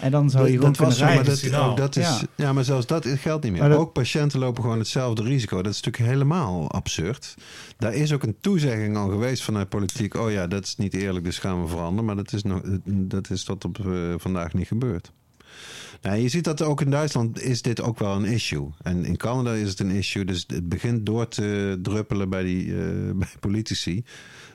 En 0.00 0.10
dan 0.10 0.30
zou 0.30 0.44
je 0.50 0.58
Dat- 0.58 0.58
gewoon 0.58 0.72
dat 0.72 0.76
kunnen 0.80 0.96
zo, 0.96 1.04
maar 1.04 1.12
rijden. 1.14 1.32
dat, 1.32 1.42
Medicinaal. 1.42 1.70
ook 1.70 1.76
dat 1.76 1.96
is, 1.96 2.06
Ja. 2.06 2.20
ja. 2.44 2.52
maar 2.52 2.64
zelfs 2.64 2.86
dat 2.86 3.06
geldt 3.06 3.44
niet 3.44 3.52
meer. 3.52 3.68
Dat- 3.68 3.78
Ook 3.78 3.92
patiënten 3.92 4.38
lopen 4.38 4.62
gewoon 4.62 4.78
hetzelfde 4.78 5.22
risico. 5.22 5.62
Dat 5.62 5.72
is 5.72 5.80
natuurlijk 5.80 6.12
helemaal 6.12 6.70
absurd. 6.70 7.34
Daar 7.78 7.94
is 7.94 8.12
ook 8.12 8.22
een 8.22 8.36
toezegging 8.40 8.96
al 8.96 9.08
geweest 9.08 9.42
vanuit 9.42 9.68
politiek. 9.68 10.14
Oh 10.14 10.30
ja, 10.30 10.46
dat 10.46 10.64
is 10.64 10.76
niet 10.76 10.94
eerlijk, 10.94 11.24
dus 11.24 11.38
gaan 11.38 11.62
we 11.62 11.68
veranderen. 11.68 12.04
Maar 12.04 12.16
dat 12.16 12.32
is, 12.32 12.42
nog, 12.42 12.60
dat 12.84 13.30
is 13.30 13.44
tot 13.44 13.64
op 13.64 13.78
vandaag 14.16 14.52
niet 14.54 14.66
gebeurd. 14.66 15.12
Nou, 16.02 16.16
je 16.16 16.28
ziet 16.28 16.44
dat 16.44 16.62
ook 16.62 16.80
in 16.80 16.90
Duitsland 16.90 17.42
is 17.42 17.62
dit 17.62 17.80
ook 17.82 17.98
wel 17.98 18.16
een 18.16 18.24
issue. 18.24 18.68
En 18.82 19.04
in 19.04 19.16
Canada 19.16 19.52
is 19.52 19.68
het 19.68 19.80
een 19.80 19.90
issue. 19.90 20.24
Dus 20.24 20.44
het 20.46 20.68
begint 20.68 21.06
door 21.06 21.28
te 21.28 21.78
druppelen 21.82 22.28
bij, 22.28 22.42
die, 22.42 22.72
eh, 22.72 23.12
bij 23.14 23.28
politici. 23.40 24.04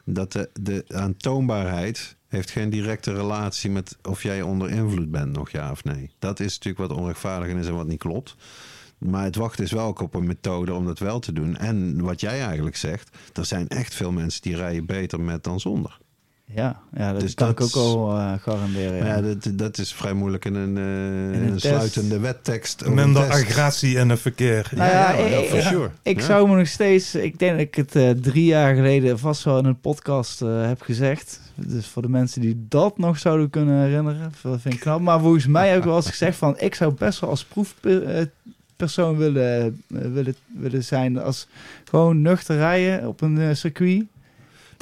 Dat 0.06 0.32
de, 0.32 0.49
de 0.54 0.86
aantoonbaarheid 0.88 2.16
heeft 2.28 2.52
geen 2.52 2.70
directe 2.70 3.14
relatie 3.14 3.70
met 3.70 3.97
of 4.02 4.24
jij 4.24 4.41
onder 4.41 4.70
invloed 4.70 5.12
bent, 5.12 5.36
nog 5.36 5.49
ja 5.49 5.72
of 5.72 5.84
nee. 5.84 6.10
Dat 6.20 6.39
is 6.39 6.58
natuurlijk 6.58 6.89
wat 6.89 6.97
onrechtvaardig 6.97 7.58
is 7.58 7.68
en 7.68 7.76
wat 7.76 7.88
niet 7.88 7.99
klopt. 7.99 8.36
Maar 8.97 9.24
het 9.24 9.36
wacht 9.36 9.60
is 9.60 9.72
wel 9.72 9.86
ook 9.86 10.02
op 10.02 10.14
een 10.14 10.28
methode 10.28 10.74
om 10.74 10.86
dat 10.86 10.99
wel 10.99 11.20
te 11.20 11.34
doen. 11.34 11.58
En 11.58 12.02
wat 12.02 12.22
jij 12.22 12.41
eigenlijk 12.41 12.76
zegt, 12.76 13.18
er 13.34 13.45
zijn 13.45 13.68
echt 13.68 13.93
veel 13.93 14.12
mensen 14.12 14.41
die 14.41 14.56
rijden 14.56 14.86
beter 14.86 15.20
met 15.20 15.43
dan 15.43 15.60
zonder. 15.60 15.99
Ja, 16.56 16.80
ja 16.95 17.12
dat 17.12 17.22
Dus 17.22 17.34
kan 17.34 17.47
dat 17.56 17.56
ik 17.70 17.76
ook 17.78 17.84
al 17.84 18.18
eh, 18.18 18.34
garanderen. 18.41 18.99
Maar 18.99 19.08
Ja. 19.08 19.16
ja, 19.16 19.22
dat, 19.22 19.47
dat 19.54 19.78
is 19.78 19.93
vrij 19.93 20.14
moeilijk 20.14 20.45
in 20.45 20.56
een, 20.56 20.78
eh, 20.78 20.84
In 21.39 21.43
een 21.47 21.52
een 21.52 21.60
sluitende 21.60 22.20
wettekst. 22.20 22.82
een 22.82 22.93
Minder 22.93 23.30
agressie 23.30 23.97
in 23.97 24.10
het 24.10 24.20
verkeer. 24.20 24.72
Nou 24.76 24.89
ja, 24.91 25.12
ja, 25.12 25.38
ik- 25.38 25.47
for 25.49 25.58
ik- 25.58 25.64
sure. 25.64 25.89
Ik 26.02 26.20
Ja. 26.20 26.26
zou 26.26 26.49
me 26.49 26.56
nog 26.56 26.68
steeds, 26.68 27.16
ik 27.16 27.39
denk 27.39 27.52
dat 27.52 27.62
ik 27.62 27.76
het 27.76 27.95
eh, 27.95 28.10
drie 28.10 28.45
jaar 28.45 28.76
geleden 28.76 29.20
vast 29.20 29.43
wel 29.43 29.58
in 29.58 29.66
een 29.66 29.80
podcast 29.80 30.41
eh, 30.41 30.68
heb 30.68 30.82
gezegd. 30.82 31.39
Dus 31.56 31.88
voor 31.88 32.02
de 32.02 32.10
mensen 32.10 32.41
die 32.41 32.66
dat 32.70 32.97
nog 32.97 33.20
zouden 33.20 33.49
kunnen 33.49 33.82
herinneren, 33.82 34.34
dat 34.41 34.62
vind 34.62 34.74
ik 34.74 34.80
knap. 34.80 34.99
Maar 35.02 35.20
volgens 35.20 35.47
mij 35.47 35.78
ook 35.78 35.84
wel 35.84 35.95
eens 35.95 36.10
gezegd 36.10 36.38
van, 36.38 36.60
ik 36.60 36.76
zou 36.76 36.93
best 36.93 37.20
wel 37.20 37.30
als 37.30 37.45
proefpersoon 37.45 39.18
willen, 39.18 39.82
willen, 39.88 40.36
willen 40.58 40.84
zijn 40.84 41.18
als 41.18 41.47
gewoon 41.89 42.22
nuchter 42.22 42.56
rijden 42.58 43.08
op 43.08 43.22
een 43.22 43.56
circuit. 43.58 44.04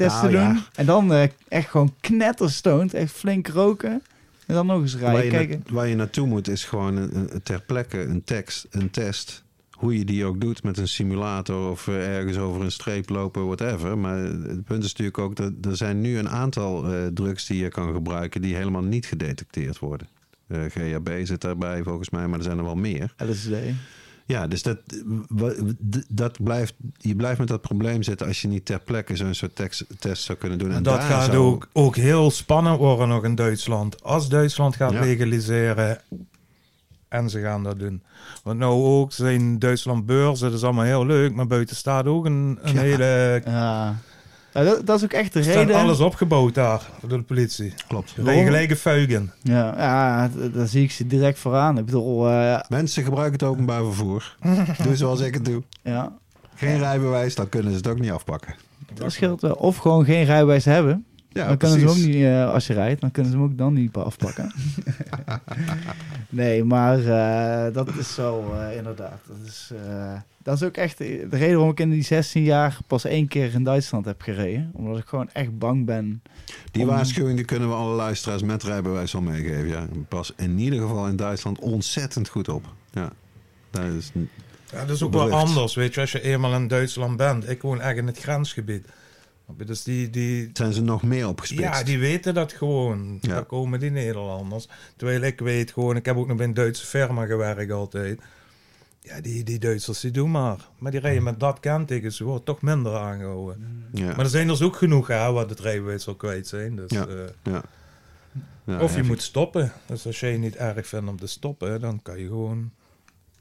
Testen 0.08 0.32
Nou, 0.32 0.54
doen. 0.54 0.64
En 0.76 0.86
dan 0.86 1.14
eh, 1.14 1.24
echt 1.48 1.70
gewoon 1.70 1.94
knetterstoned, 2.02 2.94
echt 2.94 3.12
flink 3.12 3.48
roken. 3.48 4.02
En 4.46 4.56
dan 4.56 4.66
nog 4.66 4.82
eens 4.82 4.94
Waar 4.96 5.02
rijden. 5.14 5.24
je, 5.32 5.38
Kijken. 5.38 5.64
na- 5.68 5.74
waar 5.74 5.88
je 5.88 5.96
naartoe 5.96 6.28
moet 6.28 6.48
is 6.48 6.64
gewoon 6.66 6.96
een, 6.98 7.16
een- 7.16 7.42
ter 7.44 7.62
plekke 7.62 8.02
een, 8.04 8.24
tekst, 8.24 8.68
een 8.72 8.90
test. 8.90 9.44
Hoe 9.72 9.98
je 9.98 10.06
die 10.06 10.26
ook 10.26 10.42
doet 10.42 10.64
met 10.64 10.78
een 10.78 10.88
simulator 10.88 11.70
of 11.72 11.88
eh, 11.88 12.16
ergens 12.18 12.38
over 12.38 12.62
een 12.62 12.72
streep 12.72 13.10
lopen, 13.10 13.46
whatever. 13.46 13.98
Maar 13.98 14.18
het 14.18 14.64
punt 14.64 14.84
is 14.84 14.90
natuurlijk 14.90 15.18
ook 15.18 15.36
dat 15.36 15.52
er 15.62 15.78
zijn 15.78 16.02
nu 16.02 16.18
een 16.18 16.30
aantal 16.30 16.94
eh, 16.94 17.06
drugs 17.14 17.46
die 17.46 17.62
je 17.64 17.70
kan 17.70 17.94
gebruiken 17.94 18.42
die 18.42 18.56
helemaal 18.56 18.84
niet 18.84 19.06
gedetecteerd 19.06 19.80
worden. 19.80 20.08
GHB 20.50 21.10
zit 21.24 21.42
daarbij 21.42 21.84
volgens 21.84 22.10
mij, 22.10 22.28
maar 22.28 22.38
er 22.38 22.44
zijn 22.46 22.58
er 22.58 22.64
wel 22.64 22.76
meer. 22.76 23.14
LSD. 23.18 23.50
Ja, 24.30 24.48
dus 24.48 24.64
dat, 24.64 24.78
dat 26.10 26.44
blijft, 26.44 26.74
je 26.98 27.16
blijft 27.16 27.40
met 27.40 27.48
dat 27.48 27.62
probleem 27.62 28.04
zitten 28.04 28.28
als 28.28 28.42
je 28.42 28.48
niet 28.48 28.66
ter 28.66 28.80
plekke 28.80 29.16
zo'n 29.16 29.34
soort 29.34 29.56
tekst, 29.56 29.86
test 30.00 30.24
zou 30.24 30.38
kunnen 30.38 30.58
doen. 30.58 30.72
En 30.72 30.84
dat 30.84 30.96
daar 31.00 31.10
gaat 31.10 31.26
zou- 31.26 31.38
ook, 31.38 31.68
ook 31.74 31.96
heel 31.96 32.32
spannend 32.32 32.78
worden 32.78 33.08
nog 33.08 33.24
in 33.24 33.36
Duitsland. 33.36 34.04
Als 34.04 34.30
Duitsland 34.30 34.76
gaat 34.76 34.92
Ja. 34.92 35.00
legaliseren 35.00 36.02
en 37.08 37.30
ze 37.30 37.42
gaan 37.42 37.64
dat 37.64 37.80
doen. 37.80 38.02
Want 38.44 38.60
nou 38.60 38.84
ook 38.84 39.12
zijn 39.14 39.60
Duitsland 39.60 40.06
beurzen, 40.06 40.48
dat 40.50 40.58
is 40.58 40.64
allemaal 40.64 40.84
heel 40.86 41.06
leuk, 41.06 41.34
maar 41.36 41.48
buiten 41.48 41.76
staat 41.76 42.06
ook 42.06 42.26
een, 42.26 42.60
een 42.62 42.74
Ja. 42.74 42.80
hele 42.82 43.42
Ja, 43.46 43.96
Ja, 44.54 44.64
dat, 44.64 44.86
dat 44.86 44.98
is 44.98 45.04
ook 45.04 45.12
echt 45.14 45.34
de 45.34 45.40
Er 45.40 45.46
staat 45.46 45.56
reden. 45.56 45.76
alles 45.76 46.00
opgebouwd 46.00 46.54
daar 46.54 46.82
door 47.02 47.18
de 47.18 47.24
politie. 47.24 47.74
Klopt. 47.88 48.14
Regelege 48.24 48.76
fuigen. 48.76 49.32
Ja, 49.42 49.74
ja, 49.78 50.30
daar 50.54 50.68
zie 50.68 50.84
ik 50.84 50.92
ze 50.92 51.08
direct 51.08 51.40
vooraan. 51.40 51.78
Ik 51.78 51.86
bedoel, 51.86 52.30
eh, 52.30 52.60
Mensen 52.70 53.04
gebruiken 53.04 53.34
het 53.40 53.44
openbaar 53.50 53.84
vervoer. 53.84 54.36
doe 54.84 54.96
zoals 54.96 55.20
ik 55.20 55.34
het 55.34 55.46
doe. 55.46 55.64
ja, 55.84 56.12
Geen 56.56 56.78
rijbewijs, 56.78 57.36
dan 57.36 57.50
kunnen 57.50 57.72
ze 57.72 57.78
het 57.78 57.88
ook 57.88 58.00
niet 58.00 58.12
afpakken. 58.12 58.56
dat 58.94 59.12
scheelt 59.12 59.42
wel. 59.42 59.54
Of 59.54 59.78
gewoon 59.78 60.06
geen 60.06 60.24
rijbewijs 60.26 60.66
hebben. 60.66 61.04
Ja, 61.32 61.48
dan 61.48 61.58
kunnen 61.58 61.80
ze 61.80 61.86
hem 61.86 61.96
ook 61.96 62.04
niet, 62.06 62.24
eh, 62.24 62.52
als 62.54 62.68
je 62.68 62.74
rijdt, 62.74 63.02
dan 63.02 63.12
kunnen 63.12 63.32
ze 63.32 63.38
hem 63.38 63.48
ook 63.48 63.58
dan 63.58 63.74
niet 63.74 63.96
afpakken. 63.96 64.52
nee, 66.30 66.64
maar 66.64 67.00
eh, 67.00 67.74
dat 67.74 67.90
is 68.00 68.14
zo, 68.14 68.54
inderdaad. 68.78 69.20
Dat 69.28 69.38
is, 69.48 69.72
eh, 69.88 70.12
dat 70.50 70.62
is 70.62 70.68
ook 70.68 70.78
echt 70.78 70.98
de 70.98 71.28
reden 71.30 71.54
waarom 71.56 71.70
ik 71.70 71.80
in 71.80 71.90
die 71.90 72.04
16 72.04 72.44
jaar 72.44 72.78
pas 72.88 73.06
één 73.06 73.28
keer 73.28 73.54
in 73.54 73.64
Duitsland 73.64 74.06
heb 74.06 74.22
gereden. 74.22 74.72
Omdat 74.74 74.98
ik 74.98 75.06
gewoon 75.08 75.30
echt 75.34 75.58
bang 75.58 75.86
ben. 75.86 76.22
Die 76.72 76.82
om- 76.82 76.88
waarschuwing 76.88 77.36
die 77.36 77.46
kunnen 77.46 77.70
we 77.70 77.76
alle 77.76 77.96
luisteraars 77.96 78.42
met 78.42 78.64
rijbewijs 78.64 79.12
wel 79.12 79.22
meegeven. 79.22 79.68
Ja. 79.68 79.88
Pas 80.08 80.34
in 80.38 80.60
ieder 80.60 80.80
geval 80.80 81.08
in 81.08 81.16
Duitsland 81.16 81.60
ontzettend 81.60 82.28
goed 82.30 82.50
op. 82.50 82.66
Ja. 82.92 83.12
Dat 83.70 83.84
is, 83.84 84.12
Ja, 84.72 84.86
dat 84.86 84.96
is 84.96 85.04
ook 85.04 85.14
wel 85.14 85.32
anders, 85.32 85.76
weet 85.76 85.94
je, 85.94 86.02
als 86.02 86.12
je 86.12 86.22
eenmaal 86.22 86.54
in 86.56 86.68
Duitsland 86.68 87.18
bent. 87.18 87.50
Ik 87.50 87.62
woon 87.62 87.82
echt 87.82 87.98
in 87.98 88.08
het 88.08 88.18
grensgebied. 88.20 88.86
Dus 89.66 89.84
die, 89.84 90.10
die, 90.10 90.50
zijn 90.54 90.74
ze 90.74 90.82
nog 90.82 91.04
meer 91.04 91.28
opgespitst. 91.28 91.64
ja, 91.64 91.84
die 91.84 92.00
weten 92.00 92.34
dat 92.34 92.54
gewoon. 92.54 93.18
Ja. 93.22 93.30
Daar 93.34 93.44
komen 93.46 93.80
die 93.80 93.90
Nederlanders. 93.92 94.68
Terwijl 94.96 95.22
ik 95.22 95.40
weet 95.40 95.72
gewoon, 95.72 95.96
ik 95.96 96.06
heb 96.06 96.18
ook 96.18 96.28
nog 96.28 96.38
bij 96.38 96.46
een 96.46 96.54
Duitse 96.54 96.86
firma 96.86 97.26
gewerkt 97.26 97.72
altijd. 97.72 98.22
Ja, 99.02 99.22
die, 99.22 99.44
die 99.44 99.60
Duitsers, 99.60 100.00
die 100.00 100.12
doen 100.12 100.32
maar. 100.32 100.58
Maar 100.78 100.92
die 100.92 101.00
rijden 101.00 101.24
met 101.24 101.40
dat 101.40 101.60
kenteken, 101.60 102.12
ze 102.14 102.24
worden 102.24 102.44
toch 102.44 102.62
minder 102.62 102.96
aangehouden. 102.98 103.86
Ja. 103.94 104.06
Maar 104.08 104.20
er 104.20 104.26
zijn 104.30 104.44
er 104.48 104.50
dus 104.54 104.62
ook 104.62 104.76
genoeg, 104.76 105.08
hè, 105.08 105.32
wat 105.32 105.50
het 105.50 105.60
rijbewijs 105.60 106.08
al 106.08 106.16
kwijt 106.16 106.48
zijn. 106.48 106.76
Dus, 106.76 106.92
Ja. 106.92 107.08
eh, 107.08 107.16
Ja. 107.44 107.64
Ja, 108.64 108.80
of 108.82 108.96
je 108.96 109.04
moet 109.04 109.22
stoppen. 109.22 109.72
Dus 109.86 110.06
als 110.06 110.20
jij 110.20 110.38
niet 110.38 110.56
erg 110.56 110.88
vindt 110.88 111.10
om 111.10 111.18
te 111.18 111.28
stoppen, 111.28 111.80
dan 111.82 112.02
kan 112.02 112.20
je 112.20 112.28
gewoon... 112.28 112.72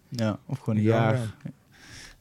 Ja, 0.09 0.39
of 0.47 0.59
gewoon 0.59 0.77
een 0.77 0.83
Ja, 0.85 0.91
jaar. 1.13 1.15
ja. 1.15 1.51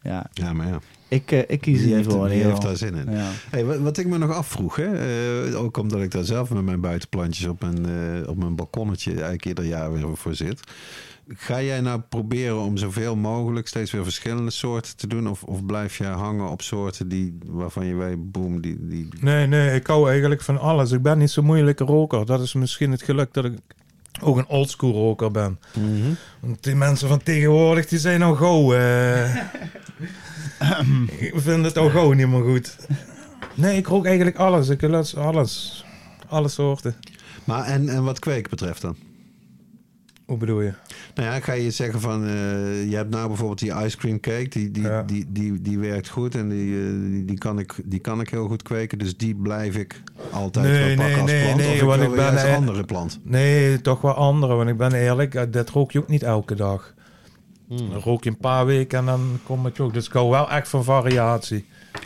Ja, 0.02 0.30
Ja, 0.34 0.54
maar 0.54 0.68
ja. 0.68 0.80
Ik, 1.08 1.32
eh, 1.32 1.40
ik 1.48 1.62
kies 1.62 1.82
Wie 1.82 1.96
er 1.96 2.30
heeft, 2.30 2.62
daar 2.62 2.78
zin 2.78 2.96
in? 2.96 3.12
Ja. 3.12 3.30
Hey, 3.50 3.66
wat, 3.66 3.80
wat 3.80 3.98
ik 3.98 4.08
me 4.08 4.18
nog 4.18 4.32
afvroeg, 4.32 4.76
hè, 4.76 5.48
eh, 5.48 5.62
ook 5.62 5.78
omdat 5.78 6.02
ik 6.02 6.12
daar 6.12 6.24
zelf 6.24 6.50
met 6.50 6.64
mijn 6.64 6.82
buitenplantjes 6.82 7.48
op 7.48 7.62
mijn, 7.62 7.86
eh, 7.86 8.30
op 8.30 8.38
mijn 8.38 8.56
balkonnetje 8.56 9.12
eigenlijk 9.12 9.46
ieder 9.46 9.66
jaar 9.66 9.94
weer 9.94 10.18
voor 10.18 10.36
zit. 10.36 10.60
Ga 11.28 11.62
jij 11.62 11.82
nou 11.82 12.02
proberen 12.10 12.60
om 12.60 12.78
zoveel 12.78 13.16
mogelijk 13.16 13.68
steeds 13.68 13.92
weer 13.92 14.04
verschillende 14.04 14.52
soorten 14.52 14.98
te 14.98 15.08
doen? 15.08 15.30
Of, 15.30 15.44
of 15.44 15.66
blijf 15.66 15.98
je 15.98 16.04
hangen 16.04 16.50
op 16.50 16.62
soorten 16.62 17.08
die, 17.08 17.38
waarvan 17.46 17.86
je 17.86 17.96
weet, 17.96 18.32
boem, 18.32 18.62
die, 18.62 18.88
die... 18.88 19.08
Nee, 19.20 19.48
nee, 19.48 19.76
ik 19.76 19.88
hou 19.88 20.10
eigenlijk 20.10 20.42
van 20.42 20.60
alles. 20.60 20.92
Ik 20.92 21.02
ben 21.02 21.18
niet 21.18 21.30
zo'n 21.30 21.46
moeilijke 21.46 21.84
roker. 21.84 22.26
Dat 22.26 22.42
is 22.42 22.54
misschien 22.54 22.92
het 22.92 23.02
geluk 23.02 23.34
dat 23.34 23.46
ik 23.46 23.54
ook 24.22 24.38
een 24.38 24.48
oldschool 24.48 24.94
roker 24.94 25.32
ben. 25.32 25.60
Mhm. 25.74 26.14
Want 26.40 26.64
die 26.64 26.76
mensen 26.76 27.08
van 27.08 27.24
tegenwoordig, 27.24 27.88
die 27.88 28.00
zijn 28.00 28.22
al 28.22 28.36
gauw... 28.36 28.74
eh 28.74 29.36
ik 31.08 31.34
vind 31.36 31.66
het 31.66 31.78
al 31.78 31.90
gauw 31.90 32.12
niet 32.12 32.28
meer 32.28 32.44
goed. 32.44 32.76
Nee, 33.54 33.78
ik 33.78 33.88
rook 33.88 34.06
eigenlijk 34.06 34.38
alles. 34.38 34.70
Ik 34.70 34.82
lust 34.82 35.16
alles. 35.16 35.86
Alle 36.28 36.48
soorten. 36.48 36.96
Maar 37.44 37.64
en, 37.64 37.90
en 37.90 38.04
wat 38.04 38.20
kweken 38.20 38.50
betreft 38.50 38.82
dan? 38.82 38.96
Hoe 40.28 40.38
bedoel 40.38 40.62
je? 40.62 40.74
Nou 41.16 41.30
ja, 41.34 41.40
ga 41.40 41.54
je 41.54 41.72
zeggen 41.72 42.02
van, 42.02 42.24
eh, 42.26 42.90
je 42.90 42.96
hebt 42.96 43.10
nou 43.10 43.28
bijvoorbeeld 43.28 43.60
die 43.60 43.74
ice 43.74 43.98
cream 43.98 44.20
cake, 44.20 44.48
die, 44.50 44.72
die, 44.72 44.84
Ja. 44.84 45.04
die, 45.04 45.26
die, 45.30 45.62
die 45.62 45.80
werkt 45.80 46.10
goed 46.10 46.36
en 46.36 46.50
die, 46.50 46.76
eh, 46.86 46.92
die, 47.12 47.26
die, 47.26 47.38
kan 47.38 47.60
ik, 47.60 47.74
die 47.86 48.00
kan 48.00 48.20
ik 48.22 48.30
heel 48.30 48.48
goed 48.48 48.64
kweken, 48.64 48.98
dus 48.98 49.18
die 49.18 49.36
blijf 49.36 49.76
ik 49.76 50.02
altijd 50.32 50.66
Nee, 50.66 50.96
wel 50.96 51.06
pakken 51.06 51.06
nee, 51.06 51.22
als 51.22 51.32
nee, 51.32 51.44
plant. 51.44 51.58
nee, 51.58 51.68
of 51.74 51.76
ik 51.76 51.82
want 51.88 52.02
ik 52.02 52.12
ben, 52.16 52.48
een 52.50 52.56
andere 52.56 52.84
plant. 52.84 53.20
Nee, 53.24 53.82
toch 53.82 54.02
wel 54.02 54.14
andere. 54.14 54.54
Want 54.56 54.70
ik 54.70 54.78
ben 54.78 54.94
eerlijk, 54.94 55.36
eh, 55.36 55.44
dat 55.52 55.70
rook 55.70 55.92
je 55.92 56.00
ook 56.00 56.08
niet 56.08 56.24
elke 56.24 56.56
dag. 56.56 56.94
Dan 57.68 57.94
rook 58.04 58.24
je 58.24 58.30
een 58.30 58.38
paar 58.38 58.66
weken 58.66 59.00
en 59.00 59.06
dan 59.06 59.40
kom 59.44 59.66
het 59.66 59.78
je 59.78 59.84
ook. 59.84 59.94
Dus 59.94 60.06
ik 60.08 60.14
hou 60.14 60.30
wel 60.30 60.50
echt 60.50 60.68
van 60.70 60.84
variatie. 60.84 61.66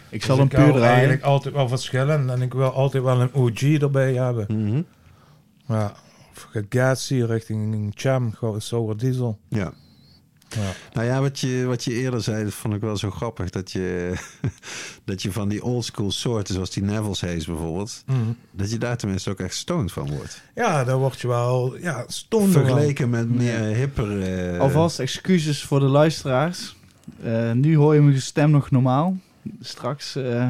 Ik 0.10 0.24
zal 0.24 0.36
Dus 0.36 0.44
hem 0.46 0.46
ik 0.46 0.52
hou 0.58 0.64
puur 0.64 0.74
draaien. 0.74 0.94
eigenlijk 0.96 1.24
altijd 1.24 1.54
wel 1.54 1.68
verschillen. 1.68 2.30
En 2.30 2.42
ik 2.42 2.54
wil 2.54 2.70
altijd 2.70 3.04
wel 3.04 3.22
een 3.22 3.34
OG 3.34 3.62
erbij 3.62 4.14
hebben. 4.14 4.46
Mhm. 4.50 4.82
Ja. 5.68 5.94
Of 6.54 6.62
Gatsby 6.70 7.22
richting 7.22 7.92
Cham, 7.96 8.32
gewoon 8.34 8.62
sour 8.62 8.98
diesel. 8.98 9.40
Ja. 9.48 9.74
Ja. 10.56 10.72
Nou 10.94 11.08
ja, 11.08 11.22
wat 11.22 11.40
je, 11.40 11.66
wat 11.66 11.84
je 11.84 11.94
eerder 11.94 12.22
zei, 12.22 12.44
dat 12.44 12.54
vond 12.54 12.74
ik 12.74 12.82
wel 12.82 12.98
zo 12.98 13.12
grappig. 13.12 13.50
Dat 13.50 13.72
je, 13.72 14.14
dat 15.06 15.22
je 15.22 15.32
van 15.32 15.50
die 15.50 15.64
oldschool 15.64 16.12
soorten, 16.12 16.54
zoals 16.54 16.70
die 16.70 16.84
Neville's 16.84 17.22
Haze 17.22 17.46
bijvoorbeeld, 17.52 18.04
dat 18.52 18.72
je 18.72 18.78
daar 18.78 18.98
tenminste 18.98 19.30
ook 19.30 19.40
echt 19.40 19.56
stoned 19.56 19.92
van 19.92 20.10
wordt. 20.10 20.42
Ja, 20.56 20.84
daar 20.84 20.98
word 20.98 21.20
je 21.22 21.28
wel 21.28 21.78
ja, 21.78 22.04
stoned 22.08 22.52
van. 22.52 22.66
Vergeleken 22.66 23.10
met 23.10 23.30
meer 23.30 23.60
hipper... 23.60 24.22
eh, 24.54 24.60
Alvast 24.60 25.00
excuses 25.00 25.64
voor 25.64 25.80
de 25.80 25.86
luisteraars. 25.86 26.76
Eh, 27.24 27.52
nu 27.52 27.76
hoor 27.78 27.94
je 27.96 28.02
mijn 28.02 28.22
stem 28.22 28.52
nog 28.52 28.72
normaal. 28.72 29.18
Straks 29.62 30.16
eh, 30.16 30.50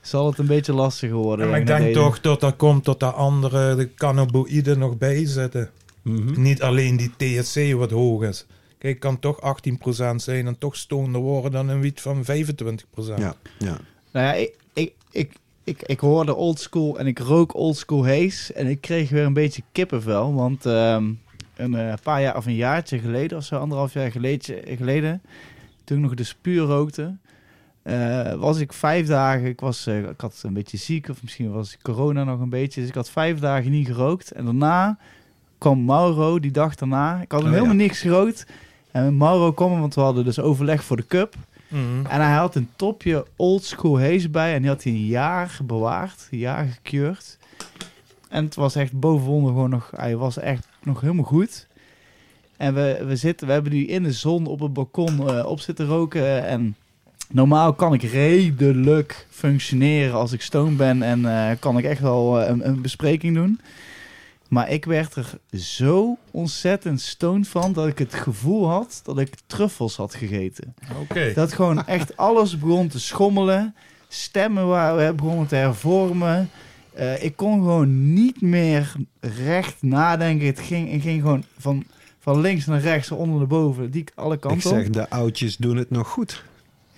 zal 0.00 0.26
het 0.26 0.38
een 0.38 0.46
beetje 0.46 0.72
lastiger 0.72 1.16
worden. 1.16 1.44
Ja, 1.44 1.50
maar 1.50 1.60
ik 1.60 1.66
denk 1.66 1.80
reden. 1.80 2.02
toch 2.02 2.20
dat 2.20 2.40
dat 2.40 2.56
komt 2.56 2.84
tot 2.84 3.00
de 3.00 3.10
andere 3.10 3.74
de 3.74 3.94
cannabinoïden 3.94 4.78
nog 4.78 4.98
bij 4.98 5.26
zitten. 5.26 5.70
mhm. 6.02 6.42
Niet 6.42 6.62
alleen 6.62 6.96
die 6.96 7.12
THC 7.16 7.72
wat 7.74 7.90
hoog 7.90 8.22
is. 8.22 8.46
Kijk, 8.78 9.00
kan 9.00 9.18
toch 9.18 9.58
18% 10.12 10.14
zijn 10.16 10.46
en 10.46 10.58
toch 10.58 10.76
stoonder 10.76 11.20
worden 11.20 11.52
dan 11.52 11.68
een 11.68 11.80
wiet 11.80 12.00
van 12.00 12.24
25%. 12.24 12.26
Ja, 13.16 13.34
ja. 13.58 13.76
Nou 14.12 14.26
ja, 14.26 14.32
ik, 14.32 14.54
ik, 14.72 14.92
ik, 15.10 15.32
ik, 15.64 15.82
ik 15.82 16.00
hoorde 16.00 16.34
oldschool 16.34 16.98
en 16.98 17.06
ik 17.06 17.18
rook 17.18 17.54
oldschool 17.54 18.06
haze. 18.06 18.52
En 18.52 18.66
ik 18.66 18.80
kreeg 18.80 19.10
weer 19.10 19.24
een 19.24 19.32
beetje 19.32 19.62
kippenvel. 19.72 20.34
Want 20.34 20.66
ehm, 20.66 21.12
een 21.56 21.74
eh, 21.74 21.94
paar 22.02 22.20
jaar 22.20 22.36
of 22.36 22.46
een 22.46 22.54
jaartje 22.54 22.98
geleden, 22.98 23.38
of 23.38 23.44
zo 23.44 23.56
anderhalf 23.56 23.92
jaar 23.92 24.10
geleden, 24.10 24.76
geleden 24.76 25.22
toen 25.84 25.96
ik 25.98 26.04
nog 26.04 26.14
de 26.14 26.24
spuur 26.24 26.62
rookte, 26.62 27.16
eh, 27.90 28.34
was 28.34 28.58
ik 28.58 28.72
vijf 28.72 29.06
dagen, 29.06 29.46
ik, 29.46 29.60
was, 29.60 29.86
eh, 29.86 29.98
ik 29.98 30.20
had 30.20 30.40
een 30.42 30.52
beetje 30.52 30.76
ziek 30.76 31.08
of 31.08 31.22
misschien 31.22 31.52
was 31.52 31.76
corona 31.82 32.24
nog 32.24 32.40
een 32.40 32.48
beetje. 32.48 32.80
Dus 32.80 32.88
ik 32.88 32.94
had 32.94 33.10
vijf 33.10 33.38
dagen 33.38 33.70
niet 33.70 33.86
gerookt. 33.86 34.30
En 34.30 34.44
daarna 34.44 34.98
kwam 35.58 35.84
Mauro, 35.84 36.40
die 36.40 36.50
dag 36.50 36.74
daarna. 36.74 37.20
Ik 37.20 37.32
had 37.32 37.40
hem 37.42 37.50
Oh, 37.50 37.56
ja. 37.56 37.62
helemaal 37.62 37.84
niks 37.84 38.00
gerookt. 38.00 38.46
En 38.90 39.16
Mauro 39.16 39.52
kwam, 39.52 39.80
want 39.80 39.94
we 39.94 40.00
hadden 40.00 40.24
dus 40.24 40.40
overleg 40.40 40.84
voor 40.84 40.96
de 40.96 41.06
cup. 41.06 41.34
Mhm. 41.68 42.06
En 42.08 42.20
hij 42.20 42.36
had 42.36 42.54
een 42.54 42.68
topje 42.76 43.26
old 43.36 43.64
school 43.64 44.00
haze 44.00 44.28
bij. 44.28 44.54
En 44.54 44.60
die 44.60 44.70
had 44.70 44.82
hij 44.82 44.92
een 44.92 45.06
jaar 45.06 45.58
bewaard. 45.64 46.28
Een 46.30 46.38
jaar 46.38 46.66
gekeurd. 46.66 47.38
En 48.28 48.44
het 48.44 48.54
was 48.54 48.74
echt 48.74 48.92
bovenonder 48.92 49.52
gewoon 49.52 49.70
nog... 49.70 49.92
Hij 49.96 50.16
was 50.16 50.38
echt 50.38 50.68
nog 50.82 51.00
helemaal 51.00 51.24
goed. 51.24 51.66
En 52.56 52.74
we, 52.74 53.04
we, 53.06 53.16
zitten, 53.16 53.46
we 53.46 53.52
hebben 53.52 53.72
nu 53.72 53.86
in 53.86 54.02
de 54.02 54.12
zon 54.12 54.46
op 54.46 54.60
het 54.60 54.72
balkon 54.72 55.28
eh, 55.28 55.46
op 55.46 55.60
zitten 55.60 55.86
roken. 55.86 56.46
En 56.46 56.76
normaal 57.30 57.72
kan 57.72 57.94
ik 57.94 58.02
redelijk 58.02 59.26
functioneren 59.30 60.14
als 60.14 60.32
ik 60.32 60.42
stoned 60.42 60.76
ben. 60.76 61.02
En 61.02 61.26
eh, 61.26 61.56
kan 61.58 61.78
ik 61.78 61.84
echt 61.84 62.00
wel 62.00 62.40
eh, 62.40 62.48
een, 62.48 62.68
een 62.68 62.82
bespreking 62.82 63.34
doen. 63.34 63.60
Maar 64.48 64.70
ik 64.70 64.84
werd 64.84 65.14
er 65.14 65.38
zo 65.58 66.16
ontzettend 66.30 67.00
stoned 67.00 67.48
van... 67.48 67.72
dat 67.72 67.86
ik 67.86 67.98
het 67.98 68.14
gevoel 68.14 68.68
had 68.68 69.00
dat 69.04 69.18
ik 69.18 69.34
truffels 69.46 69.96
had 69.96 70.14
gegeten. 70.14 70.74
Oké. 71.00 71.32
Dat 71.34 71.52
gewoon 71.52 71.86
echt 71.96 72.16
alles 72.16 72.58
begon 72.58 72.88
te 72.88 73.00
schommelen. 73.00 73.74
Stemmen 74.08 74.66
waren 74.66 75.16
begonnen 75.16 75.46
te 75.46 75.54
hervormen. 75.54 76.50
Eh, 76.92 77.24
ik 77.24 77.36
kon 77.36 77.52
gewoon 77.58 78.12
niet 78.12 78.40
meer 78.40 78.92
recht 79.20 79.76
nadenken. 79.82 80.46
Het 80.46 80.60
ging, 80.60 80.92
het 80.92 81.02
ging 81.02 81.20
gewoon 81.22 81.44
van, 81.58 81.84
van 82.18 82.40
links 82.40 82.66
naar 82.66 82.80
rechts, 82.80 83.08
van 83.08 83.16
onder 83.16 83.38
naar 83.38 83.46
boven, 83.46 83.90
die 83.90 84.04
alle 84.14 84.34
Ik 84.34 84.40
kanten 84.40 84.70
op. 84.70 84.76
zeg, 84.76 84.90
de 84.90 85.10
oudjes 85.10 85.56
doen 85.56 85.76
het 85.76 85.90
nog 85.90 86.08
goed. 86.08 86.44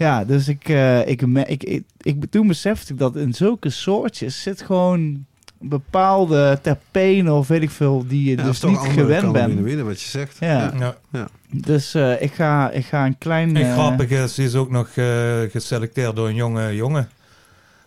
Ja, 0.02 0.24
dus 0.24 0.48
ik, 0.48 0.68
eh, 0.68 1.06
ik, 1.08 1.26
me- 1.26 1.44
ik, 1.46 1.64
ik, 1.64 1.82
ik, 2.00 2.24
toen 2.30 2.46
besefte 2.46 2.92
ik 2.92 2.98
dat 2.98 3.16
in 3.16 3.34
zulke 3.34 3.70
soortjes 3.70 4.42
zit 4.42 4.62
gewoon 4.62 5.24
bepaalde 5.58 6.58
terpenen 6.62 7.32
of 7.34 7.48
weet 7.48 7.62
ik 7.62 7.70
veel, 7.70 8.04
die 8.06 8.30
je 8.30 8.36
Ja, 8.36 8.42
dus 8.42 8.62
niet 8.62 8.78
gewend 8.78 9.32
bent. 9.32 9.80
wat 9.80 10.00
je 10.02 10.08
zegt. 10.08 10.36
Ja. 10.40 10.72
Ja. 11.12 11.28
Dus 11.50 11.94
eh, 11.94 12.22
ik, 12.22 12.32
ga, 12.32 12.70
ik 12.70 12.84
ga 12.84 13.06
een 13.06 13.18
klein... 13.18 13.56
En 13.56 13.66
eh, 13.66 13.72
grappig 13.72 14.08
is, 14.10 14.34
die 14.34 14.44
is 14.46 14.54
ook 14.54 14.70
nog 14.70 14.88
eh, 14.94 15.40
geselecteerd 15.50 16.16
door 16.16 16.28
een 16.28 16.34
jonge 16.34 16.74
jongen. 16.74 17.08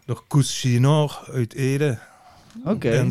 Door 0.06 0.24
Koes 0.28 0.60
Chinor 0.60 1.20
uit 1.34 1.54
Ede. 1.54 1.98
Oké. 2.66 3.08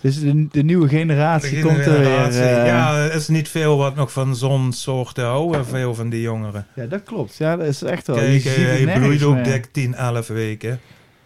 Dus 0.00 0.20
de, 0.20 0.46
de 0.50 0.62
nieuwe 0.62 0.88
generatie 0.88 1.60
komt 1.62 1.86
er 1.86 1.98
weer. 1.98 2.18
eh, 2.26 2.66
Ja, 2.66 2.96
er 3.04 3.14
is 3.14 3.28
niet 3.28 3.48
veel 3.48 3.76
wat 3.76 3.94
nog 3.94 4.12
van 4.12 4.36
zo'n 4.36 4.72
soort 4.72 5.16
houden, 5.16 5.66
veel 5.66 5.94
van 5.94 6.08
die 6.08 6.20
jongeren. 6.20 6.66
Ja, 6.74 6.86
dat 6.86 7.02
klopt. 7.02 7.36
Ja, 7.36 7.56
dat 7.56 7.66
is 7.66 7.82
echt 7.82 8.06
wel. 8.06 8.16
Kijk, 8.16 8.42
je 8.42 8.50
nergens 8.84 8.98
bloeit 9.06 9.22
ook 9.22 9.44
dik 9.44 9.66
10, 9.72 9.94
11 9.94 10.26
weken. 10.26 10.80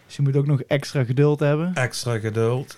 Dus 0.06 0.16
je 0.16 0.22
moet 0.22 0.36
ook 0.36 0.46
nog 0.46 0.60
extra 0.62 1.04
geduld 1.04 1.40
hebben. 1.40 1.70
Extra 1.74 2.18
geduld. 2.18 2.76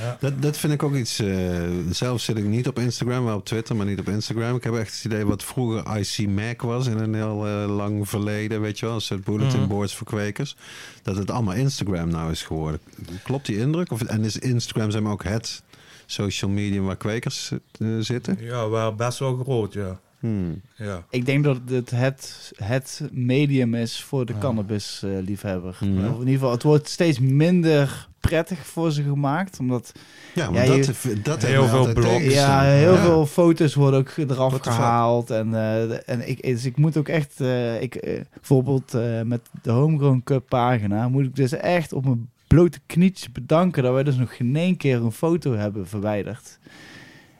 Ja. 0.00 0.16
Dat, 0.20 0.42
dat 0.42 0.56
vind 0.58 0.72
ik 0.72 0.82
ook 0.82 0.94
iets. 0.94 1.18
eh, 1.18 1.62
zelf 1.90 2.20
zit 2.20 2.36
ik 2.36 2.44
niet 2.44 2.68
op 2.68 2.78
Instagram, 2.78 3.24
wel 3.24 3.36
op 3.36 3.44
Twitter, 3.44 3.76
maar 3.76 3.86
niet 3.86 3.98
op 4.00 4.08
Instagram. 4.08 4.56
Ik 4.56 4.64
heb 4.64 4.74
echt 4.74 4.94
het 4.94 5.04
idee 5.04 5.26
wat 5.26 5.44
vroeger 5.44 5.96
IC 5.98 6.28
Mac 6.28 6.62
was 6.62 6.86
in 6.86 6.98
een 6.98 7.14
heel 7.14 7.46
eh, 7.46 7.76
lang 7.76 8.08
verleden, 8.08 8.60
weet 8.60 8.78
je 8.78 8.86
wel, 8.86 8.94
een 8.94 9.00
soort 9.00 9.24
bulletin 9.24 9.58
Mhm. 9.60 9.68
boards 9.68 9.94
voor 9.94 10.06
kwekers. 10.06 10.56
Dat 11.02 11.16
het 11.16 11.30
allemaal 11.30 11.54
Instagram 11.54 12.08
nou 12.08 12.30
is 12.30 12.42
geworden. 12.42 12.80
Klopt 13.22 13.46
die 13.46 13.58
indruk? 13.58 13.92
Of, 13.92 14.02
en 14.02 14.24
is 14.24 14.38
Instagram 14.38 14.90
zeg 14.90 15.02
maar 15.02 15.12
ook 15.12 15.24
het 15.24 15.62
social 16.06 16.50
medium 16.50 16.84
waar 16.84 16.96
kwekers 16.96 17.50
eh, 17.78 17.88
zitten? 18.00 18.36
Ja, 18.40 18.68
wel 18.68 18.94
best 18.94 19.18
wel 19.18 19.36
groot, 19.36 19.72
ja. 19.72 20.00
Hmm. 20.20 20.60
ja. 20.76 21.04
Ik 21.10 21.26
denk 21.26 21.44
dat 21.44 21.58
het 21.66 21.90
het, 21.90 22.52
het 22.56 23.00
medium 23.12 23.74
is 23.74 24.02
voor 24.02 24.26
de 24.26 24.32
Ja. 24.32 24.38
cannabis-liefhebber. 24.38 25.76
Mhm. 25.80 25.88
In 26.04 26.18
ieder 26.18 26.32
geval, 26.32 26.50
het 26.50 26.62
wordt 26.62 26.88
steeds 26.88 27.18
minder 27.18 28.08
prettig 28.26 28.66
voor 28.66 28.92
ze 28.92 29.02
gemaakt. 29.02 29.58
Omdat 29.60 29.92
Ja, 30.34 30.50
maar 30.50 30.66
Ja, 30.66 30.76
dat, 30.76 30.86
je- 31.02 31.20
dat 31.22 31.42
Heel 31.42 31.66
veel 31.66 31.92
blogs. 31.92 32.24
ja, 32.24 32.60
heel 32.62 32.92
Ja. 32.94 33.00
veel 33.02 33.26
foto's 33.26 33.74
worden 33.74 34.00
ook 34.00 34.16
eraf 34.16 34.50
What 34.52 34.62
gehaald. 34.66 35.30
En, 35.30 35.54
eh, 35.54 36.08
en 36.08 36.28
ik, 36.28 36.42
dus 36.42 36.64
ik 36.64 36.76
moet 36.76 36.96
ook 36.96 37.08
echt, 37.08 37.40
eh, 37.40 37.82
ik, 37.82 37.94
eh, 37.94 38.20
bijvoorbeeld 38.34 38.94
eh, 38.94 39.22
met 39.22 39.40
de 39.62 39.70
Homegrown 39.70 40.20
Cup 40.24 40.48
pagina, 40.48 41.08
moet 41.08 41.24
ik 41.24 41.36
dus 41.36 41.52
echt 41.52 41.92
op 41.92 42.04
mijn 42.04 42.30
blote 42.46 42.78
knietjes 42.86 43.32
bedanken 43.32 43.82
dat 43.82 43.92
wij 43.92 44.02
dus 44.02 44.16
nog 44.16 44.36
geen 44.36 44.56
één 44.56 44.76
keer 44.76 44.96
een 45.04 45.12
foto 45.12 45.54
hebben 45.54 45.86
verwijderd. 45.88 46.58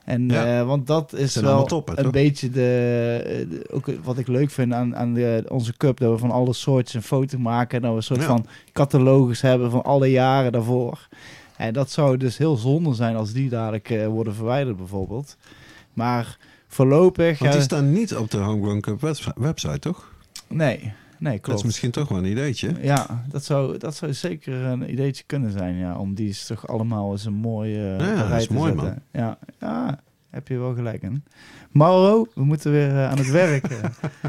En, 0.07 0.29
Ja. 0.29 0.59
eh, 0.61 0.67
want 0.67 0.87
dat 0.87 1.13
is 1.13 1.37
wel 1.37 1.61
een 1.61 1.67
toch? 1.67 2.11
beetje 2.11 2.51
de, 2.51 3.21
eh, 3.27 3.51
de- 3.51 3.67
ook 3.73 3.87
wat 4.03 4.19
ik 4.19 4.27
leuk 4.27 4.51
vind 4.51 4.73
aan, 4.73 4.97
aan 4.97 5.15
de, 5.15 5.45
onze 5.49 5.77
cup, 5.77 5.99
dat 5.99 6.13
we 6.13 6.19
van 6.19 6.31
alle 6.31 6.53
soorten 6.53 6.97
een 6.97 7.03
foto 7.03 7.39
maken 7.39 7.77
en 7.77 7.83
dat 7.83 7.91
we 7.91 7.97
een 7.97 8.03
soort 8.03 8.21
Ja. 8.21 8.27
van 8.27 8.47
catalogus 8.73 9.41
hebben 9.41 9.71
van 9.71 9.83
alle 9.83 10.11
jaren 10.11 10.53
daarvoor. 10.53 11.09
En 11.57 11.73
dat 11.73 11.91
zou 11.91 12.17
dus 12.17 12.39
heel 12.39 12.57
zonde 12.57 12.95
zijn 12.95 13.17
als 13.17 13.33
die 13.33 13.49
dadelijk 13.49 13.91
eh, 13.91 14.07
worden 14.07 14.35
verwijderd 14.35 14.77
bijvoorbeeld. 14.77 15.37
Maar 15.93 16.39
voorlopig... 16.69 17.39
Want 17.39 17.51
die 17.51 17.61
ja, 17.61 17.67
staan 17.67 17.93
niet 17.93 18.17
op 18.17 18.31
de 18.31 18.39
Homegrown 18.39 18.81
Cup 18.81 19.01
webs- 19.01 19.29
website, 19.37 19.79
toch? 19.79 20.13
nee, 20.49 20.93
nee, 21.19 21.33
Dat 21.33 21.41
klopt. 21.43 21.59
is 21.59 21.65
misschien 21.65 21.91
toch 21.91 22.09
wel 22.09 22.19
een 22.19 22.25
ideetje. 22.25 22.75
Ja, 22.81 23.25
dat 23.29 23.45
zou, 23.45 23.79
dat 23.79 23.97
zou 23.97 24.13
zeker 24.15 24.55
een 24.55 24.91
ideetje 24.93 25.25
kunnen 25.27 25.51
zijn, 25.53 25.75
ja. 25.77 25.99
Om 25.99 26.15
die 26.15 26.29
is 26.29 26.47
toch 26.47 26.69
allemaal 26.69 27.13
eens 27.13 27.25
een 27.25 27.33
mooie 27.33 27.79
uh, 27.79 27.99
Ja, 27.99 28.15
dat 28.15 28.27
rij 28.29 28.39
is 28.41 28.47
te 28.47 28.53
mooi, 28.53 28.73
zetten. 28.73 29.03
Ja, 29.13 29.39
ja, 29.61 30.01
heb 30.31 30.49
je 30.49 30.59
wel 30.59 30.75
gelijk 30.75 31.03
in. 31.03 31.25
Mauro, 31.71 32.27
we 32.35 32.45
moeten 32.45 32.71
weer 32.71 32.91
eh, 32.91 33.11
aan 33.11 33.19
het 33.19 33.31
werk. 33.31 33.65
eh. 33.67 33.79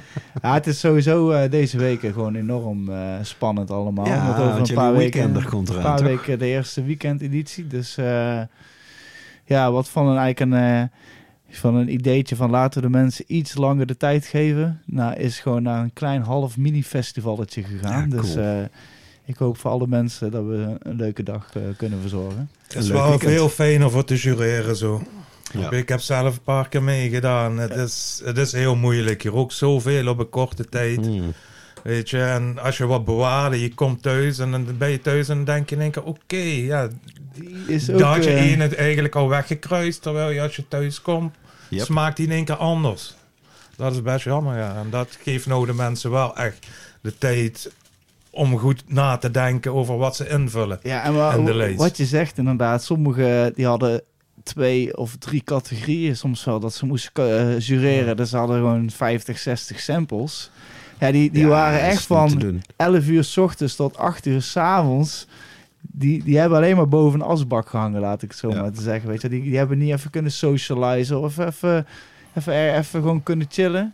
ja, 0.43 0.53
het 0.53 0.67
is 0.67 0.79
sowieso 0.79 1.31
eh, 1.31 1.51
deze 1.51 1.77
week 1.77 1.99
gewoon 1.99 2.35
enorm 2.35 2.89
spannend 3.21 3.71
allemaal. 3.71 4.05
Ja, 4.05 4.29
over 4.29 4.43
want 4.53 4.69
een 4.69 4.75
paar 4.75 4.93
weken, 4.93 5.43
komt 5.45 5.69
een 5.69 5.75
eraan, 5.75 5.85
paar 5.85 5.97
toch? 5.97 6.07
weken 6.07 6.39
de 6.39 6.45
eerste 6.45 6.83
weekendeditie. 6.83 7.67
Dus 7.67 7.95
ja, 9.45 9.71
wat 9.71 9.89
van 9.89 10.07
een, 10.07 10.17
eigenlijk 10.17 10.51
een, 10.51 10.89
van 11.49 11.75
een 11.75 11.93
ideetje 11.93 12.35
van 12.35 12.49
laten 12.49 12.81
we 12.81 12.87
de 12.87 12.93
mensen 12.97 13.25
iets 13.27 13.55
langer 13.55 13.85
de 13.85 13.97
tijd 13.97 14.25
geven. 14.25 14.81
Nou, 14.85 15.15
is 15.15 15.39
gewoon 15.39 15.63
naar 15.63 15.83
een 15.83 15.93
klein 15.93 16.21
half 16.21 16.57
mini-festivalletje 16.57 17.63
gegaan. 17.63 18.09
Ja, 18.09 18.15
Dus 18.15 18.35
eh, 18.35 18.61
ik 19.25 19.37
hoop 19.37 19.57
voor 19.57 19.71
alle 19.71 19.87
mensen 19.87 20.31
dat 20.31 20.45
we 20.45 20.75
een 20.79 20.95
leuke 20.95 21.23
dag 21.23 21.49
eh, 21.53 21.61
kunnen 21.77 21.99
verzorgen. 22.01 22.49
Het 22.67 22.75
is 22.75 22.89
wel 22.89 23.09
weekend. 23.09 23.31
veel 23.31 23.49
fijner 23.49 23.91
voor 23.91 24.03
te 24.03 24.15
jureren 24.15 24.75
zo. 24.75 25.01
Ja. 25.53 25.71
Ik 25.71 25.89
heb 25.89 25.99
zelf 25.99 26.35
een 26.35 26.43
paar 26.43 26.69
keer 26.69 26.83
meegedaan. 26.83 27.57
Het 27.57 27.75
is, 27.75 28.21
het 28.25 28.37
is 28.37 28.51
heel 28.51 28.75
moeilijk. 28.75 29.21
Je 29.21 29.29
rookt 29.29 29.53
zoveel 29.53 30.07
op 30.07 30.19
een 30.19 30.29
korte 30.29 30.65
tijd. 30.65 31.05
Hmm. 31.05 31.33
Weet 31.83 32.09
je, 32.09 32.23
en 32.23 32.59
als 32.59 32.77
je 32.77 32.85
wat 32.85 33.05
bewaarde, 33.05 33.61
je 33.61 33.73
komt 33.73 34.01
thuis 34.01 34.39
en 34.39 34.51
dan 34.51 34.77
ben 34.77 34.89
je 34.89 35.01
thuis 35.01 35.29
en 35.29 35.35
dan 35.35 35.45
denk 35.45 35.69
je 35.69 35.75
in 35.75 35.81
één 35.81 35.91
keer, 35.91 36.03
oké, 36.03 36.37
ja, 36.37 36.87
Die 37.33 37.55
is 37.67 37.89
ook, 37.89 37.99
daar 37.99 38.13
had 38.15 38.23
je 38.23 38.29
eh, 38.33 38.41
één 38.49 38.59
het 38.59 38.75
eigenlijk 38.75 39.15
al 39.15 39.29
weggekruist, 39.29 40.01
terwijl 40.01 40.29
je 40.29 40.41
als 40.41 40.55
je 40.55 40.67
thuis 40.67 41.01
komt, 41.01 41.35
Yep. 41.69 41.85
smaakt 41.85 42.17
die 42.17 42.25
in 42.25 42.31
één 42.31 42.45
keer 42.45 42.55
anders. 42.55 43.15
Dat 43.75 43.93
is 43.93 44.01
best 44.01 44.23
jammer, 44.23 44.57
ja. 44.57 44.75
En 44.75 44.89
dat 44.89 45.17
geeft 45.21 45.45
nou 45.45 45.65
de 45.65 45.73
mensen 45.73 46.11
wel 46.11 46.35
echt 46.37 46.67
de 47.01 47.17
tijd 47.17 47.71
om 48.29 48.57
goed 48.57 48.83
na 48.87 49.17
te 49.17 49.31
denken 49.31 49.73
over 49.73 49.97
wat 49.97 50.15
ze 50.15 50.29
invullen. 50.29 50.79
Ja, 50.83 51.03
en, 51.03 51.13
wa- 51.13 51.37
de 51.37 51.55
lees. 51.55 51.75
wat 51.77 51.97
je 51.97 52.05
zegt 52.05 52.37
inderdaad, 52.37 52.83
sommigen 52.83 53.53
die 53.55 53.65
hadden 53.65 54.01
twee 54.43 54.97
of 54.97 55.15
drie 55.15 55.41
categorieën 55.43 56.15
soms 56.17 56.43
wel 56.43 56.59
dat 56.59 56.73
ze 56.73 56.85
moesten 56.85 57.39
eh, 57.49 57.59
jureren. 57.59 58.17
Dus 58.17 58.29
ze 58.29 58.37
hadden 58.37 58.55
gewoon 58.57 58.89
50, 58.91 59.37
60 59.37 59.79
samples. 59.79 60.51
Ja, 60.99 61.11
die, 61.11 61.31
die 61.31 61.41
Ja, 61.41 61.47
waren 61.47 61.79
echt 61.81 62.05
van 62.05 62.29
doen. 62.29 62.61
11 62.75 63.07
uur 63.07 63.23
s 63.23 63.37
ochtends 63.37 63.75
tot 63.75 63.97
8 63.97 64.25
uur 64.25 64.41
s 64.41 64.57
avonds. 64.57 65.27
Die, 65.81 66.23
die 66.23 66.37
hebben 66.37 66.57
alleen 66.57 66.75
maar 66.75 66.87
boven 66.87 67.19
een 67.19 67.25
asbak 67.25 67.69
gehangen, 67.69 68.01
laat 68.01 68.21
ik 68.21 68.29
het 68.29 68.37
zo 68.39 68.49
Ja. 68.49 68.61
maar 68.61 68.71
te 68.71 68.81
zeggen. 68.81 69.09
Weet 69.09 69.21
je? 69.21 69.29
Die, 69.29 69.41
die 69.43 69.57
hebben 69.57 69.77
niet 69.77 69.91
even 69.93 70.09
kunnen 70.09 70.31
socializen 70.31 71.19
of 71.21 71.37
even, 71.37 71.85
even, 72.33 72.73
even 72.73 73.01
gewoon 73.01 73.23
kunnen 73.23 73.47
chillen. 73.49 73.93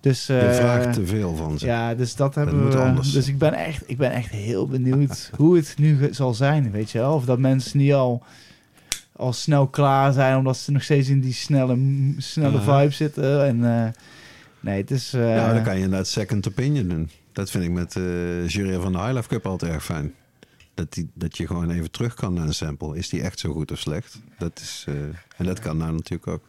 Dus, 0.00 0.26
Je 0.26 0.38
eh, 0.38 0.54
vraagt 0.54 0.92
te 0.92 1.06
veel 1.06 1.36
van 1.36 1.58
ze. 1.58 1.66
ja, 1.66 1.94
dus 1.94 2.16
dat 2.16 2.34
hebben 2.34 2.70
we. 2.70 2.76
anders. 2.78 3.12
Dus 3.12 3.28
ik 3.28 3.38
ben 3.38 3.52
echt, 3.52 3.82
ik 3.86 3.96
ben 3.96 4.10
echt 4.12 4.30
heel 4.30 4.66
benieuwd 4.66 5.30
hoe 5.36 5.56
het 5.56 5.74
nu 5.78 6.08
zal 6.10 6.34
zijn, 6.34 6.70
weet 6.70 6.90
je 6.90 6.98
wel? 6.98 7.14
Of 7.14 7.24
dat 7.24 7.38
mensen 7.38 7.78
niet 7.78 7.92
al, 7.92 8.22
al 9.16 9.32
snel 9.32 9.66
klaar 9.66 10.12
zijn, 10.12 10.36
omdat 10.36 10.56
ze 10.56 10.72
nog 10.72 10.82
steeds 10.82 11.08
in 11.08 11.20
die 11.20 11.32
snelle, 11.32 11.78
snelle 12.18 12.60
vibe 12.60 12.90
zitten. 12.90 13.44
En 13.46 13.64
eh, 13.84 13.90
nee, 14.64 14.80
het 14.80 14.90
is. 14.90 15.14
eh, 15.14 15.34
Ja, 15.36 15.52
dan 15.52 15.62
kan 15.62 15.76
je 15.76 15.82
inderdaad 15.82 16.06
second 16.08 16.48
opinion 16.48 16.88
doen. 16.88 17.10
Dat 17.32 17.50
vind 17.50 17.64
ik 17.64 17.70
met 17.70 17.92
de 17.92 18.44
jury 18.46 18.80
van 18.80 18.92
de 18.92 18.98
High 18.98 19.12
Life 19.12 19.28
Cup 19.28 19.46
altijd 19.46 19.72
erg 19.72 19.84
fijn. 19.84 20.14
Dat, 20.74 20.92
die, 20.92 21.08
dat 21.14 21.36
je 21.36 21.46
gewoon 21.46 21.70
even 21.70 21.90
terug 21.90 22.14
kan 22.14 22.34
naar 22.34 22.46
een 22.46 22.54
sample. 22.54 22.96
Is 22.96 23.08
die 23.08 23.22
echt 23.22 23.38
zo 23.38 23.52
goed 23.52 23.72
of 23.72 23.78
slecht? 23.78 24.20
Dat 24.38 24.58
is, 24.60 24.84
eh, 24.88 24.94
en 25.36 25.44
dat 25.46 25.58
kan 25.60 25.76
nou 25.76 25.92
natuurlijk 25.92 26.26
ook. 26.28 26.42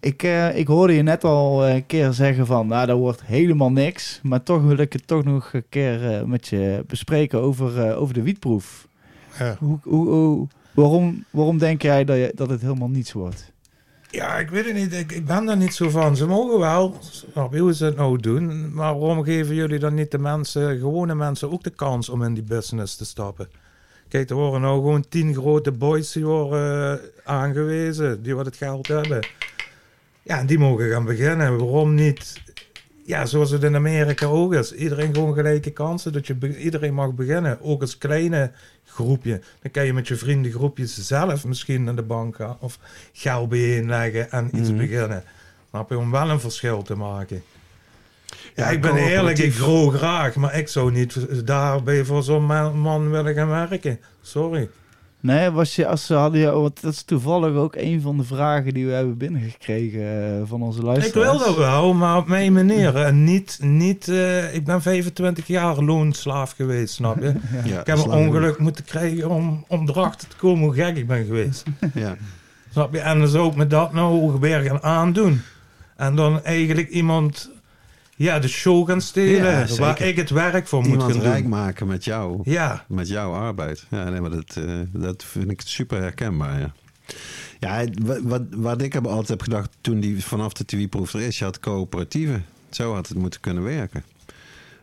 ik, 0.00 0.22
eh, 0.22 0.56
ik 0.58 0.66
hoorde 0.66 0.92
je 0.92 1.02
net 1.02 1.24
al 1.24 1.68
een 1.68 1.86
keer 1.86 2.12
zeggen 2.12 2.46
van, 2.46 2.66
nou, 2.66 2.86
dat 2.86 2.98
wordt 2.98 3.24
helemaal 3.24 3.72
niks. 3.72 4.20
Maar 4.22 4.42
toch 4.42 4.62
wil 4.62 4.76
ik 4.78 4.92
het 4.92 5.06
toch 5.06 5.24
nog 5.24 5.52
een 5.52 5.64
keer 5.68 6.10
eh, 6.14 6.22
met 6.24 6.48
je 6.48 6.84
bespreken 6.86 7.40
over, 7.40 7.80
eh, 7.88 8.00
over 8.00 8.14
de 8.14 8.22
wietproef. 8.22 8.88
Ja. 9.38 9.56
Hoe, 9.58 9.78
hoe, 9.82 10.08
hoe- 10.08 10.48
waarom, 10.74 11.24
waarom 11.30 11.58
denk 11.58 11.82
jij 11.82 12.04
dat, 12.04 12.16
je, 12.16 12.32
dat 12.34 12.50
het 12.50 12.60
helemaal 12.60 12.88
niets 12.88 13.12
wordt? 13.12 13.52
Ja, 14.14 14.38
ik 14.38 14.50
weet 14.50 14.64
het 14.64 14.74
niet. 14.74 14.92
Ik, 14.92 15.26
ben 15.26 15.44
daar 15.44 15.56
niet 15.56 15.74
zo 15.74 15.90
van. 15.90 16.16
Ze 16.16 16.26
mogen 16.26 16.58
wel, 16.58 16.96
snap 17.00 17.52
je 17.52 17.60
hoe 17.60 17.74
ze 17.74 17.84
het 17.84 17.96
nou 17.96 18.18
doen. 18.18 18.74
Maar 18.74 18.98
waarom 18.98 19.24
geven 19.24 19.54
jullie 19.54 19.78
dan 19.78 19.94
niet 19.94 20.10
de 20.10 20.18
mensen, 20.18 20.78
gewone 20.78 21.14
mensen, 21.14 21.52
ook 21.52 21.62
de 21.62 21.70
kans 21.70 22.08
om 22.08 22.22
in 22.22 22.34
die 22.34 22.42
business 22.42 22.96
te 22.96 23.04
stappen? 23.04 23.48
Kijk, 24.08 24.30
er 24.30 24.36
worden 24.36 24.60
nou 24.60 24.74
gewoon 24.74 25.08
tien 25.08 25.34
grote 25.34 25.72
boys 25.72 26.12
die 26.12 26.24
eh, 26.24 26.94
aangewezen, 27.24 28.22
die 28.22 28.34
wat 28.34 28.46
het 28.46 28.56
geld 28.56 28.86
hebben. 28.86 29.26
Ja, 30.22 30.38
en 30.38 30.46
die 30.46 30.58
mogen 30.58 30.90
gaan 30.90 31.04
beginnen. 31.04 31.58
Waarom 31.58 31.94
niet? 31.94 32.42
Ja, 33.06 33.26
zoals 33.26 33.50
het 33.50 33.62
in 33.62 33.74
Amerika 33.74 34.26
ook 34.26 34.54
is. 34.54 34.72
Iedereen 34.72 35.14
gewoon 35.14 35.34
gelijke 35.34 35.70
kansen. 35.70 36.12
Dat 36.12 36.26
je 36.26 36.56
iedereen 36.58 36.94
mag 36.94 37.12
beginnen. 37.14 37.58
Ook 37.62 37.80
als 37.80 37.98
kleine 37.98 38.50
groepje. 38.84 39.40
Dan 39.62 39.70
kan 39.70 39.84
je 39.86 39.92
met 39.92 40.08
je 40.08 40.16
vriendengroepjes 40.16 41.06
zelf 41.06 41.44
misschien 41.44 41.84
naar 41.84 41.96
de 41.96 42.02
bank 42.02 42.36
gaan. 42.36 42.56
Of 42.60 42.78
geld 43.12 43.48
bijeenleggen 43.48 44.30
en 44.30 44.50
iets 44.58 44.68
Mhm. 44.68 44.78
beginnen. 44.78 45.24
Snap 45.70 45.90
je? 45.90 45.98
Om 45.98 46.10
wel 46.10 46.30
een 46.30 46.40
verschil 46.40 46.82
te 46.82 46.94
maken. 46.94 47.42
Ja, 48.26 48.64
Ja, 48.64 48.70
ik 48.70 48.80
ben 48.80 48.96
eerlijk, 48.96 49.38
ik 49.38 49.54
groei 49.54 49.96
graag. 49.96 50.34
Maar 50.34 50.58
ik 50.58 50.68
zou 50.68 50.92
niet 50.92 51.46
daarbij 51.46 52.04
voor 52.04 52.22
zo'n 52.22 52.44
man 52.80 53.10
willen 53.10 53.34
gaan 53.34 53.48
werken. 53.48 54.00
Sorry. 54.22 54.68
Nee, 55.24 55.50
was 55.50 55.76
je, 55.76 55.86
als 55.86 56.06
ze 56.06 56.14
hadden, 56.14 56.40
je- 56.40 56.50
want 56.50 56.80
dat 56.80 56.92
is 56.92 57.02
toevallig 57.02 57.54
ook 57.54 57.74
een 57.76 58.00
van 58.00 58.16
de 58.16 58.24
vragen 58.24 58.74
die 58.74 58.86
we 58.86 58.92
hebben 58.92 59.16
binnengekregen 59.16 60.00
eh, 60.40 60.42
van 60.44 60.62
onze 60.62 60.78
Ik 60.78 60.84
luisteraars. 60.84 61.38
wil 61.38 61.46
dat 61.46 61.56
wel, 61.56 61.94
maar 61.94 62.16
op 62.16 62.26
mijn 62.26 62.52
manier. 62.52 62.96
En 62.96 63.24
niet, 63.24 63.58
niet 63.62 64.08
eh, 64.08 64.54
ik 64.54 64.64
ben 64.64 64.82
25 64.82 65.46
jaar 65.46 65.82
loonslaaf 65.82 66.52
geweest, 66.52 66.94
snap 66.94 67.20
je? 67.22 67.32
Ja, 67.64 67.80
Ik 67.80 67.86
heb 67.86 67.98
een 67.98 68.10
ongeluk 68.10 68.58
moeten 68.58 68.84
krijgen 68.84 69.30
om, 69.30 69.64
om 69.68 69.88
erachter 69.88 70.28
te 70.28 70.36
komen 70.36 70.64
hoe 70.64 70.74
gek 70.74 70.96
ik 70.96 71.06
ben 71.06 71.24
geweest. 71.24 71.62
Ja. 71.94 72.16
Snap 72.72 72.92
je? 72.92 73.00
En 73.00 73.18
dan 73.18 73.28
zou 73.28 73.48
ik 73.50 73.56
me 73.56 73.66
dat 73.66 73.92
nou 73.92 74.38
weer 74.40 74.60
gaan 74.60 74.82
aandoen. 74.82 75.40
En 75.96 76.16
dan 76.16 76.42
eigenlijk 76.42 76.88
iemand 76.88 77.50
ja, 78.16 78.38
de 78.38 78.48
show 78.48 78.88
gaan 78.88 79.00
stelen. 79.00 79.66
Ja, 79.68 79.76
waar 79.76 80.02
ik 80.02 80.16
het 80.16 80.30
werk 80.30 80.66
voor 80.66 80.86
moet 80.86 81.02
gaan 81.02 81.20
rijk 81.20 81.40
doen. 81.40 81.50
maken 81.50 81.86
met 81.86 82.04
jou. 82.04 82.40
Ja, 82.44 82.84
Met 82.88 83.08
jouw 83.08 83.32
arbeid. 83.32 83.86
Ja, 83.90 84.10
nee, 84.10 84.20
maar 84.20 84.30
dat, 84.30 84.56
eh, 84.56 84.80
dat 84.92 85.24
vind 85.24 85.50
ik 85.50 85.60
super 85.64 86.00
herkenbaar, 86.00 86.60
ja. 86.60 86.72
Ja, 87.60 87.84
wat, 88.22 88.42
wat 88.50 88.82
ik 88.82 88.92
heb 88.92 89.06
altijd 89.06 89.28
heb 89.28 89.42
gedacht 89.42 89.70
toen 89.80 90.00
die 90.00 90.24
vanaf 90.24 90.52
de 90.52 90.64
TV-proef 90.64 91.14
er 91.14 91.20
is, 91.20 91.38
je 91.38 91.44
had 91.44 91.60
coöperatieven. 91.60 92.44
Zo 92.70 92.94
had 92.94 93.08
het 93.08 93.18
moeten 93.18 93.40
kunnen 93.40 93.62
werken. 93.62 94.04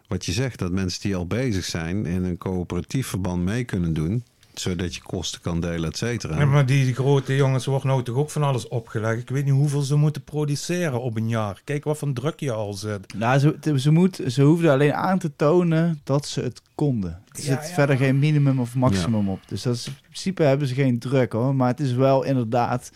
Wat 0.08 0.26
je 0.26 0.32
zegt, 0.32 0.60
dat 0.60 0.72
mensen 0.72 1.02
die 1.02 1.16
al 1.16 1.26
bezig 1.28 1.66
zijn 1.66 2.06
in 2.06 2.24
een 2.24 2.38
coöperatief 2.38 3.08
verband 3.08 3.44
mee 3.44 3.64
kunnen 3.64 3.94
doen. 3.94 4.24
Zodat 4.54 4.96
je 4.96 5.02
kosten 5.02 5.42
kan 5.42 5.60
delen, 5.60 5.90
et 5.90 5.98
cetera. 5.98 6.40
Ja, 6.40 6.46
maar 6.46 6.66
die, 6.66 6.94
grote 6.94 7.36
jongens 7.36 7.66
worden 7.66 7.88
nou 7.88 8.04
toch 8.04 8.16
ook 8.16 8.30
van 8.30 8.44
alles 8.44 8.68
opgelegd. 8.68 9.22
Ik 9.22 9.30
weet 9.30 9.46
niet 9.46 9.54
hoeveel 9.54 9.82
ze 9.82 9.96
moeten 9.96 10.24
produceren 10.24 11.02
op 11.02 11.18
een 11.18 11.30
jaar. 11.30 11.62
Kijk 11.64 11.84
wat 11.84 11.98
voor 11.98 12.14
druk 12.14 12.40
je 12.40 12.52
al 12.52 12.74
zit. 12.74 13.14
Nou, 13.14 13.40
ze, 13.40 13.80
ze, 13.80 13.92
moet, 13.92 14.20
ze 14.28 14.42
hoefden 14.42 14.72
alleen 14.72 14.94
aan 14.94 15.20
te 15.20 15.36
tonen 15.36 16.02
dat 16.04 16.26
ze 16.26 16.42
het 16.42 16.62
konden. 16.76 17.12
Er 17.12 17.42
zit 17.42 17.68
ja. 17.68 17.74
verder 17.74 17.98
geen 17.98 18.20
minimum 18.20 18.60
of 18.60 18.76
maximum 18.76 19.30
op. 19.30 19.40
Dus 19.48 19.62
dat 19.62 19.76
is, 19.76 19.88
in 19.88 19.94
principe 20.02 20.44
hebben 20.44 20.68
ze 20.68 20.74
geen 20.74 21.00
druk 21.00 21.32
hoor. 21.32 21.56
Maar 21.56 21.68
het 21.68 21.80
is 21.80 21.94
wel 21.94 22.24
inderdaad... 22.24 22.92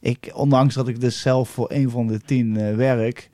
Ik, 0.00 0.30
ondanks 0.34 0.74
dat 0.74 0.88
ik 0.88 1.00
dus 1.00 1.20
zelf 1.20 1.48
voor 1.48 1.72
een 1.72 1.90
van 1.90 2.06
de 2.06 2.20
tien 2.20 2.56
eh, 2.56 2.74
werk... 2.74 3.30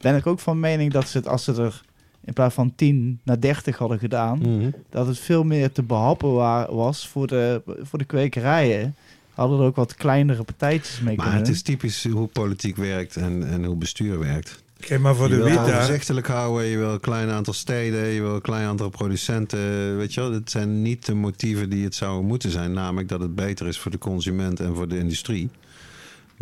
ben 0.00 0.16
ik 0.16 0.26
ook 0.26 0.40
van 0.40 0.60
mening 0.60 0.92
dat 0.92 1.08
ze 1.08 1.16
het, 1.18 1.28
als 1.28 1.44
ze 1.44 1.54
er 1.54 1.82
in 2.24 2.32
plaats 2.32 2.54
van 2.54 2.72
10 2.76 3.20
naar 3.24 3.40
30 3.40 3.76
hadden 3.78 3.98
gedaan... 3.98 4.38
Mhm. 4.38 4.70
dat 4.90 5.06
het 5.06 5.18
veel 5.18 5.44
meer 5.44 5.72
te 5.72 5.82
behappen 5.82 6.32
wa- 6.34 6.74
was 6.74 7.08
voor 7.08 7.26
de, 7.26 7.62
voor 7.82 7.98
de 7.98 8.04
kwekerijen. 8.04 8.94
Hadden 9.34 9.58
er 9.60 9.64
ook 9.64 9.76
wat 9.76 9.94
kleinere 9.94 10.42
partijtjes 10.42 11.00
mee 11.00 11.16
Maar 11.16 11.24
kunnen. 11.26 11.42
het 11.44 11.54
is 11.54 11.62
typisch 11.62 12.04
hoe 12.08 12.26
politiek 12.26 12.76
werkt 12.76 13.16
en, 13.16 13.48
en 13.48 13.64
hoe 13.64 13.76
bestuur 13.76 14.18
werkt. 14.18 14.62
Kijk 14.80 15.00
maar 15.00 15.14
voor 15.14 15.28
je 15.28 15.36
de 15.36 15.42
wil 15.42 15.58
overzichtelijk 15.60 16.26
houden, 16.26 16.66
je 16.66 16.78
wil 16.78 16.92
een 16.92 17.00
klein 17.00 17.28
aantal 17.30 17.52
steden, 17.54 18.06
je 18.06 18.20
wil 18.20 18.34
een 18.34 18.40
klein 18.40 18.66
aantal 18.66 18.88
producenten. 18.88 19.96
Weet 19.96 20.14
je 20.14 20.20
wel, 20.20 20.32
het 20.32 20.50
zijn 20.50 20.82
niet 20.82 21.06
de 21.06 21.14
motieven 21.14 21.70
die 21.70 21.84
het 21.84 21.94
zouden 21.94 22.26
moeten 22.26 22.50
zijn. 22.50 22.72
Namelijk 22.72 23.08
dat 23.08 23.20
het 23.20 23.34
beter 23.34 23.66
is 23.66 23.78
voor 23.78 23.90
de 23.90 23.98
consument 23.98 24.60
en 24.60 24.74
voor 24.74 24.88
de 24.88 24.98
industrie. 24.98 25.50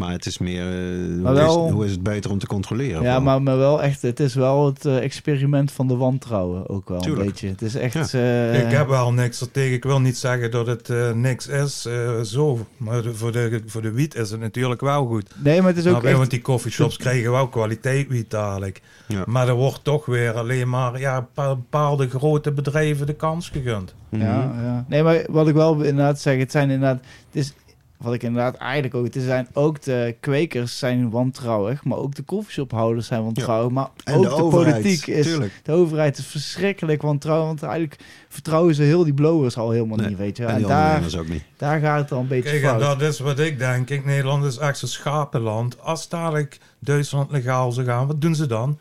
Maar 0.01 0.12
het 0.12 0.27
is 0.27 0.39
meer, 0.39 0.60
eh, 0.62 1.22
Maar 1.22 1.32
hoe, 1.32 1.40
wel- 1.43 1.66
is, 1.66 1.72
hoe 1.72 1.85
is 1.85 1.90
het 1.90 2.02
beter 2.02 2.31
om 2.31 2.39
te 2.39 2.47
controleren? 2.47 3.02
Ja, 3.02 3.20
maar, 3.20 3.43
maar 3.43 3.56
wel 3.59 3.82
echt, 3.82 4.02
het 4.02 4.20
is 4.20 4.35
wel 4.35 4.66
het 4.66 4.85
eh, 4.85 5.02
experiment 5.02 5.72
van 5.72 5.89
de 5.89 5.97
wantrouwen 5.97 6.68
ook 6.68 6.89
wel 6.89 7.01
Tuurlijk. 7.01 7.20
een 7.24 7.27
beetje. 7.31 7.48
Het 7.48 7.62
is 7.62 7.74
echt... 7.74 8.10
Ja. 8.10 8.18
eh, 8.52 8.60
Ik 8.66 8.70
heb 8.77 8.89
wel 8.89 9.12
niks 9.12 9.40
er 9.40 9.51
tegen. 9.51 9.72
Ik 9.74 9.85
wil 9.85 10.01
niet 10.01 10.16
zeggen 10.16 10.51
dat 10.51 10.66
het 10.66 10.90
eh, 10.90 11.12
niks 11.12 11.47
is, 11.48 11.86
eh, 11.86 12.20
zo. 12.20 12.66
Maar 12.77 13.02
de- 13.02 13.14
voor, 13.14 13.32
de, 13.32 13.62
voor 13.66 13.82
de 13.82 13.90
wiet 13.93 14.14
is 14.14 14.31
het 14.31 14.40
natuurlijk 14.40 14.81
wel 14.81 15.06
goed. 15.06 15.27
Nee, 15.44 15.59
maar 15.60 15.68
het 15.68 15.77
is 15.78 15.85
ook 15.85 15.90
Snap 15.90 16.02
je? 16.02 16.09
echt... 16.09 16.18
Want 16.18 16.31
die 16.31 16.40
coffeeshops 16.40 16.97
krijgen 17.06 17.31
wel 17.31 17.48
kwaliteit 17.48 18.09
wiet 18.09 18.31
dadelijk. 18.31 18.81
Ja. 19.06 19.22
Maar 19.27 19.48
er 19.48 19.55
wordt 19.55 19.85
toch 19.85 20.06
weer 20.06 20.32
alleen 20.32 20.68
maar 20.68 21.01
ja, 21.01 21.28
pa- 21.35 21.55
bepaalde 21.56 22.09
grote 22.09 22.52
bedrijven 22.52 23.06
de 23.06 23.14
kans 23.14 23.48
gegund. 23.48 23.94
Mhm. 24.09 24.22
Ja, 24.22 24.52
ja. 24.62 24.85
Nee, 24.89 25.02
maar 25.02 25.24
wat 25.28 25.48
ik 25.48 25.55
wel 25.55 25.74
inderdaad 25.82 26.20
zeg, 26.20 26.39
het 26.39 26.51
zijn 26.51 26.70
inderdaad... 26.70 27.01
Het 27.32 27.43
is, 27.43 27.52
wat 28.01 28.14
ik 28.14 28.22
inderdaad 28.22 28.55
eigenlijk 28.55 28.94
ook... 28.94 29.05
Het 29.05 29.16
zijn 29.22 29.48
ook 29.52 29.82
de 29.82 30.16
kwekers 30.20 30.78
zijn 30.78 31.10
wantrouwig, 31.10 31.85
maar 31.85 31.98
ook 31.98 32.14
de 32.14 32.22
koffieshophouders 32.22 33.06
zijn 33.06 33.22
wantrouwig. 33.22 33.72
Maar 33.72 33.89
En 34.05 34.14
ook 34.28 34.51
de, 34.51 34.56
politiek 34.56 35.06
is... 35.06 35.27
tuurlijk. 35.27 35.60
De 35.62 35.72
overheid 35.72 36.18
is 36.18 36.27
verschrikkelijk 36.27 37.02
wantrouwig, 37.02 37.47
want 37.47 37.62
eigenlijk 37.62 38.01
vertrouwen 38.28 38.74
ze 38.74 38.82
heel 38.82 39.05
die 39.05 39.14
blowers 39.14 39.56
al 39.56 39.70
helemaal 39.70 39.97
Nee, 39.97 40.09
niet, 40.09 40.18
weet 40.18 40.36
je. 40.36 40.44
En 40.44 40.55
En, 40.55 40.62
daar, 40.62 41.02
ook 41.18 41.28
niet. 41.28 41.44
daar 41.56 41.81
gaat 41.81 42.01
het 42.01 42.12
al 42.12 42.20
een 42.20 42.28
beetje 42.28 42.51
Kijk, 42.51 42.62
fout. 42.62 42.81
dat 42.81 43.02
is 43.02 43.18
wat 43.18 43.39
ik 43.39 43.59
denk. 43.59 43.86
Kijk, 43.86 44.05
Nederland 44.05 44.44
is 44.44 44.56
echt 44.59 44.78
zo'n 44.78 44.89
schapenland. 44.89 45.81
Als 45.81 46.09
dadelijk 46.09 46.59
Duitsland 46.78 47.31
legaal 47.31 47.72
zou 47.72 47.86
gaan, 47.86 48.06
wat 48.06 48.20
doen 48.20 48.35
ze 48.35 48.47
dan? 48.47 48.78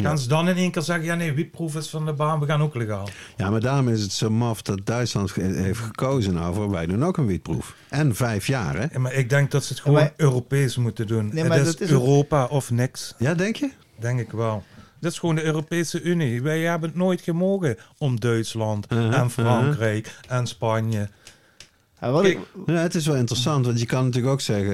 Gaan 0.00 0.10
Ja. 0.10 0.16
ze 0.16 0.28
dan 0.28 0.48
in 0.48 0.56
één 0.56 0.70
keer 0.70 0.82
zeggen, 0.82 1.04
ja 1.04 1.14
nee, 1.14 1.32
wietproef 1.32 1.74
is 1.76 1.88
van 1.88 2.06
de 2.06 2.12
baan, 2.12 2.40
we 2.40 2.46
gaan 2.46 2.62
ook 2.62 2.74
legaal. 2.74 3.08
Ja, 3.36 3.50
maar 3.50 3.60
daarom 3.60 3.88
is 3.88 4.02
het 4.02 4.12
zo 4.12 4.30
maf 4.30 4.62
dat 4.62 4.80
Duitsland 4.86 5.34
heeft 5.34 5.78
gekozen 5.80 6.34
nou 6.34 6.54
voor 6.54 6.70
wij 6.70 6.86
doen 6.86 7.04
ook 7.04 7.16
een 7.16 7.26
wietproef. 7.26 7.74
En 7.88 8.14
vijf 8.14 8.46
jaar, 8.46 8.74
hè? 8.76 8.86
Ja, 8.92 8.98
maar 8.98 9.12
ik 9.14 9.28
denk 9.30 9.50
dat 9.50 9.64
ze 9.64 9.72
het 9.72 9.82
gewoon 9.82 9.98
maar- 9.98 10.12
Europees 10.16 10.76
moeten 10.76 11.06
doen. 11.06 11.30
Nee, 11.34 11.44
maar 11.44 11.58
het 11.58 11.66
is, 11.66 11.72
dat 11.72 11.80
is 11.80 11.90
Europa 11.90 12.44
of 12.44 12.70
niks, 12.70 13.14
Ja, 13.18 13.34
denk 13.34 13.56
je? 13.56 13.70
denk 13.98 14.20
ik 14.20 14.30
wel. 14.30 14.64
Dit 15.00 15.12
is 15.12 15.18
gewoon 15.18 15.34
de 15.34 15.44
Europese 15.44 16.02
Unie. 16.02 16.42
Wij 16.42 16.60
hebben 16.60 16.88
het 16.88 16.98
nooit 16.98 17.20
gemogen 17.20 17.76
om 17.98 18.20
Duitsland 18.20 18.86
Uh-huh, 18.92 19.18
en 19.18 19.30
Frankrijk 19.30 20.14
en 20.28 20.46
Spanje. 20.46 21.08
Ja, 22.00 22.10
wat 22.10 22.24
ik, 22.24 22.34
Kijk, 22.34 22.46
Ja, 22.66 22.82
het 22.82 22.94
is 22.94 23.06
wel 23.06 23.16
interessant, 23.16 23.66
want 23.66 23.80
je 23.80 23.86
kan 23.86 24.04
natuurlijk 24.04 24.32
ook 24.32 24.40
zeggen... 24.40 24.72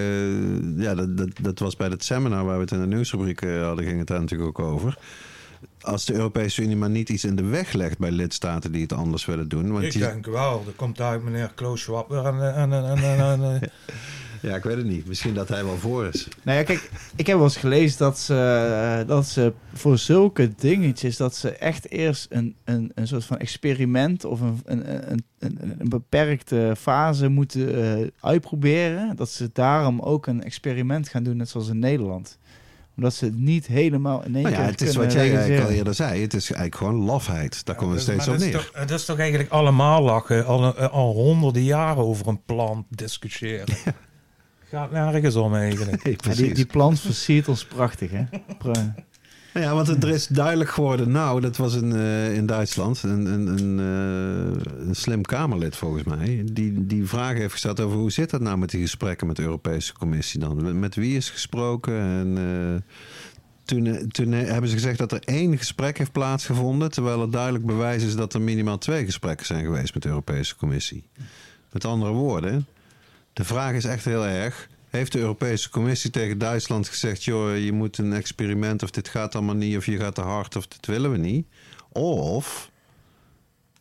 eh, 0.76 0.82
ja, 0.82 0.94
dat, 0.94 1.16
dat, 1.16 1.28
dat 1.40 1.58
was 1.58 1.76
bij 1.76 1.88
het 1.88 2.04
seminar 2.04 2.44
waar 2.44 2.54
we 2.56 2.60
het 2.60 2.70
in 2.72 2.80
de 2.80 2.86
nieuwsrubriek 2.86 3.40
eh, 3.42 3.62
hadden... 3.62 3.84
ging 3.84 3.98
het 3.98 4.06
daar 4.06 4.20
natuurlijk 4.20 4.58
ook 4.58 4.66
over. 4.66 4.98
Als 5.80 6.04
de 6.04 6.14
Europese 6.14 6.62
Unie 6.62 6.76
maar 6.76 6.90
niet 6.90 7.08
iets 7.08 7.24
in 7.24 7.36
de 7.36 7.44
weg 7.44 7.72
legt 7.72 7.98
bij 7.98 8.10
lidstaten 8.10 8.72
die 8.72 8.82
het 8.82 8.92
anders 8.92 9.24
willen 9.24 9.48
doen. 9.48 9.72
Want 9.72 9.84
ik 9.84 9.92
die- 9.92 10.00
denk 10.00 10.26
wel. 10.26 10.64
Er 10.66 10.72
komt 10.72 11.00
uit 11.00 11.22
meneer 11.22 11.52
Klaus 11.54 11.80
Schwab 11.82 12.08
weer 12.08 12.24
en, 12.26 12.54
en, 12.54 12.72
en, 12.72 12.98
en, 12.98 13.42
en- 13.42 13.60
Ja, 14.46 14.56
ik 14.56 14.62
weet 14.62 14.76
het 14.76 14.86
niet. 14.86 15.06
Misschien 15.06 15.34
dat 15.34 15.48
hij 15.48 15.64
wel 15.64 15.76
voor 15.76 16.06
is. 16.06 16.28
Nou 16.42 16.58
ja, 16.58 16.64
kijk, 16.64 16.90
ik 17.16 17.26
heb 17.26 17.36
wel 17.36 17.44
eens 17.44 17.56
gelezen 17.56 17.98
dat 17.98 18.18
ze, 18.18 18.34
eh, 19.00 19.08
dat 19.08 19.26
ze 19.26 19.52
voor 19.74 19.98
zulke 19.98 20.54
dingetjes, 20.56 21.16
dat 21.16 21.36
ze 21.36 21.50
echt 21.50 21.90
eerst 21.90 22.26
een, 22.30 22.56
een, 22.64 22.92
een 22.94 23.06
soort 23.06 23.24
van 23.24 23.38
experiment 23.38 24.24
of 24.24 24.40
een, 24.40 24.60
een, 24.64 25.12
een, 25.12 25.24
een, 25.38 25.74
een 25.78 25.88
beperkte 25.88 26.74
fase 26.78 27.28
moeten 27.28 27.98
eh, 28.00 28.06
uitproberen. 28.20 29.16
Dat 29.16 29.30
ze 29.30 29.50
daarom 29.52 30.00
ook 30.00 30.26
een 30.26 30.42
experiment 30.42 31.08
gaan 31.08 31.22
doen, 31.22 31.36
net 31.36 31.48
zoals 31.48 31.68
in 31.68 31.78
Nederland. 31.78 32.38
Omdat 32.96 33.14
ze 33.14 33.24
het 33.24 33.38
niet 33.38 33.66
helemaal 33.66 34.24
in 34.24 34.34
één 34.34 34.42
Nou 34.42 34.54
ja, 34.54 34.60
keer 34.60 34.70
het 34.70 34.80
is 34.82 34.96
wat 34.96 35.12
jij 35.12 35.30
eigenlijk 35.30 35.62
al 35.64 35.70
eerder 35.70 35.94
zei. 35.94 36.20
Het 36.20 36.34
is 36.34 36.44
eigenlijk 36.52 36.76
gewoon 36.76 37.04
lafheid. 37.04 37.64
Daar 37.64 37.74
komt 37.76 37.90
het 37.90 37.98
Ja, 37.98 38.04
steeds 38.12 38.26
op 38.28 38.32
dat 38.32 38.42
is 38.42 38.46
neer. 38.52 38.56
toch- 38.56 38.70
Het 38.80 38.90
is 38.90 39.04
toch 39.04 39.18
eigenlijk 39.18 39.50
allemaal 39.50 40.02
lachen. 40.02 40.46
Al, 40.46 40.76
eh, 40.76 40.90
al 40.92 41.12
honderden 41.12 41.62
jaren 41.62 42.02
over 42.04 42.26
een 42.28 42.42
plan 42.44 42.86
discussiëren. 42.90 43.66
Gaat 44.70 44.90
nergens 44.90 45.34
om 45.34 45.54
eigenlijk. 45.54 46.02
Nee, 46.04 46.12
Ja, 46.14 46.20
precies. 46.22 46.42
die, 46.44 46.54
die 46.54 46.66
plant 46.66 47.00
versiert 47.00 47.48
ons 47.48 47.64
prachtig, 47.64 48.10
hè? 48.10 48.24
Nou 48.64 49.66
Ja, 49.66 49.74
want 49.74 49.86
het- 49.86 50.02
er 50.02 50.08
is 50.10 50.26
duidelijk 50.26 50.70
geworden, 50.70 51.10
nou, 51.10 51.40
dat 51.40 51.56
was 51.56 51.74
in, 51.74 51.92
eh, 51.92 52.34
in 52.34 52.46
Duitsland, 52.46 53.02
een, 53.02 53.26
een, 53.26 53.46
een, 53.46 53.78
eh, 54.58 54.86
een 54.88 54.94
slim 54.94 55.22
Kamerlid 55.22 55.76
volgens 55.76 56.04
mij, 56.04 56.42
die, 56.52 56.86
die 56.86 57.06
vragen 57.06 57.36
heeft 57.36 57.52
gesteld 57.52 57.80
over 57.80 57.98
hoe 57.98 58.10
zit 58.12 58.30
dat 58.30 58.40
nou 58.40 58.58
met 58.58 58.70
die 58.70 58.80
gesprekken 58.80 59.26
met 59.26 59.36
de 59.36 59.42
Europese 59.42 59.92
Commissie 59.94 60.40
dan? 60.40 60.62
Met, 60.62 60.74
met 60.74 60.94
wie 60.94 61.16
is 61.16 61.30
gesproken? 61.30 61.94
En 62.00 62.36
eh, 62.38 62.82
toen, 63.64 64.08
toen 64.08 64.32
hebben 64.32 64.70
ze 64.70 64.76
gezegd 64.76 64.98
dat 64.98 65.12
er 65.12 65.20
één 65.24 65.58
gesprek 65.58 65.98
heeft 65.98 66.12
plaatsgevonden, 66.12 66.90
terwijl 66.90 67.20
er 67.22 67.30
duidelijk 67.30 67.66
bewijs 67.66 68.02
is 68.02 68.16
dat 68.16 68.34
er 68.34 68.40
minimaal 68.40 68.78
twee 68.78 69.04
gesprekken 69.04 69.46
zijn 69.46 69.64
geweest 69.64 69.94
met 69.94 70.02
de 70.02 70.08
Europese 70.08 70.56
Commissie. 70.56 71.04
Met 71.72 71.84
andere 71.84 72.12
woorden, 72.12 72.66
de 73.36 73.44
vraag 73.44 73.72
is 73.72 73.84
echt 73.84 74.04
heel 74.04 74.26
erg. 74.26 74.68
Heeft 74.88 75.12
de 75.12 75.18
Europese 75.18 75.70
Commissie 75.70 76.10
tegen 76.10 76.38
Duitsland 76.38 76.88
gezegd: 76.88 77.24
joh, 77.24 77.58
je 77.58 77.72
moet 77.72 77.98
een 77.98 78.12
experiment 78.12 78.82
of 78.82 78.90
dit 78.90 79.08
gaat 79.08 79.34
allemaal 79.34 79.54
niet, 79.54 79.76
of 79.76 79.86
je 79.86 79.96
gaat 79.96 80.14
te 80.14 80.20
hard 80.20 80.56
of 80.56 80.66
dit 80.66 80.86
willen 80.86 81.10
we 81.10 81.16
niet? 81.16 81.46
Of 81.92 82.70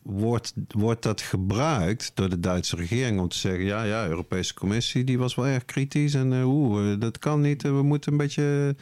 wordt, 0.02 0.52
wordt 0.68 1.02
dat 1.02 1.20
gebruikt 1.20 2.10
door 2.14 2.28
de 2.28 2.40
Duitse 2.40 2.76
regering 2.76 3.20
om 3.20 3.28
te 3.28 3.38
zeggen: 3.38 3.64
ja, 3.64 3.82
ja, 3.82 4.02
de 4.02 4.08
Europese 4.08 4.54
Commissie 4.54 5.04
die 5.04 5.18
was 5.18 5.34
wel 5.34 5.46
erg 5.46 5.64
kritisch 5.64 6.14
en 6.14 6.32
eh, 6.32 6.48
oeh, 6.48 6.92
eh, 6.92 7.00
dat 7.00 7.18
kan 7.18 7.40
niet, 7.40 7.62
we 7.62 7.82
moeten 7.82 8.12
een 8.12 8.18
beetje. 8.18 8.76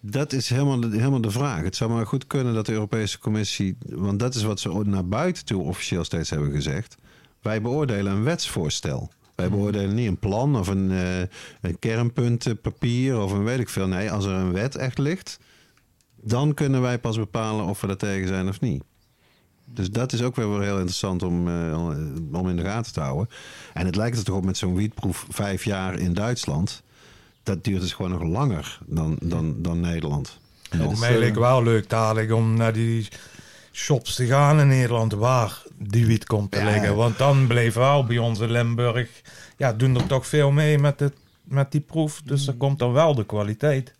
Dat 0.00 0.32
is 0.32 0.48
helemaal 0.48 0.80
de, 0.80 0.88
helemaal 0.90 1.20
de 1.20 1.30
vraag. 1.30 1.62
Het 1.62 1.76
zou 1.76 1.90
maar 1.90 2.06
goed 2.06 2.26
kunnen 2.26 2.54
dat 2.54 2.66
de 2.66 2.72
Europese 2.72 3.18
Commissie, 3.18 3.76
want 3.88 4.18
dat 4.18 4.34
is 4.34 4.42
wat 4.42 4.60
ze 4.60 4.82
naar 4.84 5.08
buiten 5.08 5.44
toe 5.44 5.62
officieel 5.62 6.04
steeds 6.04 6.30
hebben 6.30 6.50
gezegd. 6.52 6.96
Wij 7.42 7.62
beoordelen 7.62 8.12
een 8.12 8.24
wetsvoorstel. 8.24 9.10
Wij 9.40 9.50
beoordelen 9.50 9.94
niet 9.94 10.08
een 10.08 10.18
plan 10.18 10.56
of 10.56 10.68
een, 10.68 10.90
eh 10.90 11.20
een 11.60 11.78
kernpuntenpapier 11.78 13.20
of 13.20 13.32
een 13.32 13.44
weet 13.44 13.58
ik 13.58 13.68
veel. 13.68 13.86
Nee, 13.86 14.10
als 14.10 14.24
er 14.24 14.32
een 14.32 14.52
wet 14.52 14.76
echt 14.76 14.98
ligt, 14.98 15.38
dan 16.20 16.54
kunnen 16.54 16.80
wij 16.82 16.98
pas 16.98 17.16
bepalen 17.16 17.64
of 17.64 17.80
we 17.80 17.86
er 17.86 17.96
tegen 17.96 18.28
zijn 18.28 18.48
of 18.48 18.60
niet. 18.60 18.82
Dus 19.64 19.90
dat 19.90 20.12
is 20.12 20.22
ook 20.22 20.36
weer 20.36 20.48
wel 20.48 20.60
heel 20.60 20.76
interessant 20.76 21.22
om, 21.22 21.48
eh, 21.48 21.88
om 22.32 22.48
in 22.48 22.56
de 22.56 22.62
gaten 22.62 22.92
te 22.92 23.00
houden. 23.00 23.28
En 23.74 23.86
het 23.86 23.96
lijkt 23.96 24.18
er 24.18 24.24
toch 24.24 24.36
op 24.36 24.44
met 24.44 24.56
zo'n 24.56 24.74
wietproef 24.74 25.26
vijf 25.28 25.64
jaar 25.64 25.98
in 25.98 26.12
Duitsland. 26.12 26.82
Dat 27.42 27.64
duurt 27.64 27.80
dus 27.80 27.92
gewoon 27.92 28.10
nog 28.10 28.22
langer 28.22 28.78
dan, 28.86 29.16
dan, 29.22 29.54
dan 29.62 29.80
Nederland. 29.80 30.38
Voor 30.70 30.98
mij 30.98 31.18
leek 31.18 31.34
wel 31.34 31.62
leuk 31.62 31.88
dadelijk 31.88 32.32
om 32.32 32.56
naar 32.56 32.72
die 32.72 33.08
shops 33.80 34.14
te 34.14 34.26
gaan 34.26 34.60
in 34.60 34.68
Nederland 34.68 35.12
waar 35.12 35.62
die 35.78 36.06
wiet 36.06 36.26
komt 36.26 36.50
te 36.50 36.58
Ja. 36.58 36.64
liggen. 36.64 36.96
Want 36.96 37.18
dan 37.18 37.46
bleef 37.46 37.74
wel 37.74 38.04
bij 38.04 38.18
ons 38.18 38.38
in 38.40 38.50
Limburg, 38.50 39.08
ja, 39.56 39.72
doen 39.72 39.94
er 39.96 40.06
toch 40.06 40.26
veel 40.26 40.50
mee 40.50 40.78
met, 40.78 41.00
het, 41.00 41.14
met 41.44 41.72
die 41.72 41.80
proef. 41.80 42.20
Dus 42.24 42.46
er 42.46 42.54
komt 42.54 42.78
dan 42.78 42.92
wel 42.92 43.14
de 43.14 43.24
kwaliteit. 43.26 43.94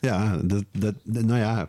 Ja, 0.00 0.36
dat, 0.42 0.64
dat, 0.72 0.94
nou 1.04 1.38
ja. 1.40 1.68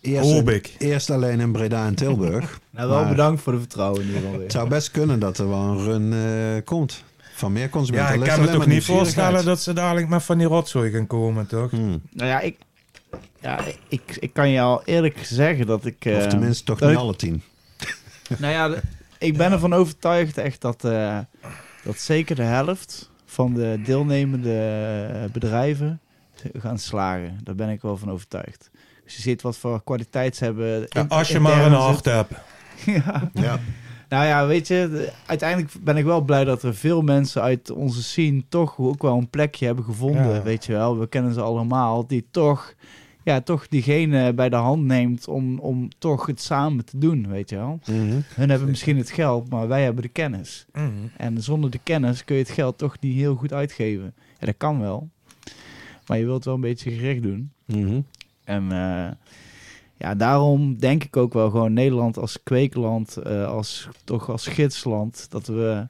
Eerst, 0.00 0.30
Hoop 0.32 0.50
ik. 0.50 0.74
eerst 0.78 1.10
alleen 1.10 1.40
in 1.40 1.52
Breda 1.52 1.86
en 1.86 1.94
Tilburg. 1.94 2.58
Nou, 2.70 2.88
wel 2.88 2.98
Maar 3.00 3.08
bedankt 3.08 3.42
voor 3.42 3.52
de 3.52 3.58
vertrouwen 3.58 4.00
in 4.00 4.06
ieder 4.06 4.20
geval 4.20 4.34
weer. 4.36 4.42
Het 4.42 4.52
zou 4.52 4.68
best 4.68 4.90
kunnen 4.90 5.18
dat 5.18 5.38
er 5.38 5.48
wel 5.48 5.58
een 5.60 5.78
run 5.84 6.12
eh, 6.12 6.64
komt. 6.64 7.04
Van 7.34 7.52
meer 7.52 7.68
consumenten. 7.68 8.14
Ja, 8.18 8.24
ik 8.24 8.28
kan 8.30 8.40
me 8.40 8.46
toch 8.46 8.56
maar 8.58 8.68
niet 8.68 8.84
voorstellen 8.84 9.44
dat 9.44 9.60
ze 9.60 9.72
dadelijk 9.72 10.08
met 10.08 10.22
van 10.22 10.38
die 10.38 10.46
rotzooi 10.46 10.90
gaan 10.90 11.06
komen, 11.06 11.46
toch? 11.46 11.70
Hmm. 11.70 12.02
Nou 12.10 12.28
ja, 12.28 12.40
ik, 12.40 12.56
ja 13.40 13.60
ik, 13.88 14.16
ik 14.20 14.32
kan 14.32 14.48
je 14.48 14.60
al 14.60 14.82
eerlijk 14.84 15.18
zeggen 15.24 15.66
dat 15.66 15.84
ik... 15.84 15.96
Of 16.06 16.12
eh, 16.12 16.26
tenminste 16.26 16.64
toch 16.64 16.80
niet 16.80 16.90
ik- 16.90 16.96
alle 16.96 17.16
tien. 17.16 17.42
Nou 18.38 18.52
ja, 18.52 18.68
de- 18.68 18.80
ik 19.18 19.36
ben 19.36 19.52
ervan 19.52 19.72
overtuigd 19.72 20.38
echt 20.38 20.60
dat, 20.60 20.84
eh, 20.84 21.18
dat 21.84 21.98
zeker 21.98 22.36
de 22.36 22.42
helft 22.42 23.10
van 23.26 23.54
de 23.54 23.80
deelnemende 23.84 24.52
eh, 25.24 25.30
bedrijven 25.32 26.00
gaan 26.58 26.78
slagen. 26.78 27.38
Daar 27.44 27.54
ben 27.54 27.68
ik 27.68 27.82
wel 27.82 27.96
van 27.96 28.10
overtuigd. 28.10 28.70
Dus 29.04 29.16
je 29.16 29.22
ziet 29.22 29.42
wat 29.42 29.56
voor 29.56 29.84
kwaliteit 29.84 30.36
ze 30.36 30.44
hebben. 30.44 30.80
Ja, 30.80 31.00
in- 31.00 31.08
als 31.08 31.28
je 31.28 31.40
maar 31.40 31.66
een 31.66 31.72
hart 31.72 32.04
hebt. 32.04 32.32
ja. 32.84 33.30
Ja. 33.32 33.58
Nou 34.08 34.26
ja, 34.26 34.46
weet 34.46 34.66
je, 34.68 34.88
de- 34.92 35.12
uiteindelijk 35.26 35.72
ben 35.80 35.96
ik 35.96 36.04
wel 36.04 36.20
blij 36.20 36.44
dat 36.44 36.62
er 36.62 36.74
veel 36.74 37.02
mensen 37.02 37.42
uit 37.42 37.70
onze 37.70 38.02
scene 38.02 38.44
toch 38.48 38.78
ook 38.78 39.02
wel 39.02 39.16
een 39.16 39.30
plekje 39.30 39.66
hebben 39.66 39.84
gevonden. 39.84 40.34
Ja. 40.34 40.42
Weet 40.42 40.64
je 40.64 40.72
wel, 40.72 40.98
we 40.98 41.06
kennen 41.08 41.34
ze 41.34 41.40
allemaal, 41.40 42.06
die 42.06 42.26
toch, 42.30 42.74
ja, 43.24 43.40
toch 43.40 43.68
diegene 43.68 44.32
bij 44.32 44.48
de 44.48 44.56
hand 44.56 44.84
neemt 44.84 45.28
om, 45.28 45.58
om 45.58 45.88
toch 45.98 46.26
het 46.26 46.40
samen 46.40 46.84
te 46.84 46.98
doen, 46.98 47.28
weet 47.28 47.50
je 47.50 47.56
wel. 47.56 47.78
Mhm. 47.86 48.20
Hun 48.34 48.50
hebben 48.50 48.68
misschien 48.68 48.96
het 48.96 49.10
geld, 49.10 49.50
maar 49.50 49.68
wij 49.68 49.82
hebben 49.82 50.02
de 50.02 50.08
kennis. 50.08 50.66
Mhm. 50.72 50.90
En 51.16 51.42
zonder 51.42 51.70
de 51.70 51.80
kennis 51.82 52.24
kun 52.24 52.36
je 52.36 52.42
het 52.42 52.50
geld 52.50 52.78
toch 52.78 52.96
niet 53.00 53.14
heel 53.14 53.34
goed 53.34 53.52
uitgeven. 53.52 54.14
Ja, 54.38 54.46
dat 54.46 54.56
kan 54.56 54.80
wel. 54.80 55.08
Maar 56.06 56.18
je 56.18 56.24
wilt 56.24 56.44
wel 56.44 56.54
een 56.54 56.60
beetje 56.60 56.90
gericht 56.90 57.22
doen. 57.22 57.52
Mhm. 57.64 58.00
En 58.44 58.72
eh, 58.72 59.10
ja, 59.96 60.14
daarom 60.14 60.78
denk 60.78 61.04
ik 61.04 61.16
ook 61.16 61.32
wel 61.32 61.50
gewoon 61.50 61.72
Nederland 61.72 62.18
als 62.18 62.42
kweekland, 62.42 63.16
eh, 63.16 63.46
als, 63.46 63.88
toch 64.04 64.30
als 64.30 64.46
gidsland, 64.46 65.26
dat 65.30 65.46
we, 65.46 65.86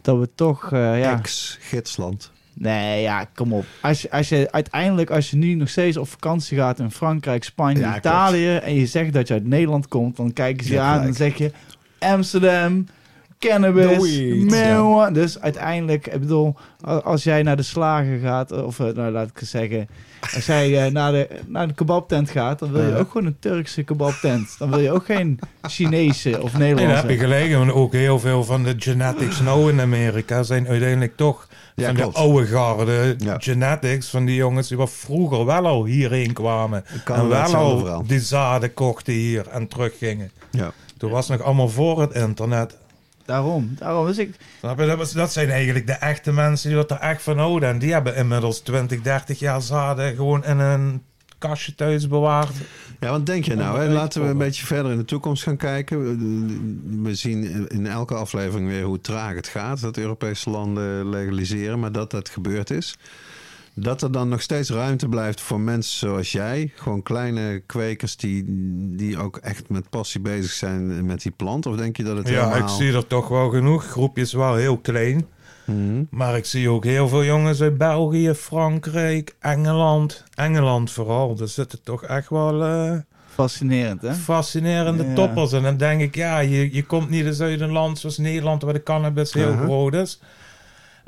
dat 0.00 0.18
we 0.18 0.28
toch, 0.34 0.72
eh, 0.72 1.00
ja... 1.00 1.18
Ex-gidsland. 1.18 2.32
Nee, 2.54 3.02
ja, 3.02 3.24
kom 3.34 3.52
op. 3.52 3.64
Als 3.80 4.02
je, 4.02 4.10
als 4.10 4.28
je 4.28 4.48
uiteindelijk, 4.50 5.10
als 5.10 5.30
je 5.30 5.36
nu 5.36 5.54
nog 5.54 5.68
steeds 5.68 5.96
op 5.96 6.08
vakantie 6.08 6.58
gaat 6.58 6.78
in 6.78 6.90
Frankrijk, 6.90 7.44
Spanje, 7.44 7.80
Ja, 7.80 7.96
Italië, 7.96 8.54
en 8.56 8.74
je 8.74 8.86
zegt 8.86 9.12
dat 9.12 9.28
je 9.28 9.34
uit 9.34 9.46
Nederland 9.46 9.88
komt, 9.88 10.16
dan 10.16 10.32
kijken 10.32 10.64
ze 10.64 10.70
je 10.72 10.76
Ja, 10.78 10.84
aan 10.92 11.02
en 11.02 11.14
gelijk. 11.14 11.36
zeg 11.36 11.36
je 11.36 11.52
Amsterdam, 12.06 12.86
cannabis, 13.48 13.96
marijuana. 14.44 15.10
Dus 15.10 15.40
uiteindelijk, 15.40 16.06
ik 16.06 16.20
bedoel, 16.20 16.54
als 17.04 17.24
jij 17.24 17.42
naar 17.42 17.56
de 17.56 17.62
slager 17.62 18.18
gaat, 18.18 18.52
of 18.64 18.80
eh, 18.80 18.86
nou, 18.94 19.12
laat 19.12 19.28
ik 19.28 19.38
het 19.38 19.48
zeggen, 19.48 19.88
als 20.34 20.46
jij 20.46 20.84
eh, 20.86 20.92
naar, 20.92 21.12
de, 21.12 21.28
naar 21.46 21.68
de 21.68 21.74
kebabtent 21.74 22.30
gaat, 22.30 22.58
dan 22.58 22.72
wil 22.72 22.82
je 22.88 22.96
ook 22.96 23.10
gewoon 23.10 23.26
een 23.26 23.36
Turkse 23.38 23.82
kebabtent. 23.82 24.54
Dan 24.58 24.70
wil 24.70 24.78
je 24.80 24.90
ook 24.92 25.04
geen 25.04 25.38
Chinese 25.62 26.42
of 26.42 26.52
Nee, 26.58 26.68
Nederlandse. 26.68 27.06
heb 27.06 27.10
je 27.10 27.22
gelijk. 27.24 27.54
Want 27.54 27.72
ook 27.72 27.92
heel 27.92 28.18
veel 28.18 28.44
van 28.44 28.62
de 28.62 28.74
genetics 28.78 29.40
nou 29.48 29.70
in 29.72 29.80
Amerika 29.80 30.42
zijn 30.42 30.68
uiteindelijk 30.68 31.16
toch 31.16 31.48
Ja, 31.74 31.86
van 31.86 31.94
klopt. 31.94 32.14
de 32.14 32.20
oude 32.20 32.46
garde 32.46 33.14
Ja. 33.18 33.36
genetics 33.38 34.08
van 34.08 34.24
die 34.24 34.34
jongens 34.36 34.68
die 34.68 34.76
wat 34.76 34.90
vroeger 34.90 35.44
wel 35.44 35.66
al 35.66 35.84
hierheen 35.84 36.32
kwamen. 36.32 36.84
Kan 37.04 37.16
en 37.16 37.28
wel 37.28 37.54
al 37.54 38.02
die 38.06 38.20
zaden 38.20 38.74
kochten 38.74 39.12
hier 39.12 39.48
en 39.48 39.68
teruggingen. 39.68 40.30
Ja. 40.50 40.72
Toen 40.98 41.10
was 41.10 41.28
het 41.28 41.38
nog 41.38 41.46
allemaal 41.46 41.68
voor 41.68 42.00
het 42.00 42.14
internet. 42.14 42.76
Daarom, 43.24 43.74
daarom. 43.78 44.06
Dus 44.06 44.18
ik? 44.18 44.34
Dat, 44.60 45.12
dat 45.14 45.32
zijn 45.32 45.50
eigenlijk 45.50 45.86
de 45.86 45.92
echte 45.92 46.32
mensen 46.32 46.68
die 46.68 46.76
wat 46.78 46.90
er 46.90 46.96
echt 46.96 47.22
van 47.22 47.38
houden. 47.38 47.68
En 47.68 47.78
die 47.78 47.92
hebben 47.92 48.16
inmiddels 48.16 48.60
20, 48.60 49.00
30 49.00 49.38
jaar 49.38 49.62
zaden 49.62 50.14
gewoon 50.14 50.44
in 50.44 50.58
een 50.58 51.02
kastje 51.38 51.74
thuis 51.74 52.08
bewaard. 52.08 52.50
Ja, 53.00 53.10
wat 53.10 53.26
denk 53.26 53.44
je 53.44 53.54
nou? 53.54 53.78
Hè? 53.80 53.88
Laten 53.92 54.22
we 54.22 54.28
een 54.28 54.38
beetje 54.38 54.66
verder 54.66 54.92
in 54.92 54.98
de 54.98 55.04
toekomst 55.04 55.42
gaan 55.42 55.56
kijken. 55.56 55.98
We- 56.02 57.02
We 57.02 57.14
zien 57.14 57.68
in 57.70 57.86
elke 57.86 58.14
aflevering 58.14 58.68
weer 58.68 58.84
hoe 58.84 59.00
traag 59.00 59.34
het 59.34 59.48
gaat 59.48 59.80
dat 59.80 59.96
Europese 59.96 60.50
landen 60.50 61.08
legaliseren, 61.08 61.80
maar 61.80 61.92
dat 61.92 62.10
dat 62.10 62.28
gebeurd 62.28 62.70
is. 62.70 62.96
Dat 63.74 64.02
er 64.02 64.12
dan 64.12 64.28
nog 64.28 64.42
steeds 64.42 64.70
ruimte 64.70 65.08
blijft 65.08 65.40
voor 65.40 65.60
mensen 65.60 65.98
zoals 65.98 66.32
jij. 66.32 66.72
Gewoon 66.74 67.02
kleine 67.02 67.62
kwekers 67.66 68.16
die, 68.16 68.44
die 68.96 69.18
ook 69.18 69.36
echt 69.36 69.68
met 69.68 69.90
passie 69.90 70.20
bezig 70.20 70.50
zijn 70.50 71.06
met 71.06 71.22
die 71.22 71.32
plant. 71.36 71.66
Of 71.66 71.76
denk 71.76 71.96
je 71.96 72.02
dat 72.02 72.16
het 72.16 72.28
Ja, 72.28 72.48
helemaal... 72.48 72.68
ik 72.68 72.74
zie 72.74 72.92
er 72.92 73.06
toch 73.06 73.28
wel 73.28 73.50
genoeg. 73.50 73.84
Groepjes 73.84 74.32
wel 74.32 74.54
heel 74.54 74.76
klein. 74.78 75.26
Mhm. 75.64 76.02
Maar 76.10 76.36
ik 76.36 76.44
zie 76.44 76.68
ook 76.68 76.84
heel 76.84 77.08
veel 77.08 77.24
jongens 77.24 77.60
uit 77.60 77.78
België, 77.78 78.34
Frankrijk, 78.34 79.34
Engeland. 79.40 80.24
Engeland 80.34 80.90
vooral. 80.90 81.36
Er 81.40 81.48
zitten 81.48 81.82
toch 81.82 82.04
echt 82.04 82.28
wel 82.28 82.64
eh, 82.64 82.96
fascinerend, 83.34 84.02
hè? 84.02 84.14
fascinerende 84.14 85.04
Ja. 85.04 85.14
toppers. 85.14 85.52
En 85.52 85.62
dan 85.62 85.76
denk 85.76 86.00
ik, 86.00 86.14
ja, 86.14 86.38
je, 86.38 86.74
je 86.74 86.84
komt 86.84 87.10
niet 87.10 87.24
eens 87.26 87.40
uit 87.40 87.60
een 87.60 87.72
land 87.72 87.98
zoals 87.98 88.18
Nederland... 88.18 88.62
waar 88.62 88.72
de 88.72 88.82
cannabis 88.82 89.32
heel 89.32 89.56
groot 89.56 89.94
is. 89.94 90.20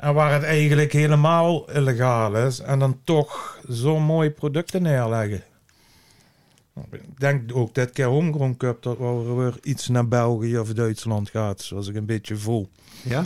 En 0.05 0.13
waar 0.13 0.33
het 0.33 0.43
eigenlijk 0.43 0.91
helemaal 0.91 1.69
illegaal 1.71 2.35
is. 2.35 2.59
En 2.59 2.79
dan 2.79 2.99
toch 3.03 3.59
zo'n 3.67 4.03
mooie 4.03 4.31
producten 4.31 4.81
neerleggen. 4.81 5.43
Ik 6.91 7.19
denk 7.19 7.55
ook 7.55 7.73
dit 7.73 7.91
keer 7.91 8.05
Homegrown 8.05 8.55
Cup... 8.57 8.83
dat 8.83 8.99
er 8.99 9.37
weer 9.37 9.57
iets 9.61 9.87
naar 9.87 10.07
België 10.07 10.57
of 10.57 10.73
Duitsland 10.73 11.29
gaat. 11.29 11.61
Zoals 11.61 11.87
ik 11.87 11.95
een 11.95 12.05
beetje 12.05 12.35
voel. 12.35 12.69
Ja? 13.03 13.25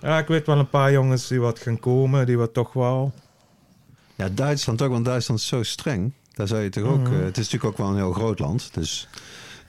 Ja, 0.00 0.18
ik 0.18 0.26
weet 0.26 0.46
wel 0.46 0.58
een 0.58 0.68
paar 0.68 0.92
jongens 0.92 1.28
die 1.28 1.40
wat 1.40 1.58
gaan 1.58 1.78
komen, 1.78 2.26
die 2.26 2.38
wat 2.38 2.54
toch 2.54 2.72
wel. 2.72 3.12
Ja, 4.14 4.28
Duitsland 4.28 4.82
ook, 4.82 4.90
want 4.90 5.04
Duitsland 5.04 5.40
is 5.40 5.46
zo 5.46 5.62
streng. 5.62 6.12
Daar 6.32 6.48
zou 6.48 6.62
je 6.62 6.68
toch 6.68 6.84
ook... 6.84 7.00
Mhm. 7.00 7.12
eh, 7.14 7.24
het 7.24 7.38
is 7.38 7.50
natuurlijk 7.50 7.64
ook 7.64 7.78
wel 7.78 7.88
een 7.88 8.02
heel 8.02 8.12
groot 8.12 8.38
land, 8.38 8.74
dus 8.74 9.08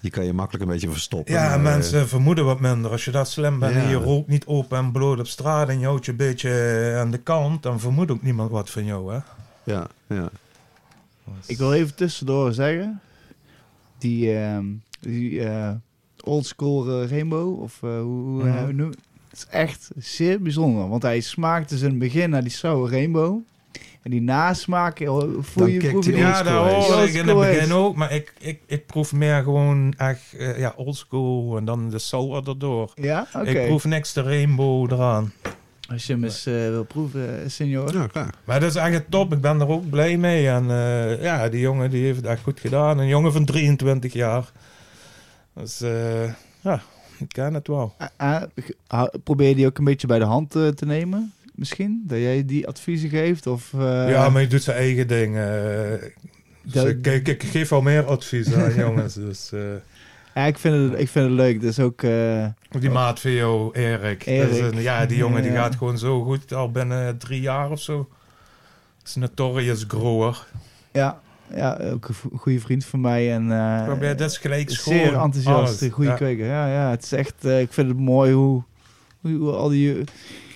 je 0.03 0.09
kan 0.09 0.25
je 0.25 0.33
makkelijk 0.33 0.63
een 0.65 0.71
beetje 0.71 0.89
verstoppen. 0.89 1.33
Ja, 1.33 1.41
maar, 1.41 1.51
en 1.51 1.57
eh, 1.57 1.63
mensen 1.63 2.07
vermoeden 2.07 2.45
wat 2.45 2.59
minder. 2.59 2.91
Als 2.91 3.05
je 3.05 3.11
dat 3.11 3.29
slim 3.29 3.59
bent 3.59 3.73
Ja. 3.73 3.81
en 3.81 3.89
je 3.89 3.95
rookt 3.95 4.27
niet 4.27 4.45
open 4.45 4.77
en 4.77 4.91
bloot 4.91 5.19
op 5.19 5.27
straat 5.27 5.69
en 5.69 5.79
je 5.79 5.85
houdt 5.85 6.05
je 6.05 6.11
een 6.11 6.17
beetje 6.17 6.95
aan 6.97 7.11
de 7.11 7.17
kant, 7.17 7.63
dan 7.63 7.79
vermoedt 7.79 8.11
ook 8.11 8.21
niemand 8.21 8.51
wat 8.51 8.69
van 8.69 8.85
jou, 8.85 9.13
hè? 9.13 9.19
Ja, 9.63 9.87
ja. 10.07 10.29
Ik 11.45 11.57
wil 11.57 11.73
even 11.73 11.95
tussendoor 11.95 12.53
zeggen, 12.53 13.01
die, 13.97 14.37
ehm 14.37 14.65
die 14.99 15.43
eh 15.43 15.71
old 16.23 16.45
school 16.45 17.01
eh, 17.01 17.09
rainbow, 17.09 17.61
of 17.61 17.83
eh, 17.83 18.01
hoe, 18.01 18.43
het 18.45 18.75
noemt, 18.75 18.95
het 19.29 19.37
is 19.39 19.45
echt 19.49 19.89
zeer 19.97 20.41
bijzonder. 20.41 20.87
Want 20.87 21.01
hij 21.01 21.19
smaakt 21.19 21.69
dus 21.69 21.81
in 21.81 21.89
het 21.89 21.99
begin 21.99 22.29
naar 22.29 22.41
die 22.41 22.51
sour 22.51 22.91
rainbow. 22.91 23.39
En 24.03 24.11
die 24.11 24.21
nasmaak, 24.21 24.99
eh, 24.99 25.23
voel 25.39 25.65
je, 25.65 25.89
proef 25.89 26.05
je 26.05 26.15
Ja, 26.17 26.43
dat 26.43 26.73
Old 26.73 27.07
ik 27.07 27.13
in 27.13 27.27
het 27.27 27.37
begin 27.37 27.73
ook, 27.73 27.95
maar 27.95 28.11
ik, 28.11 28.33
ik, 28.39 28.59
ik 28.65 28.85
proef 28.85 29.13
meer 29.13 29.43
gewoon 29.43 29.93
echt 29.97 30.33
eh, 30.37 30.59
ja, 30.59 30.73
oldschool 30.75 31.57
en 31.57 31.65
dan 31.65 31.89
de 31.89 31.99
sour 31.99 32.47
erdoor. 32.47 32.91
Ja, 32.95 33.27
oké. 33.33 33.49
Ik 33.49 33.67
proef 33.67 33.85
niks 33.85 34.13
de 34.13 34.21
rainbow 34.21 34.91
eraan. 34.91 35.33
Als 35.89 36.05
je 36.05 36.13
hem 36.13 36.23
eens 36.23 36.45
eh, 36.45 36.53
wil 36.53 36.83
proeven, 36.83 37.43
eh, 37.43 37.49
senor. 37.49 37.93
ja 37.93 38.07
graag. 38.07 38.29
Maar 38.43 38.59
dat 38.59 38.69
is 38.69 38.75
echt 38.75 39.03
top. 39.09 39.33
Ik 39.33 39.41
ben 39.41 39.59
er 39.59 39.67
ook 39.67 39.89
blij 39.89 40.17
mee. 40.17 40.49
En 40.49 40.69
eh, 40.71 41.21
ja, 41.21 41.49
die 41.49 41.59
jongen 41.59 41.89
die 41.89 42.03
heeft 42.03 42.17
het 42.17 42.25
echt 42.25 42.43
goed 42.43 42.59
gedaan. 42.59 42.97
Een 42.97 43.07
jongen 43.07 43.31
van 43.31 43.45
23 43.45 44.13
jaar. 44.13 44.51
Dus 45.53 45.81
eh, 45.81 46.23
ja, 46.61 46.81
ik 47.17 47.27
ken 47.27 47.53
het 47.53 47.67
wel. 47.67 47.95
Ah, 48.17 48.41
ah, 48.87 49.05
probeer 49.23 49.47
je 49.49 49.55
die 49.55 49.65
ook 49.65 49.77
een 49.77 49.83
beetje 49.83 50.07
bij 50.07 50.19
de 50.19 50.25
hand 50.25 50.51
te 50.51 50.85
nemen? 50.85 51.33
Misschien? 51.69 52.03
Dat 52.07 52.17
jij 52.17 52.45
die 52.45 52.67
adviezen 52.67 53.09
geeft? 53.09 53.47
Of, 53.47 53.73
eh, 53.73 54.09
ja, 54.09 54.29
maar 54.29 54.41
je 54.41 54.47
doet 54.47 54.63
zijn 54.63 54.77
eigen 54.77 55.07
ding. 55.07 55.37
eh. 55.37 55.43
Dus 56.63 56.73
Dat- 56.73 56.87
ik, 56.87 57.07
ik, 57.07 57.27
ik 57.27 57.43
geef 57.43 57.71
al 57.71 57.81
meer 57.81 58.05
advies 58.05 58.53
aan 58.53 58.73
jongens. 58.85 59.13
Dus, 59.13 59.51
eh, 59.51 59.59
Ja, 60.35 60.45
ik 60.45 60.57
vind 60.57 60.91
het, 60.91 60.99
ik 60.99 61.09
vind 61.09 61.25
het 61.25 61.33
leuk. 61.35 61.61
Dus 61.61 61.79
ook... 61.79 62.01
die 62.79 62.89
maat 62.89 63.19
van 63.19 63.31
jou, 63.31 63.69
Erik. 63.77 64.25
Erik. 64.25 64.49
Dat 64.49 64.57
is 64.57 64.59
een- 64.59 64.81
ja, 64.81 65.05
die 65.05 65.17
jongen 65.23 65.41
die 65.41 65.51
gaat 65.51 65.75
gewoon 65.75 65.97
zo 65.97 66.23
goed. 66.23 66.53
Al 66.53 66.71
binnen 66.71 67.17
drie 67.17 67.41
jaar 67.41 67.71
of 67.71 67.81
zo. 67.81 67.97
Dat 68.97 69.07
is 69.07 69.15
een 69.15 69.21
notorious 69.21 69.85
grower. 69.87 70.45
ja, 70.91 71.19
ja, 71.55 71.77
ook 71.93 72.07
een 72.31 72.37
goede 72.39 72.59
vriend 72.59 72.85
van 72.85 73.01
mij. 73.01 73.33
En, 73.33 73.51
eh, 73.51 73.83
Probeer 73.85 74.17
dat 74.17 74.29
is 74.31 74.37
gelijk 74.37 74.69
schoon. 74.69 74.93
zeer 74.93 75.13
enthousiast, 75.13 75.81
een 75.81 75.89
goede 75.89 76.09
Ja. 76.09 76.15
kweker. 76.15 76.45
Ja, 76.45 76.67
ja, 76.67 76.89
het 76.89 77.03
is 77.03 77.11
echt... 77.11 77.45
ik 77.45 77.73
vind 77.73 77.87
het 77.87 77.97
mooi 77.99 78.31
hoe, 78.33 78.63
hoe, 79.21 79.31
hoe 79.37 79.51
al 79.51 79.69
die... 79.69 80.03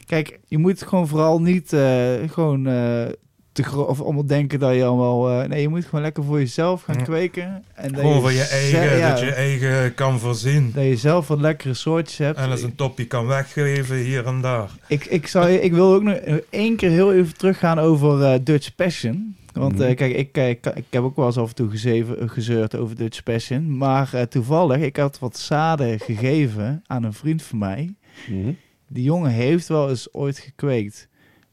Kijk, 0.08 0.40
je 0.48 0.58
moet 0.58 0.82
gewoon 0.84 1.08
vooral 1.08 1.42
niet 1.42 1.74
eh, 1.74 2.14
gewoon... 2.28 2.68
eh, 2.68 3.06
te 3.52 3.64
gro- 3.64 3.84
of 3.84 4.02
allemaal 4.02 4.26
denken 4.26 4.60
dat 4.60 4.76
je 4.76 4.84
allemaal... 4.86 5.30
eh, 5.42 5.48
nee, 5.48 5.62
je 5.62 5.68
moet 5.70 5.86
gewoon 5.86 6.02
lekker 6.02 6.24
voor 6.24 6.40
jezelf 6.40 6.82
gaan 6.84 7.04
kweken. 7.04 7.64
En 7.76 7.92
dat 7.92 8.02
Gewoon 8.02 8.22
voor 8.22 8.32
je 8.32 8.38
ze- 8.44 8.44
eigen, 8.44 8.98
ja, 8.98 9.10
dat 9.10 9.20
je 9.20 9.32
eigen 9.32 9.94
kan 9.94 10.20
voorzien. 10.20 10.72
dat 10.76 10.84
je 10.84 10.96
zelf 10.96 11.28
wat 11.28 11.40
lekkere 11.40 11.74
soortjes 11.74 12.18
hebt. 12.18 12.38
En 12.38 12.50
als 12.50 12.62
een 12.62 12.76
topje 12.76 13.06
kan 13.06 13.26
weggeven 13.28 13.96
hier 13.96 14.26
en 14.26 14.42
daar. 14.42 14.70
Ik, 14.88 15.06
ik, 15.06 15.28
zou, 15.28 15.50
ik 15.52 15.74
wil 15.74 15.94
ook 15.94 16.04
nog 16.04 16.16
één 16.50 16.76
keer 16.76 16.90
heel 16.90 17.14
even 17.14 17.38
teruggaan 17.38 17.80
over 17.80 18.24
eh, 18.24 18.40
Dutch 18.44 18.76
Passion. 18.76 19.36
Want 19.54 19.80
eh, 19.80 19.88
Mhm. 19.88 19.96
kijk, 19.96 20.14
ik, 20.16 20.38
ik, 20.38 20.66
ik 20.76 20.86
heb 20.90 21.04
ook 21.04 21.16
wel 21.16 21.26
eens 21.26 21.38
af 21.38 21.50
en 21.50 21.56
toe 21.56 21.70
gezeven, 21.70 22.30
gezeurd 22.30 22.76
over 22.76 22.96
Dutch 22.96 23.24
Passion. 23.24 23.78
Maar 23.78 24.10
eh, 24.14 24.22
toevallig, 24.22 24.78
ik 24.82 24.98
had 24.98 25.20
wat 25.20 25.38
zaden 25.38 26.00
gegeven 26.00 26.84
aan 26.88 27.04
een 27.04 27.14
vriend 27.14 27.42
van 27.44 27.58
mij. 27.58 27.94
Mhm. 28.30 28.52
Die 28.88 29.04
jongen 29.04 29.32
heeft 29.32 29.68
wel 29.68 29.90
eens 29.90 30.14
ooit 30.14 30.40
gekweekt. 30.40 31.08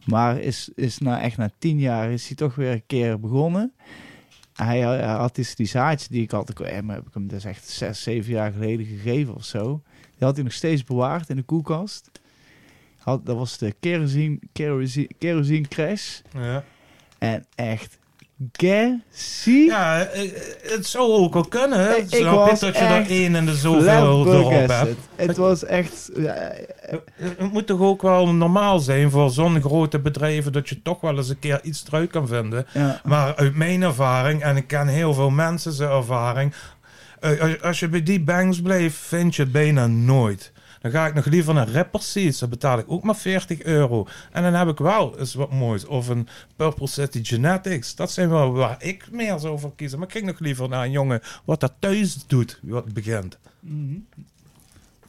Maar 0.04 0.40
is, 0.40 0.70
is 0.74 0.98
na, 0.98 1.20
echt 1.20 1.36
na 1.36 1.50
tien 1.58 1.78
jaar 1.78 2.10
is 2.10 2.26
hij 2.26 2.36
toch 2.36 2.54
weer 2.54 2.72
een 2.72 2.86
keer 2.86 3.20
begonnen. 3.20 3.72
Hij, 4.54 4.78
hij 4.78 5.02
had 5.02 5.34
die 5.34 5.66
zaadjes 5.66 6.08
die 6.08 6.22
ik 6.22 6.30
had, 6.30 6.50
ik, 6.50 6.60
eh, 6.60 6.88
heb 6.88 7.06
ik 7.06 7.14
hem 7.14 7.28
dus 7.28 7.44
echt 7.44 7.68
zes, 7.68 8.02
zeven 8.02 8.32
jaar 8.32 8.52
geleden 8.52 8.86
gegeven 8.86 9.34
of 9.34 9.44
zo. 9.44 9.82
Die 10.16 10.26
had 10.26 10.34
hij 10.34 10.44
nog 10.44 10.52
steeds 10.52 10.84
bewaard 10.84 11.28
in 11.28 11.36
de 11.36 11.42
koelkast. 11.42 12.10
Had, 12.98 13.26
dat 13.26 13.36
was 13.36 13.58
de 13.58 13.74
kerosine, 13.80 14.38
kerosine, 14.52 15.08
kerosine 15.18 15.68
crash. 15.68 16.20
Ja, 16.32 16.64
En 17.18 17.46
echt, 17.54 17.98
ja 19.66 20.02
eh, 20.04 20.22
eh, 20.24 20.30
het 20.62 20.86
zou 20.86 21.12
ook 21.12 21.32
wel 21.34 21.44
kunnen. 21.44 21.78
hè. 21.78 21.94
Ik- 21.94 22.04
Snap 22.08 22.34
was 22.50 22.60
dat 22.60 22.74
je 22.78 22.84
echt 22.84 23.10
één 23.10 23.34
en 23.34 23.44
de 23.46 23.54
zoveel 23.54 24.26
erop 24.34 24.50
hebt. 24.68 24.96
Het 25.16 25.36
was 25.36 25.64
echt... 25.64 26.10
ja, 26.16 26.52
Het 27.16 27.52
moet 27.52 27.66
toch 27.66 27.80
ook 27.80 28.02
wel 28.02 28.26
normaal 28.34 28.78
zijn 28.78 29.10
voor 29.10 29.30
zo'n 29.30 29.60
grote 29.60 29.98
bedrijven 29.98 30.52
dat 30.52 30.68
je 30.68 30.82
toch 30.82 31.00
wel 31.00 31.16
eens 31.16 31.28
een 31.28 31.38
keer 31.38 31.60
iets 31.62 31.84
eruit 31.86 32.10
kan 32.10 32.28
vinden. 32.28 32.66
ja. 32.72 33.00
Maar 33.04 33.34
uit 33.36 33.54
mijn 33.54 33.82
ervaring, 33.82 34.42
en 34.42 34.56
ik 34.56 34.66
ken 34.66 34.86
heel 34.86 35.14
veel 35.14 35.30
mensen 35.30 35.72
zijn 35.72 35.90
ervaring, 35.90 36.54
eh, 37.20 37.40
als- 37.40 37.62
als 37.62 37.80
je 37.80 37.88
bij 37.88 38.02
die 38.02 38.20
banks 38.20 38.62
blijft, 38.62 38.96
vind 38.96 39.36
je 39.36 39.42
het 39.42 39.52
bijna 39.52 39.86
nooit. 39.86 40.52
Dan 40.84 40.92
ga 40.92 41.06
ik 41.06 41.14
nog 41.14 41.24
liever 41.24 41.54
naar 41.54 41.68
Ripper 41.68 42.02
Seeds. 42.02 42.38
Dan 42.38 42.48
betaal 42.48 42.78
ik 42.78 42.84
ook 42.88 43.02
maar 43.02 43.16
40 43.16 43.62
euro. 43.62 44.06
En 44.32 44.42
dan 44.42 44.54
heb 44.54 44.68
ik 44.68 44.78
wel 44.78 45.18
eens 45.18 45.34
wat 45.34 45.52
moois. 45.52 45.86
Of 45.86 46.08
een 46.08 46.28
Purple 46.56 46.86
City 46.86 47.24
Genetics. 47.24 47.94
Dat 47.94 48.10
zijn 48.10 48.28
wel 48.28 48.52
waar 48.52 48.76
ik 48.78 49.08
meer 49.12 49.38
zou 49.38 49.58
voor 49.58 49.74
kiezen. 49.76 49.98
Maar 49.98 50.06
ik 50.06 50.12
kijk 50.14 50.26
nog 50.26 50.38
liever 50.38 50.68
naar 50.68 50.84
een 50.84 50.90
jongen 50.90 51.20
wat 51.44 51.60
dat 51.60 51.72
thuis 51.78 52.26
doet. 52.26 52.58
Wat 52.62 52.92
begint. 52.92 53.38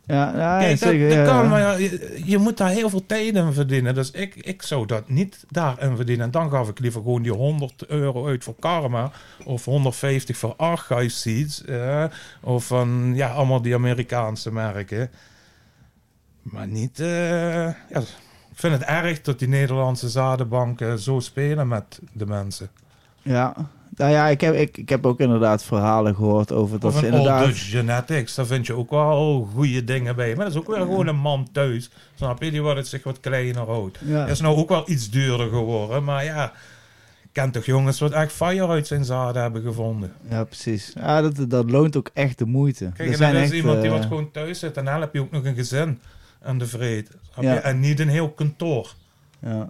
Ja, 0.05 0.31
ja, 0.35 0.59
Kijk, 0.59 0.79
dat, 0.79 0.89
zeker. 0.89 1.07
dat 1.07 1.17
ja, 1.17 1.25
kan, 1.25 1.43
ja. 1.43 1.49
maar 1.49 1.81
je 2.25 2.37
moet 2.37 2.57
daar 2.57 2.69
heel 2.69 2.89
veel 2.89 3.05
tijd 3.05 3.35
in 3.35 3.53
verdienen. 3.53 3.93
Dus 3.95 4.11
ik, 4.11 4.35
ik 4.35 4.61
zou 4.61 4.85
dat 4.85 5.09
niet 5.09 5.45
daarin 5.49 5.95
verdienen. 5.95 6.25
En 6.25 6.31
dan 6.31 6.49
gaf 6.49 6.69
ik 6.69 6.79
liever 6.79 7.01
gewoon 7.01 7.21
die 7.21 7.31
100 7.31 7.85
euro 7.87 8.27
uit 8.27 8.43
voor 8.43 8.55
Karma. 8.59 9.11
Of 9.43 9.65
150 9.65 10.37
voor 10.37 10.53
Archive 10.55 11.09
Seeds. 11.09 11.65
eh, 11.65 12.03
of 12.41 12.65
van, 12.65 13.11
ja, 13.15 13.29
allemaal 13.31 13.61
die 13.61 13.75
Amerikaanse 13.75 14.51
merken. 14.51 15.09
Maar 16.51 16.67
niet, 16.67 16.99
eh, 16.99 17.07
ja, 17.63 17.99
ik 18.49 18.61
vind 18.61 18.73
het 18.73 18.83
erg 18.83 19.21
dat 19.21 19.39
die 19.39 19.47
Nederlandse 19.47 20.09
zadenbanken 20.09 20.99
zo 20.99 21.19
spelen 21.19 21.67
met 21.67 21.99
de 22.11 22.25
mensen. 22.25 22.69
Ja. 23.21 23.55
Nou 23.95 24.11
ja, 24.11 24.27
ik 24.27 24.41
heb, 24.41 24.53
ik, 24.53 24.77
ik 24.77 24.89
heb 24.89 25.05
ook 25.05 25.19
inderdaad 25.19 25.63
verhalen 25.63 26.15
gehoord 26.15 26.51
over 26.51 26.79
dat 26.79 26.93
of 26.93 26.99
ze 26.99 27.05
Old 27.05 27.13
inderdaad... 27.13 27.45
Dutch 27.45 27.69
Genetics, 27.69 28.35
daar 28.35 28.45
vind 28.45 28.67
je 28.67 28.73
ook 28.73 28.89
wel 28.89 29.49
goede 29.53 29.83
dingen 29.83 30.15
bij. 30.15 30.35
Maar 30.35 30.45
dat 30.45 30.53
is 30.53 30.59
ook 30.59 30.67
weer 30.67 30.85
gewoon 30.85 31.07
een 31.07 31.15
man 31.15 31.47
thuis. 31.51 31.89
Snap 32.15 32.43
je? 32.43 32.51
Die 32.51 32.61
wordt 32.61 32.77
het 32.77 32.87
zich 32.87 33.03
wat 33.03 33.19
kleiner 33.19 33.65
houdt. 33.65 33.97
Ja. 34.05 34.25
is 34.25 34.41
nou 34.41 34.57
ook 34.57 34.69
wel 34.69 34.89
iets 34.89 35.09
duurder 35.09 35.49
geworden. 35.49 36.03
Maar 36.03 36.23
ja, 36.23 36.45
ik 37.23 37.29
ken 37.31 37.51
toch 37.51 37.65
jongens 37.65 37.99
wat 37.99 38.11
echt 38.11 38.31
fire 38.31 38.67
uit 38.67 38.87
zijn 38.87 39.05
zaden 39.05 39.41
hebben 39.41 39.61
gevonden. 39.61 40.13
Ja, 40.29 40.43
precies. 40.43 40.93
Ja, 40.95 41.21
dat, 41.21 41.49
dat 41.49 41.71
loont 41.71 41.97
ook 41.97 42.09
echt 42.13 42.37
de 42.37 42.45
moeite. 42.45 42.91
Kijk, 42.93 43.09
Er 43.09 43.13
en 43.13 43.19
dan 43.19 43.41
is 43.41 43.41
echt, 43.41 43.53
iemand 43.53 43.81
die 43.81 43.89
eh, 43.89 43.97
wat 43.97 44.05
gewoon 44.05 44.31
thuis 44.31 44.59
zit. 44.59 44.77
En 44.77 44.85
dan 44.85 45.01
heb 45.01 45.13
je 45.13 45.21
ook 45.21 45.31
nog 45.31 45.45
een 45.45 45.55
gezin 45.55 45.99
aan 46.45 46.57
de 46.57 46.67
vrede. 46.67 47.09
Ja. 47.39 47.59
En 47.59 47.79
niet 47.79 47.99
een 47.99 48.09
heel 48.09 48.29
kantoor. 48.29 48.93
Ja. 49.39 49.69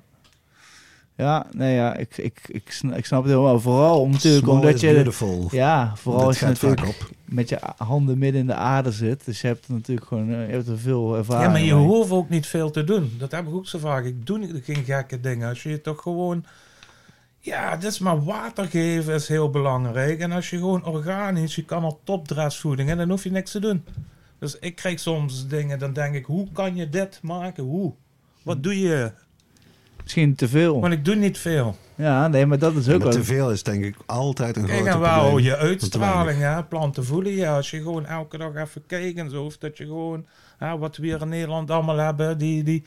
Ja, 1.18 1.46
nee, 1.52 1.76
ja, 1.76 1.96
ik, 1.96 2.18
ik, 2.18 2.40
ik, 2.48 2.80
ik 2.94 3.06
snap 3.06 3.24
het 3.24 3.32
helemaal. 3.32 3.60
Vooral 3.60 4.02
om 4.02 4.12
natuurlijk 4.12 4.44
Small 4.44 4.56
omdat 4.56 4.74
is 4.74 4.82
je... 4.82 4.94
beautiful. 4.94 5.48
Ja, 5.52 5.92
vooral 5.96 6.26
als 6.26 6.40
je 6.40 6.46
natuurlijk 6.46 6.88
op. 6.88 7.10
met 7.26 7.50
je 7.50 7.60
handen 7.78 8.18
midden 8.18 8.42
in 8.42 8.48
de 8.48 8.54
aarde 8.56 8.92
zit. 8.92 9.26
Dus 9.26 9.42
je 9.42 9.48
hebt 9.48 9.70
natuurlijk 9.70 10.08
gewoon 10.08 10.30
eh, 10.30 10.48
je 10.48 10.54
hebt 10.54 10.68
er 10.68 10.80
veel 10.80 11.16
ervaring 11.16 11.46
Ja, 11.46 11.52
maar 11.52 11.62
je 11.62 11.74
mee. 11.76 11.84
hoeft 11.84 12.12
ook 12.12 12.30
niet 12.30 12.48
veel 12.48 12.72
te 12.72 12.84
doen. 12.84 13.16
Dat 13.18 13.32
heb 13.32 13.48
ik 13.48 13.54
ook 13.54 13.68
zo 13.68 13.80
vaak. 13.80 14.06
Ik 14.06 14.26
doe 14.26 14.38
niet, 14.38 14.62
geen 14.64 14.84
gekke 14.84 15.20
dingen. 15.20 15.50
Als 15.50 15.64
je 15.64 15.70
je 15.70 15.82
toch 15.82 16.02
gewoon... 16.02 16.46
Ja, 17.40 17.72
het 17.72 17.84
is 17.84 18.00
maar 18.00 18.24
water 18.24 18.66
geven 18.66 19.14
is 19.14 19.28
heel 19.28 19.50
belangrijk. 19.50 20.20
En 20.20 20.32
als 20.32 20.50
je 20.50 20.58
gewoon 20.58 20.86
organisch, 20.86 21.56
je 21.56 21.66
kan 21.66 21.84
al 21.84 22.00
topdressvoeding 22.04 22.90
en 22.90 22.98
dan 22.98 23.10
hoef 23.10 23.24
je 23.24 23.32
niks 23.32 23.52
te 23.52 23.60
doen. 23.60 23.84
Dus 24.40 24.60
ik 24.60 24.76
krijg 24.76 25.00
soms 25.00 25.48
dingen, 25.48 25.80
dan 25.80 25.94
denk 25.94 26.16
ik, 26.16 26.26
hoe 26.26 26.52
kan 26.52 26.76
je 26.76 26.90
dit 26.90 27.20
maken? 27.22 27.64
Hoe? 27.64 27.94
Wat 28.44 28.64
doe 28.64 28.80
je? 28.80 29.12
Misschien 30.04 30.36
te 30.36 30.48
veel. 30.48 30.82
Want 30.82 30.94
ik 30.94 31.06
doe 31.06 31.16
niet 31.16 31.38
veel. 31.38 31.76
Ja, 31.96 32.28
nee, 32.28 32.46
maar 32.46 32.60
dat 32.60 32.76
is 32.76 32.90
ook 32.90 33.02
wel... 33.02 33.12
te 33.12 33.24
veel 33.24 33.52
is 33.52 33.64
denk 33.64 33.84
ik 33.84 33.96
altijd 34.06 34.58
een 34.58 34.68
groot 34.68 34.88
en 34.88 35.00
wel 35.00 35.22
probleem. 35.22 35.46
je 35.46 35.58
uitstraling, 35.58 36.40
hè, 36.40 36.64
planten 36.64 37.06
voelen. 37.06 37.32
Ja, 37.32 37.56
als 37.56 37.72
je 37.72 37.78
gewoon 37.78 38.06
elke 38.06 38.38
dag 38.38 38.56
even 38.56 38.86
kijkt 38.88 39.18
en 39.18 39.30
zo. 39.30 39.44
Of 39.44 39.58
dat 39.58 39.78
je 39.78 39.86
gewoon, 39.86 40.26
hè, 40.58 40.78
wat 40.78 40.98
we 40.98 41.06
hier 41.06 41.22
in 41.22 41.30
Nederland 41.30 41.72
allemaal 41.72 41.98
hebben, 41.98 42.38
die, 42.38 42.64
die, 42.64 42.84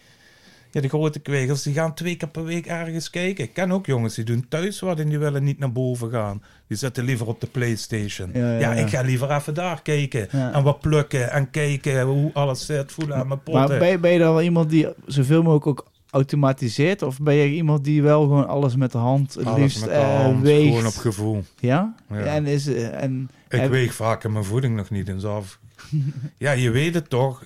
ja, 0.71 0.81
de 0.81 0.89
grote 0.89 1.19
kwekers, 1.19 1.63
die 1.63 1.75
gaan 1.75 1.95
twee 1.95 2.17
keer 2.17 2.29
per 2.29 2.45
week 2.45 2.67
ergens 2.67 3.11
kijken. 3.11 3.45
Ik 3.45 3.53
ken 3.55 3.73
ook 3.73 3.87
jongens 3.87 4.15
die 4.15 4.25
doen 4.25 4.47
thuis 4.49 4.81
wat 4.81 4.99
en 4.99 5.09
die 5.09 5.19
willen 5.19 5.45
niet 5.45 5.59
naar 5.59 5.73
boven 5.73 6.11
gaan. 6.11 6.43
Die 6.67 6.77
zitten 6.77 7.05
liever 7.05 7.27
op 7.27 7.41
de 7.41 7.47
Playstation. 7.47 8.31
Ja, 8.33 8.39
Ja, 8.41 8.59
ja, 8.59 8.73
ja. 8.73 8.81
ik 8.83 8.89
ga 8.89 9.01
liever 9.01 9.31
even 9.31 9.55
daar 9.55 9.83
kijken. 9.83 10.29
Ja. 10.33 10.53
En 10.53 10.63
wat 10.63 10.81
plukken 10.81 11.31
en 11.31 11.51
kijken 11.51 12.03
hoe 12.03 12.31
alles 12.33 12.67
zit, 12.67 12.93
voelen 12.93 13.17
aan 13.17 13.29
mijn 13.29 13.43
potten. 13.43 13.69
Maar 13.69 13.79
ben 13.79 13.89
je, 13.89 13.99
ben 13.99 14.13
je 14.13 14.19
dan 14.19 14.33
wel 14.35 14.43
iemand 14.43 14.71
die 14.71 14.87
zoveel 15.07 15.43
mogelijk 15.43 15.67
ook 15.67 15.87
automatiseert? 16.11 17.03
Of 17.03 17.21
ben 17.21 17.35
je 17.35 17.51
iemand 17.51 17.85
die 17.85 18.03
wel 18.03 18.21
gewoon 18.23 18.49
alles 18.49 18.77
met 18.77 18.93
de 18.93 18.99
hand 18.99 19.35
het 19.35 19.47
Alles 19.47 19.61
liefst 19.61 19.81
met 19.81 19.89
de 19.89 19.95
eh, 19.95 20.17
hand, 20.23 20.43
weegt? 20.43 20.67
gewoon 20.69 20.87
op 20.87 20.97
gevoel. 20.97 21.45
Ja? 21.59 21.95
Ja. 22.11 22.17
En 22.19 22.47
is, 22.47 22.67
eh, 22.67 23.03
en, 23.03 23.31
Ik 23.49 23.61
heb- 23.61 23.71
weeg 23.71 23.95
vaak 23.95 24.29
mijn 24.29 24.45
voeding 24.45 24.77
nog 24.77 24.91
niet 24.91 25.09
eens 25.09 25.25
af. 25.25 25.59
ja, 26.39 26.53
je 26.53 26.71
weet 26.71 26.95
het 26.95 27.11
toch. 27.11 27.43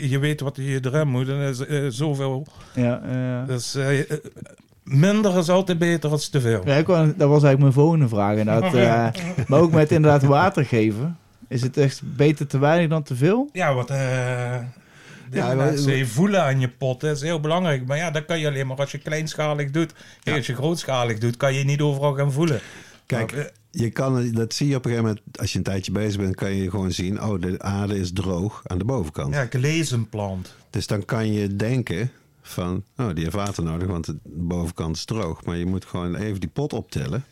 Je, 0.00 0.18
weet 0.20 0.40
wat 0.40 0.56
je 0.56 0.80
erin 0.82 1.08
moet. 1.08 1.28
En 1.28 1.36
is 1.36 1.66
eh, 1.66 1.84
zoveel. 1.88 2.46
ja, 2.74 3.00
eh, 3.02 3.46
Dus 3.46 3.74
eh, 3.74 4.00
eh, 4.00 4.18
minder 4.82 5.38
is 5.38 5.48
altijd 5.48 5.78
beter 5.78 6.10
dan 6.10 6.18
te 6.30 6.40
veel. 6.40 6.62
ja, 6.64 6.82
dat 6.82 7.16
was 7.16 7.42
eigenlijk 7.42 7.58
mijn 7.58 7.72
volgende 7.72 8.08
vraag. 8.08 8.36
Inderdaad. 8.36 8.72
Ja. 8.72 9.12
maar 9.48 9.60
ook 9.60 9.72
met 9.72 9.90
inderdaad 9.92 10.22
water 10.22 10.64
geven. 10.64 11.18
Is 11.48 11.62
het 11.62 11.76
echt 11.76 12.00
beter 12.04 12.46
te 12.46 12.58
weinig 12.58 12.88
dan 12.88 13.02
te 13.02 13.14
veel? 13.16 13.48
Ja, 13.52 13.74
wat 13.74 13.88
Ja, 15.30 15.54
mensen 15.54 16.08
voelen 16.08 16.42
aan 16.42 16.60
je 16.60 16.68
pot 16.68 17.02
is 17.02 17.20
heel 17.20 17.40
belangrijk. 17.40 17.86
Maar 17.86 17.96
ja, 17.96 18.10
dat 18.10 18.24
kan 18.24 18.38
je 18.38 18.48
alleen 18.48 18.66
maar 18.66 18.76
als 18.76 18.90
je 18.90 18.98
kleinschalig 18.98 19.70
doet. 19.70 19.92
Kijk, 20.22 20.36
Als 20.36 20.46
je 20.46 20.54
grootschalig 20.54 21.18
doet, 21.18 21.36
kan 21.36 21.54
je 21.54 21.64
niet 21.64 21.80
overal 21.80 22.14
gaan 22.14 22.32
voelen. 22.32 22.60
Kijk, 23.06 23.52
je 23.70 23.90
kan, 23.90 24.32
dat 24.32 24.54
zie 24.54 24.68
je 24.68 24.76
op 24.76 24.84
een 24.84 24.90
gegeven 24.90 25.08
moment, 25.14 25.38
als 25.38 25.52
je 25.52 25.58
een 25.58 25.64
tijdje 25.64 25.92
bezig 25.92 26.20
bent, 26.20 26.34
kan 26.34 26.54
je 26.54 26.70
gewoon 26.70 26.92
zien, 26.92 27.22
oh, 27.22 27.40
de 27.40 27.62
aarde 27.62 27.98
is 27.98 28.12
droog 28.12 28.62
aan 28.66 28.78
de 28.78 28.84
bovenkant. 28.84 29.34
ja, 29.34 29.42
ik 29.42 29.54
lees 29.54 29.90
een 29.90 30.08
plant. 30.08 30.54
Dus 30.70 30.86
dan 30.86 31.04
kan 31.04 31.32
je 31.32 31.56
denken 31.56 32.10
van, 32.42 32.84
oh, 32.96 33.08
die 33.14 33.24
heeft 33.24 33.36
water 33.36 33.64
nodig, 33.64 33.88
want 33.88 34.06
de 34.06 34.16
bovenkant 34.24 34.96
is 34.96 35.04
droog. 35.04 35.44
Maar 35.44 35.56
je 35.56 35.66
moet 35.66 35.84
gewoon 35.84 36.14
even 36.14 36.40
die 36.40 36.48
pot 36.48 36.72
optillen. 36.72 37.24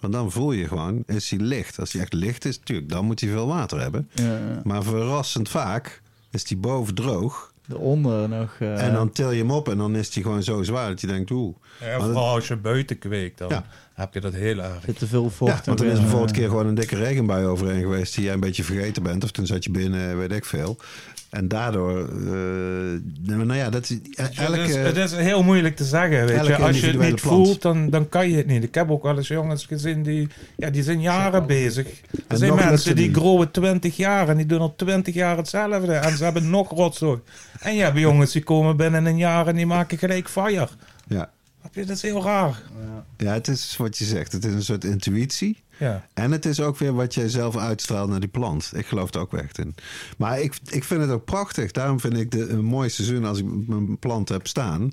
Want 0.00 0.12
dan 0.12 0.32
voel 0.32 0.52
je 0.52 0.68
gewoon, 0.68 1.02
is 1.06 1.30
hij 1.30 1.38
licht? 1.38 1.78
Als 1.78 1.92
hij 1.92 2.02
echt 2.02 2.12
licht 2.12 2.44
is, 2.44 2.58
natuurlijk, 2.58 2.88
dan 2.88 3.04
moet 3.04 3.20
hij 3.20 3.30
veel 3.30 3.46
water 3.46 3.80
hebben. 3.80 4.08
Ja, 4.14 4.60
Maar 4.64 4.82
verrassend 4.82 5.48
vaak 5.48 6.02
is 6.30 6.44
die 6.44 6.56
boven 6.56 6.94
droog. 6.94 7.49
Eronder 7.72 8.28
nog. 8.28 8.56
eh, 8.58 8.86
en 8.86 8.92
dan 8.92 9.10
til 9.12 9.30
je 9.30 9.38
hem 9.40 9.50
op 9.50 9.68
en 9.68 9.78
dan 9.78 9.96
is 9.96 10.14
hij 10.14 10.22
gewoon 10.22 10.42
zo 10.42 10.62
zwaar 10.62 10.88
dat 10.88 11.00
je 11.00 11.06
denkt, 11.06 11.30
oeh. 11.30 11.54
Ja, 11.80 11.92
dat- 11.98 12.02
vooral 12.06 12.34
als 12.34 12.48
je 12.48 12.56
buiten 12.56 12.98
kweekt, 12.98 13.38
dan 13.38 13.48
Ja. 13.48 13.64
heb 13.94 14.14
je 14.14 14.20
dat 14.20 14.32
heel 14.32 14.58
erg. 14.58 14.80
zit 14.84 14.98
te 14.98 15.06
veel 15.06 15.30
vocht. 15.30 15.56
Ja, 15.56 15.62
want 15.64 15.80
er 15.80 15.86
is 15.86 15.98
bijvoorbeeld 16.00 16.30
een 16.30 16.36
keer 16.36 16.48
gewoon 16.48 16.66
een 16.66 16.74
dikke 16.74 16.96
regenbui 16.96 17.46
overheen 17.46 17.80
geweest 17.80 18.14
die 18.14 18.24
jij 18.24 18.32
een 18.34 18.40
beetje 18.40 18.64
vergeten 18.64 19.02
bent. 19.02 19.24
Of 19.24 19.30
toen 19.30 19.46
zat 19.46 19.64
je 19.64 19.70
binnen, 19.70 20.18
weet 20.18 20.32
ik 20.32 20.44
veel. 20.44 20.76
En 21.30 21.48
daardoor, 21.48 22.08
eh, 22.08 23.36
nou 23.36 23.54
ja, 23.54 23.70
dat 23.70 23.90
is 23.90 23.98
elke... 24.34 24.58
het, 24.60 24.68
is, 24.68 24.74
het 24.74 24.96
is 24.96 25.12
heel 25.12 25.42
moeilijk 25.42 25.76
te 25.76 25.84
zeggen, 25.84 26.26
weet 26.26 26.46
je. 26.46 26.56
Als 26.56 26.80
je 26.80 26.86
het 26.86 26.98
niet 26.98 27.20
plant. 27.20 27.20
voelt, 27.20 27.62
dan, 27.62 27.90
dan 27.90 28.08
kan 28.08 28.30
je 28.30 28.36
het 28.36 28.46
niet. 28.46 28.62
Ik 28.62 28.74
heb 28.74 28.90
ook 28.90 29.02
wel 29.02 29.16
eens 29.16 29.28
jongens 29.28 29.66
gezien 29.66 30.02
die, 30.02 30.28
ja, 30.56 30.70
die 30.70 30.82
zijn 30.82 31.00
jaren 31.00 31.46
bezig. 31.46 31.86
Er 31.86 32.18
En 32.26 32.38
zijn 32.38 32.54
mensen 32.54 32.96
die 32.96 33.14
groeien 33.14 33.50
20 33.50 33.96
jaar 33.96 34.28
en 34.28 34.36
die 34.36 34.46
doen 34.46 34.60
al 34.60 34.74
20 34.76 35.14
jaar 35.14 35.36
hetzelfde. 35.36 35.92
En 35.92 36.16
ze 36.16 36.24
hebben 36.24 36.50
nog 36.50 36.70
rotzooi. 36.70 37.18
En 37.60 37.74
je 37.74 37.82
hebt 37.82 37.98
jongens 37.98 38.32
die 38.32 38.42
komen 38.42 38.76
binnen 38.76 39.06
een 39.06 39.18
jaar 39.18 39.46
en 39.46 39.56
die 39.56 39.66
maken 39.66 39.98
gelijk 39.98 40.28
fire. 40.28 40.68
ja. 41.08 41.30
Dat 41.72 41.88
is 41.88 42.02
heel 42.02 42.22
raar. 42.22 42.62
ja, 43.16 43.32
het 43.32 43.48
is 43.48 43.76
wat 43.76 43.98
je 43.98 44.04
zegt. 44.04 44.32
Het 44.32 44.44
is 44.44 44.52
een 44.52 44.62
soort 44.62 44.84
intuïtie. 44.84 45.62
Ja. 45.80 46.06
En 46.14 46.32
het 46.32 46.46
is 46.46 46.60
ook 46.60 46.76
weer 46.76 46.94
wat 46.94 47.14
jij 47.14 47.28
zelf 47.28 47.56
uitstraalt 47.56 48.10
naar 48.10 48.20
die 48.20 48.28
plant. 48.28 48.72
Ik 48.74 48.86
geloof 48.86 49.14
er 49.14 49.20
ook 49.20 49.34
echt 49.34 49.58
in. 49.58 49.74
Maar 50.18 50.40
ik, 50.40 50.54
ik 50.66 50.84
vind 50.84 51.00
het 51.00 51.10
ook 51.10 51.24
prachtig. 51.24 51.70
Daarom 51.70 52.00
vind 52.00 52.16
ik 52.16 52.30
de, 52.30 52.48
een 52.48 52.64
mooi 52.64 52.88
seizoen 52.88 53.24
als 53.24 53.38
ik 53.38 53.46
mijn 53.66 53.98
plant 53.98 54.28
heb 54.28 54.46
staan. 54.46 54.90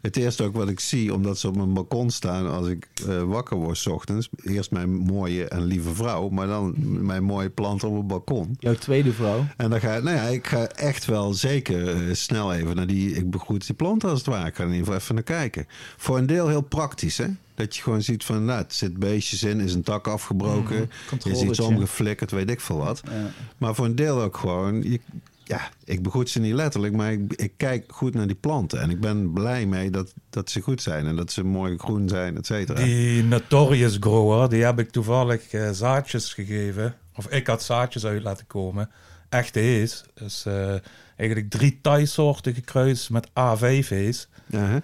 Het 0.00 0.16
eerste 0.16 0.44
ook 0.44 0.54
wat 0.54 0.68
ik 0.68 0.80
zie, 0.80 1.14
omdat 1.14 1.38
ze 1.38 1.48
op 1.48 1.56
mijn 1.56 1.72
balkon 1.72 2.10
staan 2.10 2.50
als 2.50 2.68
ik 2.68 2.86
eh, 3.08 3.22
wakker 3.22 3.56
word 3.56 3.76
's 3.76 3.86
ochtends. 3.86 4.28
Eerst 4.42 4.70
mijn 4.70 4.90
mooie 4.90 5.48
en 5.48 5.64
lieve 5.64 5.94
vrouw, 5.94 6.28
maar 6.28 6.46
dan 6.46 6.74
mijn 7.04 7.24
mooie 7.24 7.50
plant 7.50 7.84
op 7.84 7.96
het 7.96 8.06
balkon. 8.06 8.56
Jouw 8.58 8.74
tweede 8.74 9.12
vrouw. 9.12 9.46
En 9.56 9.70
dan 9.70 9.80
ga 9.80 9.94
ik, 9.94 10.02
nou 10.02 10.16
ja, 10.16 10.22
ik 10.22 10.46
ga 10.46 10.66
echt 10.66 11.04
wel 11.04 11.34
zeker 11.34 11.88
eh, 11.88 12.14
snel 12.14 12.54
even 12.54 12.76
naar 12.76 12.86
die, 12.86 13.14
ik 13.14 13.30
begroet 13.30 13.66
die 13.66 13.74
planten 13.74 14.08
als 14.08 14.18
het 14.18 14.28
ware. 14.28 14.48
Ik 14.48 14.54
ga 14.54 14.62
in 14.62 14.68
ieder 14.68 14.84
geval 14.84 15.00
even 15.00 15.14
naar 15.14 15.24
kijken. 15.24 15.66
Voor 15.96 16.18
een 16.18 16.26
deel 16.26 16.48
heel 16.48 16.62
praktisch, 16.62 17.18
hè. 17.18 17.26
Dat 17.58 17.76
je 17.76 17.82
gewoon 17.82 18.02
ziet 18.02 18.24
van, 18.24 18.44
nou, 18.44 18.62
het 18.62 18.74
zit 18.74 18.96
beestjes 18.96 19.42
in, 19.42 19.60
is 19.60 19.74
een 19.74 19.82
tak 19.82 20.06
afgebroken, 20.06 20.90
is 21.24 21.42
iets 21.42 21.60
omgeflikkerd, 21.60 22.30
weet 22.30 22.50
ik 22.50 22.60
veel 22.60 22.76
wat. 22.76 23.02
Ja. 23.04 23.30
Maar 23.58 23.74
voor 23.74 23.84
een 23.84 23.94
deel 23.94 24.22
ook 24.22 24.36
gewoon, 24.36 24.82
je, 24.82 25.00
ja, 25.44 25.70
ik 25.84 26.02
begroet 26.02 26.30
ze 26.30 26.40
niet 26.40 26.54
letterlijk, 26.54 26.94
maar 26.94 27.12
ik, 27.12 27.32
ik 27.34 27.52
kijk 27.56 27.84
goed 27.88 28.14
naar 28.14 28.26
die 28.26 28.36
planten. 28.36 28.80
En 28.80 28.90
ik 28.90 29.00
ben 29.00 29.32
blij 29.32 29.66
mee 29.66 29.90
dat, 29.90 30.12
dat 30.30 30.50
ze 30.50 30.60
goed 30.60 30.82
zijn 30.82 31.06
en 31.06 31.16
dat 31.16 31.32
ze 31.32 31.44
mooi 31.44 31.78
groen 31.78 32.08
zijn, 32.08 32.36
et 32.36 32.46
cetera. 32.46 32.82
Die 32.82 33.24
Notorious 33.24 33.96
Grower, 34.00 34.48
die 34.48 34.64
heb 34.64 34.78
ik 34.78 34.90
toevallig 34.90 35.52
eh, 35.52 35.70
zaadjes 35.70 36.34
gegeven. 36.34 36.94
Of 37.14 37.26
ik 37.26 37.46
had 37.46 37.62
zaadjes 37.62 38.06
uit 38.06 38.22
laten 38.22 38.46
komen. 38.46 38.90
Echte 39.28 39.58
hees. 39.58 40.04
Dus 40.14 40.46
eh, 40.46 40.74
eigenlijk 41.16 41.50
drie 41.50 41.78
Thai-soorten 41.82 42.54
gekruist 42.54 43.10
met 43.10 43.28
A5-hees. 43.28 44.28
Ja, 44.46 44.66
hè? 44.66 44.78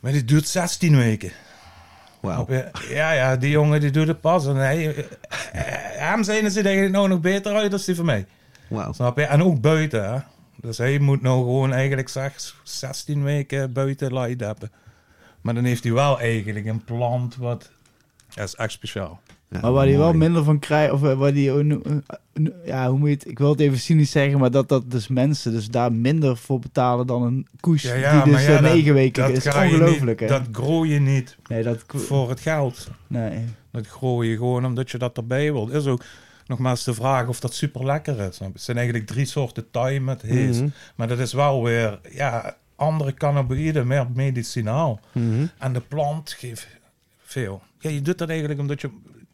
Maar 0.00 0.12
die 0.12 0.24
duurt 0.24 0.48
16 0.48 0.96
weken. 0.96 1.32
Ja, 2.88 3.12
ja, 3.12 3.36
die 3.36 3.50
jongen 3.50 3.80
die 3.80 3.90
doet 3.90 4.06
het 4.06 4.20
pas. 4.20 4.46
En 4.46 4.56
hij, 4.56 4.94
eh, 4.94 5.04
hem 6.00 6.22
zijn 6.22 6.50
ze 6.50 6.62
eigenlijk 6.62 6.94
nou 6.94 7.08
nog 7.08 7.20
beter 7.20 7.54
uit 7.54 7.70
dan 7.70 7.80
die 7.84 7.94
van 7.94 8.04
mij. 8.04 8.26
Wauw. 8.68 8.92
Snap 8.92 9.16
je? 9.16 9.24
En 9.24 9.42
ook 9.42 9.60
buiten, 9.60 10.12
hè. 10.12 10.18
Dus 10.56 10.78
hij 10.78 10.98
moet 10.98 11.22
nou 11.22 11.38
gewoon 11.38 11.72
eigenlijk 11.72 12.08
zeg, 12.08 12.54
16 12.62 13.22
weken 13.22 13.72
buiten 13.72 14.12
light 14.14 14.40
hebben. 14.40 14.72
Maar 15.40 15.54
dan 15.54 15.64
heeft 15.64 15.84
hij 15.84 15.92
wel 15.92 16.20
eigenlijk 16.20 16.66
een 16.66 16.84
plant 16.84 17.36
wat 17.36 17.70
Dat 18.34 18.44
is 18.44 18.54
echt 18.54 18.72
speciaal. 18.72 19.20
Ja, 19.52 19.58
Maar 19.60 19.72
waar 19.72 19.86
die 19.86 19.96
wel 19.98 20.12
minder 20.12 20.44
van 20.44 20.58
krijgt, 20.58 20.92
of 20.92 21.02
eh, 21.02 21.14
waar 21.18 21.32
die, 21.32 21.50
eh, 21.50 21.70
eh, 21.70 22.46
ja, 22.64 22.88
hoe 22.88 22.98
moet 22.98 23.08
je 23.08 23.14
het, 23.14 23.28
ik 23.28 23.38
wil 23.38 23.50
het 23.50 23.60
even 23.60 23.78
cynisch 23.78 24.10
zeggen, 24.10 24.38
maar 24.38 24.50
dat 24.50 24.68
dat 24.68 24.90
dus 24.90 25.08
mensen 25.08 25.52
dus 25.52 25.68
daar 25.68 25.92
minder 25.92 26.36
voor 26.36 26.58
betalen 26.58 27.06
dan 27.06 27.22
een 27.22 27.46
koers 27.60 27.82
Ja, 27.82 27.94
ja, 27.94 28.24
die 28.24 28.32
dus 28.32 28.44
ja, 28.46 28.60
dat- 28.60 28.72
negen 28.72 28.94
weken 28.94 29.22
Dat 29.22 29.36
is. 29.36 29.46
Ongelooflijk, 29.46 30.20
niet, 30.20 30.30
hè? 30.30 30.38
dat 30.38 30.48
groei 30.52 30.92
je 30.92 31.00
niet 31.00 31.36
nee, 31.48 31.62
dat, 31.62 31.84
voor 31.86 32.28
het 32.28 32.40
geld. 32.40 32.90
nee. 33.06 33.44
Dat 33.70 33.86
groei 33.86 34.28
je 34.28 34.36
gewoon 34.36 34.64
omdat 34.66 34.90
je 34.90 34.98
dat 34.98 35.16
erbij 35.16 35.52
wilt. 35.52 35.72
Is 35.72 35.86
ook 35.86 36.04
nogmaals 36.46 36.84
de 36.84 36.94
vraag 36.94 37.28
of 37.28 37.40
dat 37.40 37.54
super 37.54 37.84
lekker 37.84 38.20
is. 38.20 38.38
Het 38.38 38.50
zijn 38.54 38.76
eigenlijk 38.76 39.06
drie 39.06 39.24
soorten 39.26 39.70
thai 39.70 40.00
met 40.00 40.22
hees. 40.22 40.56
Mhm. 40.56 40.68
Maar 40.94 41.08
dat 41.08 41.18
is 41.18 41.32
wel 41.32 41.62
weer, 41.62 42.00
ja, 42.10 42.56
andere 42.76 43.14
cannabinoïden, 43.14 43.86
meer 43.86 44.06
medicinaal. 44.14 45.00
Mhm. 45.12 45.46
En 45.58 45.72
de 45.72 45.80
plant 45.80 46.30
geeft 46.32 46.66
veel. 47.22 47.62
Ja, 47.78 47.90
je 47.90 48.02
doet 48.02 48.18
dat 48.18 48.28
eigenlijk 48.28 48.60
omdat 48.60 48.80
je 48.80 48.90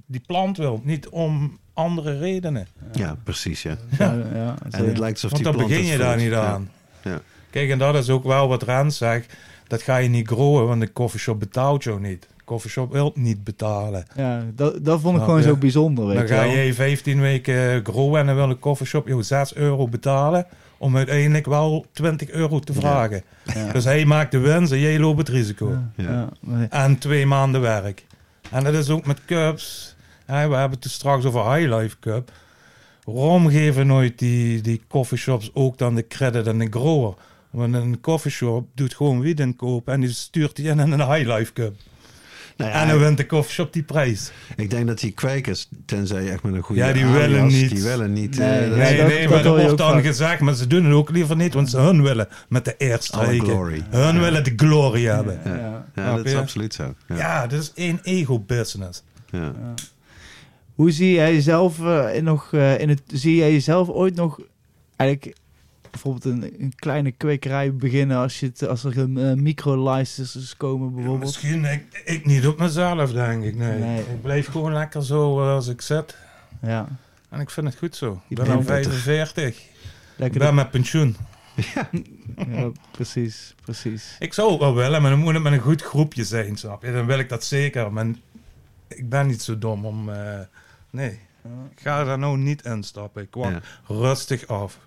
die 0.09 0.23
plant 0.27 0.57
wilt, 0.57 0.85
niet 0.85 1.09
om 1.09 1.59
andere 1.73 2.19
redenen. 2.19 2.67
Ja, 2.93 3.17
precies, 3.25 3.63
ja. 3.63 3.77
Ja, 3.99 4.15
ja, 4.35 4.55
En 4.71 4.87
het 4.87 4.99
lijkt 4.99 5.23
alsof 5.23 5.31
Want 5.31 5.43
die 5.43 5.53
dan 5.53 5.69
begin 5.69 5.85
je 5.85 5.99
daar 5.99 6.17
niet 6.17 6.33
aan. 6.33 6.71
Ja. 7.03 7.21
Kijk, 7.51 7.71
en 7.71 7.79
dat 7.79 7.95
is 7.95 8.11
ook 8.11 8.25
wel 8.25 8.49
wat 8.49 8.63
Rens 8.63 8.97
zegt. 8.97 9.37
Dat 9.67 9.83
ga 9.83 9.97
je 9.97 10.09
niet 10.09 10.29
groeien, 10.29 10.67
want 10.67 10.81
de 10.81 10.93
coffeeshop 10.93 11.39
betaalt 11.39 11.85
jou 11.85 12.01
niet. 12.01 12.23
De 12.37 12.45
coffeeshop 12.45 12.93
wil 12.93 13.13
niet 13.15 13.45
betalen. 13.45 14.07
Ja, 14.17 14.45
dat, 14.55 14.85
dat 14.85 15.01
vond 15.01 15.17
ik 15.19 15.25
gewoon 15.25 15.43
zo 15.43 15.57
bijzonder, 15.57 16.07
weet 16.07 16.17
Dan 16.17 16.27
je 16.27 16.33
ga 16.33 16.43
je 16.43 16.75
15 16.75 17.21
weken 17.21 17.85
groeien 17.85 18.21
en 18.21 18.27
dan 18.27 18.35
wil 18.35 18.51
een 18.51 18.59
coffeeshop 18.59 19.09
jou 19.09 19.23
6 19.23 19.55
euro 19.55 19.89
betalen. 19.89 20.47
Om 20.79 20.97
uiteindelijk 20.97 21.47
wel 21.47 21.87
20 21.93 22.31
euro 22.31 22.59
te 22.59 22.73
vragen. 22.73 23.23
Ja. 23.55 23.73
Dus 23.73 23.85
hij 23.85 24.05
maakt 24.05 24.31
de 24.31 24.39
winst 24.39 24.73
en 24.73 24.79
jij 24.79 24.99
loopt 24.99 25.19
het 25.19 25.29
risico. 25.29 25.79
Ja, 25.95 26.29
En 26.71 26.99
twee 26.99 27.27
maanden 27.27 27.61
werk. 27.61 28.07
En 28.51 28.65
dat 28.65 28.75
is 28.75 28.91
ook 28.91 29.07
met 29.07 29.25
cups. 29.25 29.97
We 30.29 30.35
hebben 30.35 30.71
het 30.71 30.83
dus 30.83 30.93
straks 30.93 31.25
over 31.25 31.55
High 31.55 31.75
Life 31.75 31.97
Cup. 32.01 32.31
Waarom 33.05 33.49
geven 33.49 33.87
nooit 33.87 34.19
die, 34.19 34.61
die 34.61 34.83
coffeeshops 34.89 35.51
ook 35.55 35.79
dan 35.79 35.95
de 35.95 36.07
credit 36.07 36.47
en 36.47 36.59
de 36.59 36.67
grower? 36.71 37.15
Want 37.51 37.75
een 37.75 38.01
coffeeshop 38.01 38.69
doet 38.75 38.95
gewoon 38.95 39.21
wiet 39.21 39.41
inkopen 39.41 39.93
en 39.93 40.01
die 40.01 40.11
stuurt 40.11 40.57
die 40.57 40.69
in 40.69 40.79
een 40.79 41.13
High 41.15 41.29
Life 41.37 41.53
Cup. 41.53 41.75
Nou 42.57 42.71
ja, 42.71 42.83
en 42.83 42.89
dan 42.89 42.99
wint 42.99 43.17
de 43.17 43.27
coffeeshop 43.27 43.73
die 43.73 43.83
prijs. 43.83 44.31
Ik 44.57 44.71
denk 44.71 44.87
dat 44.87 44.99
die 45.01 45.11
kwekers, 45.13 45.69
tenzij 45.87 46.23
je 46.23 46.31
echt 46.31 46.43
met 46.43 46.55
een 46.55 46.63
goede 46.63 46.81
Ja, 46.81 46.93
die 46.93 47.05
alias, 47.05 47.19
willen 47.27 47.47
niet. 47.47 47.71
Die 47.71 47.83
willen 47.83 48.13
niet. 48.13 48.39
Nee, 48.39 48.49
eh, 48.59 48.69
dat 48.69 48.77
Nee, 48.79 48.97
dat- 48.97 49.07
nee, 49.07 49.21
dat 49.23 49.31
maar 49.35 49.43
dat 49.43 49.61
wordt 49.63 49.79
dan 49.79 49.93
vaak. 49.93 50.05
gezegd, 50.05 50.41
maar 50.41 50.55
ze 50.55 50.67
doen 50.67 50.85
het 50.85 50.95
ook 50.95 51.11
liever 51.11 51.37
niet, 51.37 51.55
want 51.55 51.71
ze 51.71 51.79
hun 51.79 52.03
willen 52.03 52.29
met 52.49 52.65
de 52.65 52.75
eer 52.79 52.99
strijken. 53.01 53.47
glory. 53.47 53.83
Hun 53.91 54.21
willen 54.21 54.45
de 54.45 54.53
glory 54.57 55.05
hebben. 55.07 55.41
Ja, 55.45 55.87
Ja. 55.95 56.17
dat 56.17 56.25
is 56.27 56.35
absoluut 56.35 56.75
zo. 56.75 56.95
Ja. 57.09 57.17
Ja, 57.17 57.47
dat 57.47 57.61
is 57.61 57.73
één 57.75 58.01
ego-business. 58.03 59.03
Ja. 59.31 59.53
Hoe 60.79 60.91
zie 60.91 61.13
jij 61.13 61.33
jezelf 61.33 61.81
eh, 61.81 62.15
in 62.15 62.25
nog 62.25 62.53
eh, 62.53 62.81
in 62.81 62.89
het 62.89 63.03
zie 63.07 63.37
jij 63.37 63.53
jezelf 63.53 63.89
ooit 63.89 64.15
nog 64.15 64.41
eigenlijk 64.97 65.37
bijvoorbeeld 65.91 66.25
een, 66.25 66.55
een 66.59 66.73
kleine 66.77 67.13
kwekerij 67.13 67.75
beginnen 67.75 68.17
als 68.17 68.41
je 68.41 68.47
het, 68.47 68.69
als 68.69 68.85
er 68.85 68.99
een 68.99 69.19
eh, 69.19 69.35
micro-licenses 69.35 70.57
komen 70.57 70.95
bijvoorbeeld? 70.95 71.25
Misschien 71.25 71.65
ik, 71.65 72.03
ik 72.05 72.27
niet 72.27 72.47
op 72.47 72.59
mezelf, 72.59 73.13
denk 73.13 73.45
ik. 73.45 73.57
Nee. 73.57 73.79
Nee. 73.79 74.01
Ik 74.01 74.23
blijf 74.23 74.47
gewoon 74.47 74.73
lekker 74.73 75.05
zo 75.05 75.55
als 75.55 75.69
ik 75.69 75.81
zit. 75.81 76.17
Ja, 76.63 76.89
En 77.29 77.41
ik 77.41 77.51
vind 77.51 77.67
het 77.67 77.77
goed 77.77 77.97
zo. 77.97 78.23
Ik 78.29 78.37
ben 78.37 78.49
al 78.49 78.63
prettig. 78.63 78.93
45. 78.93 79.59
Ik 79.59 79.67
lekker. 80.17 80.39
ben 80.39 80.55
met 80.55 80.71
pensioen. 80.71 81.17
ja, 81.75 81.91
precies, 82.91 83.55
precies. 83.63 84.17
Ik 84.19 84.35
zou 84.35 84.51
het 84.51 84.61
wel 84.61 84.75
willen, 84.75 85.03
maar 85.03 85.11
dan 85.11 85.21
moet 85.21 85.35
het 85.35 85.43
met 85.43 85.53
een 85.53 85.59
goed 85.59 85.83
groepje 85.83 86.25
zijn, 86.25 86.57
snap 86.57 86.83
je? 86.83 86.93
Dan 86.93 87.07
wil 87.07 87.19
ik 87.19 87.29
dat 87.29 87.45
zeker. 87.45 87.93
Maar 87.93 88.07
ik 88.89 89.09
ben 89.09 89.27
niet 89.27 89.43
zo 89.43 89.59
dom 89.59 89.87
om... 89.87 90.11
nee, 90.91 91.21
ik 91.71 91.81
ga 91.81 92.05
daar 92.05 92.19
nou 92.19 92.39
niet 92.39 92.65
in 92.65 92.83
stappen. 92.83 93.23
Ik 93.23 93.35
wacht 93.35 93.51
Ja. 93.53 93.61
rustig 93.95 94.47
af. 94.47 94.79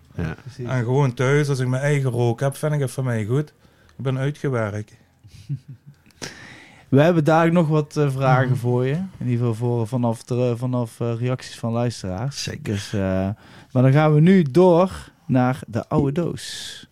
En 0.65 0.83
gewoon 0.83 1.13
thuis, 1.13 1.49
als 1.49 1.59
ik 1.59 1.67
mijn 1.67 1.81
eigen 1.81 2.09
rook 2.09 2.39
heb, 2.39 2.55
vind 2.55 2.73
ik 2.73 2.79
het 2.79 2.91
voor 2.91 3.03
mij 3.03 3.25
goed. 3.25 3.53
Ik 3.97 4.03
ben 4.03 4.17
uitgewerkt. 4.17 4.93
We 6.89 7.01
hebben 7.01 7.23
daar 7.23 7.51
nog 7.51 7.67
wat 7.67 7.97
eh, 7.97 8.11
vragen 8.11 8.57
voor 8.57 8.85
je. 8.85 8.93
In 9.17 9.27
ieder 9.27 9.47
geval 9.47 9.53
voor, 9.53 9.87
vanaf, 9.87 10.23
de, 10.23 10.53
vanaf 10.57 10.99
eh, 10.99 11.13
reacties 11.19 11.59
van 11.59 11.71
luisteraars. 11.71 12.43
Zeker. 12.43 12.63
Dus, 12.63 12.93
eh, 12.93 12.99
maar 13.71 13.83
dan 13.83 13.91
gaan 13.91 14.13
we 14.13 14.19
nu 14.21 14.43
door 14.43 15.11
naar 15.25 15.59
de 15.67 15.87
oude 15.89 16.11
doos. 16.11 16.87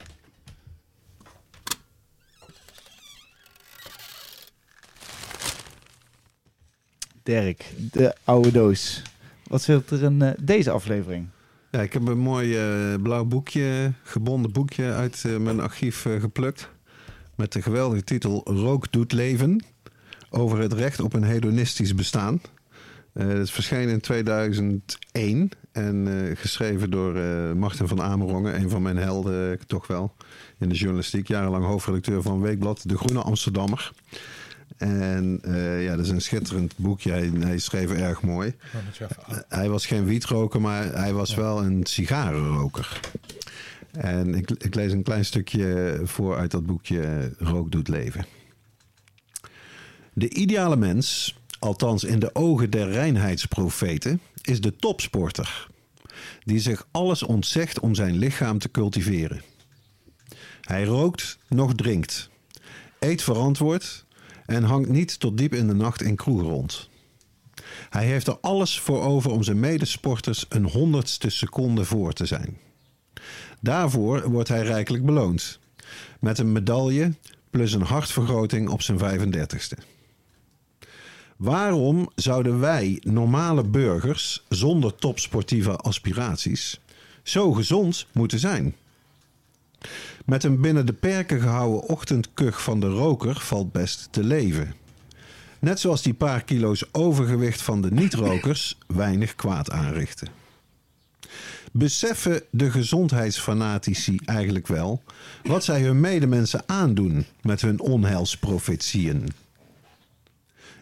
Dirk, 7.30 7.74
de 7.92 8.16
oude 8.24 8.52
doos. 8.52 9.02
Wat 9.48 9.62
zit 9.62 9.92
er 9.92 10.04
in 10.04 10.22
eh, 10.22 10.32
deze 10.42 10.72
aflevering? 10.72 11.28
Ja, 11.72 11.82
ik 11.82 11.94
heb 11.94 12.08
een 12.08 12.18
mooi 12.18 12.58
eh, 12.58 13.02
blauw 13.02 13.26
boekje, 13.26 13.94
gebonden 14.04 14.52
boekje 14.52 14.94
uit 14.94 15.24
eh, 15.26 15.38
mijn 15.38 15.60
archief 15.60 16.02
geplukt. 16.20 16.70
Met 17.36 17.54
de 17.54 17.62
geweldige 17.62 18.04
titel 18.04 18.42
Rook 18.46 18.92
doet 18.92 19.12
leven. 19.12 19.64
Over 20.30 20.60
het 20.60 20.74
recht 20.74 21.00
op 21.00 21.14
een 21.14 21.24
hedonistisch 21.24 21.96
bestaan. 21.96 22.42
Het 23.14 23.52
verscheen 23.52 23.90
in 23.90 24.00
2001 24.00 25.50
en 25.72 26.08
geschreven 26.38 26.92
door 26.92 27.14
Martin 27.56 27.88
van 27.88 28.02
Amerongen, 28.02 28.56
een 28.56 28.70
van 28.70 28.82
mijn 28.82 28.98
helden 28.98 29.60
toch 29.68 29.88
wel 29.88 30.16
in 30.60 30.70
de 30.70 30.76
journalistiek. 30.76 31.28
Jarenlang 31.28 31.66
hoofdredacteur 31.66 32.22
van 32.22 32.42
Weekblad 32.42 32.90
De 32.90 32.98
Groene 32.98 33.22
Amsterdammer. 33.22 33.92
En 34.80 35.40
eh, 35.42 35.84
ja, 35.84 35.96
dat 35.96 36.06
is 36.06 36.12
een 36.12 36.22
schitterend 36.22 36.74
boekje. 36.78 37.12
Hij, 37.12 37.32
hij 37.40 37.58
schreef 37.58 37.92
erg 37.92 38.22
mooi. 38.22 38.54
Hij 39.48 39.70
was 39.70 39.86
geen 39.86 40.06
wietroker, 40.06 40.62
maar 40.62 40.94
hij 40.94 41.14
was 41.14 41.36
wel 41.36 41.64
een 41.64 41.86
sigarenroker. 41.86 43.00
En 43.92 44.36
ik, 44.36 44.52
ik 44.52 44.76
lees 44.76 44.92
een 44.92 45.04
klein 45.04 45.26
stukje 45.26 46.00
voor 46.04 46.38
uit 46.38 46.52
dat 46.52 46.66
boekje 46.66 47.02
eh, 47.02 47.48
Rook 47.48 47.72
doet 47.72 47.88
leven. 47.88 48.26
De 50.14 50.30
ideale 50.30 50.76
mens, 50.76 51.38
althans 51.60 52.04
in 52.04 52.20
de 52.20 52.36
ogen 52.36 52.70
der 52.70 52.92
reinheidsprofeten, 52.92 54.22
is 54.42 54.62
de 54.62 54.76
topsporter. 54.76 55.68
Die 56.44 56.60
zich 56.60 56.88
alles 56.92 57.24
ontzegt 57.24 57.80
om 57.80 57.96
zijn 57.96 58.18
lichaam 58.18 58.60
te 58.60 58.72
cultiveren. 58.72 59.42
Hij 60.62 60.86
rookt, 60.86 61.38
nog 61.48 61.76
drinkt. 61.76 62.30
Eet 63.00 63.22
verantwoord 63.22 64.06
en 64.50 64.64
hangt 64.64 64.90
niet 64.90 65.20
tot 65.20 65.38
diep 65.38 65.54
in 65.54 65.68
de 65.68 65.74
nacht 65.74 66.02
in 66.02 66.16
kroegen 66.16 66.48
rond. 66.48 66.90
Hij 67.90 68.06
heeft 68.06 68.28
er 68.28 68.38
alles 68.42 68.80
voor 68.80 69.02
over 69.02 69.32
om 69.32 69.44
zijn 69.44 69.60
medesporters 69.60 70.46
een 70.50 70.66
honderdste 70.66 71.30
seconde 71.30 71.86
voor 71.86 72.14
te 72.14 72.26
zijn. 72.26 72.58
Daarvoor 73.62 74.30
wordt 74.30 74.50
hij 74.50 74.64
rijkelijk 74.64 75.06
beloond. 75.06 75.60
Met 76.20 76.38
een 76.38 76.52
medaille 76.52 77.14
plus 77.50 77.74
een 77.74 77.82
hartvergroting 77.82 78.70
op 78.70 78.82
zijn 78.82 79.00
35ste. 79.00 79.84
Waarom 81.38 82.10
zouden 82.16 82.60
wij, 82.60 82.98
normale 83.02 83.64
burgers 83.64 84.46
zonder 84.50 84.96
topsportieve 84.96 85.76
aspiraties, 85.76 86.80
zo 87.24 87.54
gezond 87.54 88.08
moeten 88.12 88.40
zijn? 88.40 88.76
Met 90.30 90.44
een 90.44 90.62
binnen 90.62 90.86
de 90.86 90.94
perken 90.94 91.42
gehouden 91.42 91.82
ochtendkuch 91.82 92.64
van 92.64 92.80
de 92.80 92.88
roker 92.88 93.40
valt 93.40 93.72
best 93.72 94.08
te 94.12 94.24
leven. 94.24 94.74
Net 95.60 95.80
zoals 95.80 96.02
die 96.02 96.14
paar 96.14 96.44
kilo's 96.44 96.86
overgewicht 96.92 97.62
van 97.62 97.82
de 97.82 97.92
niet-rokers 97.92 98.78
weinig 98.88 99.36
kwaad 99.36 99.72
aanrichten. 99.72 100.28
Beseffen 101.72 102.44
de 102.50 102.72
gezondheidsfanatici 102.72 104.20
eigenlijk 104.26 104.68
wel 104.68 105.04
wat 105.44 105.64
zij 105.64 105.82
hun 105.82 106.00
medemensen 106.00 106.64
aandoen 106.66 107.26
met 107.42 107.62
hun 107.62 107.80
onheilsprofetieën? 107.80 109.30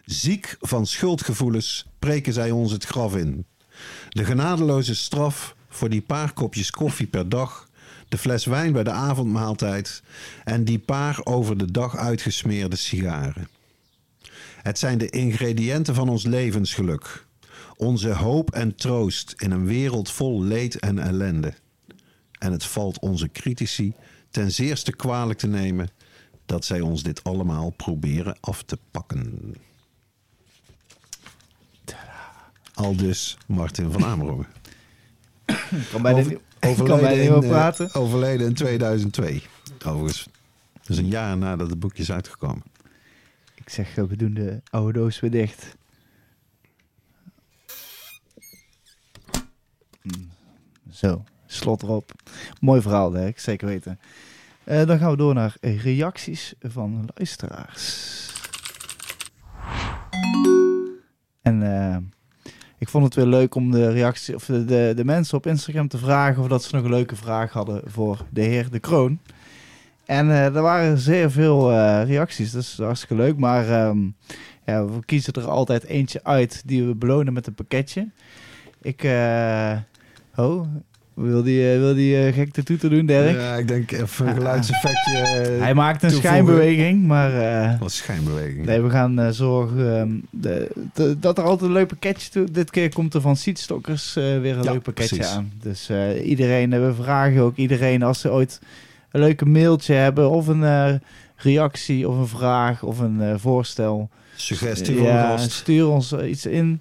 Ziek 0.04 0.56
van 0.60 0.86
schuldgevoelens 0.86 1.86
preken 1.98 2.32
zij 2.32 2.50
ons 2.50 2.72
het 2.72 2.84
graf 2.84 3.16
in. 3.16 3.44
De 4.08 4.24
genadeloze 4.24 4.94
straf 4.94 5.54
voor 5.68 5.88
die 5.88 6.02
paar 6.02 6.32
kopjes 6.32 6.70
koffie 6.70 7.06
per 7.06 7.28
dag, 7.28 7.67
de 8.08 8.18
fles 8.18 8.44
wijn 8.44 8.72
bij 8.72 8.84
de 8.84 8.90
avondmaaltijd 8.90 10.02
en 10.44 10.64
die 10.64 10.78
paar 10.78 11.20
over 11.24 11.58
de 11.58 11.70
dag 11.70 11.96
uitgesmeerde 11.96 12.76
sigaren. 12.76 13.48
Het 14.62 14.78
zijn 14.78 14.98
de 14.98 15.10
ingrediënten 15.10 15.94
van 15.94 16.08
ons 16.08 16.24
levensgeluk. 16.24 17.26
Onze 17.76 18.12
hoop 18.12 18.50
en 18.50 18.74
troost 18.74 19.34
in 19.36 19.50
een 19.50 19.66
wereld 19.66 20.10
vol 20.10 20.42
leed 20.42 20.78
en 20.78 20.98
ellende. 20.98 21.54
En 22.38 22.52
het 22.52 22.64
valt 22.64 22.98
onze 22.98 23.28
critici 23.32 23.92
ten 24.30 24.52
zeerste 24.52 24.92
kwalijk 24.92 25.38
te 25.38 25.46
nemen 25.46 25.88
dat 26.46 26.64
zij 26.64 26.80
ons 26.80 27.02
dit 27.02 27.24
allemaal 27.24 27.70
proberen 27.70 28.36
af 28.40 28.62
te 28.62 28.78
pakken. 28.90 29.54
Al 32.74 32.96
dus 32.96 33.36
Martin 33.46 33.92
van 33.92 34.04
Amerongen. 34.04 34.46
Ik 35.46 35.88
kan 35.90 36.02
bijna 36.02 36.18
Over- 36.18 36.40
Overleden, 36.60 37.24
in, 37.24 37.42
eh, 37.42 37.48
praten. 37.48 37.94
overleden 37.94 38.46
in 38.46 38.54
2002, 38.54 39.42
overigens. 39.86 40.28
Dus 40.86 40.96
een 40.96 41.08
jaar 41.08 41.36
nadat 41.36 41.70
het 41.70 41.80
boekje 41.80 42.02
is 42.02 42.12
uitgekomen. 42.12 42.62
Ik 43.54 43.68
zeg, 43.68 43.94
we 43.94 44.16
doen 44.16 44.34
de 44.34 44.60
oude 44.70 44.98
doos 44.98 45.20
weer 45.20 45.30
dicht. 45.30 45.76
Mm. 50.02 50.28
Zo, 50.92 51.24
slot 51.46 51.82
erop. 51.82 52.12
Mooi 52.60 52.80
verhaal, 52.80 53.10
Dirk, 53.10 53.38
zeker 53.38 53.66
weten. 53.66 53.98
Eh, 54.64 54.86
dan 54.86 54.98
gaan 54.98 55.10
we 55.10 55.16
door 55.16 55.34
naar 55.34 55.56
reacties 55.60 56.54
van 56.60 57.08
luisteraars. 57.14 58.16
En 61.42 61.60
uh, 61.60 61.96
ik 62.78 62.88
vond 62.88 63.04
het 63.04 63.14
weer 63.14 63.26
leuk 63.26 63.54
om 63.54 63.70
de 63.70 63.90
reactie 63.90 64.34
of 64.34 64.44
de, 64.44 64.92
de, 64.96 65.04
mensen 65.04 65.36
op 65.36 65.46
Instagram 65.46 65.88
te 65.88 65.98
vragen 65.98 66.42
of 66.42 66.48
dat 66.48 66.62
ze 66.62 66.74
nog 66.74 66.84
een 66.84 66.90
leuke 66.90 67.16
vraag 67.16 67.52
hadden 67.52 67.82
voor 67.86 68.24
de 68.30 68.40
heer 68.40 68.70
De 68.70 68.78
Kroon. 68.78 69.18
En 70.04 70.30
eh, 70.30 70.44
er 70.44 70.62
waren 70.62 70.98
zeer 70.98 71.30
veel 71.30 71.72
eh, 71.72 72.02
reacties, 72.04 72.54
is 72.54 72.78
hartstikke 72.78 73.14
leuk. 73.14 73.36
Maar 73.36 73.68
ehm, 73.68 73.98
ja, 74.64 74.84
we 74.84 75.04
kiezen 75.04 75.32
er 75.32 75.48
altijd 75.48 75.84
eentje 75.84 76.24
uit 76.24 76.62
die 76.66 76.84
we 76.84 76.94
belonen 76.94 77.32
met 77.32 77.46
een 77.46 77.54
pakketje. 77.54 78.08
Ik, 78.82 79.02
oh, 80.36 80.66
wil 81.20 81.42
die, 81.42 81.72
eh, 81.72 81.78
wil 81.78 81.94
die 81.94 82.26
eh, 82.26 82.34
gek 82.34 82.54
de 82.54 82.62
toeter 82.62 82.90
doen, 82.90 83.06
Dirk? 83.06 83.34
Ja, 83.40 83.54
ik 83.54 83.68
denk 83.68 83.90
even 83.92 84.26
een 84.28 84.34
geluidseffectje. 84.34 85.16
eh, 85.18 85.60
Hij 85.64 85.74
maakt 85.74 86.02
een 86.02 86.08
toevoegen. 86.08 86.30
schijnbeweging, 86.30 87.06
maar... 87.06 87.76
Wat 87.80 87.92
schijnbeweging. 87.92 88.66
Nee, 88.66 88.80
we 88.80 88.90
gaan 88.90 89.34
zorgen 89.34 89.96
ehm, 89.98 90.10
de, 90.30 90.68
de- 90.94 91.18
dat 91.18 91.38
er 91.38 91.44
altijd 91.44 91.62
een 91.70 91.76
leuk 91.76 91.86
pakketje 91.88 92.30
toe. 92.30 92.50
Dit 92.50 92.70
keer 92.70 92.92
komt 92.92 93.14
er 93.14 93.20
van 93.20 93.36
Seedstockers 93.36 94.16
eh, 94.16 94.24
weer 94.24 94.56
een 94.56 94.62
Ja, 94.62 94.72
leuk 94.72 94.82
pakketje 94.82 95.16
precies. 95.16 95.34
aan. 95.34 95.52
Dus 95.62 95.90
iedereen, 96.24 96.70
we 96.70 96.94
vragen 97.02 97.40
ook 97.42 97.56
iedereen 97.56 98.02
als 98.02 98.20
ze 98.20 98.30
ooit 98.30 98.60
een 99.10 99.20
leuke 99.20 99.46
mailtje 99.46 99.94
hebben 99.94 100.30
of 100.30 100.46
een 100.46 101.00
reactie 101.36 102.08
of 102.08 102.16
een 102.18 102.26
vraag 102.26 102.82
of 102.82 102.98
een 102.98 103.38
voorstel. 103.40 104.08
Suggestie 104.36 104.96
voor 104.96 105.06
ja, 105.06 105.36
stuur 105.36 105.88
ons 105.88 106.12
iets 106.12 106.46
in. 106.46 106.80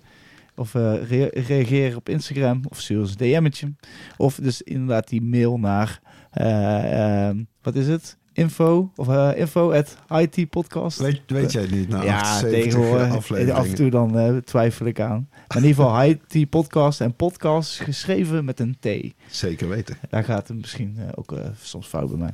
Of 0.57 0.75
eh, 0.75 0.93
rea- 1.09 1.29
reageer 1.47 1.95
op 1.95 2.09
Instagram 2.09 2.61
of 2.69 2.81
stuur 2.81 2.99
ons 2.99 3.09
een 3.11 3.17
DM'tje. 3.17 3.73
Of 4.17 4.35
dus 4.35 4.61
inderdaad 4.61 5.07
die 5.07 5.21
mail 5.21 5.57
naar, 5.59 5.99
eh, 6.31 7.27
ehm, 7.27 7.43
wat 7.61 7.75
is 7.75 7.87
het? 7.87 8.17
Info 8.33 8.91
of 8.95 9.07
eh, 9.07 9.31
info 9.35 9.71
at 9.73 9.97
IT 10.09 10.49
podcast. 10.49 10.99
Weet, 10.99 11.21
weet 11.27 11.51
jij 11.51 11.61
het 11.61 11.71
niet? 11.71 11.89
Nou, 11.89 12.05
ja, 12.05 12.19
78 12.19 12.61
tegenwoordig. 12.63 13.49
Af 13.51 13.67
en 13.67 13.75
toe 13.75 13.89
dan 13.89 14.41
twijfel 14.43 14.85
ik 14.85 14.99
aan. 14.99 15.27
Maar 15.47 15.57
in 15.57 15.63
ieder 15.65 15.83
geval 15.83 16.03
IT 16.03 16.49
podcast 16.49 17.01
en 17.01 17.13
podcast 17.13 17.79
geschreven 17.79 18.45
met 18.45 18.59
een 18.59 18.77
T. 18.79 18.87
Zeker 19.29 19.69
weten. 19.69 19.97
Daar 20.09 20.23
gaat 20.23 20.47
het 20.47 20.57
misschien 20.57 20.97
ook 21.15 21.33
soms 21.61 21.87
fout 21.87 22.09
bij 22.09 22.17
mij. 22.17 22.33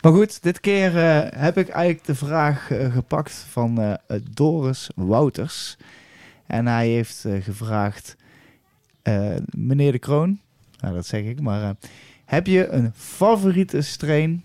Maar 0.00 0.12
goed, 0.12 0.42
dit 0.42 0.60
keer 0.60 0.92
heb 1.38 1.58
ik 1.58 1.68
eigenlijk 1.68 2.06
de 2.06 2.14
vraag 2.14 2.66
gepakt 2.92 3.32
van 3.48 3.98
Doris 4.30 4.90
Wouters. 4.94 5.76
En 6.46 6.66
hij 6.66 6.88
heeft 6.88 7.24
eh, 7.24 7.42
gevraagd, 7.42 8.16
eh, 9.02 9.36
meneer 9.50 9.92
de 9.92 9.98
Kroon, 9.98 10.40
nou 10.80 10.94
dat 10.94 11.06
zeg 11.06 11.24
ik, 11.24 11.40
maar 11.40 11.62
eh, 11.62 11.70
heb 12.24 12.46
je 12.46 12.68
een 12.68 12.92
favoriete 12.94 13.82
strain 13.82 14.44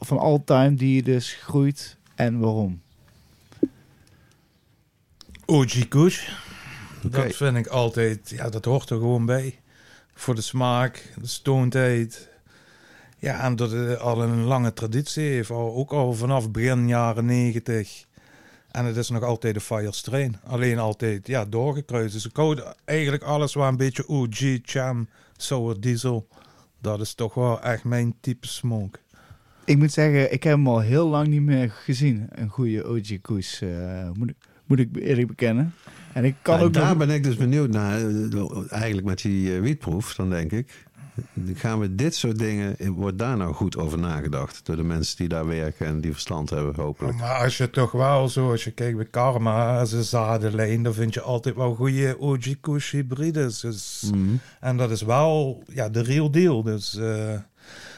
van 0.00 0.18
all 0.18 0.42
time 0.44 0.74
die 0.74 0.94
je 0.94 1.02
dus 1.02 1.32
groeit 1.32 1.96
en 2.14 2.38
waarom? 2.38 2.82
OG 5.46 5.88
Kush. 5.88 6.28
Dat 7.02 7.36
vind 7.36 7.56
ik 7.56 7.66
altijd, 7.66 8.30
ja, 8.30 8.48
dat 8.48 8.64
hoort 8.64 8.90
er 8.90 8.96
gewoon 8.96 9.26
bij. 9.26 9.58
Voor 10.14 10.34
de 10.34 10.40
smaak, 10.40 11.12
de 11.20 11.26
stoondheid. 11.26 12.28
Ja, 13.18 13.40
en 13.40 13.56
dat 13.56 13.70
het 13.70 13.98
al 13.98 14.22
een 14.22 14.42
lange 14.42 14.72
traditie 14.72 15.22
heeft. 15.22 15.50
Al, 15.50 15.74
ook 15.74 15.92
al 15.92 16.12
vanaf 16.12 16.50
begin 16.50 16.88
jaren 16.88 17.24
negentig. 17.24 18.04
En 18.74 18.84
het 18.84 18.96
is 18.96 19.08
nog 19.10 19.22
altijd 19.22 19.54
de 19.54 19.60
fire 19.60 19.92
strain. 19.92 20.36
Alleen 20.46 20.78
altijd, 20.78 21.26
ja, 21.26 21.44
doorgekruist. 21.44 22.12
Dus 22.12 22.26
ik 22.26 22.36
hou 22.36 22.60
eigenlijk 22.84 23.22
alles 23.22 23.54
waar 23.54 23.68
een 23.68 23.76
beetje 23.76 24.08
OG, 24.08 24.58
Cham, 24.62 25.08
Sour 25.36 25.80
Diesel. 25.80 26.28
Dat 26.80 27.00
is 27.00 27.14
toch 27.14 27.34
wel 27.34 27.62
echt 27.62 27.84
mijn 27.84 28.14
type 28.20 28.46
smoke. 28.46 28.98
Ik 29.64 29.78
moet 29.78 29.92
zeggen, 29.92 30.32
ik 30.32 30.42
heb 30.42 30.52
hem 30.52 30.68
al 30.68 30.80
heel 30.80 31.08
lang 31.08 31.28
niet 31.28 31.42
meer 31.42 31.70
gezien. 31.70 32.26
Een 32.30 32.48
goede 32.48 32.88
OG 32.88 33.20
Koes, 33.22 33.60
eh, 33.60 34.10
moet, 34.14 34.28
ik, 34.30 34.36
moet 34.66 34.78
ik 34.78 34.88
eerlijk 34.96 35.28
bekennen. 35.28 35.74
En 36.12 36.24
ik 36.24 36.34
kan 36.42 36.60
ook 36.60 36.72
daar 36.72 36.88
nog... 36.88 37.06
ben 37.06 37.10
ik 37.10 37.22
dus 37.22 37.36
benieuwd 37.36 37.70
naar. 37.70 38.00
eh, 38.00 38.72
Eigenlijk 38.72 39.06
met 39.06 39.22
die 39.22 39.54
eh, 39.54 39.60
wietproef, 39.60 40.14
dan 40.14 40.30
denk 40.30 40.52
ik. 40.52 40.83
Gaan 41.54 41.78
we 41.78 41.94
dit 41.94 42.14
soort 42.14 42.38
dingen, 42.38 42.92
wordt 42.92 43.18
daar 43.18 43.36
nou 43.36 43.54
goed 43.54 43.76
over 43.76 43.98
nagedacht? 43.98 44.60
Door 44.66 44.76
de 44.76 44.82
mensen 44.82 45.16
die 45.16 45.28
daar 45.28 45.46
werken 45.46 45.86
en 45.86 46.00
die 46.00 46.12
verstand 46.12 46.50
hebben, 46.50 46.74
hopelijk. 46.74 47.18
Maar 47.18 47.42
als 47.42 47.56
je 47.56 47.70
toch 47.70 47.92
wel 47.92 48.28
zo, 48.28 48.50
als 48.50 48.64
je 48.64 48.70
kijkt 48.70 48.96
bij 48.96 49.06
Karma, 49.06 49.84
zijn 49.84 50.02
zadenlijn, 50.04 50.82
dan 50.82 50.94
vind 50.94 51.14
je 51.14 51.20
altijd 51.20 51.54
wel 51.54 51.74
goede 51.74 52.16
OG 52.18 52.60
Kush 52.60 52.92
hybrides. 52.92 53.60
Dus, 53.60 54.02
Mhm. 54.12 54.34
En 54.60 54.76
dat 54.76 54.90
is 54.90 55.02
wel 55.02 55.62
ja, 55.72 55.88
de 55.88 56.02
real 56.02 56.30
deal. 56.30 56.62
Dus 56.62 56.96
eh, 56.96 57.32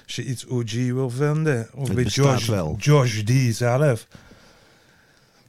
als 0.05 0.16
je 0.16 0.24
iets 0.24 0.47
OG 0.47 0.72
wil 0.72 1.10
vinden, 1.10 1.68
of 1.74 1.86
Het 1.86 1.97
bij 1.97 2.05
Josh, 2.05 2.48
wel. 2.48 2.76
Josh 2.78 3.22
D 3.22 3.55
zelf, 3.56 4.06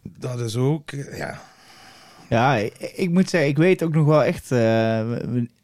dat 0.02 0.39
is 0.39 0.56
ook, 0.56 0.89
ja. 1.15 1.41
Ja, 2.30 2.56
ik, 2.56 2.74
ik 2.95 3.10
moet 3.10 3.30
zeggen, 3.30 3.49
ik 3.49 3.58
weet 3.58 3.84
ook 3.84 3.94
nog 3.94 4.06
wel 4.06 4.24
echt... 4.24 4.52
eh, 4.52 4.99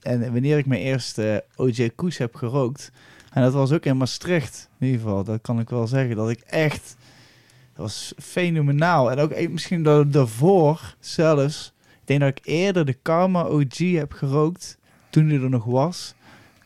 en 0.01 0.31
wanneer 0.31 0.57
ik 0.57 0.65
mijn 0.65 0.81
eerste 0.81 1.43
OJ 1.55 1.89
Koes 1.95 2.17
heb 2.17 2.35
gerookt... 2.35 2.91
En 3.31 3.41
dat 3.41 3.53
was 3.53 3.71
ook 3.71 3.85
in 3.85 3.97
Maastricht, 3.97 4.69
in 4.79 4.85
ieder 4.87 5.01
geval. 5.01 5.23
Dat 5.23 5.41
kan 5.41 5.59
ik 5.59 5.69
wel 5.69 5.87
zeggen. 5.87 6.15
Dat 6.15 6.29
ik 6.29 6.39
echt... 6.39 6.95
Dat 7.75 7.85
was 7.85 8.13
fenomenaal. 8.21 9.11
En 9.11 9.19
ook 9.19 9.31
eh, 9.31 9.49
misschien 9.49 9.83
da- 9.83 10.03
daarvoor 10.03 10.95
zelfs... 10.99 11.73
Ik 11.91 11.99
denk 12.07 12.19
dat 12.19 12.29
ik 12.29 12.39
eerder 12.45 12.85
de 12.85 12.93
Karma 13.01 13.43
OG 13.43 13.77
heb 13.77 14.11
gerookt... 14.11 14.77
Toen 15.09 15.27
die 15.27 15.39
er 15.41 15.49
nog 15.49 15.63
was... 15.65 16.13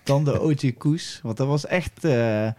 Dan 0.04 0.24
de 0.24 0.42
OG 0.42 0.74
Koes. 0.78 1.20
Want 1.24 1.38
dat 1.38 1.48
was 1.48 1.66
echt... 1.66 2.04
eh, 2.06 2.50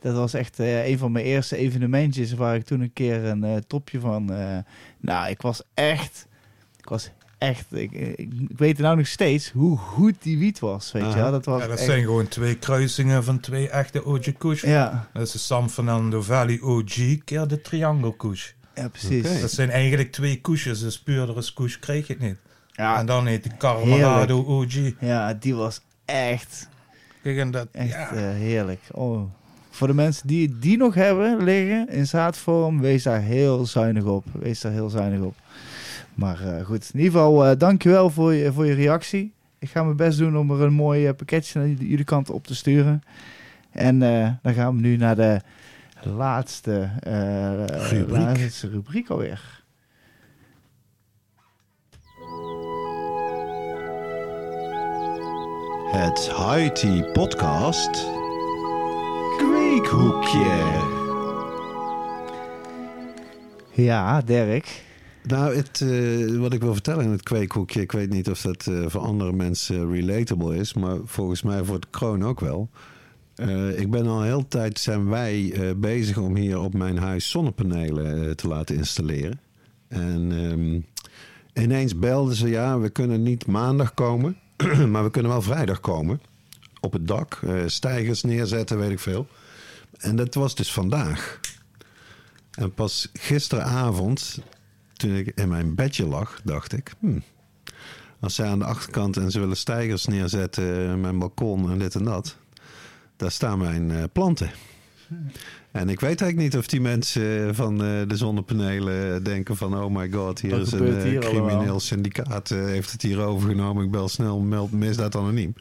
dat 0.00 0.14
was 0.14 0.34
echt 0.34 0.58
eh, 0.60 0.86
een 0.88 0.98
van 0.98 1.12
mijn 1.12 1.24
eerste 1.24 1.56
evenementjes... 1.56 2.32
Waar 2.34 2.54
ik 2.54 2.64
toen 2.64 2.80
een 2.80 2.92
keer 2.92 3.24
een 3.24 3.44
eh, 3.44 3.56
topje 3.66 4.00
van... 4.00 4.32
eh, 4.32 4.58
nou, 4.98 5.30
ik 5.30 5.42
was 5.42 5.62
echt... 5.74 6.26
Ik 6.88 6.94
was 6.94 7.10
echt... 7.38 7.64
Ik, 7.70 7.92
ik, 7.92 8.18
ik 8.18 8.48
weet 8.56 8.78
nou 8.78 8.96
nog 8.96 9.06
steeds 9.06 9.50
hoe 9.50 9.76
goed 9.78 10.14
die 10.22 10.38
wiet 10.38 10.58
was, 10.58 10.92
weet 10.92 11.12
je 11.12 11.18
wel. 11.18 11.30
Dat 11.30 11.44
was 11.44 11.60
ja 11.62 11.66
dat 11.68 11.76
echt- 11.76 11.86
zijn 11.86 12.02
gewoon 12.02 12.28
twee 12.28 12.54
kruisingen 12.54 13.24
van 13.24 13.40
twee 13.40 13.68
echte 13.68 14.04
OG 14.04 14.32
Kush. 14.38 14.62
Ja, 14.64 15.08
Dat 15.12 15.22
is 15.22 15.32
de 15.32 15.38
San 15.38 15.70
Fernando 15.70 16.22
Valley 16.22 16.60
OG 16.60 16.94
keer 17.24 17.46
de 17.46 17.60
Triangle 17.60 18.16
Kush. 18.16 18.50
ja, 18.74 18.88
precies. 18.88 19.40
Dat 19.40 19.50
zijn 19.50 19.70
eigenlijk 19.70 20.12
twee 20.12 20.40
koesjes, 20.40 20.80
dus 20.80 20.98
puurdere 21.00 21.52
Kush 21.54 21.76
krijg 21.78 22.06
je 22.06 22.12
het 22.12 22.22
niet. 22.22 22.36
Ja, 22.72 22.98
En 22.98 23.06
dan 23.06 23.26
heet 23.26 23.42
de 23.44 23.56
Carmarado 23.56 24.44
OG. 24.44 24.72
ja, 25.00 25.34
die 25.34 25.54
was 25.54 25.80
echt, 26.04 26.68
Kijk, 27.22 27.36
en 27.38 27.50
dat, 27.50 27.68
echt 27.72 27.90
ja. 27.92 28.10
eh, 28.10 28.22
heerlijk. 28.34 28.80
Oh. 28.92 29.22
Voor 29.70 29.86
de 29.86 29.94
mensen 29.94 30.26
die 30.26 30.58
die 30.58 30.76
nog 30.76 30.94
hebben 30.94 31.44
liggen 31.44 31.88
in 31.88 32.06
zaadvorm, 32.06 32.80
wees 32.80 33.02
daar 33.02 33.20
heel 33.20 33.66
zuinig 33.66 34.04
op. 34.04 34.24
Wees 34.32 34.60
daar 34.60 34.72
heel 34.72 34.88
zuinig 34.88 35.20
op. 35.20 35.34
Maar 36.18 36.40
eh, 36.40 36.64
goed, 36.64 36.90
in 36.92 37.00
ieder 37.00 37.12
geval, 37.12 37.46
eh 37.46 37.58
dankjewel 37.58 38.10
voor 38.10 38.34
je, 38.34 38.52
voor 38.52 38.66
je 38.66 38.74
reactie. 38.74 39.32
Ik 39.58 39.70
ga 39.70 39.82
mijn 39.82 39.96
best 39.96 40.18
doen 40.18 40.36
om 40.36 40.50
er 40.50 40.60
een 40.60 40.72
mooi 40.72 41.06
eh, 41.06 41.14
pakketje 41.14 41.58
naar 41.58 41.68
jullie, 41.68 42.04
kant 42.04 42.30
op 42.30 42.46
te 42.46 42.54
sturen. 42.54 43.02
En 43.70 43.98
dan 44.42 44.54
gaan 44.54 44.74
we 44.76 44.80
nu 44.80 44.96
naar 44.96 45.16
de 45.16 45.40
laatste, 46.02 46.88
Rubriek. 47.90 48.08
laatste 48.08 48.68
rubriek 48.68 49.08
alweer. 49.08 49.62
Het 55.90 56.28
Haiti 56.28 57.02
Podcast. 57.12 58.06
Kweekhoekje. 59.36 60.86
Ja, 63.72 64.20
Dirk. 64.20 64.86
Nou, 65.28 65.56
het, 65.56 65.80
eh, 65.80 66.38
wat 66.38 66.52
ik 66.52 66.60
wil 66.60 66.72
vertellen 66.72 67.04
in 67.04 67.10
het 67.10 67.22
kweekhoekje, 67.22 67.80
ik 67.80 67.92
weet 67.92 68.10
niet 68.10 68.30
of 68.30 68.40
dat 68.40 68.66
eh, 68.66 68.84
voor 68.86 69.00
andere 69.00 69.32
mensen 69.32 69.92
relatable 69.92 70.56
is, 70.56 70.74
maar 70.74 70.96
volgens 71.04 71.42
mij 71.42 71.64
voor 71.64 71.80
de 71.80 71.86
kroon 71.90 72.24
ook 72.24 72.40
wel. 72.40 72.70
Eh, 73.34 73.78
ik 73.78 73.90
ben 73.90 74.06
al 74.06 74.20
een 74.20 74.26
hele 74.26 74.48
tijd 74.48 74.78
zijn 74.78 75.08
wij 75.08 75.54
bezig 75.76 76.18
om 76.18 76.36
hier 76.36 76.60
op 76.60 76.74
mijn 76.74 76.98
huis 76.98 77.30
zonnepanelen 77.30 78.36
te 78.36 78.48
laten 78.48 78.76
installeren. 78.76 79.40
En 79.88 80.32
ehm, 80.32 80.80
ineens 81.64 81.98
belden 81.98 82.34
ze, 82.34 82.48
ja, 82.48 82.78
we 82.78 82.90
kunnen 82.90 83.22
niet 83.22 83.46
maandag 83.46 83.94
komen, 83.94 84.36
maar 84.92 85.04
we 85.04 85.10
kunnen 85.10 85.30
wel 85.30 85.42
vrijdag 85.42 85.80
komen. 85.80 86.20
Op 86.80 86.92
het 86.92 87.06
dak, 87.08 87.40
stijgers 87.66 88.22
neerzetten, 88.22 88.78
weet 88.78 88.90
ik 88.90 88.98
veel. 88.98 89.26
En 89.98 90.16
dat 90.16 90.34
was 90.34 90.54
dus 90.54 90.72
vandaag. 90.72 91.40
En 92.50 92.74
pas 92.74 93.08
gisteravond, 93.12 94.38
toen 94.98 95.14
ik 95.14 95.32
in 95.34 95.48
mijn 95.48 95.74
bedje 95.74 96.06
lag, 96.06 96.40
dacht 96.44 96.72
ik... 96.72 96.92
hmm, 96.98 97.22
als 98.20 98.34
zij 98.34 98.46
aan 98.46 98.58
de 98.58 98.64
achterkant 98.64 99.16
en 99.16 99.30
ze 99.30 99.40
willen 99.40 99.56
stijgers 99.56 100.06
neerzetten... 100.06 100.90
in 100.90 101.00
mijn 101.00 101.18
balkon 101.18 101.70
en 101.70 101.78
dit 101.78 101.94
en 101.94 102.04
dat... 102.04 102.36
daar 103.16 103.30
staan 103.30 103.58
mijn 103.58 103.90
eh, 103.90 104.04
planten. 104.12 104.50
En 105.70 105.88
ik 105.88 106.00
weet 106.00 106.20
eigenlijk 106.20 106.36
niet 106.36 106.56
of 106.56 106.66
die 106.66 106.80
mensen 106.80 107.54
van 107.54 107.84
eh, 107.84 108.00
de 108.06 108.16
zonnepanelen 108.16 109.22
denken 109.22 109.56
van... 109.56 109.82
oh 109.82 109.94
my 109.94 110.10
god, 110.10 110.40
hier 110.40 110.60
is 110.60 110.72
een 110.72 110.96
eh, 110.96 111.02
hier 111.02 111.20
crimineel 111.20 111.56
allemaal? 111.56 111.80
syndicaat... 111.80 112.50
eh, 112.50 112.64
heeft 112.64 112.92
het 112.92 113.02
hier 113.02 113.20
overgenomen, 113.20 113.84
ik 113.84 113.90
bel 113.90 114.08
snel, 114.08 114.40
meld 114.40 114.72
misdaad 114.72 115.16
anoniem. 115.16 115.54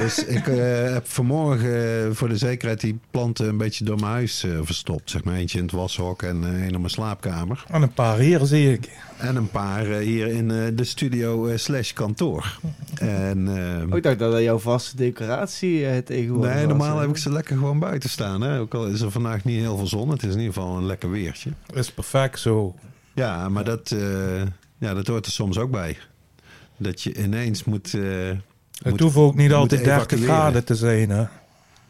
Dus 0.00 0.24
ik 0.24 0.46
eh, 0.46 0.92
heb 0.92 1.08
vanmorgen 1.08 2.04
eh, 2.04 2.10
voor 2.12 2.28
de 2.28 2.36
zekerheid 2.36 2.80
die 2.80 2.98
planten 3.10 3.48
een 3.48 3.56
beetje 3.56 3.84
door 3.84 4.00
mijn 4.00 4.12
huis 4.12 4.44
eh, 4.44 4.58
verstopt. 4.62 5.10
Zeg 5.10 5.24
maar 5.24 5.34
eentje 5.34 5.58
in 5.58 5.64
het 5.64 5.72
washok 5.72 6.22
en 6.22 6.44
één 6.44 6.70
in 6.70 6.80
mijn 6.80 6.90
slaapkamer. 6.90 7.64
En 7.68 7.82
een 7.82 7.92
paar 7.92 8.18
hier 8.18 8.40
zie 8.44 8.72
ik. 8.72 8.90
En 9.18 9.36
een 9.36 9.50
paar 9.50 9.84
hier 9.84 10.26
in 10.26 10.48
de 10.48 10.84
studio 10.84 11.56
slash 11.56 11.92
kantoor. 11.92 12.58
En, 12.94 13.48
Oh, 13.90 13.96
ik 13.96 14.02
dacht 14.02 14.18
dat 14.18 14.32
dat 14.32 14.42
jouw 14.42 14.58
vaste 14.58 14.96
decoratie 14.96 16.02
tegenwoordig 16.02 16.54
nee, 16.54 16.66
was, 16.66 16.76
normaal 16.76 16.98
heb 16.98 17.08
ik 17.10 17.16
ze 17.16 17.32
lekker 17.32 17.56
gewoon 17.56 17.78
buiten 17.78 18.10
staan. 18.10 18.40
Hè? 18.40 18.58
Ook 18.58 18.74
al 18.74 18.86
is 18.86 19.00
er 19.00 19.10
vandaag 19.10 19.44
niet 19.44 19.60
heel 19.60 19.76
veel 19.76 19.86
zon. 19.86 20.08
Het 20.08 20.22
is 20.22 20.32
in 20.32 20.38
ieder 20.38 20.54
geval 20.54 20.76
een 20.76 20.86
lekker 20.86 21.10
weertje. 21.10 21.50
Is 21.74 21.92
perfect 21.92 22.40
zo. 22.40 22.74
Ja, 23.14 23.48
maar 23.48 23.64
dat, 23.64 23.90
eh, 23.90 24.42
ja, 24.78 24.94
dat 24.94 25.06
hoort 25.06 25.26
er 25.26 25.32
soms 25.32 25.58
ook 25.58 25.70
bij. 25.70 25.96
Dat 26.76 27.02
je 27.02 27.22
ineens 27.22 27.64
moet... 27.64 27.96
Het 28.82 29.00
hoeft 29.00 29.16
ook 29.16 29.34
niet 29.34 29.52
altijd 29.52 29.84
30 29.84 29.96
evacueren. 30.06 30.34
graden 30.34 30.64
te 30.64 30.74
zijn. 30.74 31.10
Hè? 31.10 31.24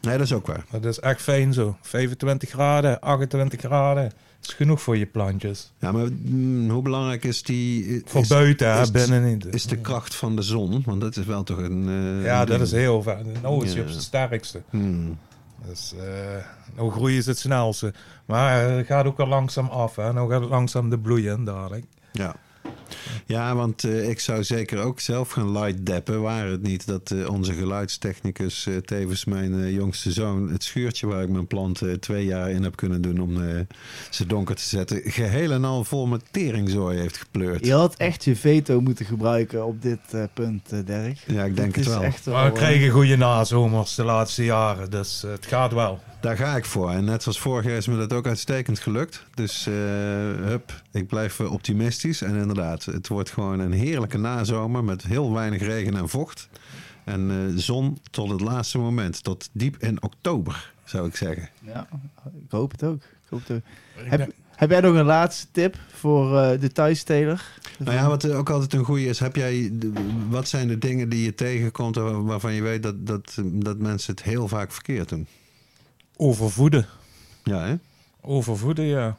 Nee, 0.01 0.17
dat 0.17 0.25
is 0.25 0.33
ook 0.33 0.47
waar. 0.47 0.65
Dat 0.71 0.85
is 0.85 0.99
echt 0.99 1.21
fijn 1.21 1.53
zo. 1.53 1.77
25 1.81 2.49
graden, 2.49 2.99
28 2.99 3.59
graden. 3.59 4.11
is 4.41 4.53
genoeg 4.53 4.81
voor 4.81 4.97
je 4.97 5.05
plantjes. 5.05 5.71
Ja, 5.79 5.91
maar 5.91 6.05
mm, 6.11 6.69
hoe 6.69 6.81
belangrijk 6.81 7.23
is 7.23 7.43
die... 7.43 8.01
Voor 8.05 8.21
is, 8.21 8.27
buiten, 8.27 8.73
hè, 8.73 8.81
is- 8.81 8.91
binnen 8.91 9.23
niet. 9.23 9.45
is 9.55 9.65
de 9.65 9.77
kracht 9.77 10.15
van 10.15 10.35
de 10.35 10.41
zon? 10.41 10.81
Want 10.85 11.01
dat 11.01 11.15
is 11.17 11.25
wel 11.25 11.43
toch 11.43 11.57
een... 11.57 11.87
eh, 11.87 12.25
ja, 12.25 12.39
een 12.41 12.47
dat 12.47 12.47
ding. 12.47 12.61
is 12.61 12.71
heel 12.71 13.01
fijn. 13.01 13.25
Nou 13.41 13.65
is 13.65 13.73
Ja. 13.73 13.81
op 13.81 13.87
zijn 13.89 14.01
sterkste. 14.01 14.61
Hmm. 14.69 15.17
Dus 15.67 15.93
eh 15.99 16.05
nou 16.75 16.91
groeien 16.91 17.23
ze 17.23 17.29
het 17.29 17.39
snelste. 17.39 17.93
Maar 18.25 18.61
het 18.61 18.85
gaat 18.85 19.05
ook 19.05 19.19
al 19.19 19.27
langzaam 19.27 19.67
af. 19.67 19.95
Hè. 19.95 20.13
Nou 20.13 20.31
gaat 20.31 20.41
het 20.41 20.49
langzaam 20.49 20.89
de 20.89 20.99
bloeien 20.99 21.43
dadelijk. 21.43 21.85
Ja. 22.11 22.35
Ja, 23.25 23.55
want 23.55 23.83
eh, 23.83 24.09
ik 24.09 24.19
zou 24.19 24.43
zeker 24.43 24.79
ook 24.79 24.99
zelf 24.99 25.29
gaan 25.29 25.51
light 25.51 25.85
deppen. 25.85 26.21
Waar 26.21 26.47
het 26.47 26.61
niet 26.61 26.87
dat 26.87 27.11
eh, 27.11 27.29
onze 27.29 27.53
geluidstechnicus, 27.53 28.67
eh, 28.67 28.75
tevens 28.77 29.25
mijn 29.25 29.73
jongste 29.73 30.11
zoon, 30.11 30.49
het 30.51 30.63
schuurtje 30.63 31.07
waar 31.07 31.23
ik 31.23 31.29
mijn 31.29 31.47
planten 31.47 31.99
twee 31.99 32.25
jaar 32.25 32.49
in 32.49 32.63
heb 32.63 32.75
kunnen 32.75 33.01
doen 33.01 33.19
om 33.19 33.41
eh, 33.41 33.59
ze 34.09 34.25
donker 34.25 34.55
te 34.55 34.63
zetten, 34.63 35.01
geheel 35.03 35.51
en 35.51 35.65
al 35.65 35.83
vol 35.83 36.05
met 36.05 36.21
teringzooi 36.31 36.99
heeft 36.99 37.17
gepleurd. 37.17 37.65
Je 37.65 37.73
had 37.73 37.95
echt 37.95 38.23
je 38.23 38.35
veto 38.35 38.81
moeten 38.81 39.05
gebruiken 39.05 39.65
op 39.65 39.81
dit 39.81 39.99
eh, 40.11 40.23
punt, 40.33 40.71
eh, 40.71 40.79
Dirk. 40.85 41.17
Ja, 41.25 41.43
ik 41.43 41.55
denk 41.55 41.73
Dit 41.73 41.85
het 41.85 41.93
wel. 41.93 42.03
Echt 42.03 42.25
Maar 42.25 42.45
we 42.45 42.57
krijgen 42.57 42.89
goede 42.89 43.15
nazomers 43.15 43.95
de 43.95 44.03
laatste 44.03 44.43
jaren. 44.43 44.89
Dus 44.89 45.21
het 45.21 45.45
gaat 45.45 45.73
wel. 45.73 45.99
Daar 46.25 46.37
ga 46.37 46.55
ik 46.55 46.65
voor. 46.65 46.91
En 46.91 47.05
net 47.05 47.23
zoals 47.23 47.39
vorig 47.39 47.65
jaar 47.65 47.77
is 47.77 47.87
me 47.87 47.97
dat 47.97 48.13
ook 48.13 48.27
uitstekend 48.27 48.79
gelukt. 48.79 49.25
Dus 49.33 49.67
eh, 49.67 49.73
hup, 50.47 50.81
ik 50.91 51.07
blijf 51.07 51.39
eh, 51.39 51.51
optimistisch. 51.51 52.21
En 52.21 52.35
inderdaad, 52.35 52.85
het 52.85 53.07
wordt 53.07 53.29
gewoon 53.29 53.59
een 53.59 53.71
heerlijke 53.71 54.17
nazomer 54.17 54.83
met 54.83 55.03
heel 55.03 55.33
weinig 55.33 55.61
regen 55.61 55.95
en 55.95 56.09
vocht. 56.09 56.49
En 57.03 57.29
eh, 57.31 57.37
zon 57.55 57.97
tot 58.11 58.29
het 58.29 58.41
laatste 58.41 58.77
moment, 58.77 59.23
tot 59.23 59.49
diep 59.51 59.77
in 59.79 60.03
oktober, 60.03 60.71
zou 60.83 61.07
ik 61.07 61.15
zeggen. 61.15 61.49
Ja, 61.61 61.87
ik 62.23 62.51
hoop 62.51 62.71
het 62.71 62.83
ook. 62.83 63.01
Ik 63.01 63.29
hoop 63.29 63.39
het 63.47 63.57
ook. 63.57 63.63
Ik 64.05 64.11
Heb, 64.11 64.31
heb 64.55 64.69
jij 64.69 64.81
nog 64.81 64.95
een 64.95 65.05
laatste 65.05 65.47
tip 65.51 65.77
voor 65.93 66.39
eh, 66.39 66.59
de 66.59 66.71
thuisteler? 66.71 67.59
Nou 67.79 67.95
ja, 67.95 68.07
wat 68.07 68.31
ook 68.31 68.49
altijd 68.49 68.73
een 68.73 68.85
goede 68.85 69.05
is, 69.05 69.19
heb 69.19 69.35
jij, 69.35 69.71
wat 70.29 70.47
zijn 70.47 70.67
de 70.67 70.77
dingen 70.77 71.09
die 71.09 71.23
je 71.23 71.35
tegenkomt 71.35 71.95
waar- 71.95 72.23
waarvan 72.25 72.53
je 72.53 72.61
weet 72.61 72.83
dat, 72.83 73.07
dat, 73.07 73.37
dat 73.43 73.77
mensen 73.77 74.11
het 74.13 74.23
heel 74.23 74.47
vaak 74.47 74.71
verkeerd 74.71 75.09
doen? 75.09 75.27
Overvoeden. 76.17 76.85
Ja, 77.43 77.65
hè? 77.65 77.75
Overvoeden, 78.21 78.85
ja. 78.85 79.17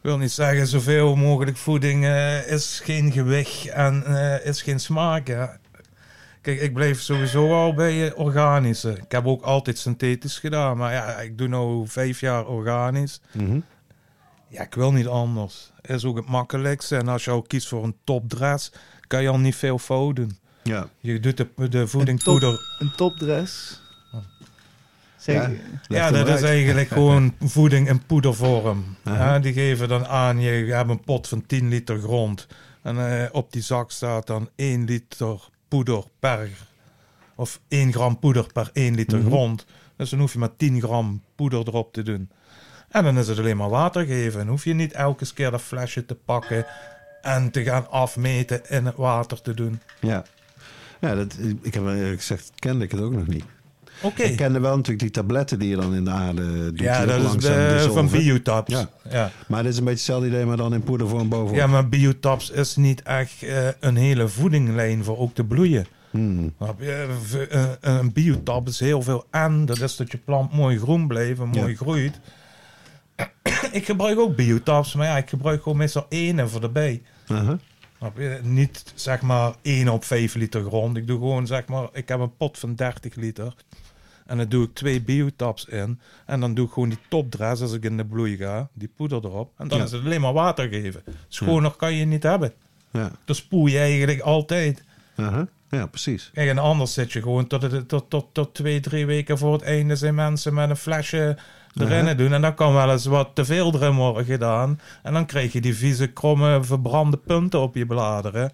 Ik 0.00 0.06
wil 0.06 0.18
niet 0.18 0.32
zeggen 0.32 0.66
zoveel 0.66 1.16
mogelijk 1.16 1.56
voeding 1.56 2.04
eh, 2.04 2.46
is 2.46 2.80
geen 2.84 3.12
gewicht 3.12 3.66
en 3.68 4.04
eh, 4.06 4.46
is 4.46 4.62
geen 4.62 4.80
smaak. 4.80 5.26
hè. 5.26 5.46
Kijk, 6.40 6.60
ik 6.60 6.74
blijf 6.74 7.00
sowieso 7.00 7.52
al 7.54 7.74
bij 7.74 8.08
eh, 8.08 8.18
organische. 8.18 8.90
Ik 8.90 9.12
heb 9.12 9.26
ook 9.26 9.42
altijd 9.42 9.78
synthetisch 9.78 10.38
gedaan, 10.38 10.76
maar 10.76 10.92
ja, 10.92 11.06
ik 11.20 11.38
doe 11.38 11.48
nu 11.48 11.88
vijf 11.88 12.20
jaar 12.20 12.46
organisch. 12.46 13.20
Mhm. 13.32 13.60
Ja, 14.48 14.62
ik 14.62 14.74
wil 14.74 14.92
niet 14.92 15.06
anders. 15.06 15.72
Is 15.80 16.04
ook 16.04 16.16
het 16.16 16.26
makkelijkste. 16.28 16.96
En 16.96 17.08
als 17.08 17.24
je 17.24 17.30
al 17.30 17.42
kiest 17.42 17.68
voor 17.68 17.84
een 17.84 17.96
topdress, 18.04 18.72
kan 19.06 19.22
je 19.22 19.28
al 19.28 19.38
niet 19.38 19.56
veel 19.56 19.78
fout 19.78 20.16
doen. 20.16 20.38
Ja. 20.62 20.88
Je 21.00 21.20
doet 21.20 21.36
de, 21.36 21.68
de 21.68 21.78
Een 21.78 21.88
voedingpoeder. 21.88 22.76
Een 22.78 22.92
topdress? 22.96 23.79
Ja. 25.88 26.10
dat 26.10 26.28
is 26.28 26.42
eigenlijk 26.42 26.88
gewoon 26.98 27.34
voeding 27.40 27.88
in 27.88 28.06
poedervorm. 28.06 28.84
Ja, 29.04 29.38
die 29.38 29.52
geven 29.52 29.88
dan 29.88 30.06
aan, 30.06 30.40
je 30.40 30.72
hebt 30.72 30.90
een 30.90 31.00
pot 31.00 31.28
van 31.28 31.46
10 31.46 31.68
liter 31.68 31.98
grond. 31.98 32.46
En 32.82 33.20
eh, 33.22 33.28
op 33.32 33.52
die 33.52 33.62
zak 33.62 33.90
staat 33.90 34.26
dan 34.26 34.48
1 34.56 34.84
liter 34.84 35.48
poeder 35.68 36.02
per... 36.18 36.48
Of 37.34 37.60
1 37.68 37.92
gram 37.92 38.18
poeder 38.18 38.46
per 38.52 38.70
1 38.72 38.94
liter 38.94 39.18
Mhm. 39.18 39.26
grond. 39.26 39.66
Dus 39.96 40.10
dan 40.10 40.18
hoef 40.18 40.32
je 40.32 40.38
maar 40.38 40.56
10 40.56 40.80
gram 40.80 41.22
poeder 41.34 41.58
erop 41.66 41.92
te 41.92 42.02
doen. 42.02 42.30
En 42.88 43.04
dan 43.04 43.18
is 43.18 43.28
het 43.28 43.38
alleen 43.38 43.56
maar 43.56 43.68
water 43.68 44.04
geven. 44.04 44.40
En 44.40 44.46
hoef 44.48 44.64
je 44.64 44.74
niet 44.74 44.92
elke 44.92 45.32
keer 45.34 45.50
dat 45.50 45.60
flesje 45.62 46.06
te 46.06 46.14
pakken... 46.14 46.66
en 47.22 47.50
te 47.50 47.62
gaan 47.62 47.90
afmeten 47.90 48.60
in 48.70 48.86
het 48.86 48.96
water 48.96 49.40
te 49.42 49.54
doen. 49.54 49.80
Ja. 50.00 50.24
Ja, 51.00 51.14
dat, 51.14 51.36
ik 51.62 51.74
heb 51.74 51.84
eerlijk 51.86 52.18
gezegd, 52.20 52.50
kende 52.54 52.84
ik 52.84 52.90
het 52.90 53.00
ook 53.00 53.12
nog 53.12 53.26
niet. 53.26 53.44
Ik 54.16 54.36
kende 54.36 54.60
wel 54.60 54.70
natuurlijk 54.76 55.00
die 55.00 55.10
tabletten 55.10 55.58
die 55.58 55.68
je 55.68 55.76
dan 55.76 55.94
in 55.94 56.04
de 56.04 56.10
aarde 56.10 56.64
doet. 56.72 56.78
Ja, 56.80 57.06
dat 57.06 57.20
is 57.36 57.44
eh, 57.48 57.56
van 57.56 57.74
dissolven. 57.74 58.10
Biotaps. 58.18 58.72
Ja. 58.72 58.88
ja. 59.10 59.30
Maar 59.48 59.62
dit 59.62 59.72
is 59.72 59.78
een 59.78 59.84
beetje 59.84 59.98
hetzelfde 59.98 60.26
idee, 60.26 60.44
maar 60.44 60.56
dan 60.56 60.74
in 60.74 60.82
poedervorm 60.82 61.28
bovenop. 61.28 61.54
Ja, 61.54 61.66
maar 61.66 61.88
biotaps 61.88 62.50
is 62.50 62.76
niet 62.76 63.02
echt 63.02 63.42
eh, 63.42 63.68
een 63.80 63.96
hele 63.96 64.28
voedinglijn 64.28 65.04
voor 65.04 65.18
ook 65.18 65.34
te 65.34 65.44
bloeien. 65.44 65.86
Hmm. 66.10 66.54
Eh, 66.58 67.68
Een 67.80 68.12
biotap 68.12 68.68
is 68.68 68.80
heel 68.80 69.02
veel 69.02 69.26
aan. 69.30 69.64
Dat 69.66 69.80
is 69.80 69.96
dat 69.96 70.10
je 70.12 70.18
plant 70.18 70.52
mooi 70.52 70.78
groen 70.78 71.06
blijft 71.08 71.40
en 71.40 71.48
mooi 71.48 71.70
Ja. 71.70 71.76
groeit. 71.76 72.20
ik 73.72 73.84
gebruik 73.84 74.18
ook 74.18 74.36
biotaps, 74.36 74.94
maar 74.94 75.06
ja, 75.06 75.16
ik 75.16 75.28
gebruik 75.28 75.62
gewoon 75.62 75.78
meestal 75.78 76.06
één 76.08 76.48
voor 76.48 76.60
de 76.60 76.68
bij. 76.68 77.02
Je? 77.26 78.38
Niet 78.42 78.92
zeg 78.94 79.20
maar 79.20 79.52
1 79.62 79.88
op 79.88 80.04
5 80.04 80.34
liter 80.34 80.62
grond. 80.62 80.96
Ik 80.96 81.06
doe 81.06 81.18
gewoon 81.18 81.46
zeg 81.46 81.66
maar, 81.66 81.88
ik 81.92 82.08
heb 82.08 82.20
een 82.20 82.36
pot 82.36 82.58
van 82.58 82.74
30 82.74 83.14
liter. 83.14 83.54
En 84.30 84.36
dan 84.36 84.48
doe 84.48 84.64
ik 84.64 84.74
twee 84.74 85.00
biotaps 85.02 85.64
in. 85.64 86.00
En 86.26 86.40
dan 86.40 86.54
doe 86.54 86.66
ik 86.66 86.72
gewoon 86.72 86.88
die 86.88 86.98
topdress 87.08 87.62
als 87.62 87.72
ik 87.72 87.84
in 87.84 87.96
de 87.96 88.04
bloei 88.04 88.36
ga. 88.36 88.68
Die 88.72 88.90
poeder 88.96 89.24
erop. 89.24 89.52
En 89.58 89.68
dan 89.68 89.78
Ja. 89.78 89.84
is 89.84 89.90
het 89.92 90.04
alleen 90.04 90.20
maar 90.20 90.32
water 90.32 90.68
geven. 90.68 91.02
Schoner 91.28 91.70
kan 91.70 91.94
je 91.94 92.04
niet 92.04 92.22
hebben. 92.22 92.52
Ja. 92.90 93.10
Dan 93.24 93.34
spoel 93.34 93.66
je 93.66 93.78
eigenlijk 93.78 94.20
altijd. 94.20 94.82
Ja, 95.70 95.86
precies. 95.86 96.30
Kijk, 96.34 96.48
en 96.48 96.58
anders 96.58 96.92
zit 96.92 97.12
je 97.12 97.22
gewoon 97.22 97.46
tot, 97.46 97.62
het, 97.62 97.88
tot, 97.88 98.10
tot, 98.10 98.26
tot 98.32 98.54
twee, 98.54 98.80
drie 98.80 99.06
weken 99.06 99.38
voor 99.38 99.52
het 99.52 99.62
einde 99.62 99.96
zijn 99.96 100.14
mensen 100.14 100.54
met 100.54 100.70
een 100.70 100.76
flesje 100.76 101.36
erin 101.74 102.04
Aha. 102.04 102.14
doen. 102.14 102.32
En 102.32 102.40
dan 102.40 102.54
kan 102.54 102.72
wel 102.74 102.90
eens 102.90 103.06
wat 103.06 103.30
te 103.34 103.44
veel 103.44 103.74
erin 103.74 103.94
worden 103.94 104.24
gedaan. 104.24 104.80
En 105.02 105.12
dan 105.12 105.26
krijg 105.26 105.52
je 105.52 105.60
die 105.60 105.76
vieze, 105.76 106.06
kromme, 106.06 106.64
verbrande 106.64 107.16
punten 107.16 107.60
op 107.60 107.74
je 107.74 107.86
bladeren. 107.86 108.52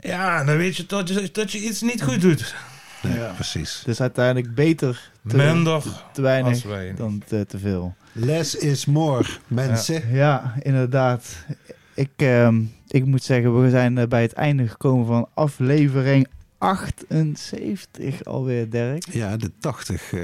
Ja, 0.00 0.44
dan 0.44 0.56
weet 0.56 0.76
je 0.76 0.86
dat 0.86 1.08
je, 1.08 1.28
dat 1.32 1.52
je 1.52 1.58
iets 1.58 1.80
niet 1.80 2.02
goed 2.02 2.20
doet. 2.20 2.54
Nee, 3.02 3.18
Ja. 3.18 3.32
precies. 3.34 3.82
Dus 3.84 4.00
uiteindelijk 4.00 4.54
beter 4.54 5.10
te, 5.28 5.36
Minder 5.36 5.82
te 6.12 6.22
weinig 6.22 6.52
als 6.52 6.64
weinig. 6.64 6.96
dan 6.96 7.22
te, 7.26 7.44
te 7.48 7.58
veel. 7.58 7.94
Less 8.12 8.54
is 8.56 8.86
more, 8.86 9.24
mensen. 9.46 10.02
Ja, 10.12 10.54
inderdaad. 10.62 11.36
Ik, 11.94 12.10
ehm, 12.16 12.62
ik 12.88 13.04
moet 13.04 13.22
zeggen, 13.22 13.62
we 13.62 13.70
zijn 13.70 13.98
eh, 13.98 14.06
bij 14.06 14.22
het 14.22 14.32
einde 14.32 14.68
gekomen 14.68 15.06
van 15.06 15.28
aflevering 15.34 16.26
78 16.62 18.24
alweer, 18.24 18.70
Dirk. 18.70 19.04
Ja, 19.10 19.36
de 19.36 19.50
80 19.58 20.12
eh, 20.12 20.20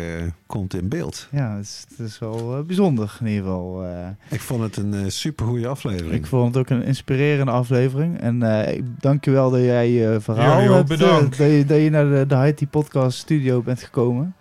komt 0.47 0.75
in 0.75 0.89
beeld. 0.89 1.29
Ja, 1.31 1.57
het 1.57 1.65
is, 1.65 1.85
het 1.97 2.07
is 2.07 2.19
wel 2.19 2.57
eh, 2.57 2.63
bijzonder 2.65 3.17
in 3.21 3.27
ieder 3.27 3.43
geval. 3.45 3.85
eh. 3.85 4.07
Ik 4.31 4.41
vond 4.41 4.63
het 4.63 4.77
een 4.77 4.93
super 4.93 5.11
supergoeie 5.11 5.67
aflevering. 5.69 6.13
ik 6.15 6.27
vond 6.27 6.55
het 6.55 6.57
ook 6.65 6.71
een 6.71 6.83
inspirerende 6.85 7.53
aflevering. 7.53 8.21
En 8.21 8.43
eh, 8.43 8.77
ik 8.77 8.85
dank 9.01 9.25
je 9.25 9.31
wel 9.31 9.51
dat 9.51 9.61
jij 9.61 9.91
je 9.91 10.21
verhaal 10.21 10.61
hebt, 10.61 10.91
eh, 10.91 10.97
bedankt. 10.99 11.39
dat, 11.39 11.51
je, 11.51 11.65
dat 11.67 11.79
je 11.81 11.91
naar 11.91 12.11
de, 12.11 12.25
de 12.27 12.55
IT 12.57 12.71
Podcast 12.71 13.19
Studio 13.19 13.63
bent 13.63 13.83
gekomen. 13.83 14.35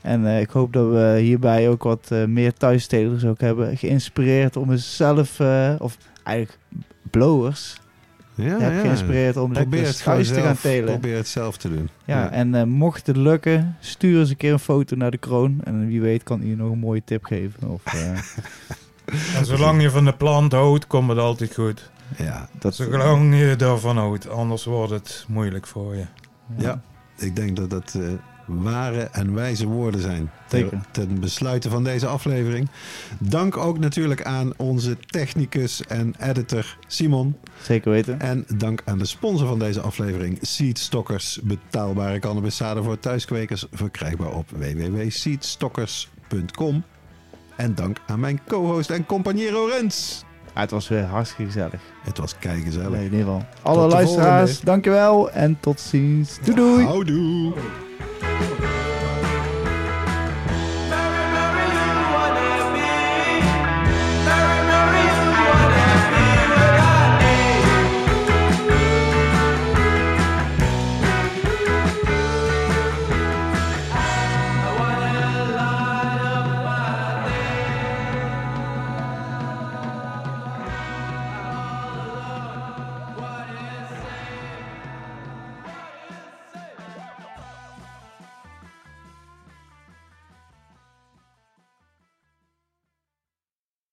En 0.00 0.26
eh, 0.26 0.40
ik 0.40 0.50
hoop 0.50 0.72
dat 0.72 0.90
we 0.90 1.18
hierbij 1.20 1.68
ook 1.68 1.82
wat 1.82 2.10
meer 2.26 2.52
thuistelers 2.52 3.24
ook 3.24 3.40
hebben 3.40 3.76
geïnspireerd 3.76 4.56
om 4.56 4.70
eens 4.70 4.96
zelf, 4.96 5.40
eh, 5.40 5.74
of 5.78 5.96
eigenlijk 6.22 6.58
blowers, 7.10 7.76
ja, 8.34 8.58
heb 8.58 8.80
geïnspireerd 8.80 9.36
om 9.36 9.52
Probeer 9.52 9.70
lekker 9.70 9.86
het 9.94 10.02
thuis 10.02 10.28
te 10.28 10.40
gaan 10.40 10.56
telen. 10.56 10.84
probeer 10.84 11.16
het 11.16 11.28
zelf 11.28 11.56
te 11.56 11.68
doen. 11.68 11.88
Ja, 12.04 12.30
en 12.30 12.54
eh, 12.54 12.62
mocht 12.62 13.06
het 13.06 13.16
lukken, 13.16 13.76
stuur 13.80 14.20
eens 14.20 14.30
een 14.30 14.36
keer 14.36 14.52
een 14.52 14.58
foto 14.58 14.96
naar 14.96 15.10
de 15.10 15.18
kroon. 15.18 15.60
En 15.64 15.86
wie 15.86 16.00
weet 16.00 16.22
kan 16.22 16.40
hij 16.40 16.54
nog 16.54 16.70
een 16.70 16.78
mooie 16.78 17.02
tip 17.04 17.24
geven. 17.24 17.68
Of, 17.68 17.82
eh, 17.94 18.18
En 19.36 19.44
zolang 19.46 19.82
je 19.82 19.90
van 19.90 20.04
de 20.04 20.12
plant 20.14 20.52
houdt, 20.52 20.86
komt 20.86 21.08
het 21.08 21.18
altijd 21.18 21.54
goed. 21.54 21.90
ja, 22.16 22.48
dat, 22.58 22.74
Zolang 22.74 23.34
je 23.38 23.56
ervan 23.58 23.96
houdt, 23.96 24.28
anders 24.28 24.64
wordt 24.64 24.90
het 24.92 25.24
moeilijk 25.28 25.66
voor 25.66 25.94
je. 25.94 26.04
ja, 26.56 26.80
ik 27.16 27.36
denk 27.36 27.56
dat 27.56 27.70
dat 27.70 27.94
eh, 28.00 28.02
ware 28.46 29.08
en 29.12 29.34
wijze 29.34 29.66
woorden 29.66 30.00
zijn. 30.00 30.30
Ten, 30.48 30.58
Zeker. 30.58 30.80
ten 30.90 31.20
besluiten 31.20 31.70
van 31.70 31.84
deze 31.84 32.06
aflevering. 32.06 32.68
Dank 33.18 33.56
ook 33.56 33.78
natuurlijk 33.78 34.22
aan 34.22 34.52
onze 34.56 34.96
technicus 35.06 35.82
en 35.86 36.14
editor 36.18 36.76
Simon. 36.86 37.36
Zeker 37.62 37.90
weten. 37.90 38.20
En 38.20 38.44
dank 38.56 38.82
aan 38.84 38.98
de 38.98 39.06
sponsor 39.06 39.46
van 39.46 39.58
deze 39.58 39.80
aflevering, 39.80 40.38
Seedstockers. 40.40 41.40
Betaalbare 41.42 42.18
cannabiszaden 42.18 42.84
voor 42.84 42.98
thuiskwekers. 42.98 43.66
Verkrijgbaar 43.72 44.32
op 44.32 44.50
www.seedstockers.com. 44.50 46.82
En 47.56 47.74
dank 47.74 47.96
aan 48.06 48.20
mijn 48.20 48.40
co-host 48.46 48.90
en 48.90 49.06
compagniero 49.06 49.66
Rens. 49.66 50.24
Ah, 50.54 50.60
het 50.60 50.70
was 50.70 50.88
weer 50.88 51.04
hartstikke 51.04 51.44
gezellig. 51.44 51.80
Het 52.02 52.18
was 52.18 52.38
keigezellig. 52.38 52.88
Nee, 52.90 52.98
in 53.04 53.12
ieder 53.12 53.18
geval. 53.18 53.44
Alle 53.62 53.86
luisteraars, 53.86 54.50
volgende. 54.50 54.70
dankjewel 54.70 55.30
en 55.30 55.56
tot 55.60 55.80
ziens. 55.80 56.38
Doei 56.44 56.56
doei. 56.56 56.84
Houdoe. 56.84 57.52
Música 58.00 58.83